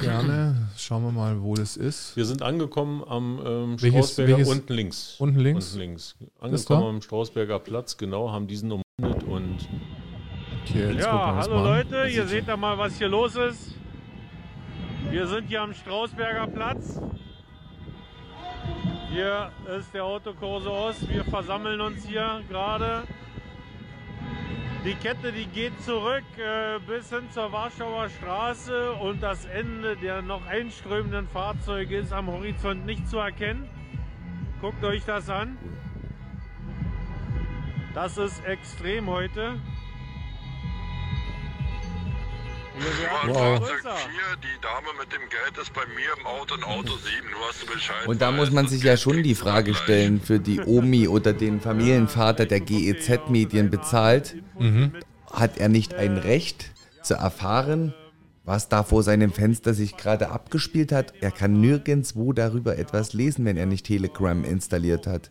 gerne. 0.00 0.70
Schauen 0.78 1.02
wir 1.04 1.10
mal, 1.12 1.42
wo 1.42 1.54
das 1.54 1.76
ist. 1.76 2.16
Wir 2.16 2.24
sind 2.24 2.40
angekommen 2.40 3.04
am 3.06 3.38
ähm, 3.44 3.82
Welches- 3.82 4.12
Strausberger 4.12 4.36
welches- 4.38 4.48
unten 4.54 4.72
links. 4.72 5.16
Unten 5.18 5.38
links? 5.40 5.66
Unten 5.66 5.78
links. 5.80 6.16
Angekommen 6.40 6.82
am 6.96 7.02
Strausberger 7.02 7.58
Platz, 7.58 7.98
genau, 7.98 8.32
haben 8.32 8.46
diesen 8.46 8.72
umrundet 8.72 9.22
und 9.24 9.68
Okay, 10.64 10.78
jetzt 10.94 10.96
wir 10.96 11.00
Ja, 11.02 11.32
uns 11.36 11.46
hallo 11.46 11.54
mal 11.56 11.72
an. 11.80 11.90
Leute, 11.90 12.08
ihr 12.08 12.26
seht 12.26 12.48
da 12.48 12.56
mal, 12.56 12.78
was 12.78 12.96
hier 12.96 13.08
los 13.08 13.36
ist. 13.36 13.74
Wir 15.10 15.26
sind 15.26 15.46
hier 15.48 15.60
am 15.60 15.74
Strausberger 15.74 16.46
Platz. 16.46 16.98
Hier 19.12 19.50
ist 19.78 19.92
der 19.92 20.04
Autokurse 20.06 20.70
Ost. 20.70 21.06
Wir 21.10 21.22
versammeln 21.24 21.82
uns 21.82 22.06
hier 22.06 22.40
gerade. 22.48 23.02
Die 24.86 24.94
Kette, 24.94 25.32
die 25.32 25.46
geht 25.46 25.72
zurück 25.82 26.22
äh, 26.38 26.78
bis 26.86 27.10
hin 27.10 27.28
zur 27.32 27.50
Warschauer 27.50 28.08
Straße 28.08 28.92
und 28.92 29.20
das 29.20 29.44
Ende 29.46 29.96
der 29.96 30.22
noch 30.22 30.46
einströmenden 30.46 31.26
Fahrzeuge 31.26 31.96
ist 31.96 32.12
am 32.12 32.28
Horizont 32.28 32.86
nicht 32.86 33.08
zu 33.08 33.18
erkennen. 33.18 33.68
Guckt 34.60 34.84
euch 34.84 35.04
das 35.04 35.28
an. 35.28 35.58
Das 37.94 38.16
ist 38.16 38.44
extrem 38.44 39.08
heute. 39.08 39.58
Wow. 43.26 43.58
die 43.58 44.60
Dame 44.60 44.88
mit 44.98 45.12
dem 45.12 45.28
Geld 45.30 45.58
ist 45.60 45.72
bei 45.72 45.86
mir 45.94 46.10
im 46.18 46.26
Auto 46.26 46.54
in 46.54 46.62
Auto 46.64 46.96
7, 46.96 47.30
nur 47.30 47.48
hast 47.48 47.62
du 47.62 47.72
Bescheid. 47.72 48.06
Und 48.06 48.20
da 48.20 48.30
muss 48.30 48.50
man 48.50 48.68
sich 48.68 48.82
ja 48.82 48.96
schon 48.96 49.22
die 49.22 49.34
Frage 49.34 49.74
stellen, 49.74 50.20
für 50.20 50.38
die 50.38 50.60
Omi 50.60 51.08
oder 51.08 51.32
den 51.32 51.60
Familienvater, 51.60 52.46
der 52.46 52.60
GEZ-Medien 52.60 53.70
bezahlt, 53.70 54.36
hat 55.32 55.58
er 55.58 55.68
nicht 55.68 55.94
ein 55.94 56.18
Recht 56.18 56.72
zu 57.02 57.14
erfahren, 57.14 57.94
was 58.44 58.68
da 58.68 58.82
vor 58.84 59.02
seinem 59.02 59.32
Fenster 59.32 59.74
sich 59.74 59.96
gerade 59.96 60.30
abgespielt 60.30 60.92
hat? 60.92 61.14
Er 61.20 61.32
kann 61.32 61.60
nirgendwo 61.60 62.32
darüber 62.32 62.78
etwas 62.78 63.12
lesen, 63.12 63.44
wenn 63.44 63.56
er 63.56 63.66
nicht 63.66 63.86
Telegram 63.86 64.44
installiert 64.44 65.06
hat. 65.06 65.30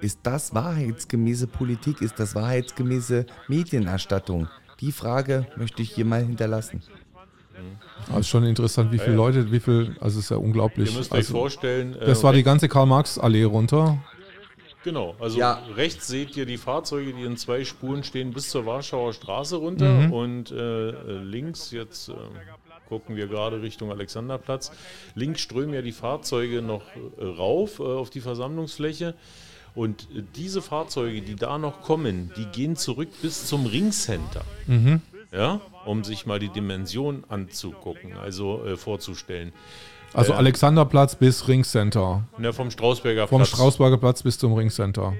Ist 0.00 0.20
das 0.22 0.54
wahrheitsgemäße 0.54 1.46
Politik? 1.46 2.00
Ist 2.00 2.18
das 2.18 2.34
wahrheitsgemäße 2.34 3.26
Medienerstattung? 3.48 4.48
Die 4.80 4.92
Frage 4.92 5.46
möchte 5.56 5.82
ich 5.82 5.92
hier 5.94 6.04
mal 6.04 6.22
hinterlassen. 6.22 6.82
Also 8.08 8.22
schon 8.22 8.44
interessant, 8.44 8.90
wie 8.92 8.98
viele 8.98 9.16
Leute, 9.16 9.52
wie 9.52 9.60
viel, 9.60 9.94
also 10.00 10.18
es 10.18 10.24
ist 10.24 10.30
ja 10.30 10.38
unglaublich. 10.38 10.90
ihr 10.90 10.96
müsst 10.96 11.12
euch 11.12 11.18
also, 11.18 11.32
vorstellen. 11.32 11.94
äh, 11.96 12.06
das 12.06 12.22
war 12.22 12.32
die 12.32 12.42
ganze 12.42 12.68
Karl-Marx-Allee 12.68 13.44
runter. 13.44 13.98
Genau, 14.82 15.14
also 15.20 15.38
Ja. 15.38 15.62
rechts 15.76 16.08
seht 16.08 16.36
ihr 16.38 16.46
die 16.46 16.56
Fahrzeuge, 16.56 17.12
die 17.12 17.24
in 17.24 17.36
zwei 17.36 17.64
Spuren 17.64 18.02
stehen, 18.02 18.32
bis 18.32 18.48
zur 18.48 18.64
Warschauer 18.64 19.12
Straße 19.12 19.56
runter 19.56 20.10
und 20.10 20.50
äh, 20.50 20.88
äh, 20.88 21.18
links, 21.18 21.70
jetzt 21.70 22.08
äh, 22.08 22.14
gucken 22.88 23.14
wir 23.14 23.26
gerade 23.26 23.60
Richtung 23.60 23.90
Alexanderplatz, 23.90 24.72
links 25.14 25.42
strömen 25.42 25.74
ja 25.74 25.82
die 25.82 25.92
Fahrzeuge 25.92 26.62
noch 26.62 26.82
äh, 26.96 27.24
rauf 27.24 27.78
äh, 27.78 27.82
auf 27.82 28.08
die 28.08 28.22
Versammlungsfläche 28.22 29.14
und 29.74 30.02
äh, 30.14 30.22
diese 30.36 30.62
Fahrzeuge, 30.62 31.22
die 31.22 31.36
da 31.36 31.58
noch 31.58 31.82
kommen, 31.82 32.30
die 32.36 32.46
gehen 32.46 32.76
zurück 32.76 33.08
bis 33.22 33.46
zum 33.46 33.66
Ringcenter. 33.66 34.42
Ja, 35.32 35.60
um 35.86 36.02
sich 36.02 36.26
mal 36.26 36.38
die 36.40 36.48
Dimension 36.48 37.24
anzugucken, 37.28 38.14
also 38.16 38.64
äh, 38.64 38.76
vorzustellen. 38.76 39.52
Also 40.12 40.32
Äh, 40.32 40.36
Alexanderplatz 40.36 41.14
bis 41.14 41.46
Ringcenter. 41.46 42.24
Ja, 42.42 42.52
vom 42.52 42.70
Strausberger 42.72 43.28
Vom 43.28 43.38
Platz. 43.38 43.50
Strausberger 43.50 43.96
Platz 43.98 44.22
bis 44.24 44.38
zum 44.38 44.54
Ringcenter. 44.54 45.14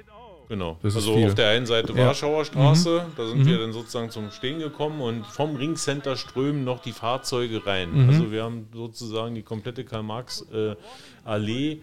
Genau. 0.49 0.79
Das 0.83 0.97
also 0.97 1.15
auf 1.15 1.37
der 1.37 1.51
einen 1.51 1.65
Seite 1.67 1.93
Ja. 1.93 2.07
Warschauer 2.07 2.45
Straße, 2.45 3.07
da 3.17 3.27
sind 3.29 3.47
wir 3.47 3.59
dann 3.61 3.73
sozusagen 3.73 4.11
zum 4.11 4.33
Stehen 4.33 4.59
gekommen 4.59 5.01
und 5.01 5.25
vom 5.25 5.55
Ringcenter 5.55 6.17
strömen 6.17 6.65
noch 6.65 6.81
die 6.81 6.91
Fahrzeuge 6.91 7.65
rein. 7.65 8.09
Also 8.09 8.33
wir 8.33 8.43
haben 8.43 8.67
sozusagen 8.75 9.37
die 9.37 9.43
komplette 9.43 9.85
Karl-Marx-Allee 9.85 11.73
äh, 11.73 11.79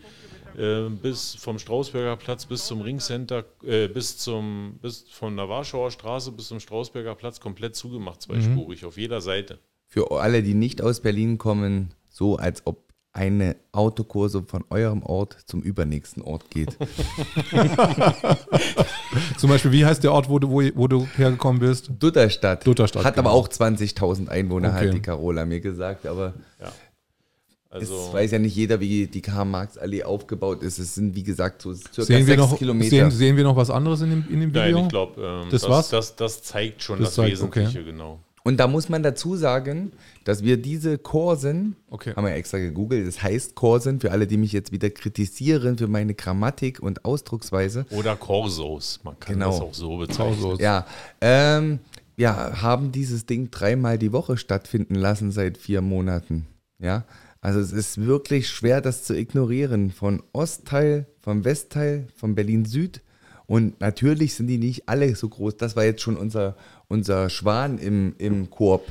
bis 1.01 1.35
vom 1.35 1.59
Strausberger 1.59 2.15
Platz 2.17 2.45
bis 2.45 2.65
zum 2.65 2.81
Ringcenter, 2.81 3.45
äh, 3.63 3.87
bis 3.87 4.17
zum, 4.17 4.79
bis 4.81 5.05
von 5.11 5.35
der 5.37 5.49
Warschauer 5.49 5.91
Straße 5.91 6.31
bis 6.31 6.47
zum 6.47 6.59
Strausberger 6.59 7.15
Platz 7.15 7.39
komplett 7.39 7.75
zugemacht, 7.75 8.21
zweispurig 8.21 8.85
auf 8.85 8.97
jeder 8.97 9.21
Seite. 9.21 9.59
Für 9.85 10.11
alle, 10.11 10.43
die 10.43 10.53
nicht 10.53 10.81
aus 10.81 11.01
Berlin 11.01 11.37
kommen, 11.37 11.93
so 12.09 12.35
als 12.37 12.65
ob 12.65 12.87
eine 13.13 13.55
Autokurse 13.71 14.43
von 14.43 14.63
eurem 14.69 15.01
Ort 15.01 15.37
zum 15.47 15.61
übernächsten 15.63 16.21
Ort 16.21 16.51
geht. 16.51 16.77
Zum 19.37 19.49
Beispiel, 19.49 19.71
wie 19.71 19.85
heißt 19.85 20.03
der 20.03 20.11
Ort, 20.11 20.29
wo 20.29 20.37
du, 20.37 20.51
wo, 20.51 20.61
wo 20.75 20.87
du 20.87 21.07
hergekommen 21.15 21.59
bist? 21.59 21.89
Dutterstadt. 21.97 22.67
Dutterstadt, 22.67 23.03
Hat 23.05 23.17
aber 23.17 23.29
genau. 23.29 23.39
auch 23.41 23.47
20.000 23.47 24.27
Einwohner, 24.27 24.69
Okay. 24.69 24.87
hat 24.87 24.93
die 24.93 25.01
Carola 25.01 25.45
mir 25.45 25.59
gesagt. 25.61 26.05
Aber 26.05 26.33
Also 27.69 27.95
es 28.07 28.13
weiß 28.13 28.31
ja 28.31 28.39
nicht 28.39 28.55
jeder, 28.55 28.79
wie 28.79 29.07
die 29.07 29.21
Karl-Marx-Allee 29.21 30.03
aufgebaut 30.03 30.63
ist. 30.63 30.79
Es 30.79 30.95
sind, 30.95 31.15
wie 31.15 31.23
gesagt, 31.23 31.61
so 31.61 31.73
circa 31.73 32.03
Sehen 32.03 32.19
wir, 32.19 32.25
sechs 32.25 32.37
noch, 32.37 32.57
Kilometer. 32.57 32.89
sehen, 32.89 33.11
sehen 33.11 33.35
wir 33.37 33.43
noch 33.43 33.55
was 33.55 33.69
anderes 33.69 34.01
in 34.01 34.09
dem, 34.09 34.25
in 34.29 34.39
dem 34.39 34.49
Video? 34.49 34.61
Nein, 34.61 34.83
ich 34.83 34.89
glaube, 34.89 35.21
ähm, 35.21 35.49
Das 35.51 35.61
das, 35.63 35.89
das, 35.89 36.15
das, 36.15 36.43
zeigt 36.43 36.81
schon 36.81 36.99
Das 36.99 37.09
das, 37.09 37.15
zeigt, 37.15 37.41
okay. 37.41 37.61
Wesentliche, 37.61 37.83
genau. 37.91 38.19
Und 38.43 38.55
da 38.61 38.67
muss 38.67 38.87
man 38.87 39.03
dazu 39.03 39.35
sagen, 39.35 39.91
dass 40.23 40.41
wir 40.41 40.55
diese 40.55 40.97
Kursen, 40.97 41.75
Okay. 41.89 42.13
haben 42.15 42.25
wir 42.25 42.33
extra 42.33 42.57
gegoogelt, 42.59 43.05
das 43.05 43.21
heißt 43.21 43.55
Kursen, 43.55 43.99
für 43.99 44.11
alle, 44.11 44.25
die 44.25 44.37
mich 44.37 44.53
jetzt 44.53 44.71
wieder 44.71 44.89
kritisieren 44.89 45.77
für 45.77 45.87
meine 45.87 46.13
Grammatik 46.13 46.79
und 46.81 47.03
Ausdrucksweise, 47.03 47.85
Oder 47.89 48.15
Corsos, 48.15 49.01
man 49.03 49.19
kann 49.19 49.33
Genau. 49.33 49.51
das 49.51 49.59
auch 49.59 49.73
so 49.73 49.97
bezeichnen. 49.97 50.35
Pausos. 50.35 50.59
Ja, 50.61 50.85
ähm, 51.19 51.79
ja, 52.15 52.61
haben 52.61 52.93
dieses 52.93 53.25
Ding 53.25 53.51
dreimal 53.51 53.97
die 53.97 54.13
Woche 54.13 54.37
stattfinden 54.37 54.95
lassen 54.95 55.31
seit 55.31 55.57
vier 55.57 55.81
Monaten. 55.81 56.47
Ja, 56.79 57.03
also 57.41 57.59
es 57.59 57.71
ist 57.71 58.05
wirklich 58.05 58.49
schwer, 58.49 58.81
das 58.81 59.03
zu 59.03 59.15
ignorieren. 59.15 59.91
Von 59.91 60.23
Ostteil, 60.33 61.07
vom 61.21 61.45
Westteil, 61.45 62.07
von 62.15 62.35
Berlin 62.35 62.65
Süd. 62.65 63.01
Und 63.45 63.79
natürlich 63.79 64.33
sind 64.35 64.47
die 64.47 64.57
nicht 64.57 64.89
alle 64.89 65.15
so 65.15 65.29
groß. 65.29 65.57
Das 65.57 65.75
war 65.75 65.85
jetzt 65.85 66.01
schon 66.01 66.17
unser, 66.17 66.57
unser 66.87 67.29
Schwan 67.29 67.77
im, 67.77 68.15
im 68.17 68.49
Korb. 68.49 68.85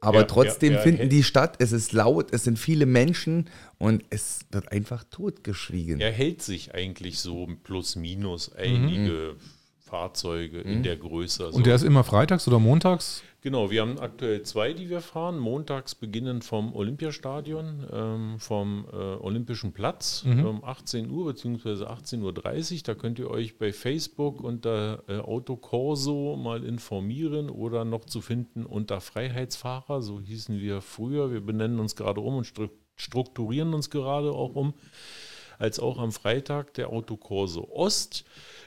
Aber 0.00 0.20
Ja, 0.20 0.24
trotzdem 0.24 0.72
ja, 0.72 0.78
ja, 0.78 0.82
finden 0.82 1.08
die 1.10 1.22
statt. 1.22 1.56
Es 1.60 1.70
ist 1.70 1.92
laut, 1.92 2.32
es 2.32 2.42
sind 2.44 2.58
viele 2.58 2.86
Menschen 2.86 3.48
und 3.78 4.02
es 4.10 4.40
wird 4.50 4.72
einfach 4.72 5.04
totgeschwiegen. 5.04 6.00
Er 6.00 6.10
hält 6.10 6.42
sich 6.42 6.74
eigentlich 6.74 7.20
so 7.20 7.48
plus 7.62 7.94
minus 7.94 8.52
einige 8.52 9.36
Fahrzeuge 9.78 10.60
in 10.60 10.82
der 10.82 10.96
Größe. 10.96 11.44
Also 11.44 11.56
Und 11.56 11.66
der 11.66 11.76
ist 11.76 11.82
immer 11.82 12.02
freitags 12.02 12.48
oder 12.48 12.58
montags? 12.58 13.22
Genau, 13.42 13.70
wir 13.70 13.82
haben 13.82 13.98
aktuell 13.98 14.42
zwei, 14.42 14.72
die 14.72 14.88
wir 14.88 15.02
fahren. 15.02 15.38
Montags 15.38 15.94
beginnen 15.94 16.40
vom 16.40 16.74
Olympiastadion, 16.74 17.86
ähm, 17.92 18.38
vom 18.38 18.86
äh, 18.90 18.96
Olympischen 18.96 19.72
Platz 19.72 20.24
um 20.24 20.64
18 20.64 21.10
Uhr 21.10 21.26
bzw. 21.26 21.84
18.30 21.84 22.22
Uhr. 22.22 22.80
Da 22.84 22.94
könnt 22.94 23.18
ihr 23.18 23.30
euch 23.30 23.58
bei 23.58 23.72
Facebook 23.72 24.40
unter 24.40 25.02
äh, 25.08 25.18
Autocorso 25.18 26.36
mal 26.36 26.64
informieren 26.64 27.50
oder 27.50 27.84
noch 27.84 28.06
zu 28.06 28.20
finden 28.20 28.64
unter 28.64 29.00
Freiheitsfahrer. 29.00 30.00
So 30.00 30.20
hießen 30.20 30.58
wir 30.58 30.80
früher. 30.80 31.30
Wir 31.30 31.40
benennen 31.40 31.80
uns 31.80 31.96
gerade 31.96 32.20
um 32.20 32.36
und 32.36 32.44
stru 32.44 32.68
strukturieren 32.94 33.74
uns 33.74 33.90
gerade 33.90 34.30
auch 34.30 34.54
um 34.54 34.74
als 35.58 35.78
auch 35.78 35.98
am 35.98 36.12
Freitag 36.12 36.74
der 36.74 36.90
Autokorso 36.90 37.68
Ost. 37.70 38.24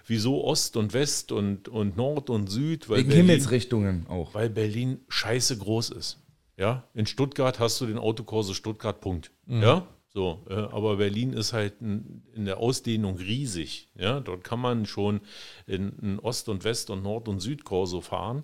Wieso 0.07 0.43
Ost 0.43 0.77
und 0.77 0.93
West 0.93 1.31
und, 1.31 1.67
und 1.67 1.97
Nord 1.97 2.29
und 2.29 2.47
Süd? 2.49 2.87
Weil 2.89 2.99
Wegen 2.99 3.09
Berlin, 3.09 3.25
Himmelsrichtungen 3.27 4.05
auch. 4.07 4.33
weil 4.35 4.49
Berlin 4.49 4.99
scheiße 5.07 5.57
groß 5.57 5.89
ist. 5.91 6.19
Ja, 6.57 6.83
in 6.93 7.05
Stuttgart 7.05 7.59
hast 7.59 7.81
du 7.81 7.85
den 7.85 7.97
Autokorso 7.97 8.53
Stuttgart, 8.53 9.01
Punkt. 9.01 9.31
Ja, 9.47 9.87
so, 10.13 10.45
äh, 10.49 10.53
aber 10.53 10.95
Berlin 10.97 11.33
ist 11.33 11.51
halt 11.51 11.81
in, 11.81 12.21
in 12.33 12.45
der 12.45 12.59
Ausdehnung 12.59 13.17
riesig. 13.17 13.89
Ja, 13.99 14.21
dort 14.21 14.43
kann 14.45 14.59
man 14.61 14.85
schon 14.85 15.19
in, 15.67 15.91
in 16.01 16.19
Ost- 16.19 16.47
und 16.47 16.63
West- 16.63 16.89
und 16.89 17.03
Nord- 17.03 17.27
und 17.27 17.41
Südkorso 17.41 17.99
fahren. 17.99 18.43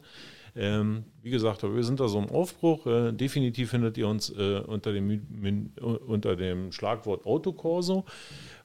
Ähm, 0.53 1.05
wie 1.21 1.29
gesagt, 1.29 1.63
wir 1.63 1.83
sind 1.85 2.01
da 2.01 2.09
so 2.09 2.19
im 2.19 2.27
Aufbruch. 2.29 2.85
Äh, 2.85 3.13
definitiv 3.13 3.69
findet 3.69 3.97
ihr 3.97 4.09
uns 4.09 4.29
äh, 4.29 4.59
unter, 4.67 4.91
dem, 4.91 5.07
Min- 5.07 5.71
unter 5.79 6.35
dem 6.35 6.73
Schlagwort 6.73 7.25
Autokorso. 7.25 8.03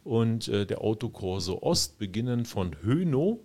Und 0.06 0.46
äh, 0.46 0.66
der 0.66 0.82
Autokorso 0.82 1.60
Ost 1.62 1.98
beginnen 1.98 2.44
von 2.44 2.76
Hönow, 2.80 3.40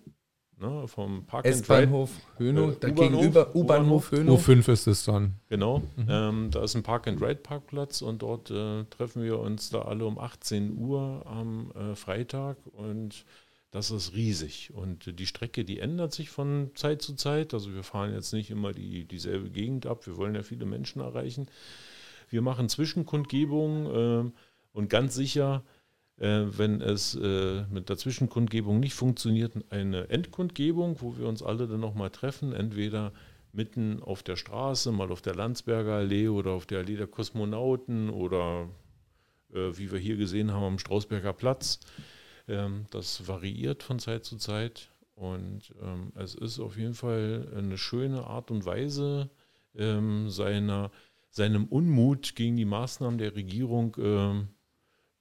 ne, 0.60 0.86
vom 0.86 1.26
Park 1.26 1.44
and 1.44 1.54
Ride. 1.56 1.60
S-Bahnhof 1.60 2.10
Hönow, 2.38 2.76
Äh, 2.80 2.92
gegenüber 2.92 3.52
U-Bahnhof 3.56 4.12
Hönow. 4.12 4.48
U5 4.48 4.70
ist 4.70 4.86
es 4.86 5.04
dann. 5.04 5.34
Genau, 5.48 5.82
ähm, 6.08 6.52
da 6.52 6.62
ist 6.62 6.76
ein 6.76 6.84
Park-and-Ride-Parkplatz 6.84 8.00
und 8.00 8.22
dort 8.22 8.52
äh, 8.52 8.84
treffen 8.84 9.24
wir 9.24 9.40
uns 9.40 9.70
da 9.70 9.82
alle 9.82 10.06
um 10.06 10.20
18 10.20 10.78
Uhr 10.78 11.24
am 11.26 11.72
äh, 11.72 11.96
Freitag 11.96 12.58
und 12.72 13.24
das 13.72 13.90
ist 13.90 14.14
riesig. 14.14 14.70
Und 14.72 15.08
äh, 15.08 15.12
die 15.12 15.26
Strecke, 15.26 15.64
die 15.64 15.80
ändert 15.80 16.12
sich 16.12 16.30
von 16.30 16.70
Zeit 16.76 17.02
zu 17.02 17.14
Zeit. 17.16 17.54
Also 17.54 17.74
wir 17.74 17.82
fahren 17.82 18.14
jetzt 18.14 18.32
nicht 18.32 18.50
immer 18.50 18.70
die, 18.70 19.04
dieselbe 19.04 19.50
Gegend 19.50 19.86
ab, 19.86 20.06
wir 20.06 20.16
wollen 20.16 20.36
ja 20.36 20.44
viele 20.44 20.64
Menschen 20.64 21.02
erreichen. 21.02 21.48
Wir 22.28 22.40
machen 22.40 22.68
Zwischenkundgebungen 22.68 23.86
ähm, 23.92 24.32
und 24.72 24.88
ganz 24.90 25.16
sicher, 25.16 25.64
äh, 25.66 25.71
wenn 26.22 26.80
es 26.80 27.16
äh, 27.16 27.64
mit 27.70 27.88
der 27.88 27.96
Zwischenkundgebung 27.96 28.78
nicht 28.78 28.94
funktioniert, 28.94 29.54
eine 29.70 30.08
Endkundgebung, 30.08 31.00
wo 31.00 31.18
wir 31.18 31.26
uns 31.26 31.42
alle 31.42 31.66
dann 31.66 31.80
nochmal 31.80 32.10
treffen, 32.10 32.52
entweder 32.52 33.12
mitten 33.52 34.00
auf 34.02 34.22
der 34.22 34.36
Straße, 34.36 34.92
mal 34.92 35.10
auf 35.10 35.20
der 35.20 35.34
Landsberger 35.34 35.94
Allee 35.94 36.28
oder 36.28 36.52
auf 36.52 36.66
der 36.66 36.78
Allee 36.78 36.96
der 36.96 37.08
Kosmonauten 37.08 38.08
oder 38.08 38.68
äh, 39.52 39.76
wie 39.76 39.90
wir 39.90 39.98
hier 39.98 40.16
gesehen 40.16 40.52
haben 40.52 40.62
am 40.62 40.78
Strausberger 40.78 41.32
Platz. 41.32 41.80
Ähm, 42.46 42.86
das 42.90 43.26
variiert 43.26 43.82
von 43.82 43.98
Zeit 43.98 44.24
zu 44.24 44.36
Zeit 44.36 44.90
und 45.16 45.74
ähm, 45.82 46.12
es 46.14 46.36
ist 46.36 46.60
auf 46.60 46.78
jeden 46.78 46.94
Fall 46.94 47.48
eine 47.56 47.78
schöne 47.78 48.24
Art 48.24 48.52
und 48.52 48.64
Weise 48.64 49.28
ähm, 49.74 50.30
seiner, 50.30 50.92
seinem 51.30 51.66
Unmut 51.66 52.36
gegen 52.36 52.56
die 52.56 52.64
Maßnahmen 52.64 53.18
der 53.18 53.34
Regierung 53.34 53.96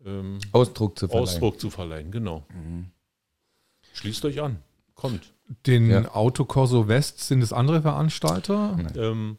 ähm, 0.06 0.40
Ausdruck 0.52 0.98
zu 0.98 1.08
verleihen. 1.08 1.24
Ausdruck 1.24 1.60
zu 1.60 1.70
verleihen, 1.70 2.12
genau. 2.12 2.46
Schließt 3.94 4.24
euch 4.26 4.42
an, 4.42 4.58
kommt. 4.96 5.34
Den 5.68 5.90
Ja. 5.90 6.14
Autokorso 6.16 6.88
West 6.88 7.20
sind 7.22 7.42
es 7.42 7.52
andere 7.52 7.82
Veranstalter? 7.82 8.78
Ähm, 8.96 9.38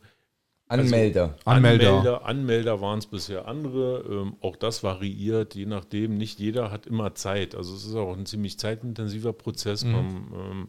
Anmelder. 0.69 1.37
Anmelder. 1.45 1.89
Anmelder, 1.91 2.25
Anmelder 2.27 2.81
waren 2.81 2.99
es 2.99 3.07
bisher 3.07 3.47
andere. 3.47 4.05
Ähm, 4.09 4.37
auch 4.41 4.57
das 4.57 4.83
variiert, 4.83 5.55
je 5.55 5.67
nachdem. 5.67 6.17
Nicht 6.17 6.39
jeder 6.39 6.71
hat 6.71 6.87
immer 6.87 7.15
Zeit. 7.15 7.55
Also 7.55 7.75
es 7.75 7.85
ist 7.85 7.95
auch 7.95 8.17
ein 8.17 8.25
ziemlich 8.27 8.59
zeitintensiver 8.59 9.33
Prozess. 9.35 9.85
Man, 9.85 10.33
ähm, 10.35 10.69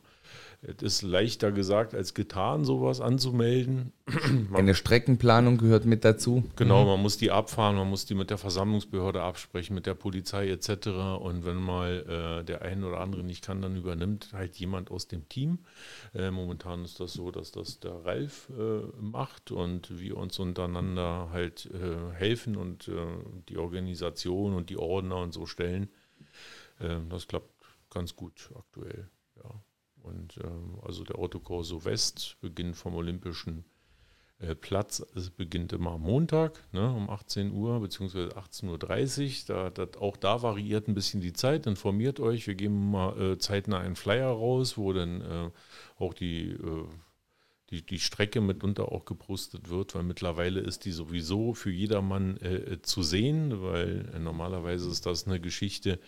es 0.65 0.81
ist 0.81 1.01
leichter 1.01 1.51
gesagt 1.51 1.93
als 1.93 2.13
getan, 2.13 2.63
sowas 2.63 3.01
anzumelden. 3.01 3.91
Eine 4.53 4.75
Streckenplanung 4.75 5.57
gehört 5.57 5.83
mit 5.85 6.05
dazu. 6.05 6.45
Genau, 6.55 6.85
man 6.85 7.01
muss 7.01 7.17
die 7.17 7.31
abfahren, 7.31 7.75
man 7.75 7.89
muss 7.89 8.05
die 8.05 8.15
mit 8.15 8.29
der 8.29 8.37
Versammlungsbehörde 8.37 9.21
absprechen, 9.21 9.75
mit 9.75 9.85
der 9.85 9.93
Polizei 9.93 10.49
etc. 10.49 10.87
Und 11.19 11.45
wenn 11.45 11.57
mal 11.57 12.39
äh, 12.41 12.45
der 12.45 12.61
eine 12.61 12.87
oder 12.87 13.01
andere 13.01 13.23
nicht 13.23 13.43
kann, 13.43 13.61
dann 13.61 13.75
übernimmt 13.75 14.29
halt 14.31 14.55
jemand 14.55 14.89
aus 14.89 15.07
dem 15.07 15.27
Team. 15.27 15.59
Äh, 16.13 16.31
momentan 16.31 16.85
ist 16.85 16.99
das 16.99 17.13
so, 17.13 17.31
dass 17.31 17.51
das 17.51 17.81
der 17.81 18.05
Ralf 18.05 18.49
äh, 18.57 19.01
macht 19.01 19.51
und 19.51 19.99
wir 19.99 20.15
uns 20.15 20.39
untereinander 20.39 21.29
halt 21.33 21.69
äh, 21.73 22.13
helfen 22.13 22.55
und 22.55 22.87
äh, 22.87 22.93
die 23.49 23.57
Organisation 23.57 24.53
und 24.53 24.69
die 24.69 24.77
Ordner 24.77 25.17
und 25.17 25.33
so 25.33 25.45
stellen. 25.45 25.89
Ähm, 26.79 27.09
das 27.09 27.27
klappt 27.27 27.51
ganz 27.89 28.15
gut 28.15 28.49
aktuell. 28.55 29.09
Und 30.03 30.37
ähm, 30.43 30.77
also 30.83 31.03
der 31.03 31.17
Autokorso 31.17 31.85
West 31.85 32.37
beginnt 32.41 32.75
vom 32.75 32.95
Olympischen 32.95 33.65
äh, 34.39 34.55
Platz. 34.55 35.05
Es 35.15 35.29
beginnt 35.29 35.71
immer 35.73 35.91
am 35.91 36.01
Montag 36.01 36.61
ne, 36.73 36.91
um 36.91 37.09
18 37.09 37.51
Uhr 37.51 37.79
bzw. 37.79 38.27
18.30 38.29 39.49
Uhr. 39.49 39.55
Da, 39.55 39.69
das, 39.69 40.01
auch 40.01 40.17
da 40.17 40.41
variiert 40.41 40.87
ein 40.87 40.93
bisschen 40.93 41.21
die 41.21 41.33
Zeit. 41.33 41.65
Informiert 41.65 42.19
euch. 42.19 42.47
Wir 42.47 42.55
geben 42.55 42.91
mal 42.91 43.19
äh, 43.19 43.37
zeitnah 43.37 43.79
einen 43.79 43.95
Flyer 43.95 44.29
raus, 44.29 44.77
wo 44.77 44.91
dann 44.91 45.21
äh, 45.21 45.49
auch 45.97 46.13
die, 46.13 46.49
äh, 46.49 46.85
die, 47.69 47.85
die 47.85 47.99
Strecke 47.99 48.41
mitunter 48.41 48.91
auch 48.91 49.05
gepostet 49.05 49.69
wird, 49.69 49.95
weil 49.95 50.03
mittlerweile 50.03 50.59
ist 50.59 50.83
die 50.85 50.91
sowieso 50.91 51.53
für 51.53 51.71
jedermann 51.71 52.37
äh, 52.37 52.81
zu 52.81 53.03
sehen, 53.03 53.61
weil 53.61 54.11
äh, 54.13 54.19
normalerweise 54.19 54.89
ist 54.89 55.05
das 55.05 55.25
eine 55.25 55.39
Geschichte, 55.39 55.99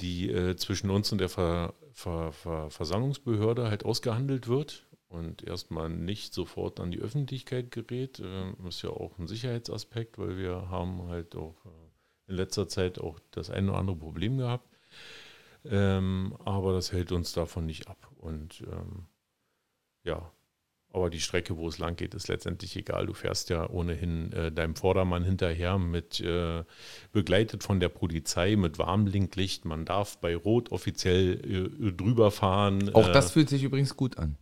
die 0.00 0.30
äh, 0.30 0.56
zwischen 0.56 0.90
uns 0.90 1.12
und 1.12 1.18
der 1.18 1.28
Ver, 1.28 1.74
Ver, 1.92 2.32
Ver, 2.32 2.70
Versammlungsbehörde 2.70 3.68
halt 3.68 3.84
ausgehandelt 3.84 4.48
wird 4.48 4.86
und 5.08 5.42
erstmal 5.42 5.88
nicht 5.88 6.34
sofort 6.34 6.80
an 6.80 6.90
die 6.90 7.00
Öffentlichkeit 7.00 7.70
gerät. 7.70 8.20
Ähm, 8.24 8.56
ist 8.68 8.82
ja 8.82 8.90
auch 8.90 9.18
ein 9.18 9.26
Sicherheitsaspekt, 9.26 10.18
weil 10.18 10.36
wir 10.36 10.70
haben 10.70 11.08
halt 11.08 11.34
auch 11.34 11.64
äh, 11.66 12.30
in 12.30 12.36
letzter 12.36 12.68
Zeit 12.68 12.98
auch 12.98 13.18
das 13.30 13.50
eine 13.50 13.70
oder 13.70 13.78
andere 13.80 13.96
Problem 13.96 14.38
gehabt. 14.38 14.68
Ähm, 15.64 16.36
aber 16.44 16.72
das 16.72 16.92
hält 16.92 17.12
uns 17.12 17.32
davon 17.32 17.66
nicht 17.66 17.88
ab. 17.88 18.10
Und 18.18 18.62
ähm, 18.70 19.06
ja, 20.04 20.30
aber 20.92 21.10
die 21.10 21.20
Strecke, 21.20 21.56
wo 21.56 21.68
es 21.68 21.78
lang 21.78 21.96
geht, 21.96 22.14
ist 22.14 22.28
letztendlich 22.28 22.74
egal. 22.76 23.06
Du 23.06 23.12
fährst 23.12 23.50
ja 23.50 23.68
ohnehin 23.68 24.32
äh, 24.32 24.50
deinem 24.50 24.74
Vordermann 24.74 25.22
hinterher 25.22 25.78
mit 25.78 26.20
äh, 26.20 26.64
begleitet 27.12 27.62
von 27.62 27.78
der 27.78 27.90
Polizei 27.90 28.56
mit 28.56 28.78
Warnblinklicht. 28.78 29.64
Man 29.64 29.84
darf 29.84 30.18
bei 30.18 30.34
Rot 30.34 30.72
offiziell 30.72 31.70
äh, 31.80 31.92
drüber 31.92 32.30
fahren. 32.30 32.94
Auch 32.94 33.08
Äh, 33.08 33.12
das 33.12 33.32
fühlt 33.32 33.48
sich 33.48 33.64
übrigens 33.64 33.96
gut 33.96 34.16
an. 34.18 34.38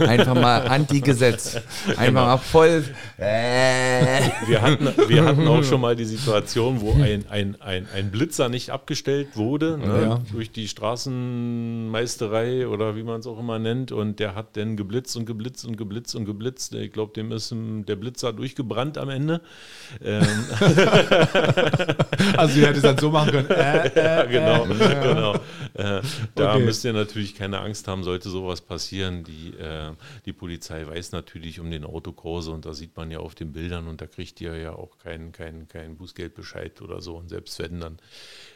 Einfach 0.00 0.34
mal 0.34 0.66
Anti-Gesetz. 0.66 1.60
Einfach 1.96 2.26
mal 2.26 2.36
voll. 2.38 2.82
Äh. 3.18 4.20
wir, 4.48 4.62
hatten, 4.62 4.88
wir 5.06 5.24
hatten 5.24 5.46
auch 5.46 5.62
schon 5.62 5.80
mal 5.80 5.94
die 5.94 6.06
Situation, 6.06 6.80
wo 6.80 6.92
ein, 6.94 7.24
ein, 7.30 7.54
ein, 7.60 7.86
ein 7.94 8.10
Blitzer 8.10 8.48
nicht 8.48 8.70
abgestellt 8.70 9.36
wurde 9.36 9.78
ne, 9.78 10.02
Ja. 10.02 10.20
durch 10.32 10.50
die 10.50 10.66
Straßenmeisterei 10.66 12.66
oder 12.66 12.96
wie 12.96 13.04
man 13.04 13.20
es 13.20 13.28
auch 13.28 13.38
immer 13.38 13.60
nennt. 13.60 13.92
Und 13.92 14.18
der 14.18 14.34
hat 14.34 14.56
dann 14.56 14.76
geblitzt 14.76 15.16
und 15.16 15.24
geblitzt 15.24 15.64
und 15.64 15.76
geblitzt 15.76 16.16
und 16.16 16.24
geblitzt. 16.24 16.74
Ich 16.74 16.92
glaube, 16.92 17.12
dem 17.12 17.30
ist 17.30 17.54
der 17.54 17.94
Blitzer 17.94 18.32
durchgebrannt 18.32 18.98
am 18.98 19.08
Ende. 19.08 19.40
Ähm, 20.04 20.26
Also 22.36 22.58
ihr 22.58 22.66
hättet 22.66 22.78
es 22.78 22.82
dann 22.82 22.98
so 22.98 23.10
machen 23.10 23.30
können. 23.30 23.50
Äh, 23.50 23.90
ja, 23.96 24.24
genau, 24.24 24.64
äh. 24.66 25.00
genau. 25.00 25.34
Äh, 25.74 26.00
da 26.34 26.54
Okay. 26.54 26.64
müsst 26.64 26.84
ihr 26.84 26.92
natürlich 26.92 27.36
keine 27.36 27.60
Angst 27.60 27.86
haben, 27.86 28.02
sollte 28.02 28.28
sowas 28.28 28.60
passieren. 28.60 29.22
Die, 29.24 29.54
äh, 29.60 29.92
die 30.24 30.32
Polizei 30.32 30.86
weiß 30.86 31.12
natürlich 31.12 31.60
um 31.60 31.70
den 31.70 31.84
Autokurse 31.84 32.50
und 32.50 32.66
da 32.66 32.72
sieht 32.72 32.96
man 32.96 33.10
ja 33.10 33.18
auf 33.18 33.34
den 33.34 33.52
Bildern 33.52 33.86
und 33.88 34.00
da 34.00 34.06
kriegt 34.06 34.40
ihr 34.40 34.56
ja 34.56 34.72
auch 34.72 34.98
keinen 34.98 35.32
kein, 35.32 35.68
kein 35.68 35.96
Bußgeldbescheid 35.96 36.82
oder 36.82 37.00
so. 37.00 37.16
Und 37.16 37.28
selbst 37.28 37.58
wenn, 37.58 37.80
dann 37.80 37.98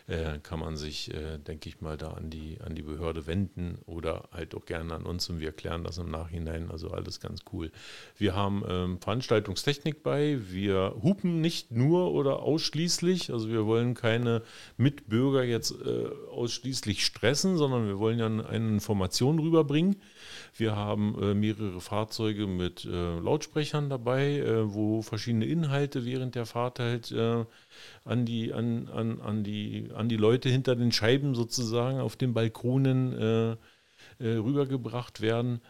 äh, 0.07 0.39
kann 0.43 0.61
man 0.61 0.77
sich, 0.77 1.13
äh, 1.15 1.39
denke 1.39 1.69
ich 1.69 1.81
mal, 1.81 1.97
da 1.97 2.11
an 2.13 2.29
die, 2.31 2.59
an 2.61 2.75
die 2.75 2.83
Behörde 2.83 3.27
wenden 3.27 3.79
oder 3.87 4.29
halt 4.33 4.55
auch 4.55 4.67
gerne 4.67 4.95
an 4.95 5.05
uns 5.05 5.31
und 5.31 5.41
wir 5.41 5.53
klären 5.53 5.85
das 5.85 5.99
im 5.99 6.11
Nachhinein. 6.11 6.71
Also 6.71 6.91
alles 6.91 7.21
ganz 7.21 7.41
cool. 7.53 7.71
Wir 8.17 8.35
haben 8.35 8.63
ähm, 8.69 9.01
Veranstaltungstechnik 9.01 10.03
bei. 10.03 10.39
Wir 10.51 10.95
hupen 11.03 11.41
nicht 11.41 11.71
nur 11.71 12.13
oder 12.13 12.41
ausschließlich. 12.41 13.33
Also 13.33 13.49
wir 13.49 13.67
wollen 13.67 13.95
keine 13.95 14.43
Mitbürger 14.77 15.45
jetzt 15.45 15.73
äh, 15.73 16.09
ausschließlich 16.31 17.05
stressen, 17.05 17.57
sondern 17.57 17.87
wir 17.87 17.99
wollen 17.99 18.19
ja 18.19 18.27
eine 18.27 18.43
Information 18.49 19.39
rüberbringen. 19.39 19.97
Wir 20.57 20.77
haben 20.77 21.21
äh, 21.21 21.35
mehrere 21.35 21.81
Fahrzeuge 21.81 22.47
mit 22.47 22.85
äh, 22.85 23.19
Lautsprechern 23.19 23.91
dabei, 23.91 24.39
äh, 24.39 24.73
wo 24.73 25.03
verschiedene 25.03 25.47
Inhalte 25.47 26.05
während 26.05 26.37
der 26.37 26.47
Fahrt 26.47 26.79
halt 26.79 27.11
äh, 27.11 27.45
an, 28.05 28.25
die, 28.25 28.53
an, 28.53 28.89
an, 28.89 29.21
an, 29.21 29.43
die, 29.43 29.91
an 29.93 30.09
die 30.09 30.17
Leute 30.17 30.49
hinter 30.49 30.77
den 30.77 30.93
Scheiben 30.93 31.35
sozusagen 31.35 31.99
auf 31.99 32.15
den 32.15 32.35
Balkonen 32.35 33.13
äh, 33.13 33.51
äh, 34.21 34.37
rübergebracht 34.37 35.21
werden. 35.21 35.61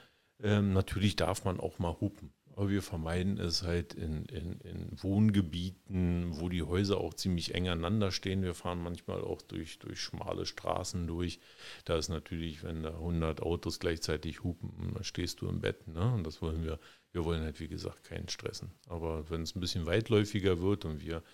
Ähm, 0.43 0.75
natürlich 0.75 1.17
darf 1.17 1.47
man 1.47 1.61
auch 1.61 1.79
mal 1.79 1.97
hupen. 2.01 2.35
Aber 2.57 2.71
wir 2.71 2.83
vermeiden 2.83 3.39
es 3.39 3.65
halt 3.65 3.95
in, 3.95 4.27
in, 4.27 4.61
in 4.61 5.03
Wohngebieten, 5.03 6.39
wo 6.39 6.49
die 6.49 6.63
Häuser 6.63 6.99
auch 6.99 7.15
ziemlich 7.15 7.53
eng 7.53 7.69
aneinander 7.69 8.13
stehen. 8.13 8.43
Wir 8.43 8.55
fahren 8.55 8.81
manchmal 8.81 9.23
auch 9.23 9.43
durch, 9.43 9.81
durch 9.81 10.01
schmale 10.01 10.47
Straßen 10.47 11.07
durch. 11.09 11.41
Da 11.85 11.97
ist 11.97 12.11
natürlich, 12.11 12.63
wenn 12.63 12.85
da 12.85 12.91
100 12.91 13.43
Autos 13.43 13.81
gleichzeitig 13.81 14.45
hupen, 14.45 14.93
dann 14.95 15.03
stehst 15.03 15.41
du 15.41 15.49
im 15.49 15.61
Bett. 15.61 15.89
Ne? 15.89 16.15
Und 16.15 16.25
das 16.25 16.43
wollen 16.43 16.65
wir, 16.65 16.79
wir 17.11 17.25
wollen 17.25 17.43
halt, 17.43 17.59
wie 17.59 17.69
gesagt, 17.69 18.05
keinen 18.05 18.29
stressen. 18.29 18.71
Aber 18.89 19.29
wenn 19.31 19.43
es 19.43 19.57
ein 19.57 19.61
bisschen 19.61 19.87
weitläufiger 19.87 20.63
wird 20.63 20.85
und 20.85 21.05
wir 21.05 21.25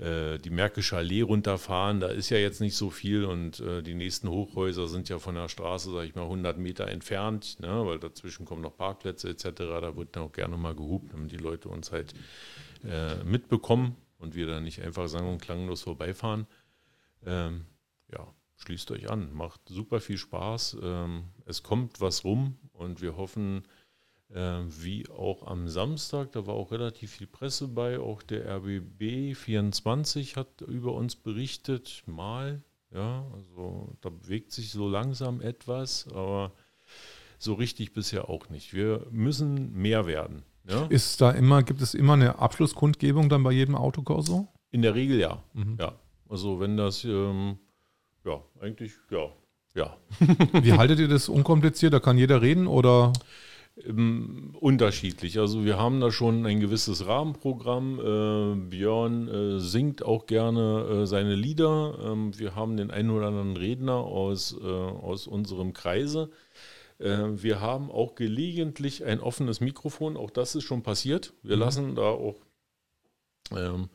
äh, 0.00 0.38
die 0.38 0.50
Märkische 0.50 0.96
Allee 0.96 1.22
runterfahren, 1.22 2.00
da 2.00 2.08
ist 2.08 2.30
ja 2.30 2.38
jetzt 2.38 2.60
nicht 2.60 2.76
so 2.76 2.90
viel 2.90 3.24
und 3.24 3.60
äh, 3.60 3.82
die 3.82 3.94
nächsten 3.94 4.28
Hochhäuser 4.28 4.88
sind 4.88 5.08
ja 5.08 5.18
von 5.18 5.34
der 5.34 5.48
Straße, 5.48 5.90
sage 5.90 6.06
ich 6.06 6.14
mal, 6.14 6.22
100 6.22 6.58
Meter 6.58 6.88
entfernt, 6.88 7.58
ne, 7.60 7.86
weil 7.86 7.98
dazwischen 7.98 8.44
kommen 8.44 8.62
noch 8.62 8.76
Parkplätze 8.76 9.28
etc. 9.28 9.44
Da 9.56 9.96
wird 9.96 10.16
dann 10.16 10.24
auch 10.24 10.32
gerne 10.32 10.56
mal 10.56 10.74
gehupt, 10.74 11.12
damit 11.12 11.32
die 11.32 11.36
Leute 11.36 11.68
uns 11.68 11.92
halt 11.92 12.14
äh, 12.84 13.22
mitbekommen 13.24 13.96
und 14.18 14.34
wir 14.34 14.46
dann 14.46 14.64
nicht 14.64 14.82
einfach 14.82 15.08
sang- 15.08 15.28
und 15.28 15.42
klanglos 15.42 15.82
vorbeifahren. 15.82 16.46
Ähm, 17.26 17.66
ja, 18.12 18.26
schließt 18.56 18.90
euch 18.90 19.10
an, 19.10 19.32
macht 19.32 19.60
super 19.68 20.00
viel 20.00 20.18
Spaß. 20.18 20.78
Ähm, 20.82 21.24
es 21.46 21.62
kommt 21.62 22.00
was 22.00 22.24
rum 22.24 22.58
und 22.72 23.00
wir 23.00 23.16
hoffen, 23.16 23.62
wie 24.30 25.08
auch 25.08 25.46
am 25.46 25.68
Samstag, 25.68 26.32
da 26.32 26.46
war 26.46 26.54
auch 26.54 26.70
relativ 26.70 27.12
viel 27.12 27.26
Presse 27.26 27.66
bei, 27.66 27.98
auch 27.98 28.22
der 28.22 28.46
RBB 28.56 29.34
24 29.34 30.36
hat 30.36 30.60
über 30.60 30.92
uns 30.92 31.16
berichtet, 31.16 32.02
mal, 32.06 32.62
ja, 32.92 33.24
also 33.32 33.96
da 34.02 34.10
bewegt 34.10 34.52
sich 34.52 34.70
so 34.70 34.88
langsam 34.88 35.40
etwas, 35.40 36.08
aber 36.08 36.52
so 37.38 37.54
richtig 37.54 37.92
bisher 37.92 38.28
auch 38.28 38.50
nicht. 38.50 38.74
Wir 38.74 39.06
müssen 39.10 39.72
mehr 39.72 40.06
werden. 40.06 40.42
Ja? 40.68 40.86
Ist 40.86 41.20
da 41.20 41.30
immer, 41.30 41.62
gibt 41.62 41.80
es 41.80 41.94
immer 41.94 42.14
eine 42.14 42.38
Abschlusskundgebung 42.38 43.28
dann 43.28 43.42
bei 43.42 43.52
jedem 43.52 43.74
Autokorso? 43.74 44.48
In 44.70 44.82
der 44.82 44.94
Regel 44.94 45.18
ja. 45.18 45.42
Mhm. 45.54 45.76
Ja. 45.80 45.94
Also 46.28 46.60
wenn 46.60 46.76
das, 46.76 47.04
ähm, 47.04 47.58
ja, 48.24 48.42
eigentlich, 48.60 48.92
ja, 49.10 49.30
ja. 49.74 49.96
Wie 50.62 50.72
haltet 50.72 50.98
ihr 50.98 51.08
das 51.08 51.28
unkompliziert? 51.28 51.94
Da 51.94 52.00
kann 52.00 52.18
jeder 52.18 52.42
reden 52.42 52.66
oder? 52.66 53.12
Ähm, 53.86 54.54
unterschiedlich. 54.58 55.38
Also 55.38 55.64
wir 55.64 55.78
haben 55.78 56.00
da 56.00 56.10
schon 56.10 56.46
ein 56.46 56.60
gewisses 56.60 57.06
Rahmenprogramm. 57.06 57.98
Äh, 58.00 58.68
Björn 58.70 59.28
äh, 59.28 59.60
singt 59.60 60.02
auch 60.02 60.26
gerne 60.26 61.02
äh, 61.02 61.06
seine 61.06 61.34
Lieder. 61.34 61.98
Ähm, 62.02 62.38
wir 62.38 62.54
haben 62.54 62.76
den 62.76 62.90
einen 62.90 63.10
oder 63.10 63.28
anderen 63.28 63.56
Redner 63.56 63.94
aus, 63.94 64.56
äh, 64.60 64.64
aus 64.64 65.26
unserem 65.26 65.72
Kreise. 65.74 66.30
Äh, 66.98 67.18
wir 67.42 67.60
haben 67.60 67.90
auch 67.90 68.14
gelegentlich 68.14 69.04
ein 69.04 69.20
offenes 69.20 69.60
Mikrofon, 69.60 70.16
auch 70.16 70.30
das 70.30 70.54
ist 70.54 70.64
schon 70.64 70.82
passiert. 70.82 71.32
Wir 71.42 71.56
Mhm. 71.56 71.62
lassen 71.62 71.94
da 71.94 72.02
auch 72.02 72.36
ähm, 73.56 73.88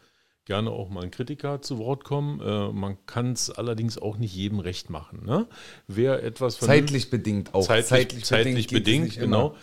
gerne 0.45 0.71
auch 0.71 0.89
mal 0.89 1.03
ein 1.03 1.11
Kritiker 1.11 1.61
zu 1.61 1.77
Wort 1.77 2.03
kommen. 2.03 2.39
Äh, 2.41 2.69
man 2.71 2.97
kann 3.05 3.31
es 3.33 3.49
allerdings 3.49 3.97
auch 3.97 4.17
nicht 4.17 4.35
jedem 4.35 4.59
recht 4.59 4.89
machen. 4.89 5.25
Ne? 5.25 5.47
Wer 5.87 6.23
etwas 6.23 6.57
Zeitlich 6.59 7.09
bedingt 7.09 7.53
auch. 7.53 7.65
zeitlich, 7.65 8.25
zeitlich, 8.25 8.65
es 8.65 8.71
bedingt, 8.71 9.17
immer. 9.17 9.25
genau. 9.25 9.55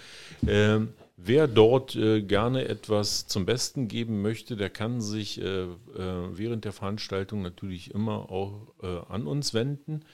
Ähm, 0.47 0.89
wer 1.17 1.47
dort 1.47 1.97
äh, 1.97 2.23
gerne 2.23 2.67
etwas 2.67 3.27
zum 3.27 3.45
Besten 3.45 3.89
geben 3.89 4.23
möchte, 4.23 4.57
der 4.57 4.71
kann 4.71 5.01
sich 5.01 5.41
äh, 5.41 5.65
äh, 5.65 5.69
während 6.33 6.65
der 6.65 6.73
Veranstaltung 6.73 7.43
natürlich 7.43 7.95
immer 7.95 8.31
auch 8.31 8.73
äh, 8.83 9.01
an 9.09 9.27
uns 9.27 9.53
wenden. 9.53 10.05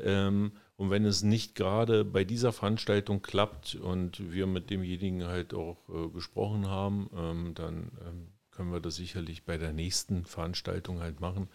Ähm, 0.00 0.52
und 0.76 0.90
wenn 0.90 1.04
es 1.04 1.22
nicht 1.22 1.54
gerade 1.54 2.04
bei 2.04 2.24
dieser 2.24 2.52
Veranstaltung 2.52 3.22
klappt 3.22 3.74
und 3.74 4.32
wir 4.32 4.46
mit 4.46 4.70
demjenigen 4.70 5.26
halt 5.26 5.54
auch 5.54 5.76
äh, 5.88 6.08
gesprochen 6.08 6.68
haben, 6.68 7.10
ähm, 7.16 7.54
dann 7.54 7.92
ähm, 8.04 8.31
können 8.62 8.72
wir 8.72 8.80
das 8.80 8.94
sicherlich 8.94 9.44
bei 9.44 9.58
der 9.58 9.72
nächsten 9.72 10.24
Veranstaltung 10.24 11.00
halt 11.00 11.18
machen. 11.18 11.48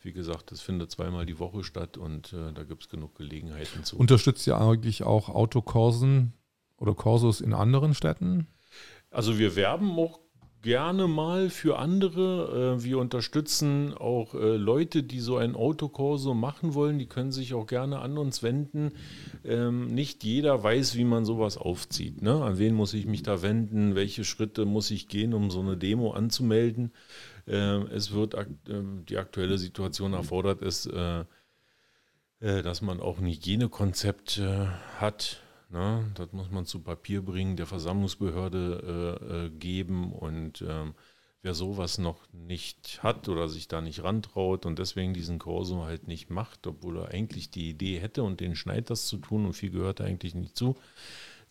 Wie 0.00 0.14
gesagt, 0.14 0.50
das 0.50 0.62
findet 0.62 0.90
zweimal 0.90 1.26
die 1.26 1.38
Woche 1.38 1.62
statt 1.62 1.98
und 1.98 2.32
äh, 2.32 2.54
da 2.54 2.64
gibt 2.64 2.84
es 2.84 2.88
genug 2.88 3.16
Gelegenheiten 3.16 3.84
zu. 3.84 3.98
Unterstützt 3.98 4.46
ihr 4.46 4.58
eigentlich 4.58 5.02
auch 5.02 5.28
Autokorsen 5.28 6.32
oder 6.78 6.94
Korsos 6.94 7.42
in 7.42 7.52
anderen 7.52 7.92
Städten? 7.92 8.46
Also 9.10 9.38
wir 9.38 9.56
werben 9.56 9.90
auch 9.98 10.20
gerne 10.62 11.06
mal 11.06 11.50
für 11.50 11.78
andere. 11.78 12.76
Äh, 12.78 12.84
Wir 12.84 12.98
unterstützen 12.98 13.94
auch 13.94 14.34
äh, 14.34 14.56
Leute, 14.56 15.02
die 15.02 15.20
so 15.20 15.36
ein 15.36 15.54
Autokorso 15.54 16.34
machen 16.34 16.74
wollen. 16.74 16.98
Die 16.98 17.06
können 17.06 17.32
sich 17.32 17.54
auch 17.54 17.66
gerne 17.66 18.00
an 18.00 18.18
uns 18.18 18.42
wenden. 18.42 18.92
Ähm, 19.44 19.86
Nicht 19.88 20.24
jeder 20.24 20.62
weiß, 20.62 20.96
wie 20.96 21.04
man 21.04 21.24
sowas 21.24 21.56
aufzieht. 21.56 22.22
Ne? 22.22 22.42
An 22.42 22.58
wen 22.58 22.74
muss 22.74 22.94
ich 22.94 23.06
mich 23.06 23.22
da 23.22 23.42
wenden? 23.42 23.94
Welche 23.94 24.24
Schritte 24.24 24.64
muss 24.64 24.90
ich 24.90 25.08
gehen, 25.08 25.34
um 25.34 25.50
so 25.50 25.60
eine 25.60 25.76
Demo 25.76 26.12
anzumelden? 26.12 26.92
Ähm, 27.46 27.86
Es 27.92 28.12
wird 28.12 28.34
ähm, 28.68 29.04
die 29.08 29.18
aktuelle 29.18 29.58
Situation 29.58 30.12
erfordert 30.12 30.62
es, 30.62 30.86
äh, 30.86 31.24
dass 32.40 32.82
man 32.82 33.00
auch 33.00 33.18
ein 33.18 33.26
Hygienekonzept 33.26 34.40
hat. 35.00 35.42
Ne? 35.68 36.10
Das 36.14 36.32
muss 36.32 36.50
man 36.50 36.64
zu 36.64 36.80
Papier 36.80 37.22
bringen, 37.22 37.56
der 37.56 37.66
Versammlungsbehörde 37.66 39.18
äh, 39.20 39.46
äh, 39.46 39.50
geben 39.50 40.12
und 40.12 40.64
ähm, 40.66 40.94
wer 41.42 41.54
sowas 41.54 41.98
noch 41.98 42.20
nicht 42.32 43.02
hat 43.02 43.28
oder 43.28 43.48
sich 43.48 43.68
da 43.68 43.80
nicht 43.80 44.02
rantraut 44.02 44.66
und 44.66 44.78
deswegen 44.78 45.14
diesen 45.14 45.38
Korso 45.38 45.84
halt 45.84 46.08
nicht 46.08 46.30
macht, 46.30 46.66
obwohl 46.66 46.98
er 46.98 47.08
eigentlich 47.08 47.50
die 47.50 47.68
Idee 47.70 47.98
hätte 47.98 48.22
und 48.22 48.40
den 48.40 48.56
schneit 48.56 48.90
das 48.90 49.06
zu 49.06 49.18
tun 49.18 49.44
und 49.44 49.52
viel 49.52 49.70
gehört 49.70 50.00
eigentlich 50.00 50.34
nicht 50.34 50.56
zu, 50.56 50.76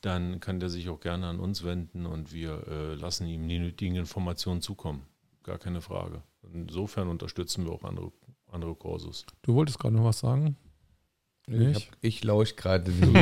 dann 0.01 0.39
kann 0.39 0.59
der 0.59 0.69
sich 0.69 0.89
auch 0.89 0.99
gerne 0.99 1.27
an 1.27 1.39
uns 1.39 1.63
wenden 1.63 2.05
und 2.05 2.33
wir 2.33 2.67
äh, 2.67 2.95
lassen 2.95 3.27
ihm 3.27 3.47
die 3.47 3.59
nötigen 3.59 3.95
Informationen 3.95 4.61
zukommen. 4.61 5.03
Gar 5.43 5.59
keine 5.59 5.81
Frage. 5.81 6.23
Insofern 6.53 7.07
unterstützen 7.07 7.65
wir 7.65 7.71
auch 7.71 7.83
andere, 7.83 8.11
andere 8.51 8.75
Kursus. 8.75 9.25
Du 9.43 9.53
wolltest 9.53 9.79
gerade 9.79 9.95
noch 9.95 10.03
was 10.03 10.19
sagen? 10.19 10.57
Ich, 11.49 11.57
Nicht? 11.57 11.91
ich 12.01 12.23
lausche 12.25 12.55
gerade 12.55 12.91
den, 12.91 13.15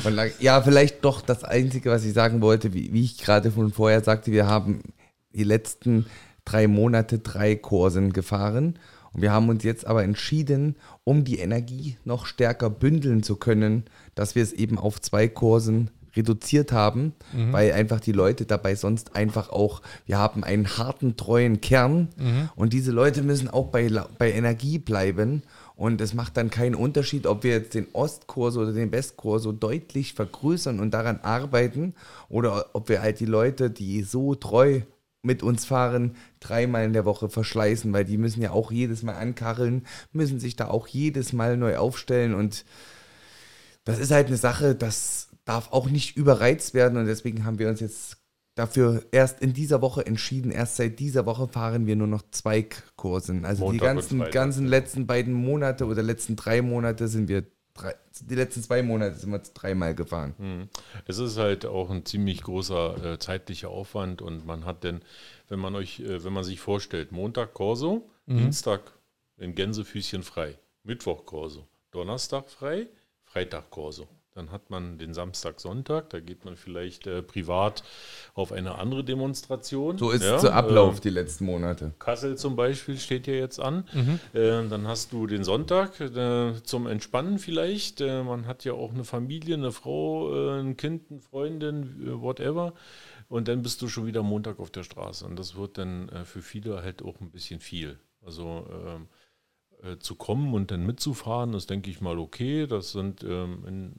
von 0.00 0.14
lang- 0.14 0.30
Ja, 0.38 0.62
vielleicht 0.62 1.04
doch 1.04 1.20
das 1.22 1.42
Einzige, 1.42 1.90
was 1.90 2.04
ich 2.04 2.12
sagen 2.12 2.40
wollte, 2.40 2.72
wie, 2.72 2.92
wie 2.92 3.02
ich 3.02 3.18
gerade 3.18 3.50
von 3.50 3.72
vorher 3.72 4.02
sagte, 4.02 4.30
wir 4.30 4.46
haben 4.46 4.80
die 5.34 5.42
letzten 5.44 6.06
drei 6.44 6.68
Monate 6.68 7.18
drei 7.18 7.56
Kursen 7.56 8.12
gefahren. 8.12 8.78
Und 9.12 9.22
wir 9.22 9.32
haben 9.32 9.48
uns 9.48 9.64
jetzt 9.64 9.86
aber 9.86 10.02
entschieden, 10.04 10.76
um 11.04 11.24
die 11.24 11.38
Energie 11.38 11.96
noch 12.04 12.26
stärker 12.26 12.70
bündeln 12.70 13.22
zu 13.22 13.36
können, 13.36 13.84
dass 14.14 14.34
wir 14.34 14.42
es 14.42 14.52
eben 14.52 14.78
auf 14.78 15.00
zwei 15.00 15.26
Kursen 15.28 15.90
reduziert 16.16 16.70
haben, 16.70 17.12
weil 17.50 17.72
einfach 17.72 17.98
die 17.98 18.12
Leute 18.12 18.44
dabei 18.46 18.76
sonst 18.76 19.16
einfach 19.16 19.50
auch, 19.50 19.82
wir 20.06 20.16
haben 20.18 20.44
einen 20.44 20.78
harten, 20.78 21.16
treuen 21.16 21.60
Kern. 21.60 22.08
Und 22.54 22.72
diese 22.72 22.92
Leute 22.92 23.22
müssen 23.22 23.48
auch 23.50 23.68
bei, 23.70 23.88
bei 24.18 24.30
Energie 24.30 24.78
bleiben 24.78 25.42
und 25.76 26.00
es 26.00 26.14
macht 26.14 26.36
dann 26.36 26.50
keinen 26.50 26.74
Unterschied, 26.74 27.26
ob 27.26 27.42
wir 27.42 27.52
jetzt 27.52 27.74
den 27.74 27.88
Ostkurs 27.92 28.56
oder 28.56 28.72
den 28.72 28.92
Westkurs 28.92 29.42
so 29.42 29.52
deutlich 29.52 30.14
vergrößern 30.14 30.78
und 30.78 30.92
daran 30.92 31.20
arbeiten 31.20 31.94
oder 32.28 32.66
ob 32.74 32.88
wir 32.88 33.02
halt 33.02 33.18
die 33.20 33.26
Leute, 33.26 33.70
die 33.70 34.02
so 34.02 34.34
treu 34.34 34.82
mit 35.22 35.42
uns 35.42 35.64
fahren, 35.64 36.16
dreimal 36.38 36.84
in 36.84 36.92
der 36.92 37.04
Woche 37.04 37.28
verschleißen, 37.28 37.92
weil 37.92 38.04
die 38.04 38.18
müssen 38.18 38.42
ja 38.42 38.50
auch 38.50 38.70
jedes 38.70 39.02
Mal 39.02 39.14
ankarren, 39.14 39.86
müssen 40.12 40.38
sich 40.38 40.54
da 40.54 40.68
auch 40.68 40.86
jedes 40.86 41.32
Mal 41.32 41.56
neu 41.56 41.78
aufstellen. 41.78 42.34
Und 42.34 42.64
das 43.84 43.98
ist 43.98 44.10
halt 44.10 44.28
eine 44.28 44.36
Sache, 44.36 44.74
das 44.74 45.28
darf 45.44 45.72
auch 45.72 45.88
nicht 45.88 46.16
überreizt 46.16 46.74
werden. 46.74 46.98
Und 46.98 47.06
deswegen 47.06 47.44
haben 47.44 47.58
wir 47.58 47.68
uns 47.68 47.80
jetzt 47.80 48.18
dafür 48.54 49.04
erst 49.10 49.40
in 49.40 49.52
dieser 49.52 49.82
Woche 49.82 50.06
entschieden. 50.06 50.50
Erst 50.50 50.76
seit 50.76 50.98
dieser 50.98 51.26
Woche 51.26 51.48
fahren 51.48 51.86
wir 51.86 51.96
nur 51.96 52.06
noch 52.06 52.22
Zweigkursen. 52.30 53.44
Also 53.44 53.64
die 53.64 53.78
Montag 53.78 53.90
und 53.90 53.96
ganzen, 53.96 54.18
Freitag, 54.18 54.32
ganzen 54.32 54.64
ja. 54.64 54.70
letzten 54.70 55.06
beiden 55.06 55.34
Monate 55.34 55.86
oder 55.86 56.02
letzten 56.02 56.36
drei 56.36 56.62
Monate 56.62 57.08
sind 57.08 57.28
wir 57.28 57.44
drei, 57.74 57.94
die 58.20 58.34
letzten 58.34 58.62
zwei 58.62 58.82
Monate 58.82 59.16
sind 59.16 59.32
wir 59.32 59.40
dreimal 59.40 59.94
gefahren. 59.94 60.34
Mhm. 60.38 60.68
Es 61.06 61.18
ist 61.18 61.36
halt 61.36 61.66
auch 61.66 61.90
ein 61.90 62.04
ziemlich 62.04 62.42
großer 62.42 63.12
äh, 63.12 63.18
zeitlicher 63.18 63.70
Aufwand 63.70 64.22
und 64.22 64.46
man 64.46 64.64
hat 64.64 64.84
denn, 64.84 65.02
wenn 65.48 65.58
man 65.58 65.74
euch, 65.74 66.00
äh, 66.00 66.22
wenn 66.24 66.32
man 66.32 66.44
sich 66.44 66.60
vorstellt, 66.60 67.12
Montag 67.12 67.54
Corso, 67.54 68.08
Dienstag 68.26 68.80
in 69.36 69.54
Gänsefüßchen 69.54 70.22
frei, 70.22 70.56
Mittwoch 70.82 71.26
Corso, 71.26 71.68
Donnerstag 71.90 72.48
frei, 72.48 72.86
Freitag 73.24 73.70
Corso. 73.70 74.08
Dann 74.34 74.50
hat 74.50 74.68
man 74.68 74.98
den 74.98 75.14
Samstag, 75.14 75.60
Sonntag, 75.60 76.10
da 76.10 76.18
geht 76.18 76.44
man 76.44 76.56
vielleicht 76.56 77.06
äh, 77.06 77.22
privat 77.22 77.84
auf 78.34 78.50
eine 78.50 78.74
andere 78.78 79.04
Demonstration. 79.04 79.96
So 79.96 80.10
ist 80.10 80.24
Ja, 80.24 80.40
der 80.40 80.54
Ablauf 80.54 80.98
äh, 80.98 81.00
die 81.02 81.10
letzten 81.10 81.44
Monate. 81.44 81.94
Kassel 82.00 82.36
zum 82.36 82.56
Beispiel 82.56 82.98
steht 82.98 83.28
ja 83.28 83.34
jetzt 83.34 83.60
an. 83.60 83.84
Äh, 84.32 84.66
dann 84.66 84.88
hast 84.88 85.12
du 85.12 85.28
den 85.28 85.44
Sonntag 85.44 86.00
äh, 86.00 86.52
zum 86.64 86.88
Entspannen 86.88 87.38
vielleicht. 87.38 88.00
Äh, 88.00 88.24
man 88.24 88.48
hat 88.48 88.64
ja 88.64 88.72
auch 88.72 88.92
eine 88.92 89.04
Familie, 89.04 89.54
eine 89.54 89.70
Frau, 89.70 90.34
äh, 90.34 90.60
ein 90.60 90.76
Kind, 90.76 91.12
eine 91.12 91.20
Freundin, 91.20 92.04
äh, 92.04 92.20
whatever. 92.20 92.74
Und 93.28 93.46
dann 93.46 93.62
bist 93.62 93.82
du 93.82 93.88
schon 93.88 94.06
wieder 94.06 94.24
Montag 94.24 94.58
auf 94.58 94.70
der 94.70 94.82
Straße. 94.82 95.24
Und 95.26 95.38
das 95.38 95.54
wird 95.54 95.78
dann 95.78 96.08
äh, 96.08 96.24
für 96.24 96.42
viele 96.42 96.82
halt 96.82 97.02
auch 97.02 97.20
ein 97.20 97.30
bisschen 97.30 97.60
viel. 97.60 98.00
Also 98.20 98.66
ähm, 98.84 99.06
äh, 99.84 99.98
zu 99.98 100.14
kommen 100.14 100.54
und 100.54 100.70
dann 100.70 100.86
mitzufahren, 100.86 101.52
ist, 101.52 101.68
denke 101.68 101.90
ich 101.90 102.00
mal, 102.00 102.18
okay. 102.18 102.66
Das 102.66 102.92
sind 102.92 103.22
ähm, 103.22 103.64
in, 103.66 103.96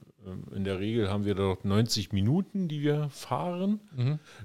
in 0.54 0.64
der 0.64 0.80
Regel 0.80 1.10
haben 1.10 1.24
wir 1.24 1.34
dort 1.34 1.64
90 1.64 2.12
Minuten, 2.12 2.68
die 2.68 2.80
wir 2.82 3.08
fahren. 3.10 3.80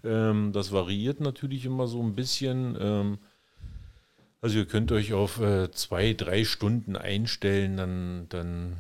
Ähm, 0.04 0.52
das 0.54 0.72
variiert 0.72 1.20
natürlich 1.20 1.66
immer 1.66 1.88
so 1.88 2.02
ein 2.02 2.16
bisschen. 2.16 2.78
Ähm, 2.80 3.18
also 4.42 4.58
ihr 4.58 4.66
könnt 4.66 4.92
euch 4.92 5.14
auf 5.14 5.40
äh, 5.40 5.72
zwei, 5.72 6.14
drei 6.14 6.44
Stunden 6.46 6.96
einstellen, 6.96 7.78
dann, 7.78 8.26
dann 8.30 8.78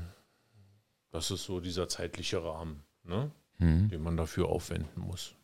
das 1.11 1.29
ist 1.29 1.43
so 1.43 1.59
dieser 1.59 1.87
zeitliche 1.87 2.43
Rahmen, 2.43 2.81
ne? 3.03 3.31
den 3.89 4.01
man 4.01 4.17
dafür 4.17 4.47
aufwenden 4.47 5.03
muss. 5.03 5.35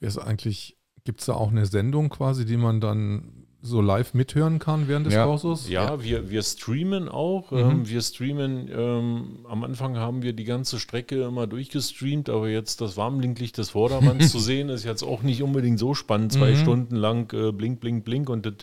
Ist 0.00 0.18
eigentlich, 0.18 0.76
gibt 1.04 1.20
es 1.20 1.26
da 1.26 1.32
auch 1.32 1.50
eine 1.50 1.64
Sendung 1.64 2.10
quasi, 2.10 2.44
die 2.44 2.58
man 2.58 2.80
dann 2.80 3.47
so 3.60 3.80
live 3.80 4.14
mithören 4.14 4.60
kann 4.60 4.86
während 4.86 5.06
des 5.06 5.14
Ja. 5.14 5.24
Kurses? 5.24 5.68
Ja, 5.68 6.00
Wir, 6.02 6.30
wir 6.30 6.42
streamen 6.42 7.08
auch. 7.08 7.50
Mhm. 7.50 7.58
Ähm, 7.58 7.88
wir 7.88 8.00
streamen, 8.02 8.68
ähm, 8.72 9.38
am 9.48 9.64
Anfang 9.64 9.96
haben 9.96 10.22
wir 10.22 10.32
die 10.32 10.44
ganze 10.44 10.78
Strecke 10.78 11.22
immer 11.24 11.48
durchgestreamt, 11.48 12.28
aber 12.30 12.48
jetzt 12.48 12.80
das 12.80 12.96
Warmblinklicht 12.96 13.58
des 13.58 13.70
Vordermanns 13.70 14.30
zu 14.32 14.38
sehen, 14.38 14.68
ist 14.68 14.84
jetzt 14.84 15.02
auch 15.02 15.22
nicht 15.22 15.42
unbedingt 15.42 15.78
so 15.80 15.94
spannend. 15.94 16.32
Zwei 16.32 16.52
Mhm. 16.52 16.56
Stunden 16.56 16.96
lang 16.96 17.32
äh, 17.32 17.50
blink, 17.50 17.80
blink, 17.80 18.04
blink 18.04 18.30
und 18.30 18.46
das, 18.46 18.54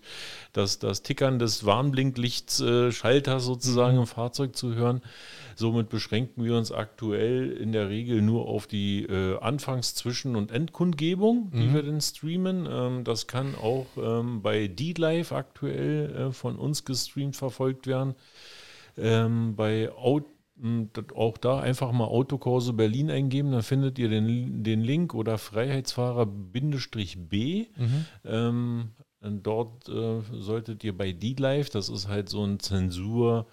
das, 0.54 0.80
das 0.80 1.04
Tickern 1.04 1.40
des 1.40 1.66
Warnblinklichts 1.66 2.62
äh, 2.62 2.92
Schalters 2.94 3.44
sozusagen 3.44 3.98
im 3.98 4.08
Fahrzeug 4.08 4.56
zu 4.56 4.76
hören. 4.76 5.02
Somit 5.58 5.88
beschränken 5.88 6.44
wir 6.44 6.58
uns 6.58 6.72
aktuell 6.74 7.50
in 7.52 7.72
der 7.72 7.88
Regel 7.90 8.22
nur 8.22 8.46
auf 8.48 8.68
die 8.68 9.04
äh, 9.04 9.38
Anfangs-, 9.40 9.96
Zwischen- 9.96 10.36
und 10.36 10.52
Endkundgebung, 10.52 11.50
die 11.54 11.74
wir 11.74 11.82
dann 11.84 12.02
streamen. 12.02 12.68
Ähm, 12.70 13.04
das 13.06 13.28
kann 13.28 13.56
auch 13.56 13.86
ähm, 13.98 14.42
bei 14.94 14.94
D-Live 14.94 15.32
aktuell 15.32 16.16
äh, 16.16 16.32
von 16.32 16.58
uns 16.58 16.86
gestreamt 16.86 17.36
verfolgt 17.36 17.88
werden. 17.88 18.14
Ähm, 18.98 19.56
bei 19.56 19.92
Out 19.92 20.26
auch 21.16 21.38
da 21.38 21.60
einfach 21.60 21.92
mal 21.92 22.06
Autokurse 22.06 22.72
Berlin 22.72 23.12
eingeben, 23.12 23.52
dann 23.52 23.62
findet 23.62 24.00
ihr 24.00 24.08
den, 24.08 24.64
den 24.64 24.80
Link 24.82 25.14
oder 25.14 25.38
Freiheitsfahrer-B. 25.38 27.68
Ähm, 28.24 28.92
und 29.20 29.44
dort 29.46 29.90
äh, 29.90 30.22
solltet 30.32 30.86
ihr 30.86 30.98
bei 30.98 31.12
D-Live, 31.12 31.72
das 31.72 31.90
ist 31.90 32.08
halt 32.08 32.30
so 32.30 32.46
ein 32.46 32.60
Zensur, 32.60 33.48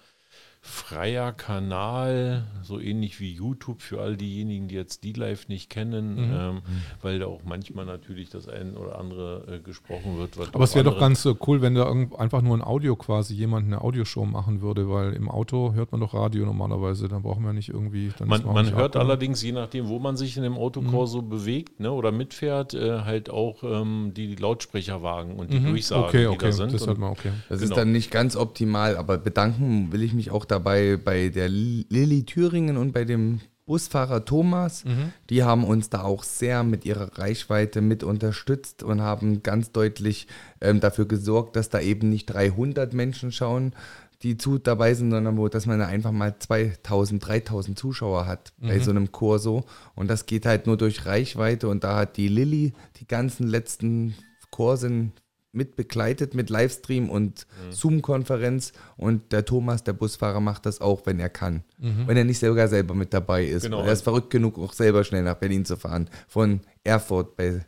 freier 0.65 1.33
Kanal, 1.33 2.45
so 2.61 2.79
ähnlich 2.79 3.19
wie 3.19 3.33
YouTube 3.33 3.81
für 3.81 3.99
all 4.01 4.15
diejenigen, 4.15 4.69
die 4.69 4.75
jetzt 4.75 5.03
die 5.03 5.11
live 5.11 5.49
nicht 5.49 5.69
kennen, 5.69 6.15
Mhm. 6.15 6.33
ähm, 6.33 6.61
weil 7.01 7.19
da 7.19 7.25
auch 7.25 7.41
manchmal 7.43 7.85
natürlich 7.85 8.29
das 8.29 8.47
ein 8.47 8.77
oder 8.77 8.97
andere 8.97 9.43
äh, 9.55 9.59
gesprochen 9.59 10.17
wird. 10.17 10.37
was 10.37 10.53
Aber 10.53 10.63
es 10.63 10.73
wäre 10.73 10.85
doch 10.85 10.97
ganz 10.97 11.25
äh, 11.25 11.35
cool, 11.47 11.61
wenn 11.61 11.75
da 11.75 11.85
irgend- 11.85 12.17
einfach 12.17 12.41
nur 12.41 12.55
ein 12.55 12.61
Audio 12.61 12.95
quasi 12.95 13.33
jemand 13.33 13.65
eine 13.67 13.81
Audioshow 13.81 14.23
machen 14.25 14.61
würde, 14.61 14.89
weil 14.89 15.11
im 15.13 15.29
Auto 15.29 15.73
hört 15.73 15.91
man 15.91 15.99
doch 15.99 16.13
Radio 16.13 16.45
normalerweise, 16.45 17.09
dann 17.09 17.23
brauchen 17.23 17.43
wir 17.43 17.51
nicht 17.51 17.67
irgendwie. 17.67 18.11
Dann 18.17 18.29
Man, 18.29 18.45
man 18.45 18.65
nicht 18.65 18.75
hört 18.75 18.95
allerdings, 18.95 19.41
je 19.43 19.51
nachdem, 19.51 19.89
wo 19.89 19.99
man 19.99 20.15
sich 20.15 20.37
in 20.37 20.43
dem 20.43 20.55
Autokorso 20.55 21.21
Mhm. 21.21 21.29
bewegt 21.29 21.81
ne, 21.81 21.91
oder 21.91 22.13
mitfährt, 22.13 22.73
äh, 22.73 23.01
halt 23.01 23.29
auch 23.29 23.63
ähm, 23.63 24.13
die 24.15 24.35
Lautsprecherwagen 24.35 25.35
und 25.35 25.51
die 25.51 25.59
Mhm. 25.59 25.65
Durchsagen, 25.67 26.05
Okay, 26.05 26.21
die 26.21 26.27
okay, 26.27 26.45
da 26.45 26.51
sind. 26.53 26.73
das 26.73 26.83
Und 26.83 26.87
hört 26.87 26.97
man, 26.99 27.11
okay. 27.11 27.31
Das 27.49 27.59
Genau. 27.59 27.69
ist 27.71 27.77
dann 27.77 27.91
nicht 27.91 28.11
ganz 28.11 28.37
optimal, 28.37 28.95
aber 28.95 29.17
bedanken 29.17 29.91
will 29.91 30.03
ich 30.03 30.13
mich 30.13 30.31
auch 30.31 30.45
dabei 30.53 30.97
bei 30.97 31.29
der 31.29 31.49
Lilly 31.49 32.23
Thüringen 32.25 32.77
und 32.77 32.93
bei 32.93 33.03
dem 33.05 33.41
Busfahrer 33.65 34.25
Thomas. 34.25 34.83
Mhm. 34.83 35.13
Die 35.29 35.43
haben 35.43 35.63
uns 35.63 35.89
da 35.89 36.03
auch 36.03 36.23
sehr 36.23 36.63
mit 36.63 36.85
ihrer 36.85 37.17
Reichweite 37.17 37.81
mit 37.81 38.03
unterstützt 38.03 38.83
und 38.83 39.01
haben 39.01 39.41
ganz 39.41 39.71
deutlich 39.71 40.27
ähm, 40.61 40.79
dafür 40.79 41.05
gesorgt, 41.07 41.55
dass 41.55 41.69
da 41.69 41.79
eben 41.79 42.09
nicht 42.09 42.25
300 42.27 42.93
Menschen 42.93 43.31
schauen, 43.31 43.73
die 44.21 44.37
zu 44.37 44.57
dabei 44.57 44.93
sind, 44.93 45.11
sondern 45.11 45.37
wo, 45.37 45.47
dass 45.47 45.65
man 45.65 45.79
da 45.79 45.87
einfach 45.87 46.11
mal 46.11 46.37
2000, 46.37 47.25
3000 47.25 47.77
Zuschauer 47.79 48.25
hat 48.25 48.53
bei 48.61 48.77
Mhm. 48.77 48.83
so 48.83 48.91
einem 48.91 49.11
Korso. 49.11 49.63
Und 49.95 50.09
das 50.09 50.25
geht 50.25 50.45
halt 50.45 50.67
nur 50.67 50.77
durch 50.77 51.05
Reichweite. 51.05 51.67
Und 51.69 51.83
da 51.83 51.95
hat 51.97 52.17
die 52.17 52.27
Lilly 52.27 52.73
die 52.97 53.07
ganzen 53.07 53.47
letzten 53.47 54.13
Kursen 54.49 55.13
mit 55.53 55.75
begleitet 55.75 56.33
mit 56.33 56.49
Livestream 56.49 57.09
und 57.09 57.45
Zoom-Konferenz. 57.69 58.73
Und 58.97 59.31
der 59.31 59.45
Thomas, 59.45 59.83
der 59.83 59.93
Busfahrer, 59.93 60.39
macht 60.39 60.65
das 60.65 60.81
auch, 60.81 61.05
wenn 61.05 61.19
er 61.19 61.29
kann. 61.29 61.63
Mhm. 61.77 62.07
Wenn 62.07 62.17
er 62.17 62.25
nicht 62.25 62.39
sogar 62.39 62.67
selber 62.67 62.95
mit 62.95 63.13
dabei 63.13 63.45
ist. 63.45 63.63
Genau. 63.63 63.83
Er 63.83 63.93
ist 63.93 64.01
verrückt 64.01 64.31
genug, 64.31 64.57
auch 64.57 64.73
selber 64.73 65.03
schnell 65.03 65.23
nach 65.23 65.35
Berlin 65.35 65.63
zu 65.63 65.77
fahren. 65.77 66.09
Von 66.27 66.61
Erfurt 66.83 67.37
bei, 67.37 67.65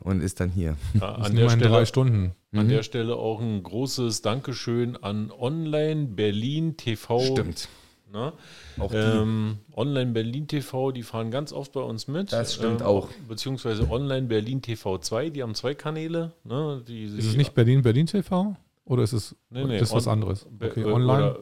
und 0.00 0.22
ist 0.22 0.38
dann 0.40 0.50
hier. 0.50 0.76
Ja, 1.00 1.14
an 1.14 1.34
der 1.34 1.48
Stelle 1.48 1.68
drei 1.70 1.86
Stunden. 1.86 2.34
An 2.52 2.66
Mhm. 2.66 2.68
der 2.68 2.82
Stelle 2.82 3.16
auch 3.16 3.40
ein 3.40 3.62
großes 3.62 4.22
Dankeschön 4.22 4.96
an 4.96 5.32
Online 5.32 6.06
Berlin 6.06 6.76
TV. 6.76 7.20
Stimmt. 7.20 7.68
Ne? 8.14 8.32
Auch 8.78 8.90
die. 8.92 8.96
Ähm, 8.96 9.58
Online 9.76 10.12
Berlin 10.12 10.46
TV, 10.46 10.92
die 10.92 11.02
fahren 11.02 11.30
ganz 11.32 11.52
oft 11.52 11.72
bei 11.72 11.80
uns 11.80 12.06
mit. 12.06 12.32
Das 12.32 12.54
stimmt 12.54 12.80
ähm, 12.80 12.86
auch. 12.86 13.08
Beziehungsweise 13.28 13.90
Online 13.90 14.28
Berlin 14.28 14.62
TV 14.62 14.98
2, 14.98 15.30
die 15.30 15.42
haben 15.42 15.54
zwei 15.56 15.74
Kanäle. 15.74 16.32
Ne, 16.44 16.80
die 16.86 17.04
Ist 17.04 17.26
es 17.26 17.36
nicht 17.36 17.54
Berlin, 17.54 17.82
Berlin 17.82 18.06
TV? 18.06 18.56
Oder 18.84 19.02
ist 19.02 19.12
es 19.14 19.34
Nee, 19.50 19.64
nee, 19.64 19.78
das 19.78 19.88
ist 19.88 19.94
was 19.94 20.06
on- 20.06 20.12
anderes? 20.12 20.46
Be- 20.48 20.66
Okay, 20.70 20.84
online. 20.84 21.36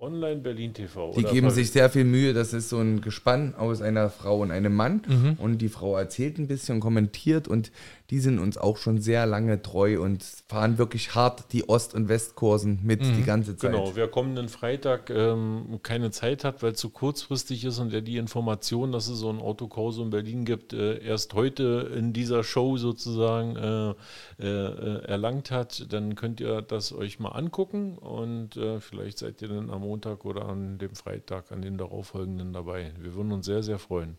Online 0.00 0.36
Berlin 0.40 0.72
TV. 0.74 1.12
Die 1.16 1.24
oder 1.24 1.32
geben 1.32 1.50
sich 1.50 1.70
sehr 1.72 1.90
viel 1.90 2.04
Mühe. 2.04 2.32
Das 2.32 2.52
ist 2.52 2.68
so 2.68 2.78
ein 2.78 3.00
Gespann 3.00 3.54
aus 3.56 3.82
einer 3.82 4.10
Frau 4.10 4.38
und 4.40 4.52
einem 4.52 4.74
Mann. 4.74 5.02
Mhm. 5.08 5.36
Und 5.38 5.58
die 5.58 5.68
Frau 5.68 5.96
erzählt 5.96 6.38
ein 6.38 6.46
bisschen 6.46 6.76
und 6.76 6.80
kommentiert. 6.80 7.48
Und 7.48 7.72
die 8.10 8.20
sind 8.20 8.38
uns 8.38 8.56
auch 8.56 8.78
schon 8.78 9.00
sehr 9.00 9.26
lange 9.26 9.60
treu 9.60 10.00
und 10.00 10.24
fahren 10.48 10.78
wirklich 10.78 11.14
hart 11.14 11.52
die 11.52 11.68
Ost- 11.68 11.94
und 11.94 12.08
Westkursen 12.08 12.80
mit 12.82 13.02
Mhm. 13.02 13.16
die 13.16 13.22
ganze 13.22 13.56
Zeit. 13.56 13.72
Genau, 13.72 13.92
wer 13.96 14.08
kommenden 14.08 14.48
Freitag 14.48 15.10
ähm, 15.10 15.80
keine 15.82 16.10
Zeit 16.10 16.42
hat, 16.42 16.62
weil 16.62 16.72
es 16.72 16.78
zu 16.78 16.88
kurzfristig 16.88 17.64
ist 17.64 17.78
und 17.78 17.92
der 17.92 18.00
die 18.00 18.16
Information, 18.16 18.92
dass 18.92 19.08
es 19.08 19.18
so 19.18 19.28
ein 19.28 19.40
Autokorso 19.40 20.02
in 20.02 20.10
Berlin 20.10 20.46
gibt, 20.46 20.72
äh, 20.72 21.04
erst 21.04 21.34
heute 21.34 21.92
in 21.94 22.14
dieser 22.14 22.44
Show 22.44 22.78
sozusagen 22.78 23.56
äh, 23.56 23.94
äh, 24.42 25.04
erlangt 25.04 25.50
hat, 25.50 25.92
dann 25.92 26.14
könnt 26.14 26.40
ihr 26.40 26.62
das 26.62 26.92
euch 26.92 27.18
mal 27.20 27.30
angucken 27.30 27.98
und 27.98 28.56
äh, 28.56 28.80
vielleicht 28.80 29.18
seid 29.18 29.42
ihr 29.42 29.48
dann 29.48 29.68
am 29.68 29.82
Montag 29.82 30.24
oder 30.24 30.46
an 30.46 30.78
dem 30.78 30.94
Freitag, 30.94 31.52
an 31.52 31.60
den 31.60 31.76
darauffolgenden 31.76 32.54
dabei. 32.54 32.92
Wir 32.98 33.14
würden 33.14 33.32
uns 33.32 33.44
sehr, 33.44 33.62
sehr 33.62 33.78
freuen. 33.78 34.16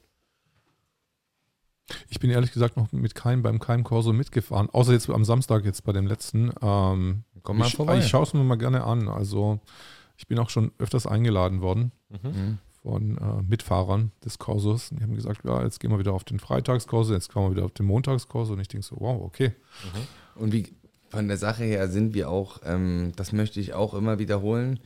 Ich 2.09 2.19
bin 2.19 2.29
ehrlich 2.29 2.51
gesagt 2.51 2.77
noch 2.77 2.91
mit 2.91 3.15
keinem 3.15 3.41
beim 3.41 3.59
Keim 3.59 3.83
Corso 3.83 4.13
mitgefahren, 4.13 4.69
außer 4.71 4.93
jetzt 4.93 5.09
am 5.09 5.25
Samstag 5.25 5.65
jetzt 5.65 5.83
bei 5.83 5.91
dem 5.93 6.07
letzten. 6.07 6.51
Ähm, 6.61 7.23
Komm 7.43 7.57
mal 7.57 7.67
ich, 7.67 7.75
vorbei. 7.75 7.97
Ich 7.99 8.07
schaue 8.07 8.23
es 8.23 8.33
mir 8.33 8.43
mal 8.43 8.57
gerne 8.57 8.83
an. 8.83 9.07
Also 9.07 9.59
ich 10.17 10.27
bin 10.27 10.37
auch 10.39 10.49
schon 10.49 10.71
öfters 10.77 11.07
eingeladen 11.07 11.61
worden 11.61 11.91
Mhm. 12.09 12.57
von 12.81 13.17
äh, 13.17 13.41
Mitfahrern 13.47 14.11
des 14.25 14.39
Kursos. 14.39 14.89
Die 14.91 15.01
haben 15.03 15.15
gesagt, 15.15 15.41
ja, 15.45 15.63
jetzt 15.63 15.79
gehen 15.79 15.91
wir 15.91 15.99
wieder 15.99 16.13
auf 16.13 16.23
den 16.23 16.39
Freitagskurso, 16.39 17.13
jetzt 17.13 17.29
kommen 17.31 17.47
wir 17.51 17.55
wieder 17.57 17.65
auf 17.65 17.71
den 17.73 17.85
Montagskurso. 17.85 18.53
Und 18.53 18.59
ich 18.59 18.67
denke 18.67 18.85
so, 18.85 18.95
wow, 18.99 19.21
okay. 19.21 19.53
Und 20.35 20.51
wie 20.53 20.67
von 21.09 21.27
der 21.27 21.37
Sache 21.37 21.63
her 21.63 21.87
sind 21.89 22.13
wir 22.13 22.29
auch, 22.29 22.59
ähm, 22.65 23.11
das 23.15 23.31
möchte 23.31 23.59
ich 23.59 23.73
auch 23.73 23.93
immer 23.93 24.19
wiederholen. 24.19 24.79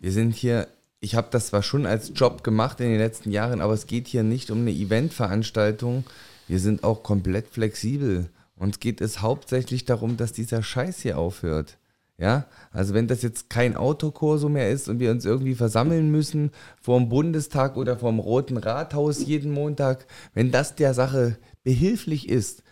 Wir 0.00 0.12
sind 0.12 0.34
hier, 0.34 0.68
ich 1.00 1.14
habe 1.14 1.28
das 1.30 1.48
zwar 1.48 1.62
schon 1.62 1.86
als 1.86 2.12
Job 2.14 2.44
gemacht 2.44 2.80
in 2.80 2.88
den 2.90 2.98
letzten 2.98 3.30
Jahren, 3.30 3.60
aber 3.60 3.72
es 3.72 3.86
geht 3.86 4.08
hier 4.08 4.22
nicht 4.22 4.50
um 4.50 4.58
eine 4.58 4.70
Eventveranstaltung. 4.72 6.04
Wir 6.46 6.58
sind 6.58 6.84
auch 6.84 7.02
komplett 7.02 7.48
flexibel. 7.48 8.28
Uns 8.56 8.80
geht 8.80 9.00
es 9.00 9.22
hauptsächlich 9.22 9.84
darum, 9.84 10.16
dass 10.16 10.32
dieser 10.32 10.62
Scheiß 10.62 11.00
hier 11.00 11.18
aufhört. 11.18 11.78
Ja, 12.16 12.46
also 12.70 12.94
wenn 12.94 13.08
das 13.08 13.22
jetzt 13.22 13.50
kein 13.50 13.76
Autokorso 13.76 14.48
mehr 14.48 14.70
ist 14.70 14.88
und 14.88 15.00
wir 15.00 15.10
uns 15.10 15.24
irgendwie 15.24 15.56
versammeln 15.56 16.12
müssen 16.12 16.52
vorm 16.80 17.08
Bundestag 17.08 17.76
oder 17.76 17.98
vorm 17.98 18.20
Roten 18.20 18.56
Rathaus 18.56 19.26
jeden 19.26 19.50
Montag, 19.50 20.06
wenn 20.32 20.52
das 20.52 20.76
der 20.76 20.94
Sache 20.94 21.38
behilflich 21.64 22.28
ist, 22.28 22.62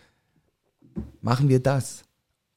machen 1.21 1.49
wir 1.49 1.59
das. 1.59 2.03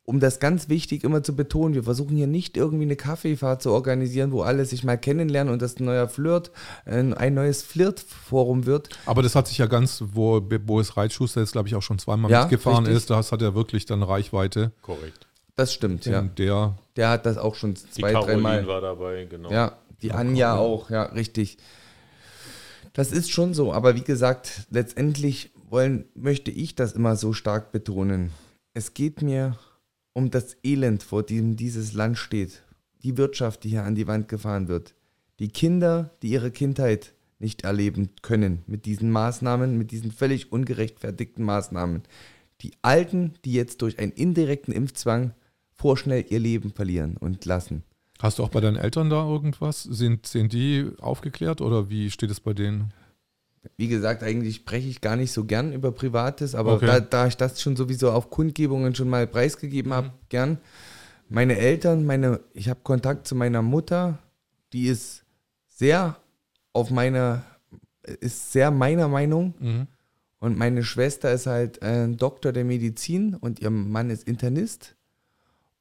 Um 0.09 0.21
das 0.21 0.39
ganz 0.39 0.69
wichtig 0.69 1.03
immer 1.03 1.25
zu 1.25 1.35
betonen, 1.35 1.75
wir 1.75 1.83
versuchen 1.83 2.17
hier 2.17 2.29
nicht 2.29 2.57
irgendwie 2.57 2.85
eine 2.85 2.95
Kaffeefahrt 2.95 3.61
zu 3.61 3.73
organisieren, 3.73 4.31
wo 4.31 4.43
alle 4.43 4.65
sich 4.65 4.85
mal 4.85 4.97
kennenlernen 4.97 5.53
und 5.53 5.61
das 5.61 5.81
ein 5.81 5.85
neuer 5.85 6.09
Flirt, 6.09 6.53
ein, 6.85 7.35
neues 7.35 7.63
Flirt-Forum 7.65 8.67
wird. 8.67 8.89
Aber 9.05 9.23
das 9.23 9.35
hat 9.35 9.49
sich 9.49 9.59
ja 9.59 9.67
ganz, 9.67 10.05
wo 10.13 10.41
Boris 10.41 10.97
Reitschuster 10.97 11.41
jetzt, 11.41 11.53
glaube 11.53 11.67
ich, 11.67 11.75
auch 11.75 11.83
schon 11.83 11.99
zweimal 11.99 12.31
Ja, 12.31 12.43
mitgefahren 12.43 12.85
richtig. 12.85 12.97
ist, 12.99 13.11
das 13.11 13.33
hat 13.33 13.43
er 13.43 13.57
wirklich 13.57 13.85
dann 13.85 14.05
Reichweite. 14.05 14.71
Korrekt. 14.81 15.27
Das 15.57 15.73
stimmt, 15.75 16.07
ja. 16.07 16.21
Und 16.21 16.39
der, 16.39 16.77
Der 16.95 17.09
hat 17.11 17.27
das 17.27 17.37
auch 17.37 17.57
schon 17.57 17.75
Die 17.75 17.81
zwei, 17.91 18.13
Caroline 18.13 18.35
dreimal. 18.43 18.67
war 18.69 18.81
dabei, 18.81 19.25
genau. 19.29 19.51
Ja, 19.51 19.73
die 20.03 20.13
Anja 20.13 20.57
auch, 20.57 20.89
ja, 20.89 21.03
richtig. 21.05 21.57
Das 22.93 23.11
ist 23.11 23.31
schon 23.33 23.55
so, 23.55 23.73
aber 23.73 23.97
wie 23.97 24.05
gesagt, 24.05 24.67
letztendlich 24.71 25.51
wollen, 25.69 26.05
möchte 26.15 26.53
ich 26.53 26.77
das 26.77 26.93
immer 26.93 27.17
so 27.17 27.33
stark 27.33 27.73
betonen. 27.73 28.31
Es 28.73 28.95
geht 28.95 29.21
mir 29.23 29.57
um 30.17 30.31
das 30.31 30.57
Elend, 30.65 31.03
vor 31.03 31.23
dem 31.23 31.57
dieses 31.57 31.93
Land 31.93 32.17
steht. 32.17 32.63
Die 33.03 33.19
Wirtschaft, 33.19 33.65
die 33.65 33.69
hier 33.69 33.85
an 33.85 33.95
die 33.95 34.07
Wand 34.07 34.29
gefahren 34.29 34.67
wird. 34.67 34.95
Die 35.39 35.49
Kinder, 35.49 36.11
die 36.23 36.29
ihre 36.29 36.51
Kindheit 36.51 37.13
nicht 37.39 37.65
erleben 37.65 38.09
können 38.23 38.63
mit 38.67 38.87
diesen 38.87 39.11
Maßnahmen, 39.11 39.77
mit 39.77 39.91
diesen 39.91 40.11
völlig 40.11 40.51
ungerechtfertigten 40.51 41.45
Maßnahmen. 41.45 42.05
Die 42.63 42.73
Alten, 42.81 43.35
die 43.45 43.53
jetzt 43.53 43.83
durch 43.83 43.99
einen 43.99 44.13
indirekten 44.13 44.73
Impfzwang 44.73 45.35
vorschnell 45.75 46.25
ihr 46.31 46.41
Leben 46.41 46.73
verlieren 46.73 47.19
und 47.19 47.45
lassen. 47.45 47.83
hast 48.19 48.39
du 48.39 48.43
auch 48.43 48.49
bei 48.49 48.63
deinen 48.63 48.79
Eltern 48.79 49.11
da 49.11 49.29
irgendwas? 49.29 49.83
Sind, 49.83 50.27
sind 50.27 50.55
die 50.55 50.93
aufgeklärt 50.99 51.61
oder 51.61 51.91
wie 51.91 52.11
steht 52.11 52.31
es 52.31 52.41
bei 52.41 52.55
denen? 52.55 52.95
Wie 53.77 53.89
gesagt, 53.89 54.23
eigentlich 54.23 54.57
spreche 54.57 54.89
ich 54.89 55.01
gar 55.01 55.17
nicht 55.17 55.33
so 55.33 55.45
gern 55.45 55.73
über 55.73 55.93
Privates, 55.93 56.55
aber 56.55 56.75
Okay. 56.75 56.87
da, 56.87 57.01
da 57.01 57.27
ich 57.27 57.37
das 57.37 57.61
schon 57.61 57.77
sowieso 57.77 58.11
auf 58.13 58.31
Kundgebungen 58.31 58.95
schon 58.95 59.09
mal 59.09 59.27
preisgegeben 59.27 59.93
habe, 59.93 60.13
gern. 60.29 60.59
Meine 61.29 61.59
Eltern, 61.59 62.05
meine, 62.05 62.41
ich 62.55 62.69
habe 62.69 62.81
Kontakt 62.83 63.27
zu 63.27 63.35
meiner 63.35 63.63
Mutter, 63.63 64.19
die 64.73 64.87
ist 64.87 65.25
sehr 65.69 66.17
auf 66.73 66.91
meiner, 66.91 67.45
ist 68.21 68.53
sehr 68.53 68.71
meiner 68.71 69.09
Meinung. 69.09 69.55
Mhm. 69.59 69.87
Und 70.39 70.59
meine 70.59 70.85
Schwester 70.85 71.33
ist 71.33 71.47
halt 71.47 71.83
ein 71.83 72.17
Doktor 72.19 72.53
der 72.53 72.65
Medizin 72.65 73.35
und 73.35 73.61
ihr 73.61 73.71
Mann 73.71 74.11
ist 74.11 74.29
Internist. 74.29 74.95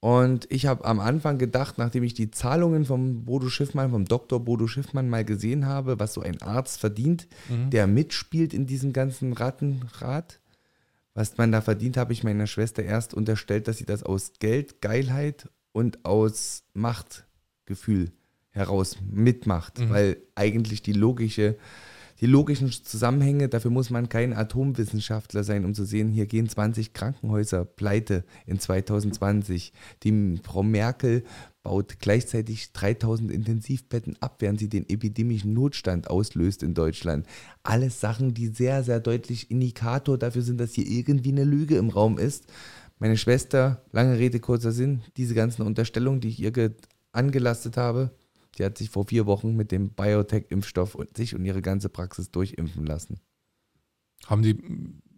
Und 0.05 0.45
ich 0.51 0.67
habe 0.67 0.85
am 0.85 0.99
Anfang 0.99 1.39
gedacht, 1.39 1.79
nachdem 1.79 2.03
ich 2.03 2.13
die 2.13 2.29
Zahlungen 2.29 2.85
vom 2.85 3.25
Bodo 3.25 3.49
Schiffmann, 3.49 3.89
vom 3.89 4.05
Dr. 4.05 4.39
Bodo 4.39 4.67
Schiffmann 4.67 5.09
mal 5.09 5.25
gesehen 5.25 5.65
habe, 5.65 5.97
was 5.97 6.13
so 6.13 6.21
ein 6.21 6.39
Arzt 6.43 6.79
verdient, 6.79 7.27
der 7.71 7.87
mitspielt 7.87 8.53
in 8.53 8.67
diesem 8.67 8.93
ganzen 8.93 9.33
Rattenrad, 9.33 10.39
was 11.15 11.39
man 11.39 11.51
da 11.51 11.59
verdient, 11.61 11.97
habe 11.97 12.13
ich 12.13 12.23
meiner 12.23 12.45
Schwester 12.45 12.83
erst 12.83 13.15
unterstellt, 13.15 13.67
dass 13.67 13.77
sie 13.77 13.85
das 13.87 14.03
aus 14.03 14.33
Geld, 14.37 14.79
Geilheit 14.79 15.49
und 15.71 16.05
aus 16.05 16.65
Machtgefühl 16.75 18.11
heraus 18.51 18.97
mitmacht, 19.11 19.79
weil 19.89 20.17
eigentlich 20.35 20.83
die 20.83 20.93
logische 20.93 21.55
die 22.21 22.27
logischen 22.27 22.71
Zusammenhänge, 22.71 23.49
dafür 23.49 23.71
muss 23.71 23.89
man 23.89 24.07
kein 24.07 24.33
Atomwissenschaftler 24.33 25.43
sein, 25.43 25.65
um 25.65 25.73
zu 25.73 25.83
sehen, 25.83 26.09
hier 26.09 26.27
gehen 26.27 26.47
20 26.47 26.93
Krankenhäuser 26.93 27.65
pleite 27.65 28.23
in 28.45 28.59
2020. 28.59 29.73
Die 30.03 30.39
Frau 30.41 30.63
Merkel 30.63 31.23
baut 31.63 31.99
gleichzeitig 31.99 32.71
3000 32.73 33.31
Intensivbetten 33.31 34.15
ab, 34.21 34.37
während 34.39 34.59
sie 34.59 34.69
den 34.69 34.87
epidemischen 34.87 35.53
Notstand 35.53 36.09
auslöst 36.09 36.63
in 36.63 36.73
Deutschland. 36.73 37.25
Alles 37.63 37.99
Sachen, 37.99 38.33
die 38.33 38.47
sehr, 38.47 38.83
sehr 38.83 38.99
deutlich 38.99 39.51
Indikator 39.51 40.17
dafür 40.17 40.43
sind, 40.43 40.59
dass 40.59 40.73
hier 40.73 40.87
irgendwie 40.87 41.31
eine 41.31 41.43
Lüge 41.43 41.77
im 41.77 41.89
Raum 41.89 42.17
ist. 42.17 42.45
Meine 42.99 43.17
Schwester, 43.17 43.83
lange 43.91 44.17
Rede, 44.17 44.39
kurzer 44.39 44.71
Sinn, 44.71 45.01
diese 45.17 45.33
ganzen 45.33 45.63
Unterstellungen, 45.63 46.21
die 46.21 46.29
ich 46.29 46.39
ihr 46.39 46.51
ge- 46.51 46.71
angelastet 47.11 47.75
habe, 47.77 48.11
Die 48.57 48.65
hat 48.65 48.77
sich 48.77 48.89
vor 48.89 49.05
vier 49.05 49.25
Wochen 49.25 49.55
mit 49.55 49.71
dem 49.71 49.89
Biotech-Impfstoff 49.89 50.95
und 50.95 51.15
sich 51.15 51.35
und 51.35 51.45
ihre 51.45 51.61
ganze 51.61 51.89
Praxis 51.89 52.31
durchimpfen 52.31 52.85
lassen. 52.85 53.19
Haben 54.25 54.43
die, 54.43 54.57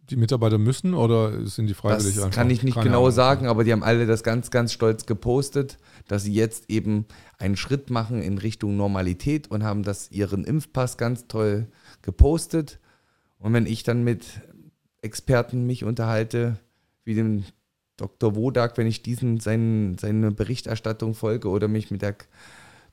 die 0.10 0.16
Mitarbeiter 0.16 0.58
müssen 0.58 0.94
oder 0.94 1.46
sind 1.46 1.68
die 1.68 1.74
freiwillig 1.74 2.16
Das 2.16 2.32
kann 2.32 2.50
ich 2.50 2.64
nicht 2.64 2.76
Keine 2.76 2.86
genau 2.86 3.02
Ahnung. 3.02 3.12
sagen, 3.12 3.48
aber 3.48 3.64
die 3.64 3.72
haben 3.72 3.84
alle 3.84 4.06
das 4.06 4.24
ganz, 4.24 4.50
ganz 4.50 4.74
stolz 4.74 5.06
gepostet, 5.06 5.78
dass 6.08 6.24
sie 6.24 6.34
jetzt 6.34 6.70
eben 6.70 7.06
einen 7.38 7.58
Schritt 7.58 7.90
machen 7.90 8.22
in 8.22 8.38
Richtung 8.38 8.76
Normalität 8.76 9.52
und 9.52 9.64
haben 9.64 9.84
das 9.84 10.12
ihren 10.12 10.44
Impfpass 10.44 10.98
ganz 10.98 11.28
toll 11.28 11.68
gepostet. 12.02 12.80
Und 13.38 13.54
wenn 13.54 13.68
ich 13.68 13.84
dann 13.84 14.04
mit 14.04 14.42
Experten 15.02 15.68
mich 15.68 15.84
unterhalte, 15.84 16.58
wie 17.04 17.14
dem 17.14 17.44
Dr. 17.98 18.36
Wodak, 18.36 18.78
wenn 18.78 18.88
ich 18.88 19.02
diesen 19.02 19.40
seinen, 19.40 19.98
seine 19.98 20.32
Berichterstattung 20.32 21.14
folge 21.14 21.50
oder 21.50 21.68
mich 21.68 21.92
mit 21.92 22.02
der 22.02 22.16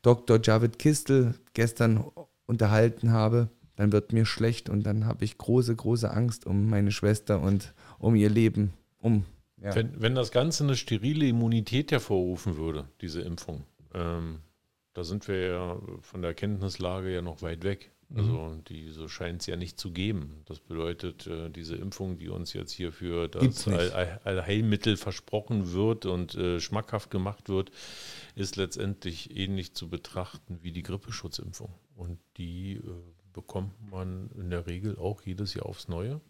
Dr. 0.04 0.38
Javid 0.42 0.78
Kistel 0.78 1.34
gestern 1.54 2.04
unterhalten 2.46 3.10
habe, 3.10 3.48
dann 3.76 3.90
wird 3.90 4.12
mir 4.12 4.26
schlecht 4.26 4.68
und 4.68 4.84
dann 4.84 5.06
habe 5.06 5.24
ich 5.24 5.38
große, 5.38 5.74
große 5.74 6.10
Angst 6.10 6.46
um 6.46 6.68
meine 6.68 6.92
Schwester 6.92 7.40
und 7.40 7.72
um 7.98 8.14
ihr 8.14 8.28
Leben. 8.28 8.74
Um, 9.00 9.24
ja. 9.60 9.74
Wenn, 9.74 10.00
wenn 10.00 10.14
das 10.14 10.30
Ganze 10.30 10.64
eine 10.64 10.76
sterile 10.76 11.26
Immunität 11.26 11.90
hervorrufen 11.90 12.56
würde, 12.56 12.86
diese 13.00 13.22
Impfung, 13.22 13.64
ähm, 13.94 14.40
da 14.92 15.04
sind 15.04 15.26
wir 15.26 15.48
ja 15.48 15.78
von 16.02 16.20
der 16.20 16.30
Erkenntnislage 16.30 17.12
ja 17.12 17.22
noch 17.22 17.42
weit 17.42 17.64
weg. 17.64 17.90
Also 18.14 18.56
die 18.68 18.90
so 18.90 19.08
scheint 19.08 19.40
es 19.40 19.46
ja 19.46 19.56
nicht 19.56 19.78
zu 19.78 19.90
geben. 19.90 20.42
Das 20.46 20.60
bedeutet, 20.60 21.26
äh, 21.26 21.50
diese 21.50 21.76
Impfung, 21.76 22.18
die 22.18 22.28
uns 22.28 22.52
jetzt 22.52 22.72
hier 22.72 22.92
für 22.92 23.28
das. 23.28 23.42
All- 23.92 24.20
Allheilmittel 24.24 24.96
versprochen 24.96 25.72
wird 25.72 26.06
und 26.06 26.34
äh, 26.34 26.60
schmackhaft 26.60 27.10
gemacht 27.10 27.48
wird, 27.48 27.70
ist 28.34 28.56
letztendlich 28.56 29.36
ähnlich 29.36 29.74
zu 29.74 29.88
betrachten 29.88 30.58
wie 30.62 30.72
die 30.72 30.82
Grippeschutzimpfung. 30.82 31.72
Und 31.96 32.18
die 32.36 32.74
äh, 32.74 32.80
bekommt 33.32 33.74
man 33.90 34.30
in 34.36 34.50
der 34.50 34.66
Regel 34.66 34.96
auch 34.96 35.22
jedes 35.22 35.54
Jahr 35.54 35.66
aufs 35.66 35.88
Neue. 35.88 36.20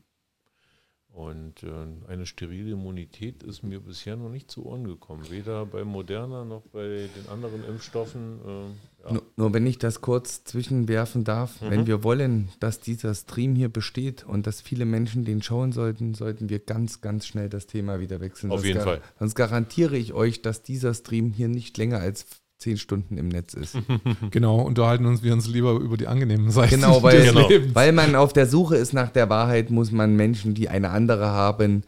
Und 1.15 1.63
äh, 1.63 1.69
eine 2.11 2.27
sterile 2.27 2.73
Immunität 2.73 3.45
ist 3.45 3.63
mir 3.63 3.79
bisher 3.79 4.17
noch 4.17 4.31
nicht 4.31 4.51
zu 4.51 4.67
Ohren 4.67 4.83
gekommen. 4.85 5.23
Weder 5.31 5.65
bei 5.65 5.85
Moderna 5.85 6.45
noch 6.45 6.63
bei 6.73 7.09
den 7.17 7.29
anderen 7.33 7.65
Impfstoffen. 7.65 8.41
Äh, 8.45 9.05
ja. 9.05 9.13
Nur, 9.13 9.23
nur 9.37 9.55
wenn 9.55 9.65
ich 9.65 9.79
das 9.79 10.01
kurz 10.01 10.43
zwischenwerfen 10.43 11.23
darf, 11.23 11.61
Mhm. 11.63 11.71
wenn 11.71 11.87
wir 11.87 12.03
wollen, 12.03 12.49
dass 12.59 12.81
dieser 12.81 13.15
Stream 13.15 13.55
hier 13.55 13.69
besteht 13.69 14.25
und 14.27 14.49
dass 14.49 14.61
viele 14.61 14.87
Menschen 14.87 15.25
den 15.25 15.41
schauen 15.41 15.71
sollten, 15.71 16.15
sollten 16.15 16.49
wir 16.49 16.59
ganz, 16.59 17.01
ganz 17.01 17.29
schnell 17.29 17.49
das 17.49 17.69
Thema 17.69 18.01
wieder 18.01 18.19
wechseln. 18.21 18.51
Auf 18.51 18.59
Sonst 18.59 18.67
jeden 18.67 18.81
Fall. 18.81 19.01
Sonst 19.21 19.37
garantiere 19.37 19.97
ich 19.97 20.15
euch, 20.15 20.43
dass 20.43 20.63
dieser 20.63 20.95
Stream 20.95 21.33
hier 21.33 21.47
nicht 21.47 21.79
länger 21.79 21.99
als 22.01 22.27
zehn 22.65 22.77
Stunden 22.79 23.17
im 23.19 23.29
Netz 23.29 23.55
ist. 23.55 23.77
Genau, 24.31 24.61
unterhalten 24.61 25.07
uns 25.07 25.23
wir 25.23 25.33
uns 25.33 25.47
lieber 25.47 25.73
über 25.73 25.97
die 25.97 26.07
angenehmen 26.07 26.51
Seiten 26.51 26.77
Genau, 26.77 27.03
weil, 27.03 27.19
des 27.21 27.29
Genau. 27.33 27.49
Lebens. 27.49 27.75
weil 27.75 27.93
man 27.93 28.17
auf 28.17 28.33
der 28.33 28.47
Suche 28.47 28.77
ist 28.77 28.93
nach 28.93 29.11
der 29.11 29.29
Wahrheit, 29.31 29.71
muss 29.71 29.93
man 29.93 30.17
Menschen, 30.17 30.55
die 30.55 30.69
eine 30.69 30.91
andere 30.91 31.27
haben, 31.27 31.83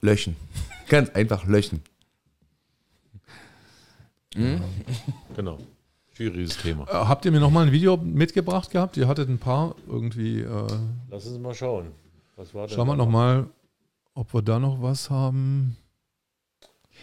löschen. 0.00 0.36
Ganz 0.88 1.10
einfach 1.10 1.46
löschen. 1.46 1.82
Genau. 5.36 5.58
Schwieriges 6.12 6.56
Thema. 6.58 6.84
Äh, 6.88 6.92
Habt 6.92 7.24
ihr 7.24 7.32
mir 7.32 7.40
nochmal 7.40 7.66
ein 7.66 7.72
Video 7.72 7.96
mitgebracht 7.96 8.70
gehabt? 8.70 8.96
Ihr 8.96 9.08
hattet 9.08 9.28
ein 9.28 9.38
paar 9.38 9.74
irgendwie. 9.88 10.40
Äh, 10.40 10.66
Lass 11.10 11.26
uns 11.26 11.38
mal 11.40 11.54
schauen. 11.54 11.86
Was 12.36 12.54
war 12.54 12.66
denn 12.66 12.74
schauen 12.76 12.86
wir 12.88 12.96
nochmal, 12.96 13.46
ob 14.14 14.32
wir 14.34 14.42
da 14.42 14.58
noch 14.58 14.80
was 14.82 15.10
haben. 15.10 15.76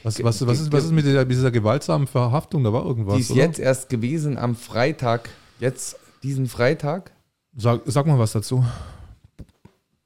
Was, 0.03 0.23
was, 0.23 0.45
was, 0.48 0.60
ist, 0.61 0.72
was 0.72 0.84
ist 0.86 0.91
mit 0.91 1.06
dieser, 1.06 1.26
dieser 1.26 1.52
gewaltsamen 1.52 2.07
Verhaftung? 2.07 2.64
Da 2.64 2.73
war 2.73 2.86
irgendwas. 2.86 3.15
Die 3.15 3.22
ist 3.22 3.32
oder? 3.32 3.41
jetzt 3.41 3.60
erst 3.60 3.90
gewesen 3.90 4.38
am 4.38 4.56
Freitag. 4.56 5.30
Jetzt 5.60 5.98
diesen 6.23 6.48
Freitag. 6.48 7.11
Sag, 7.56 7.82
sag 7.86 8.06
mal 8.07 8.18
was 8.19 8.32
dazu. 8.32 8.64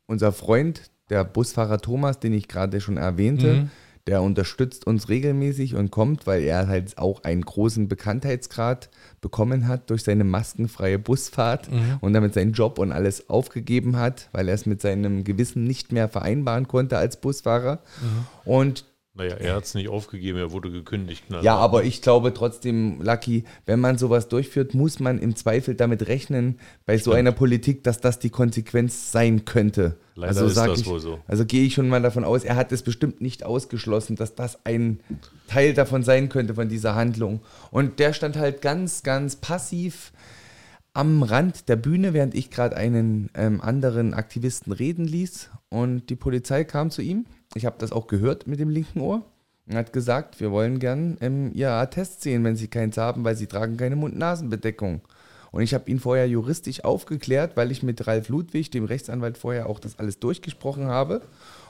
unser 0.07 0.31
Freund, 0.31 0.89
der 1.09 1.23
Busfahrer 1.23 1.79
Thomas, 1.79 2.19
den 2.19 2.33
ich 2.33 2.47
gerade 2.47 2.79
schon 2.81 2.97
erwähnte, 2.97 3.53
Mhm. 3.53 3.69
der 4.07 4.21
unterstützt 4.21 4.85
uns 4.85 5.09
regelmäßig 5.09 5.73
und 5.75 5.89
kommt, 5.91 6.27
weil 6.27 6.43
er 6.43 6.67
halt 6.67 6.97
auch 6.97 7.23
einen 7.23 7.41
großen 7.41 7.87
Bekanntheitsgrad 7.87 8.89
bekommen 9.21 9.67
hat 9.67 9.89
durch 9.89 10.03
seine 10.03 10.23
maskenfreie 10.23 10.99
Busfahrt 10.99 11.71
Mhm. 11.71 11.97
und 12.01 12.13
damit 12.13 12.33
seinen 12.35 12.53
Job 12.53 12.77
und 12.79 12.91
alles 12.91 13.29
aufgegeben 13.29 13.97
hat, 13.97 14.29
weil 14.31 14.47
er 14.47 14.53
es 14.55 14.65
mit 14.67 14.81
seinem 14.81 15.23
Gewissen 15.23 15.63
nicht 15.63 15.91
mehr 15.91 16.07
vereinbaren 16.09 16.67
konnte 16.67 16.97
als 16.97 17.19
Busfahrer. 17.19 17.79
Mhm. 18.01 18.25
Und 18.51 18.85
Naja, 19.17 19.35
er 19.35 19.55
hat 19.55 19.63
es 19.63 19.73
nicht 19.73 19.87
aufgegeben, 19.87 20.37
er 20.37 20.51
wurde 20.51 20.69
gekündigt. 20.69 21.23
Also 21.23 21.27
knallhart. 21.27 21.45
ja, 21.45 21.55
aber 21.55 21.85
ich 21.85 22.01
glaube 22.01 22.33
trotzdem, 22.33 23.01
Lucky, 23.01 23.45
wenn 23.65 23.79
man 23.79 23.97
sowas 23.97 24.27
durchführt, 24.27 24.73
muss 24.73 24.99
man 24.99 25.19
im 25.19 25.37
Zweifel 25.37 25.73
damit 25.73 26.07
rechnen, 26.07 26.59
bei 26.85 26.97
so 26.97 27.13
einer 27.13 27.31
Politik, 27.31 27.83
dass 27.85 28.01
das 28.01 28.19
die 28.19 28.29
Konsequenz 28.29 29.13
sein 29.13 29.45
könnte. 29.45 29.95
Leider 30.15 30.41
also 30.41 30.45
ist 30.47 30.57
das 30.57 30.81
ich, 30.81 30.85
wohl 30.85 30.99
so. 30.99 31.19
Also 31.27 31.45
gehe 31.45 31.63
ich 31.63 31.73
schon 31.73 31.87
mal 31.87 32.01
davon 32.01 32.25
aus, 32.25 32.43
er 32.43 32.57
hat 32.57 32.73
es 32.73 32.83
bestimmt 32.83 33.21
nicht 33.21 33.45
ausgeschlossen, 33.45 34.17
dass 34.17 34.35
das 34.35 34.59
ein 34.65 34.99
Teil 35.47 35.73
davon 35.73 36.03
sein 36.03 36.27
könnte, 36.27 36.55
von 36.55 36.67
dieser 36.67 36.95
Handlung. 36.95 37.39
Und 37.71 37.99
der 37.99 38.11
stand 38.11 38.35
halt 38.35 38.61
ganz, 38.61 39.01
ganz 39.01 39.37
passiv 39.37 40.11
am 40.93 41.23
Rand 41.23 41.69
der 41.69 41.77
Bühne, 41.77 42.13
während 42.13 42.35
ich 42.35 42.49
gerade 42.49 42.75
einen 42.75 43.29
ähm, 43.33 43.61
anderen 43.61 44.13
Aktivisten 44.13 44.73
reden 44.73 45.05
ließ. 45.05 45.51
Und 45.69 46.09
die 46.09 46.15
Polizei 46.15 46.65
kam 46.65 46.91
zu 46.91 47.01
ihm. 47.01 47.25
Ich 47.55 47.65
habe 47.65 47.77
das 47.79 47.91
auch 47.91 48.07
gehört 48.07 48.45
mit 48.45 48.59
dem 48.59 48.69
linken 48.69 48.99
Ohr. 48.99 49.25
Und 49.67 49.75
hat 49.75 49.93
gesagt, 49.93 50.39
wir 50.39 50.51
wollen 50.51 50.77
gern 50.77 51.17
ähm, 51.21 51.51
ihr 51.55 51.71
Attest 51.71 52.21
sehen, 52.21 52.43
wenn 52.43 52.55
sie 52.55 52.67
keins 52.67 52.97
haben, 52.97 53.23
weil 53.23 53.35
sie 53.35 53.47
tragen 53.47 53.77
keine 53.77 53.95
Mund-Nasen-Bedeckung. 53.95 55.01
Und 55.51 55.61
ich 55.61 55.73
habe 55.73 55.89
ihn 55.89 55.99
vorher 55.99 56.27
juristisch 56.27 56.83
aufgeklärt, 56.83 57.57
weil 57.57 57.71
ich 57.71 57.81
mit 57.81 58.05
Ralf 58.05 58.29
Ludwig, 58.29 58.69
dem 58.69 58.83
Rechtsanwalt, 58.83 59.37
vorher 59.37 59.67
auch 59.67 59.79
das 59.79 59.97
alles 59.97 60.19
durchgesprochen 60.19 60.85
habe. 60.85 61.21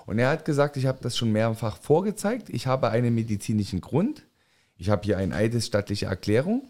Und 0.08 0.20
er 0.20 0.30
hat 0.30 0.44
gesagt, 0.44 0.76
ich 0.76 0.88
habe 0.88 0.98
das 1.02 1.16
schon 1.16 1.32
mehrfach 1.32 1.78
vorgezeigt. 1.78 2.50
Ich 2.50 2.68
habe 2.68 2.90
einen 2.90 3.16
medizinischen 3.16 3.80
Grund. 3.80 4.24
Ich 4.78 4.90
habe 4.90 5.04
hier 5.06 5.18
eine 5.18 5.36
eidesstattliche 5.36 6.08
Erklärung. 6.08 6.68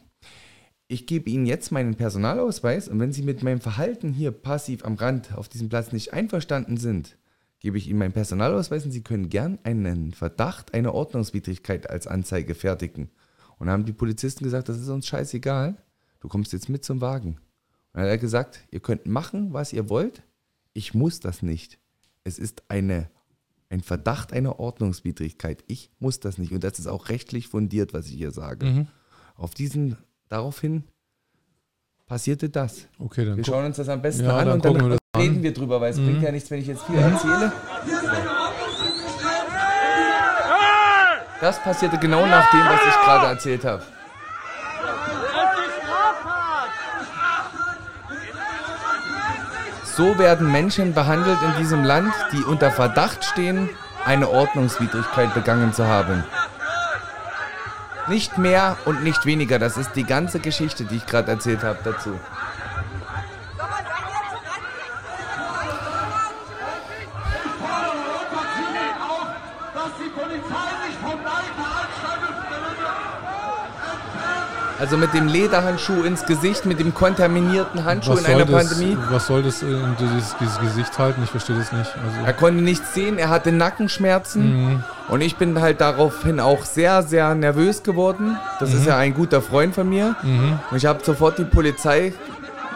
Ich 0.87 1.07
gebe 1.07 1.29
Ihnen 1.29 1.47
jetzt 1.47 1.71
meinen 1.71 1.95
Personalausweis 1.95 2.87
und 2.87 2.99
wenn 2.99 3.11
Sie 3.11 3.23
mit 3.23 3.41
meinem 3.41 3.59
Verhalten 3.59 4.13
hier 4.13 4.31
passiv 4.31 4.85
am 4.85 4.93
Rand 4.93 5.35
auf 5.35 5.49
diesem 5.49 5.69
Platz 5.69 5.91
nicht 5.91 6.13
einverstanden 6.13 6.77
sind, 6.77 7.17
gebe 7.59 7.77
ich 7.77 7.87
Ihnen 7.87 7.99
meinen 7.99 8.13
Personalausweis 8.13 8.85
und 8.85 8.91
Sie 8.91 9.03
können 9.03 9.29
gern 9.29 9.59
einen 9.63 10.13
Verdacht, 10.13 10.73
eine 10.73 10.93
Ordnungswidrigkeit 10.93 11.89
als 11.89 12.07
Anzeige 12.07 12.55
fertigen. 12.55 13.09
Und 13.57 13.69
haben 13.69 13.85
die 13.85 13.93
Polizisten 13.93 14.43
gesagt, 14.43 14.69
das 14.69 14.79
ist 14.79 14.89
uns 14.89 15.07
scheißegal, 15.07 15.77
du 16.19 16.27
kommst 16.27 16.53
jetzt 16.53 16.69
mit 16.69 16.83
zum 16.83 17.01
Wagen. 17.01 17.37
Und 17.93 18.01
dann 18.01 18.03
hat 18.03 18.09
er 18.09 18.17
gesagt, 18.17 18.59
ihr 18.71 18.81
könnt 18.81 19.05
machen, 19.05 19.53
was 19.53 19.71
ihr 19.71 19.89
wollt, 19.89 20.23
ich 20.73 20.93
muss 20.93 21.21
das 21.21 21.41
nicht. 21.41 21.79
Es 22.23 22.37
ist 22.37 22.63
eine, 22.67 23.09
ein 23.69 23.81
Verdacht 23.81 24.33
einer 24.33 24.59
Ordnungswidrigkeit. 24.59 25.63
Ich 25.67 25.89
muss 25.99 26.19
das 26.19 26.37
nicht. 26.37 26.51
Und 26.51 26.63
das 26.63 26.79
ist 26.79 26.87
auch 26.87 27.09
rechtlich 27.09 27.47
fundiert, 27.47 27.93
was 27.93 28.07
ich 28.07 28.15
hier 28.15 28.31
sage. 28.31 28.65
Mhm. 28.65 28.87
Auf 29.35 29.53
diesen, 29.53 29.97
daraufhin 30.27 30.83
passierte 32.07 32.49
das. 32.49 32.87
Okay, 32.99 33.25
dann 33.25 33.37
Wir 33.37 33.45
schauen 33.45 33.65
uns 33.65 33.77
das 33.77 33.89
am 33.89 34.01
besten 34.01 34.25
Ja, 34.25 34.37
an 34.37 34.45
dann 34.45 34.53
und 34.55 34.65
dann 34.65 34.73
wir 34.91 34.97
reden 35.17 35.37
an. 35.37 35.43
wir 35.43 35.53
drüber, 35.53 35.81
weil 35.81 35.91
es 35.91 35.97
Mhm. 35.97 36.05
bringt 36.05 36.23
ja 36.23 36.31
nichts, 36.31 36.51
wenn 36.51 36.59
ich 36.59 36.67
jetzt 36.67 36.83
viel 36.83 36.97
erzähle. 36.97 37.51
Das 41.41 41.61
passierte 41.61 41.97
genau 41.97 42.25
nach 42.25 42.49
dem, 42.51 42.61
was 42.65 42.79
ich 42.87 42.93
gerade 43.05 43.27
erzählt 43.27 43.65
habe. 43.65 43.83
So 49.83 50.17
werden 50.19 50.51
Menschen 50.51 50.93
behandelt 50.93 51.39
in 51.41 51.61
diesem 51.61 51.83
Land, 51.83 52.13
die 52.33 52.43
unter 52.43 52.71
Verdacht 52.71 53.23
stehen, 53.23 53.69
eine 54.05 54.29
Ordnungswidrigkeit 54.29 55.33
begangen 55.33 55.73
zu 55.73 55.85
haben. 55.87 56.23
Nicht 58.07 58.37
mehr 58.37 58.77
und 58.85 59.03
nicht 59.03 59.25
weniger. 59.25 59.57
Das 59.57 59.77
ist 59.77 59.95
die 59.95 60.03
ganze 60.03 60.39
Geschichte, 60.39 60.85
die 60.85 60.97
ich 60.97 61.05
gerade 61.05 61.31
erzählt 61.31 61.63
habe 61.63 61.79
dazu. 61.83 62.19
Also 74.85 74.97
mit 74.97 75.15
dem 75.15 75.27
Lederhandschuh 75.27 76.03
ins 76.03 76.27
Gesicht, 76.27 76.67
mit 76.67 76.79
dem 76.79 76.93
kontaminierten 76.93 77.85
Handschuh 77.85 78.11
was, 78.11 78.19
in 78.19 78.25
einer 78.27 78.45
das, 78.45 78.67
Pandemie. 78.69 78.95
was 79.09 79.25
soll 79.25 79.41
das 79.41 79.63
in 79.63 79.95
dieses, 79.99 80.35
dieses 80.39 80.59
Gesicht 80.59 80.99
halten? 80.99 81.23
Ich 81.23 81.31
verstehe 81.31 81.55
das 81.57 81.71
nicht. 81.71 81.91
Er 82.21 82.27
Also, 82.27 82.39
konnte 82.39 82.61
nichts 82.63 82.93
sehen, 82.93 83.17
er 83.17 83.29
hatte 83.29 83.51
Nackenschmerzen. 83.51 84.83
Und 85.07 85.21
ich 85.21 85.37
bin 85.37 85.59
halt 85.59 85.81
daraufhin 85.81 86.39
auch 86.39 86.65
sehr, 86.65 87.01
sehr 87.01 87.33
nervös 87.33 87.81
geworden. 87.81 88.37
Das 88.59 88.75
ist 88.75 88.85
ja 88.85 88.95
ein 88.95 89.15
guter 89.15 89.41
Freund 89.41 89.73
von 89.73 89.89
mir. 89.89 90.15
Und 90.69 90.77
ich 90.77 90.85
habe 90.85 91.03
sofort 91.03 91.39
die 91.39 91.45
Polizei 91.45 92.13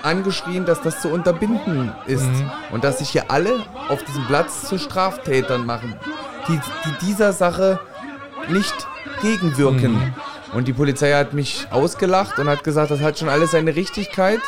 angeschrien, 0.02 0.65
dass 0.65 0.81
das 0.81 1.02
zu 1.02 1.10
unterbinden 1.10 1.91
ist. 2.07 2.26
Und 2.72 2.84
dass 2.84 2.98
sich 2.98 3.10
hier 3.10 3.30
alle 3.30 3.52
auf 3.88 4.03
diesem 4.03 4.26
Platz 4.26 4.68
zu 4.68 4.80
Straftätern 4.80 5.64
machen, 5.64 5.94
die, 6.48 6.60
die 6.86 7.06
dieser 7.06 7.34
Sache 7.34 7.80
nicht 8.48 8.73
gegenwirken. 9.22 10.15
Und 10.53 10.67
die 10.67 10.73
Polizei 10.73 11.13
hat 11.13 11.34
mich 11.34 11.67
ausgelacht 11.69 12.39
und 12.39 12.47
hat 12.47 12.63
gesagt, 12.63 12.91
das 12.91 13.01
hat 13.01 13.19
schon 13.19 13.30
alles 13.30 13.51
seine 13.51 13.76
Richtigkeit. 13.76 14.39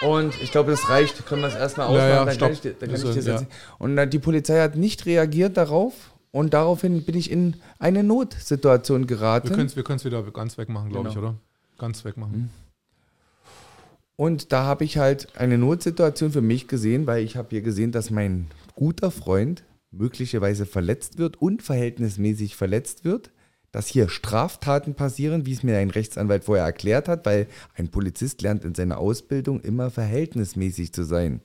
Und 0.00 0.40
ich 0.40 0.50
glaube, 0.50 0.70
das 0.70 0.88
reicht. 0.88 1.26
Können 1.26 1.42
wir 1.42 1.48
es 1.48 1.54
erstmal 1.54 1.88
ausmachen, 1.88 2.08
Ja, 2.08 2.14
ja, 2.16 2.24
dann 2.24 2.34
stopp. 2.34 2.48
kann 2.48 2.52
ich, 2.54 2.78
dann 2.78 2.90
kann 2.92 3.10
ich 3.10 3.14
das 3.24 3.26
ja. 3.26 3.42
Und 3.78 4.10
die 4.12 4.18
Polizei 4.18 4.60
hat 4.60 4.76
nicht 4.76 5.04
reagiert 5.06 5.56
darauf 5.56 5.92
und 6.30 6.54
daraufhin 6.54 7.04
bin 7.04 7.16
ich 7.16 7.30
in 7.30 7.56
eine 7.78 8.02
Notsituation 8.02 9.06
geraten. 9.06 9.48
Wir 9.50 9.56
können 9.56 9.66
es 9.66 9.76
wir 9.76 9.82
können's 9.84 10.04
wieder 10.04 10.22
ganz 10.22 10.56
wegmachen, 10.56 10.90
glaube 10.90 11.08
ich, 11.08 11.14
Genau. 11.14 11.28
oder? 11.28 11.36
Ganz 11.78 12.04
wegmachen. 12.04 12.50
Und 14.16 14.52
da 14.52 14.64
habe 14.64 14.84
ich 14.84 14.98
halt 14.98 15.28
eine 15.36 15.58
Notsituation 15.58 16.32
für 16.32 16.40
mich 16.40 16.66
gesehen, 16.66 17.06
weil 17.06 17.22
ich 17.22 17.36
habe 17.36 17.48
hier 17.50 17.62
gesehen, 17.62 17.92
dass 17.92 18.10
mein 18.10 18.48
guter 18.74 19.10
Freund 19.10 19.62
möglicherweise 19.90 20.66
verletzt 20.66 21.18
wird, 21.18 21.40
unverhältnismäßig 21.40 22.56
verletzt 22.56 23.04
wird, 23.04 23.30
dass 23.78 23.86
hier 23.86 24.08
Straftaten 24.08 24.94
passieren, 24.94 25.46
wie 25.46 25.52
es 25.52 25.62
mir 25.62 25.78
ein 25.78 25.90
Rechtsanwalt 25.90 26.42
vorher 26.42 26.64
erklärt 26.64 27.06
hat, 27.06 27.24
weil 27.24 27.46
ein 27.76 27.86
Polizist 27.86 28.42
lernt 28.42 28.64
in 28.64 28.74
seiner 28.74 28.98
Ausbildung 28.98 29.60
immer 29.60 29.92
verhältnismäßig 29.92 30.92
zu 30.92 31.04
sein. 31.04 31.42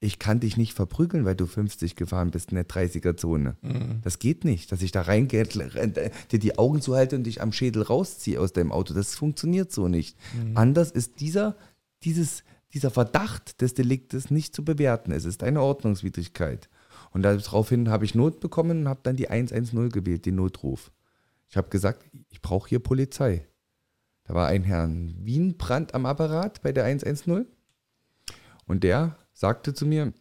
Ich 0.00 0.18
kann 0.18 0.40
dich 0.40 0.56
nicht 0.56 0.72
verprügeln, 0.72 1.26
weil 1.26 1.34
du 1.34 1.44
50 1.44 1.94
gefahren 1.94 2.30
bist 2.30 2.50
in 2.50 2.54
der 2.54 2.66
30er-Zone. 2.66 3.56
Das 4.02 4.18
geht 4.18 4.46
nicht, 4.46 4.72
dass 4.72 4.80
ich 4.80 4.90
da 4.90 5.02
reingehe, 5.02 5.44
dir 5.44 6.38
die 6.38 6.56
Augen 6.56 6.80
zuhalte 6.80 7.14
und 7.14 7.24
dich 7.24 7.42
am 7.42 7.52
Schädel 7.52 7.82
rausziehe 7.82 8.40
aus 8.40 8.54
deinem 8.54 8.72
Auto. 8.72 8.94
Das 8.94 9.14
funktioniert 9.14 9.70
so 9.70 9.86
nicht. 9.86 10.16
Anders 10.54 10.90
ist 10.90 11.20
dieser, 11.20 11.56
dieses, 12.04 12.42
dieser 12.72 12.90
Verdacht 12.90 13.60
des 13.60 13.74
Deliktes 13.74 14.30
nicht 14.30 14.56
zu 14.56 14.64
bewerten. 14.64 15.12
Es 15.12 15.26
ist 15.26 15.42
eine 15.42 15.60
Ordnungswidrigkeit. 15.60 16.70
Und 17.10 17.20
daraufhin 17.20 17.90
habe 17.90 18.06
ich 18.06 18.14
Not 18.14 18.40
bekommen 18.40 18.80
und 18.80 18.88
habe 18.88 19.00
dann 19.02 19.16
die 19.16 19.28
110 19.28 19.90
gewählt, 19.90 20.24
den 20.24 20.36
Notruf. 20.36 20.90
Ich 21.48 21.56
habe 21.56 21.68
gesagt, 21.68 22.04
ich 22.28 22.42
brauche 22.42 22.68
hier 22.68 22.80
Polizei. 22.80 23.46
Da 24.24 24.34
war 24.34 24.48
ein 24.48 24.64
Herrn 24.64 25.14
Wienbrand 25.24 25.94
am 25.94 26.06
Apparat 26.06 26.62
bei 26.62 26.72
der 26.72 26.84
110 26.84 27.46
und 28.66 28.82
der 28.82 29.16
sagte 29.32 29.74
zu 29.74 29.86
mir, 29.86 30.12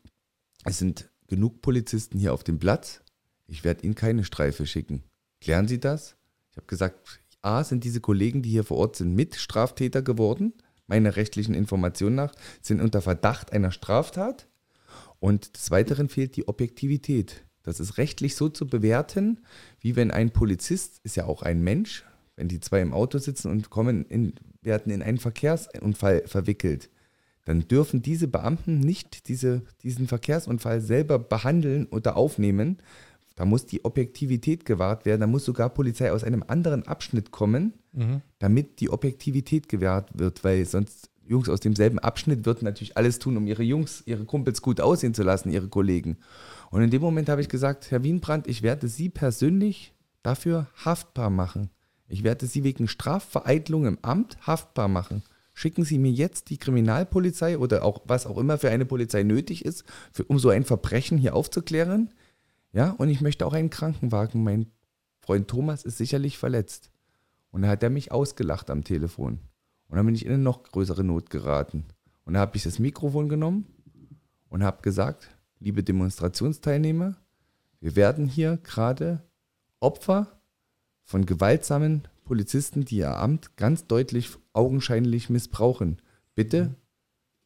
es 0.64 0.78
sind 0.78 1.10
genug 1.28 1.62
Polizisten 1.62 2.20
hier 2.20 2.34
auf 2.34 2.44
dem 2.44 2.60
Platz, 2.60 3.02
ich 3.48 3.64
werde 3.64 3.84
Ihnen 3.84 3.96
keine 3.96 4.24
Streife 4.24 4.66
schicken. 4.66 5.04
Klären 5.42 5.68
Sie 5.68 5.80
das? 5.80 6.18
Ich 6.52 6.58
habe 6.58 6.68
gesagt, 6.68 7.20
A, 7.42 7.64
sind 7.64 7.84
diese 7.84 8.02
Kollegen, 8.02 8.42
die 8.42 8.50
hier 8.50 8.64
vor 8.64 8.78
Ort 8.78 8.96
sind, 8.96 9.14
Mitstraftäter 9.14 10.02
geworden, 10.02 10.54
meiner 10.88 11.16
rechtlichen 11.16 11.54
Information 11.54 12.16
nach, 12.16 12.34
sind 12.62 12.82
unter 12.82 13.02
Verdacht 13.02 13.54
einer 13.54 13.72
Straftat. 13.72 14.48
Und 15.20 15.56
des 15.56 15.72
Weiteren 15.72 16.10
fehlt 16.10 16.36
die 16.36 16.48
Objektivität. 16.48 17.46
Das 17.66 17.80
ist 17.80 17.98
rechtlich 17.98 18.36
so 18.36 18.50
zu 18.50 18.68
bewerten, 18.68 19.40
wie 19.80 19.96
wenn 19.96 20.12
ein 20.12 20.32
Polizist, 20.32 21.00
ist 21.04 21.16
ja 21.16 21.26
auch 21.26 21.42
ein 21.42 21.64
Mensch, 21.64 22.06
wenn 22.36 22.48
die 22.48 22.60
zwei 22.60 22.82
im 22.82 22.94
Auto 22.94 23.18
sitzen 23.18 23.50
und 23.50 23.70
kommen 23.70 24.06
in, 24.06 24.34
werden 24.62 24.92
in 24.92 25.02
einen 25.02 25.18
Verkehrsunfall 25.18 26.24
verwickelt, 26.28 26.90
dann 27.46 27.68
dürfen 27.68 28.02
diese 28.02 28.28
Beamten 28.28 28.80
nicht 28.80 29.28
diese, 29.28 29.62
diesen 29.84 30.08
Verkehrsunfall 30.08 30.82
selber 30.82 31.20
behandeln 31.20 31.86
oder 31.86 32.18
aufnehmen. 32.18 32.78
Da 33.36 33.46
muss 33.46 33.66
die 33.66 33.86
Objektivität 33.86 34.66
gewahrt 34.66 35.06
werden. 35.06 35.22
Da 35.22 35.28
muss 35.28 35.46
sogar 35.46 35.70
Polizei 35.70 36.12
aus 36.12 36.24
einem 36.24 36.44
anderen 36.48 36.88
Abschnitt 36.88 37.32
kommen, 37.32 37.74
damit 38.40 38.80
die 38.80 38.90
Objektivität 38.90 39.70
gewahrt 39.70 40.10
wird, 40.18 40.44
weil 40.44 40.66
sonst 40.66 41.10
Jungs 41.28 41.50
aus 41.50 41.60
demselben 41.60 42.00
Abschnitt 42.00 42.46
würden 42.46 42.66
natürlich 42.66 42.98
alles 42.98 43.20
tun, 43.20 43.38
um 43.38 43.48
ihre 43.48 43.64
Jungs, 43.64 44.04
ihre 44.06 44.26
Kumpels 44.26 44.62
gut 44.62 44.82
aussehen 44.82 45.14
zu 45.14 45.24
lassen, 45.24 45.52
ihre 45.52 45.68
Kollegen. 45.68 46.18
Und 46.72 46.82
in 46.82 46.90
dem 46.90 47.02
Moment 47.02 47.30
habe 47.30 47.42
ich 47.42 47.50
gesagt, 47.50 47.92
Herr 47.92 48.04
Wienbrand, 48.04 48.48
ich 48.48 48.62
werde 48.62 48.88
Sie 48.88 49.10
persönlich 49.10 49.94
dafür 50.24 50.68
haftbar 50.84 51.30
machen. 51.30 51.70
Ich 52.08 52.24
werde 52.24 52.46
Sie 52.48 52.64
wegen 52.64 52.88
Strafvereitlung 52.88 53.86
im 53.86 53.98
Amt 54.02 54.38
haftbar 54.46 54.88
machen. 54.88 55.24
Schicken 55.54 55.86
Sie 55.86 55.98
mir 55.98 56.12
jetzt 56.12 56.50
die 56.50 56.58
Kriminalpolizei 56.58 57.58
oder 57.58 57.84
auch 57.84 58.02
was 58.06 58.26
auch 58.26 58.38
immer 58.38 58.58
für 58.58 58.70
eine 58.70 58.86
Polizei 58.86 59.24
nötig 59.24 59.64
ist, 59.64 59.86
für, 60.12 60.26
um 60.26 60.38
so 60.38 60.50
ein 60.50 60.66
Verbrechen 60.66 61.18
hier 61.18 61.36
aufzuklären. 61.36 62.14
Ja, 62.74 62.92
und 62.92 63.10
ich 63.10 63.22
möchte 63.22 63.46
auch 63.46 63.54
einen 63.54 63.70
Krankenwagen. 63.70 64.44
Mein 64.44 64.72
Freund 65.22 65.48
Thomas 65.48 65.84
ist 65.84 65.98
sicherlich 65.98 66.38
verletzt. 66.38 66.92
Und 67.52 67.62
da 67.62 67.70
hat 67.70 67.84
er 67.84 67.90
mich 67.90 68.12
ausgelacht 68.12 68.70
am 68.70 68.84
Telefon. 68.84 69.40
Und 69.88 69.96
dann 69.96 70.06
bin 70.06 70.16
ich 70.16 70.26
in 70.26 70.34
eine 70.34 70.44
noch 70.44 70.64
größere 70.64 71.04
Not 71.04 71.30
geraten. 71.30 71.86
Und 72.26 72.34
da 72.34 72.42
habe 72.42 72.58
ich 72.58 72.64
das 72.64 72.80
Mikrofon 72.80 73.30
genommen 73.30 73.66
und 74.50 74.64
habe 74.64 74.82
gesagt, 74.82 75.30
liebe 75.60 75.84
Demonstrationsteilnehmer, 75.84 77.16
wir 77.80 77.96
werden 77.96 78.28
hier 78.28 78.58
gerade 78.58 79.22
Opfer 79.80 80.40
von 81.04 81.26
gewaltsamen 81.26 82.08
Polizisten, 82.24 82.86
die 82.86 82.98
ihr 82.98 83.18
Amt 83.18 83.56
ganz 83.58 83.86
deutlich 83.88 84.32
augenscheinlich 84.54 85.30
missbrauchen. 85.30 86.02
Bitte 86.34 86.76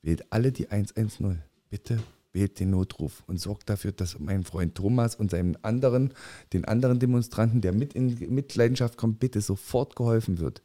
wählt 0.01 0.31
alle 0.31 0.51
die 0.51 0.69
110. 0.71 1.41
Bitte 1.69 1.99
wählt 2.31 2.59
den 2.59 2.71
Notruf 2.71 3.23
und 3.27 3.39
sorgt 3.39 3.69
dafür, 3.69 3.91
dass 3.91 4.19
mein 4.19 4.43
Freund 4.43 4.75
Thomas 4.75 5.15
und 5.15 5.31
seinen 5.31 5.61
anderen, 5.63 6.13
den 6.53 6.65
anderen 6.65 6.99
Demonstranten, 6.99 7.61
der 7.61 7.73
mit 7.73 7.93
in 7.93 8.33
Mitleidenschaft 8.33 8.97
kommt, 8.97 9.19
bitte 9.19 9.41
sofort 9.41 9.95
geholfen 9.95 10.39
wird. 10.39 10.61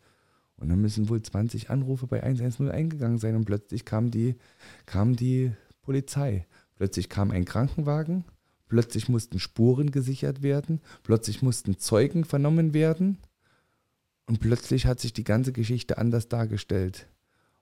Und 0.56 0.68
dann 0.68 0.80
müssen 0.80 1.08
wohl 1.08 1.20
20 1.20 1.70
Anrufe 1.70 2.06
bei 2.06 2.22
110 2.22 2.70
eingegangen 2.70 3.18
sein 3.18 3.34
und 3.34 3.44
plötzlich 3.44 3.84
kam 3.84 4.10
die, 4.10 4.36
kam 4.86 5.16
die 5.16 5.52
Polizei. 5.82 6.46
Plötzlich 6.76 7.08
kam 7.08 7.30
ein 7.30 7.44
Krankenwagen, 7.44 8.24
plötzlich 8.68 9.08
mussten 9.08 9.38
Spuren 9.38 9.90
gesichert 9.90 10.42
werden, 10.42 10.80
plötzlich 11.02 11.42
mussten 11.42 11.78
Zeugen 11.78 12.24
vernommen 12.24 12.74
werden 12.74 13.18
und 14.26 14.40
plötzlich 14.40 14.86
hat 14.86 15.00
sich 15.00 15.12
die 15.12 15.24
ganze 15.24 15.52
Geschichte 15.52 15.98
anders 15.98 16.28
dargestellt. 16.28 17.06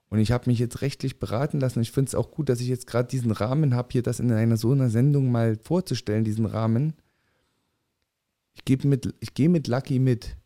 Und 0.08 0.18
ich 0.18 0.30
habe 0.30 0.50
mich 0.50 0.58
jetzt 0.58 0.82
rechtlich 0.82 1.18
beraten 1.18 1.58
lassen. 1.58 1.80
Ich 1.80 1.90
finde 1.90 2.10
es 2.10 2.14
auch 2.14 2.30
gut, 2.30 2.48
dass 2.48 2.60
ich 2.60 2.68
jetzt 2.68 2.86
gerade 2.86 3.08
diesen 3.08 3.30
Rahmen 3.30 3.74
habe, 3.74 3.88
hier 3.92 4.02
das 4.02 4.20
in 4.20 4.30
einer 4.30 4.58
so 4.58 4.72
einer 4.72 4.90
Sendung 4.90 5.32
mal 5.32 5.56
vorzustellen, 5.56 6.24
diesen 6.24 6.44
Rahmen. 6.44 6.92
Ich, 8.52 8.62
ich 9.20 9.34
gehe 9.34 9.48
mit 9.48 9.68
Lucky 9.68 9.98
mit. 9.98 10.36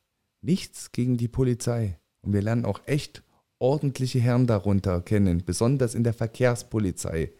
Nichts 0.40 0.92
gegen 0.92 1.16
die 1.16 1.26
Polizei. 1.26 1.98
Und 2.22 2.32
wir 2.32 2.42
lernen 2.42 2.64
auch 2.64 2.80
echt 2.86 3.24
ordentliche 3.58 4.20
Herren 4.20 4.46
darunter 4.46 5.00
kennen, 5.00 5.42
besonders 5.44 5.94
in 5.94 6.04
der 6.04 6.14
Verkehrspolizei. 6.14 7.32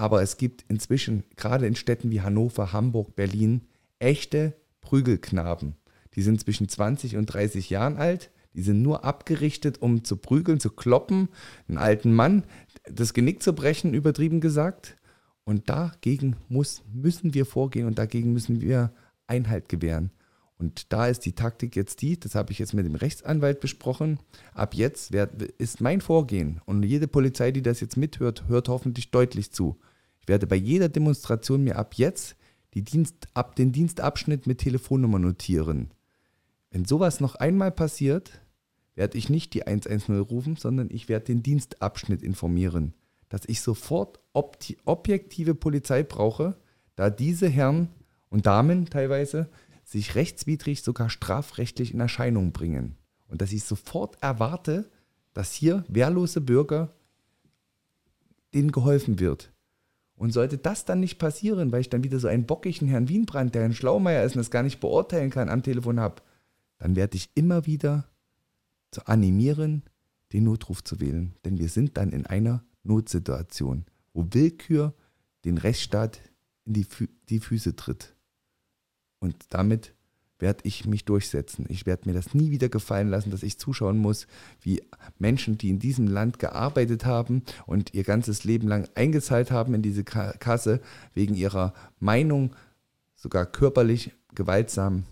Aber 0.00 0.22
es 0.22 0.38
gibt 0.38 0.64
inzwischen, 0.68 1.24
gerade 1.36 1.66
in 1.66 1.76
Städten 1.76 2.10
wie 2.10 2.22
Hannover, 2.22 2.72
Hamburg, 2.72 3.14
Berlin, 3.16 3.66
echte 3.98 4.56
Prügelknaben. 4.80 5.74
Die 6.14 6.22
sind 6.22 6.40
zwischen 6.40 6.70
20 6.70 7.18
und 7.18 7.26
30 7.26 7.68
Jahren 7.68 7.98
alt. 7.98 8.30
Die 8.54 8.62
sind 8.62 8.80
nur 8.80 9.04
abgerichtet, 9.04 9.82
um 9.82 10.02
zu 10.02 10.16
prügeln, 10.16 10.58
zu 10.58 10.70
kloppen, 10.70 11.28
einen 11.68 11.76
alten 11.76 12.14
Mann 12.14 12.44
das 12.84 13.12
Genick 13.12 13.42
zu 13.42 13.52
brechen, 13.52 13.92
übertrieben 13.92 14.40
gesagt. 14.40 14.96
Und 15.44 15.68
dagegen 15.68 16.36
muss, 16.48 16.82
müssen 16.90 17.34
wir 17.34 17.44
vorgehen 17.44 17.86
und 17.86 17.98
dagegen 17.98 18.32
müssen 18.32 18.62
wir 18.62 18.94
Einhalt 19.26 19.68
gewähren. 19.68 20.12
Und 20.56 20.94
da 20.94 21.08
ist 21.08 21.26
die 21.26 21.34
Taktik 21.34 21.76
jetzt 21.76 22.00
die, 22.00 22.18
das 22.18 22.34
habe 22.34 22.52
ich 22.52 22.58
jetzt 22.58 22.72
mit 22.72 22.86
dem 22.86 22.94
Rechtsanwalt 22.94 23.60
besprochen, 23.60 24.18
ab 24.54 24.74
jetzt 24.74 25.12
werd, 25.12 25.42
ist 25.42 25.82
mein 25.82 26.00
Vorgehen 26.00 26.62
und 26.64 26.84
jede 26.84 27.06
Polizei, 27.06 27.50
die 27.50 27.62
das 27.62 27.80
jetzt 27.80 27.98
mithört, 27.98 28.48
hört 28.48 28.70
hoffentlich 28.70 29.10
deutlich 29.10 29.52
zu. 29.52 29.76
Werde 30.30 30.46
bei 30.46 30.54
jeder 30.54 30.88
Demonstration 30.88 31.64
mir 31.64 31.74
ab 31.74 31.94
jetzt 31.96 32.36
die 32.74 32.84
Dienst, 32.84 33.26
ab 33.34 33.56
den 33.56 33.72
Dienstabschnitt 33.72 34.46
mit 34.46 34.58
Telefonnummer 34.58 35.18
notieren. 35.18 35.90
Wenn 36.70 36.84
sowas 36.84 37.18
noch 37.18 37.34
einmal 37.34 37.72
passiert, 37.72 38.40
werde 38.94 39.18
ich 39.18 39.28
nicht 39.28 39.54
die 39.54 39.66
110 39.66 40.20
rufen, 40.20 40.54
sondern 40.54 40.88
ich 40.88 41.08
werde 41.08 41.24
den 41.24 41.42
Dienstabschnitt 41.42 42.22
informieren, 42.22 42.94
dass 43.28 43.44
ich 43.46 43.60
sofort 43.60 44.20
objektive 44.32 45.56
Polizei 45.56 46.04
brauche, 46.04 46.56
da 46.94 47.10
diese 47.10 47.48
Herren 47.48 47.88
und 48.28 48.46
Damen 48.46 48.88
teilweise 48.88 49.50
sich 49.82 50.14
rechtswidrig 50.14 50.82
sogar 50.82 51.10
strafrechtlich 51.10 51.92
in 51.92 51.98
Erscheinung 51.98 52.52
bringen. 52.52 52.94
Und 53.26 53.42
dass 53.42 53.50
ich 53.50 53.64
sofort 53.64 54.16
erwarte, 54.22 54.92
dass 55.32 55.54
hier 55.54 55.84
wehrlose 55.88 56.40
Bürger 56.40 56.94
denen 58.54 58.70
geholfen 58.70 59.18
wird. 59.18 59.50
Und 60.20 60.32
sollte 60.32 60.58
das 60.58 60.84
dann 60.84 61.00
nicht 61.00 61.18
passieren, 61.18 61.72
weil 61.72 61.80
ich 61.80 61.88
dann 61.88 62.04
wieder 62.04 62.18
so 62.18 62.28
einen 62.28 62.44
bockigen 62.44 62.86
Herrn 62.86 63.08
Wienbrand, 63.08 63.54
der 63.54 63.64
ein 63.64 63.72
Schlaumeier 63.72 64.22
ist 64.22 64.36
und 64.36 64.40
das 64.40 64.50
gar 64.50 64.62
nicht 64.62 64.78
beurteilen 64.78 65.30
kann, 65.30 65.48
am 65.48 65.62
Telefon 65.62 65.98
habe, 65.98 66.20
dann 66.76 66.94
werde 66.94 67.16
ich 67.16 67.30
immer 67.34 67.64
wieder 67.64 68.06
zu 68.90 69.06
animieren, 69.06 69.82
den 70.34 70.44
Notruf 70.44 70.84
zu 70.84 71.00
wählen. 71.00 71.36
Denn 71.46 71.58
wir 71.58 71.70
sind 71.70 71.96
dann 71.96 72.10
in 72.10 72.26
einer 72.26 72.62
Notsituation, 72.82 73.86
wo 74.12 74.26
Willkür 74.30 74.92
den 75.46 75.56
Rechtsstaat 75.56 76.20
in 76.66 76.74
die, 76.74 76.84
Fü 76.84 77.08
die 77.30 77.40
Füße 77.40 77.74
tritt. 77.74 78.14
Und 79.20 79.36
damit 79.48 79.94
werde 80.40 80.60
ich 80.64 80.86
mich 80.86 81.04
durchsetzen. 81.04 81.66
Ich 81.68 81.86
werde 81.86 82.08
mir 82.08 82.14
das 82.14 82.34
nie 82.34 82.50
wieder 82.50 82.68
gefallen 82.68 83.08
lassen, 83.08 83.30
dass 83.30 83.42
ich 83.42 83.58
zuschauen 83.58 83.98
muss, 83.98 84.26
wie 84.60 84.82
Menschen, 85.18 85.58
die 85.58 85.70
in 85.70 85.78
diesem 85.78 86.06
Land 86.06 86.38
gearbeitet 86.38 87.04
haben 87.04 87.42
und 87.66 87.94
ihr 87.94 88.04
ganzes 88.04 88.44
Leben 88.44 88.68
lang 88.68 88.88
eingezahlt 88.94 89.50
haben 89.50 89.74
in 89.74 89.82
diese 89.82 90.04
Ka- 90.04 90.32
Kasse, 90.38 90.80
wegen 91.14 91.34
ihrer 91.34 91.74
Meinung 91.98 92.54
sogar 93.16 93.46
körperlich 93.46 94.12
gewaltsam 94.34 95.04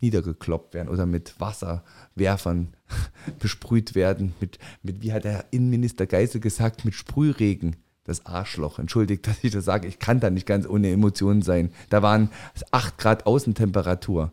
niedergekloppt 0.00 0.74
werden 0.74 0.88
oder 0.88 1.06
mit 1.06 1.40
Wasserwerfern 1.40 2.74
besprüht 3.38 3.94
werden. 3.94 4.34
Mit, 4.40 4.58
mit, 4.82 5.02
wie 5.02 5.12
hat 5.12 5.24
der 5.24 5.46
Innenminister 5.50 6.06
Geisel 6.06 6.40
gesagt, 6.40 6.84
mit 6.84 6.94
Sprühregen. 6.94 7.76
Das 8.04 8.26
Arschloch. 8.26 8.78
Entschuldigt, 8.78 9.26
dass 9.26 9.42
ich 9.42 9.52
das 9.52 9.64
sage. 9.64 9.88
Ich 9.88 9.98
kann 9.98 10.20
da 10.20 10.30
nicht 10.30 10.46
ganz 10.46 10.66
ohne 10.66 10.90
Emotionen 10.90 11.42
sein. 11.42 11.72
Da 11.88 12.02
waren 12.02 12.30
8 12.70 12.98
Grad 12.98 13.26
Außentemperatur. 13.26 14.32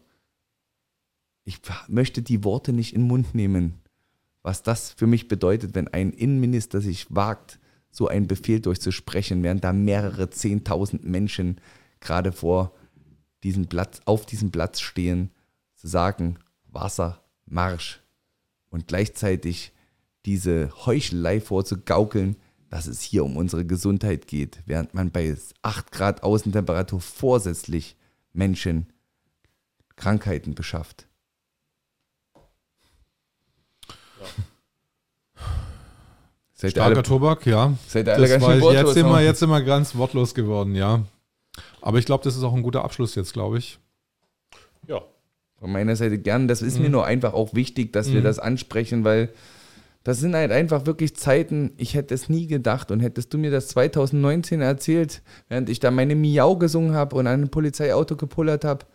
Ich 1.44 1.60
möchte 1.88 2.22
die 2.22 2.44
Worte 2.44 2.74
nicht 2.74 2.94
in 2.94 3.02
den 3.02 3.08
Mund 3.08 3.34
nehmen, 3.34 3.82
was 4.44 4.62
das 4.62 4.92
für 4.92 5.08
mich 5.08 5.28
bedeutet, 5.28 5.74
wenn 5.74 5.88
ein 5.88 6.12
Innenminister 6.12 6.82
sich 6.82 7.08
wagt, 7.10 7.60
so 7.90 8.08
einen 8.08 8.28
Befehl 8.28 8.60
durchzusprechen, 8.60 9.44
während 9.44 9.64
da 9.64 9.74
mehrere 9.74 10.30
Zehntausend 10.30 11.04
Menschen 11.04 11.60
gerade 12.00 12.32
vor 12.32 12.74
diesem 13.44 13.68
Platz, 13.68 14.02
auf 14.06 14.26
diesem 14.26 14.52
Platz 14.52 14.80
stehen, 14.80 15.32
zu 15.76 15.88
sagen, 15.88 16.38
Wasser, 16.68 17.24
Marsch 17.46 18.02
und 18.70 18.88
gleichzeitig 18.88 19.74
diese 20.26 20.72
Heuchelei 20.86 21.42
vorzugaukeln, 21.42 22.36
dass 22.72 22.88
es 22.88 23.02
hier 23.02 23.26
um 23.26 23.36
unsere 23.36 23.66
Gesundheit 23.66 24.28
geht, 24.28 24.60
während 24.66 24.94
man 24.94 25.12
bei 25.12 25.36
8 25.62 25.92
Grad 25.92 26.24
Außentemperatur 26.24 27.02
vorsätzlich 27.02 27.98
Menschen 28.32 28.88
Krankheiten 29.98 30.56
beschafft. 30.56 31.06
Seid 36.54 36.72
Starker 36.72 36.96
alle, 36.96 37.04
Tobak, 37.04 37.46
ja. 37.46 37.74
Seid 37.88 38.08
ihr 38.08 38.14
alle 38.14 38.30
ganz 38.30 38.46
schön 38.46 38.62
wortlos, 38.62 38.74
jetzt, 38.74 38.94
sind 38.94 39.10
wir, 39.10 39.22
jetzt 39.22 39.40
sind 39.40 39.50
wir 39.50 39.62
ganz 39.64 39.96
wortlos 39.96 40.34
geworden, 40.34 40.74
ja. 40.74 41.04
Aber 41.82 41.98
ich 42.00 42.06
glaube, 42.06 42.24
das 42.24 42.38
ist 42.38 42.44
auch 42.44 42.54
ein 42.54 42.64
guter 42.64 42.86
Abschluss 42.86 43.16
jetzt, 43.16 43.34
glaube 43.34 43.58
ich. 43.58 43.80
Ja. 44.88 45.02
Von 45.60 45.74
meiner 45.74 45.98
Seite 45.98 46.18
gern. 46.18 46.48
Das 46.48 46.62
ist 46.62 46.78
mhm. 46.78 46.84
mir 46.84 46.90
nur 46.90 47.06
einfach 47.06 47.34
auch 47.34 47.54
wichtig, 47.54 47.92
dass 47.92 48.08
mhm. 48.08 48.14
wir 48.14 48.22
das 48.22 48.40
ansprechen, 48.40 49.04
weil 49.04 49.34
das 50.04 50.20
sind 50.20 50.36
halt 50.36 50.52
einfach 50.52 50.86
wirklich 50.86 51.16
Zeiten, 51.16 51.74
ich 51.78 51.94
hätte 51.94 52.14
es 52.14 52.28
nie 52.28 52.48
gedacht 52.48 52.90
und 52.92 53.02
hättest 53.02 53.34
du 53.34 53.38
mir 53.38 53.52
das 53.52 53.68
2019 53.70 54.62
erzählt, 54.62 55.22
während 55.48 55.70
ich 55.70 55.80
da 55.80 55.92
meine 55.92 56.16
Miau 56.16 56.56
gesungen 56.58 56.94
habe 56.94 57.16
und 57.16 57.28
an 57.28 57.44
ein 57.44 57.50
Polizeiauto 57.50 58.16
gepullert 58.16 58.66
habe, 58.66 58.86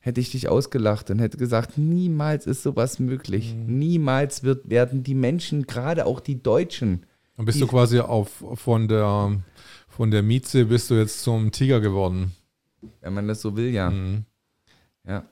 hätte 0.00 0.20
ich 0.20 0.30
dich 0.30 0.48
ausgelacht 0.48 1.10
und 1.10 1.18
hätte 1.18 1.36
gesagt, 1.36 1.76
niemals 1.76 2.46
ist 2.46 2.62
sowas 2.62 2.98
möglich. 2.98 3.54
Mhm. 3.54 3.78
Niemals 3.78 4.42
wird, 4.42 4.70
werden 4.70 5.02
die 5.02 5.14
Menschen, 5.14 5.66
gerade 5.66 6.06
auch 6.06 6.20
die 6.20 6.42
Deutschen. 6.42 7.04
Und 7.36 7.44
bist 7.44 7.60
du 7.60 7.66
quasi 7.66 8.00
auf, 8.00 8.42
von 8.54 8.88
der, 8.88 9.40
von 9.88 10.10
der 10.10 10.22
Mieze 10.22 10.64
bist 10.64 10.90
du 10.90 10.94
jetzt 10.94 11.22
zum 11.22 11.52
Tiger 11.52 11.80
geworden. 11.80 12.32
Wenn 13.00 13.12
man 13.12 13.28
das 13.28 13.42
so 13.42 13.54
will, 13.54 13.68
ja. 13.68 13.90
Mhm. 13.90 14.24
Ja. 15.06 15.24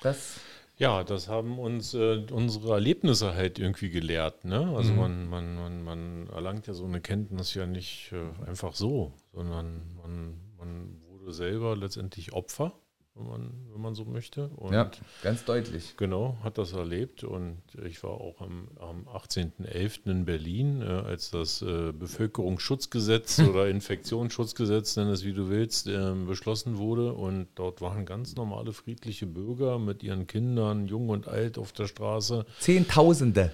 Das. 0.00 0.40
Ja, 0.80 1.04
das 1.04 1.28
haben 1.28 1.58
uns 1.58 1.92
äh, 1.92 2.24
unsere 2.32 2.72
Erlebnisse 2.72 3.34
halt 3.34 3.58
irgendwie 3.58 3.90
gelehrt. 3.90 4.46
Ne? 4.46 4.74
Also 4.74 4.94
mhm. 4.94 4.98
man, 4.98 5.28
man, 5.28 5.54
man, 5.54 5.82
man 5.82 6.26
erlangt 6.28 6.66
ja 6.66 6.72
so 6.72 6.86
eine 6.86 7.02
Kenntnis 7.02 7.52
ja 7.52 7.66
nicht 7.66 8.12
äh, 8.12 8.48
einfach 8.48 8.74
so, 8.74 9.12
sondern 9.34 9.82
man, 10.02 10.40
man 10.56 11.02
wurde 11.06 11.34
selber 11.34 11.76
letztendlich 11.76 12.32
Opfer 12.32 12.72
wenn 13.14 13.26
man, 13.26 13.52
wenn 13.72 13.80
man 13.80 13.94
so 13.94 14.04
möchte. 14.04 14.48
Und 14.56 14.72
ja, 14.72 14.90
ganz 15.22 15.44
deutlich. 15.44 15.96
Genau, 15.96 16.38
hat 16.42 16.58
das 16.58 16.72
erlebt. 16.72 17.24
Und 17.24 17.58
ich 17.84 18.02
war 18.02 18.12
auch 18.12 18.40
am, 18.40 18.68
am 18.78 19.06
18.11. 19.08 20.10
in 20.10 20.24
Berlin, 20.24 20.82
äh, 20.82 20.86
als 20.86 21.30
das 21.30 21.62
äh, 21.62 21.92
Bevölkerungsschutzgesetz 21.92 23.38
oder 23.48 23.68
Infektionsschutzgesetz, 23.68 24.96
nenn 24.96 25.08
es 25.08 25.24
wie 25.24 25.32
du 25.32 25.48
willst, 25.48 25.88
äh, 25.88 26.12
beschlossen 26.26 26.78
wurde. 26.78 27.12
Und 27.12 27.48
dort 27.54 27.80
waren 27.80 28.06
ganz 28.06 28.36
normale 28.36 28.72
friedliche 28.72 29.26
Bürger 29.26 29.78
mit 29.78 30.02
ihren 30.02 30.26
Kindern, 30.26 30.86
jung 30.86 31.08
und 31.08 31.28
alt, 31.28 31.58
auf 31.58 31.72
der 31.72 31.86
Straße. 31.86 32.46
Zehntausende. 32.58 33.52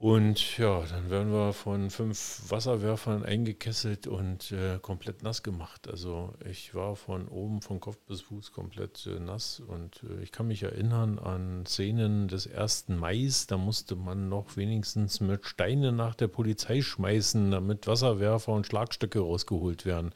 Und 0.00 0.58
ja, 0.58 0.84
dann 0.86 1.10
werden 1.10 1.32
wir 1.32 1.52
von 1.52 1.90
fünf 1.90 2.42
Wasserwerfern 2.48 3.24
eingekesselt 3.24 4.06
und 4.06 4.52
äh, 4.52 4.78
komplett 4.80 5.24
nass 5.24 5.42
gemacht. 5.42 5.88
Also 5.88 6.34
ich 6.48 6.72
war 6.72 6.94
von 6.94 7.26
oben, 7.26 7.62
von 7.62 7.80
Kopf 7.80 7.98
bis 8.06 8.20
Fuß 8.20 8.52
komplett 8.52 9.08
äh, 9.08 9.18
nass. 9.18 9.58
Und 9.58 10.04
äh, 10.04 10.22
ich 10.22 10.30
kann 10.30 10.46
mich 10.46 10.62
erinnern 10.62 11.18
an 11.18 11.66
Szenen 11.66 12.28
des 12.28 12.46
1. 12.46 12.90
Mai. 12.90 13.28
Da 13.48 13.56
musste 13.56 13.96
man 13.96 14.28
noch 14.28 14.56
wenigstens 14.56 15.18
mit 15.18 15.46
Steinen 15.46 15.96
nach 15.96 16.14
der 16.14 16.28
Polizei 16.28 16.80
schmeißen, 16.80 17.50
damit 17.50 17.88
Wasserwerfer 17.88 18.52
und 18.52 18.68
Schlagstöcke 18.68 19.18
rausgeholt 19.18 19.84
werden. 19.84 20.12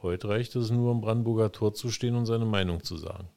Heute 0.00 0.28
reicht 0.28 0.54
es 0.54 0.70
nur, 0.70 0.92
am 0.92 1.00
Brandenburger 1.00 1.50
Tor 1.50 1.74
zu 1.74 1.90
stehen 1.90 2.14
und 2.14 2.26
seine 2.26 2.44
Meinung 2.44 2.84
zu 2.84 2.96
sagen. 2.96 3.28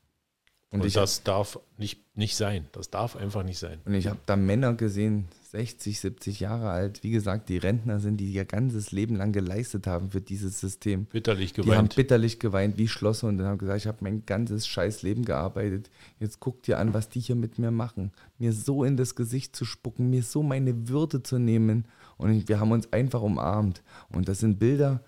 Und, 0.71 0.81
und 0.81 0.95
das 0.95 1.23
darf 1.23 1.59
nicht, 1.77 2.15
nicht 2.15 2.37
sein. 2.37 2.65
Das 2.71 2.89
darf 2.89 3.17
einfach 3.17 3.43
nicht 3.43 3.59
sein. 3.59 3.81
Und 3.83 3.93
ich 3.93 4.07
habe 4.07 4.19
da 4.25 4.37
Männer 4.37 4.73
gesehen, 4.73 5.27
60, 5.49 5.99
70 5.99 6.39
Jahre 6.39 6.69
alt, 6.69 7.03
wie 7.03 7.11
gesagt, 7.11 7.49
die 7.49 7.57
Rentner 7.57 7.99
sind, 7.99 8.17
die 8.17 8.31
ihr 8.31 8.45
ganzes 8.45 8.93
Leben 8.93 9.17
lang 9.17 9.33
geleistet 9.33 9.85
haben 9.85 10.11
für 10.11 10.21
dieses 10.21 10.61
System. 10.61 11.05
Bitterlich 11.05 11.53
geweint. 11.53 11.73
Die 11.73 11.77
haben 11.77 11.89
bitterlich 11.89 12.39
geweint 12.39 12.77
wie 12.77 12.87
Schlosser 12.87 13.27
und 13.27 13.37
dann 13.37 13.47
haben 13.47 13.57
gesagt, 13.57 13.81
ich 13.81 13.87
habe 13.87 13.97
mein 13.99 14.25
ganzes 14.25 14.65
scheiß 14.65 15.01
Leben 15.01 15.25
gearbeitet. 15.25 15.91
Jetzt 16.19 16.39
guck 16.39 16.63
dir 16.63 16.79
an, 16.79 16.93
was 16.93 17.09
die 17.09 17.19
hier 17.19 17.35
mit 17.35 17.59
mir 17.59 17.71
machen. 17.71 18.13
Mir 18.37 18.53
so 18.53 18.85
in 18.85 18.95
das 18.95 19.15
Gesicht 19.15 19.53
zu 19.57 19.65
spucken, 19.65 20.09
mir 20.09 20.23
so 20.23 20.41
meine 20.41 20.87
Würde 20.87 21.21
zu 21.21 21.37
nehmen. 21.37 21.85
Und 22.15 22.47
wir 22.47 22.61
haben 22.61 22.71
uns 22.71 22.93
einfach 22.93 23.21
umarmt. 23.21 23.83
Und 24.07 24.29
das 24.29 24.39
sind 24.39 24.57
Bilder, 24.57 25.03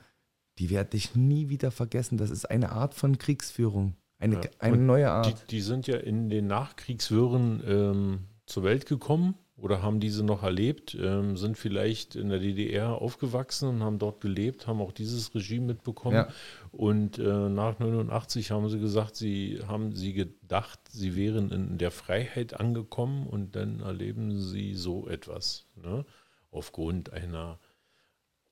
die 0.60 0.70
werde 0.70 0.98
ich 0.98 1.16
nie 1.16 1.48
wieder 1.48 1.72
vergessen. 1.72 2.18
Das 2.18 2.32
ist 2.32 2.52
eine 2.52 2.74
Art 2.74 2.96
von 2.96 3.18
Kriegsführung. 3.18 3.96
Eine, 4.24 4.36
ja, 4.36 4.42
eine 4.60 4.78
neue 4.78 5.12
Art. 5.12 5.28
Die, 5.28 5.48
die, 5.48 5.62
sind 5.62 5.86
ja 5.88 5.98
in 5.98 6.30
den 6.30 6.48
Nachkriegswirren 6.48 7.64
ähm, 7.68 8.20
zur 8.46 8.64
Welt 8.64 8.86
gekommen 8.86 9.36
oder 9.58 9.82
haben 9.82 10.00
diese 10.00 10.24
noch 10.24 10.44
erlebt, 10.44 10.98
ähm, 11.00 11.38
sind 11.38 11.58
vielleicht 11.58 12.16
in 12.16 12.30
der 12.30 12.40
DDR 12.40 13.02
aufgewachsen 13.02 13.70
und 13.70 13.84
haben 13.84 14.00
dort 14.00 14.22
gelebt, 14.22 14.66
haben 14.66 14.82
auch 14.82 14.92
dieses 14.92 15.34
Regime 15.36 15.68
mitbekommen. 15.68 16.16
Ja. 16.16 16.28
Und 16.72 17.20
äh, 17.20 17.50
nach 17.50 17.80
89 17.80 18.52
haben 18.52 18.70
sie 18.70 18.80
gesagt, 18.80 19.16
sie 19.16 19.60
haben 19.68 19.94
sie 19.94 20.14
gedacht, 20.14 20.80
sie 20.90 21.16
wären 21.16 21.52
in 21.52 21.78
der 21.78 21.92
Freiheit 21.92 22.60
angekommen 22.60 23.28
und 23.28 23.56
dann 23.56 23.82
erleben 23.82 24.40
sie 24.40 24.74
so 24.74 25.08
etwas. 25.08 25.66
Ne? 25.76 26.06
Aufgrund 26.50 27.12
einer 27.14 27.60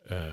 äh, 0.06 0.32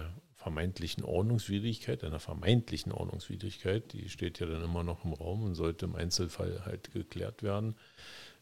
vermeintlichen 0.48 1.04
Ordnungswidrigkeit, 1.04 2.04
einer 2.04 2.20
vermeintlichen 2.20 2.90
Ordnungswidrigkeit, 2.92 3.92
die 3.92 4.08
steht 4.08 4.40
ja 4.40 4.46
dann 4.46 4.64
immer 4.64 4.82
noch 4.82 5.04
im 5.04 5.12
Raum 5.12 5.42
und 5.42 5.54
sollte 5.54 5.84
im 5.84 5.94
Einzelfall 5.94 6.64
halt 6.64 6.92
geklärt 6.92 7.42
werden 7.42 7.74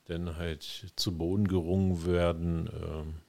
denn 0.09 0.37
halt 0.37 0.93
zu 0.95 1.17
Boden 1.17 1.49
gerungen 1.49 2.07
werden, 2.07 2.69
äh, 2.69 3.26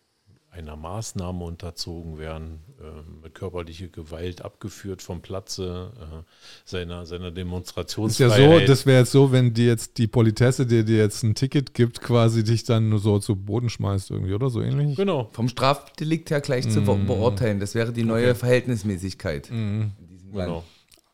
einer 0.57 0.75
Maßnahme 0.75 1.43
unterzogen 1.43 2.17
werden, 2.17 2.59
äh, 2.79 3.23
mit 3.23 3.35
körperlicher 3.35 3.87
Gewalt 3.87 4.41
abgeführt 4.41 5.01
vom 5.01 5.21
Platze 5.21 5.91
äh, 5.99 6.23
seiner, 6.65 7.05
seiner 7.05 7.31
Demonstrationsfreiheit. 7.31 8.39
Ist 8.39 8.39
ja 8.39 8.59
so, 8.59 8.65
das 8.65 8.85
wäre 8.85 8.99
jetzt 8.99 9.11
so, 9.11 9.31
wenn 9.31 9.53
dir 9.53 9.67
jetzt 9.67 9.97
die 9.97 10.07
Politesse 10.07 10.65
dir, 10.65 10.83
dir 10.83 10.97
jetzt 10.97 11.23
ein 11.23 11.35
Ticket 11.35 11.73
gibt, 11.73 12.01
quasi 12.01 12.43
dich 12.43 12.63
dann 12.63 12.89
nur 12.89 12.99
so 12.99 13.19
zu 13.19 13.35
Boden 13.35 13.69
schmeißt 13.69 14.11
irgendwie, 14.11 14.33
oder 14.33 14.49
so 14.49 14.61
ähnlich? 14.61 14.97
Genau. 14.97 15.29
Vom 15.31 15.47
Strafdelikt 15.47 16.31
her 16.31 16.41
gleich 16.41 16.65
mm. 16.65 16.71
zu 16.71 16.81
beurteilen. 16.81 17.59
Das 17.59 17.75
wäre 17.75 17.93
die 17.93 18.03
neue 18.03 18.31
okay. 18.31 18.35
Verhältnismäßigkeit. 18.35 19.51
Mm. 19.51 19.53
In 19.99 20.07
diesem 20.09 20.33
Land. 20.33 20.47
Genau. 20.47 20.63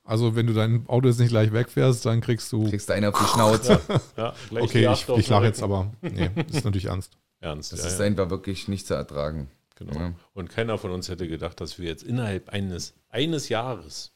Also 0.05 0.35
wenn 0.35 0.47
du 0.47 0.53
dein 0.53 0.87
Auto 0.87 1.07
jetzt 1.07 1.19
nicht 1.19 1.29
gleich 1.29 1.53
wegfährst, 1.53 2.05
dann 2.05 2.19
kriegst 2.19 2.51
du... 2.51 2.69
Kriegst 2.69 2.89
du 2.89 2.93
einen 2.93 3.05
auf 3.05 3.17
die 3.17 3.25
Schnauze. 3.25 3.79
ja, 4.17 4.33
ja, 4.51 4.61
okay, 4.61 4.89
ich, 4.91 5.07
ich 5.17 5.29
lache 5.29 5.45
jetzt 5.45 5.63
aber. 5.63 5.91
Nee, 6.01 6.29
das 6.35 6.57
ist 6.57 6.65
natürlich 6.65 6.85
ernst. 6.85 7.17
Ernst, 7.43 7.73
Das 7.73 7.81
ja, 7.81 7.87
ist 7.87 7.99
ja. 7.99 8.05
einfach 8.05 8.29
wirklich 8.29 8.67
nicht 8.67 8.87
zu 8.87 8.93
ertragen. 8.93 9.49
Genau. 9.75 9.93
Ja. 9.93 10.13
Und 10.33 10.49
keiner 10.49 10.77
von 10.77 10.91
uns 10.91 11.09
hätte 11.09 11.27
gedacht, 11.27 11.59
dass 11.59 11.79
wir 11.79 11.87
jetzt 11.87 12.03
innerhalb 12.03 12.49
eines, 12.49 12.93
eines 13.09 13.49
Jahres 13.49 14.11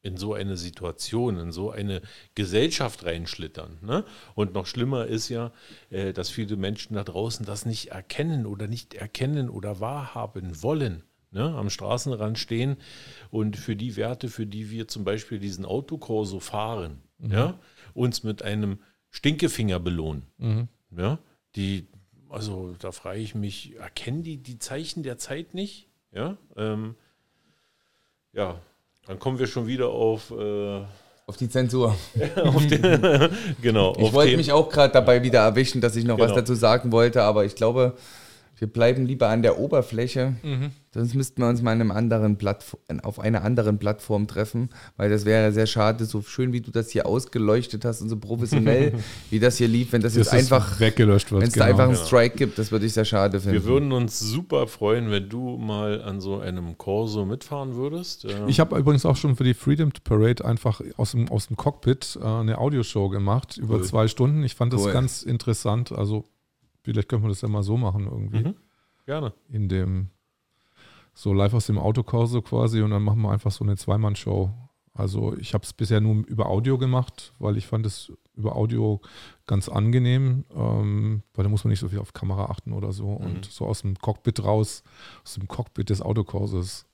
in 0.00 0.16
so 0.16 0.34
eine 0.34 0.56
Situation, 0.56 1.38
in 1.38 1.50
so 1.50 1.70
eine 1.70 2.02
Gesellschaft 2.34 3.04
reinschlittern. 3.04 3.78
Ne? 3.82 4.04
Und 4.34 4.54
noch 4.54 4.66
schlimmer 4.66 5.06
ist 5.06 5.28
ja, 5.28 5.52
äh, 5.90 6.12
dass 6.12 6.30
viele 6.30 6.56
Menschen 6.56 6.94
da 6.94 7.04
draußen 7.04 7.44
das 7.44 7.66
nicht 7.66 7.88
erkennen 7.88 8.46
oder 8.46 8.68
nicht 8.68 8.94
erkennen 8.94 9.50
oder 9.50 9.80
wahrhaben 9.80 10.62
wollen 10.62 11.02
ne, 11.30 11.54
am 11.54 11.70
Straßenrand 11.70 12.38
stehen 12.38 12.76
und 13.30 13.56
für 13.56 13.76
die 13.76 13.96
Werte, 13.96 14.28
für 14.28 14.46
die 14.46 14.70
wir 14.70 14.88
zum 14.88 15.04
Beispiel 15.04 15.38
diesen 15.38 15.64
Autokorso 15.64 16.40
fahren, 16.40 17.02
mhm. 17.18 17.32
ja, 17.32 17.58
uns 17.94 18.22
mit 18.22 18.42
einem 18.42 18.78
Stinkefinger 19.10 19.80
belohnen. 19.80 20.22
Mhm. 20.38 20.68
Ja, 20.96 21.18
die, 21.56 21.88
also 22.30 22.74
da 22.78 22.92
frage 22.92 23.20
ich 23.20 23.34
mich, 23.34 23.76
erkennen 23.76 24.22
die 24.22 24.36
die 24.38 24.58
Zeichen 24.58 25.02
der 25.02 25.18
Zeit 25.18 25.54
nicht? 25.54 25.88
Ja, 26.12 26.36
ähm, 26.56 26.94
ja, 28.32 28.60
dann 29.06 29.18
kommen 29.18 29.38
wir 29.38 29.46
schon 29.46 29.66
wieder 29.66 29.88
auf. 29.88 30.30
Äh, 30.30 30.84
auf 31.26 31.36
die 31.36 31.48
Zensur. 31.48 31.94
auf 32.36 32.66
die, 32.66 32.78
genau. 33.62 33.94
Ich 33.98 34.12
wollte 34.12 34.36
mich 34.36 34.52
auch 34.52 34.70
gerade 34.70 34.92
dabei 34.92 35.22
wieder 35.22 35.40
erwischen, 35.40 35.80
dass 35.80 35.96
ich 35.96 36.04
noch 36.04 36.16
genau. 36.16 36.28
was 36.28 36.36
dazu 36.36 36.54
sagen 36.54 36.92
wollte, 36.92 37.22
aber 37.22 37.44
ich 37.44 37.54
glaube, 37.54 37.96
Wir 38.58 38.66
bleiben 38.68 39.06
lieber 39.06 39.28
an 39.28 39.42
der 39.42 39.58
Oberfläche. 39.58 40.34
Mhm. 40.42 40.70
Sonst 40.92 41.14
müssten 41.14 41.42
wir 41.42 41.48
uns 41.48 41.60
mal 41.62 41.74
in 41.74 41.80
einem 41.82 41.90
anderen 41.90 42.38
Plattform, 42.38 42.80
auf 43.02 43.20
einer 43.20 43.44
anderen 43.44 43.78
Plattform 43.78 44.26
treffen, 44.26 44.70
weil 44.96 45.10
das 45.10 45.24
wäre 45.26 45.52
sehr 45.52 45.66
schade, 45.66 46.06
so 46.06 46.22
schön 46.22 46.52
wie 46.52 46.60
du 46.62 46.70
das 46.70 46.90
hier 46.90 47.06
ausgeleuchtet 47.06 47.84
hast 47.84 48.00
und 48.00 48.08
so 48.08 48.16
professionell, 48.18 48.94
wie 49.30 49.38
das 49.38 49.58
hier 49.58 49.68
lief, 49.68 49.92
wenn 49.92 50.00
das, 50.00 50.16
jetzt 50.16 50.32
Das 50.32 50.34
ist 50.34 50.52
einfach 50.52 50.80
weggelöscht 50.80 51.30
wird. 51.30 51.42
Wenn 51.42 51.48
es 51.48 51.54
da 51.54 51.66
einfach 51.66 51.84
einen 51.84 51.94
Strike 51.96 52.36
gibt, 52.36 52.58
das 52.58 52.72
würde 52.72 52.86
ich 52.86 52.94
sehr 52.94 53.04
schade 53.04 53.38
finden. 53.38 53.52
Wir 53.54 53.64
würden 53.64 53.92
uns 53.92 54.18
super 54.18 54.66
freuen, 54.66 55.10
wenn 55.10 55.28
du 55.28 55.58
mal 55.58 56.02
an 56.02 56.20
so 56.20 56.40
einem 56.40 56.76
Corso 56.78 57.26
mitfahren 57.26 57.74
würdest. 57.76 58.24
Ähm, 58.24 58.48
Ich 58.48 58.58
habe 58.58 58.76
übrigens 58.78 59.04
auch 59.06 59.16
schon 59.16 59.36
für 59.36 59.44
die 59.44 59.54
Freedom 59.54 59.92
Parade 60.02 60.44
einfach 60.44 60.80
aus 60.96 61.12
dem, 61.12 61.28
aus 61.28 61.48
dem 61.48 61.56
Cockpit 61.56 62.18
äh, 62.20 62.24
eine 62.26 62.58
Audioshow 62.58 63.08
gemacht 63.10 63.56
über 63.58 63.76
Cool. 63.76 63.84
zwei 63.84 64.08
Stunden. 64.08 64.42
Ich 64.42 64.54
fand 64.54 64.72
das 64.72 64.82
Cool. 64.84 64.92
ganz 64.92 65.22
interessant. 65.22 65.92
Also 65.92 66.24
vielleicht 66.92 67.08
können 67.08 67.22
wir 67.22 67.28
das 67.28 67.40
ja 67.42 67.48
mal 67.48 67.62
so 67.62 67.76
machen 67.76 68.06
irgendwie. 68.06 68.44
Mhm. 68.48 68.54
Gerne. 69.06 69.32
In 69.48 69.68
dem, 69.68 70.08
so 71.14 71.32
live 71.32 71.54
aus 71.54 71.66
dem 71.66 71.78
Autokorso 71.78 72.42
quasi 72.42 72.82
und 72.82 72.90
dann 72.90 73.02
machen 73.02 73.22
wir 73.22 73.30
einfach 73.30 73.50
so 73.50 73.64
eine 73.64 73.76
Zweimann-Show. 73.76 74.50
Also 74.94 75.36
ich 75.36 75.54
habe 75.54 75.64
es 75.64 75.72
bisher 75.72 76.00
nur 76.00 76.26
über 76.26 76.46
Audio 76.46 76.76
gemacht, 76.76 77.32
weil 77.38 77.56
ich 77.56 77.66
fand 77.66 77.86
es 77.86 78.12
über 78.34 78.56
Audio 78.56 79.00
ganz 79.46 79.68
angenehm, 79.68 80.44
ähm, 80.54 81.22
weil 81.34 81.44
da 81.44 81.48
muss 81.48 81.64
man 81.64 81.70
nicht 81.70 81.80
so 81.80 81.88
viel 81.88 82.00
auf 82.00 82.12
Kamera 82.12 82.46
achten 82.46 82.72
oder 82.72 82.92
so. 82.92 83.08
Und 83.08 83.44
so 83.44 83.66
aus 83.66 83.82
dem 83.82 83.96
Cockpit 83.96 84.42
raus, 84.42 84.82
aus 85.24 85.34
dem 85.34 85.46
Cockpit 85.46 85.90
des 85.90 86.02
Autokorses 86.02 86.86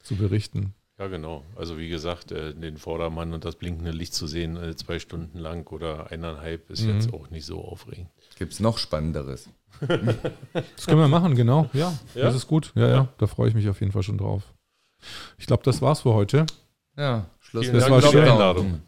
zu 0.00 0.16
berichten. 0.16 0.74
Ja, 0.98 1.08
genau. 1.08 1.42
Also 1.56 1.76
wie 1.78 1.88
gesagt, 1.88 2.30
äh, 2.32 2.54
den 2.54 2.76
Vordermann 2.76 3.32
und 3.32 3.44
das 3.44 3.56
blinkende 3.56 3.90
Licht 3.90 4.14
zu 4.14 4.26
sehen, 4.28 4.56
äh, 4.56 4.76
zwei 4.76 4.98
Stunden 5.00 5.38
lang 5.38 5.68
oder 5.72 6.10
eineinhalb, 6.12 6.70
ist 6.70 6.84
Mhm. 6.84 6.90
jetzt 6.94 7.12
auch 7.12 7.30
nicht 7.30 7.44
so 7.46 7.64
aufregend. 7.64 8.08
Gibt 8.36 8.52
es 8.52 8.60
noch 8.60 8.78
Spannenderes? 8.78 9.48
Das 10.76 10.86
können 10.86 11.00
wir 11.00 11.08
machen, 11.08 11.34
genau. 11.34 11.68
Ja, 11.72 11.92
Ja? 12.14 12.22
das 12.22 12.34
ist 12.36 12.46
gut. 12.46 12.72
Ja, 12.76 12.82
ja, 12.88 12.94
Ja. 12.94 13.08
da 13.18 13.26
freue 13.26 13.48
ich 13.48 13.54
mich 13.54 13.68
auf 13.68 13.80
jeden 13.80 13.92
Fall 13.92 14.02
schon 14.04 14.18
drauf. 14.18 14.42
Ich 15.36 15.46
glaube, 15.46 15.62
das 15.64 15.82
war's 15.82 16.02
für 16.02 16.14
heute. 16.14 16.46
Ja, 16.96 17.26
Schluss 17.40 17.70
Das 17.72 17.90
war 17.90 18.00
schön. 18.02 18.22
Einladung. 18.28 18.80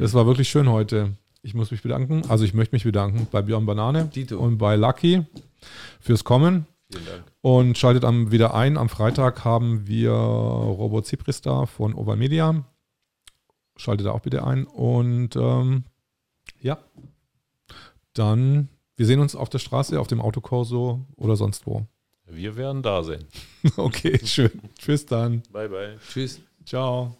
Das 0.00 0.14
war 0.14 0.26
wirklich 0.26 0.48
schön 0.48 0.68
heute. 0.68 1.12
Ich 1.42 1.54
muss 1.54 1.70
mich 1.70 1.82
bedanken. 1.82 2.22
Also 2.28 2.44
ich 2.44 2.52
möchte 2.52 2.74
mich 2.74 2.82
bedanken 2.84 3.28
bei 3.30 3.42
Björn 3.42 3.64
Banane 3.64 4.06
Dito. 4.06 4.38
und 4.38 4.58
bei 4.58 4.74
Lucky 4.76 5.24
fürs 6.00 6.24
Kommen. 6.24 6.66
Vielen 6.90 7.06
Dank. 7.06 7.24
Und 7.42 7.78
schaltet 7.78 8.04
am, 8.04 8.32
wieder 8.32 8.54
ein. 8.54 8.76
Am 8.76 8.88
Freitag 8.88 9.44
haben 9.44 9.86
wir 9.86 10.10
Robert 10.10 11.06
Zipris 11.06 11.42
da 11.42 11.66
von 11.66 11.94
Overmedia. 11.94 12.64
Schaltet 13.76 14.06
da 14.06 14.12
auch 14.12 14.20
bitte 14.20 14.44
ein. 14.44 14.64
Und 14.66 15.36
ähm, 15.36 15.84
ja, 16.60 16.78
dann, 18.18 18.68
wir 18.96 19.06
sehen 19.06 19.20
uns 19.20 19.34
auf 19.34 19.48
der 19.48 19.58
Straße, 19.58 19.98
auf 20.00 20.06
dem 20.06 20.20
Autokorso 20.20 21.06
oder 21.16 21.36
sonst 21.36 21.66
wo. 21.66 21.86
Wir 22.26 22.56
werden 22.56 22.82
da 22.82 23.02
sein. 23.02 23.24
Okay, 23.76 24.18
schön. 24.24 24.50
Tschüss 24.78 25.04
dann. 25.06 25.42
Bye, 25.52 25.68
bye. 25.68 25.98
Tschüss. 26.12 26.40
Ciao. 26.64 27.16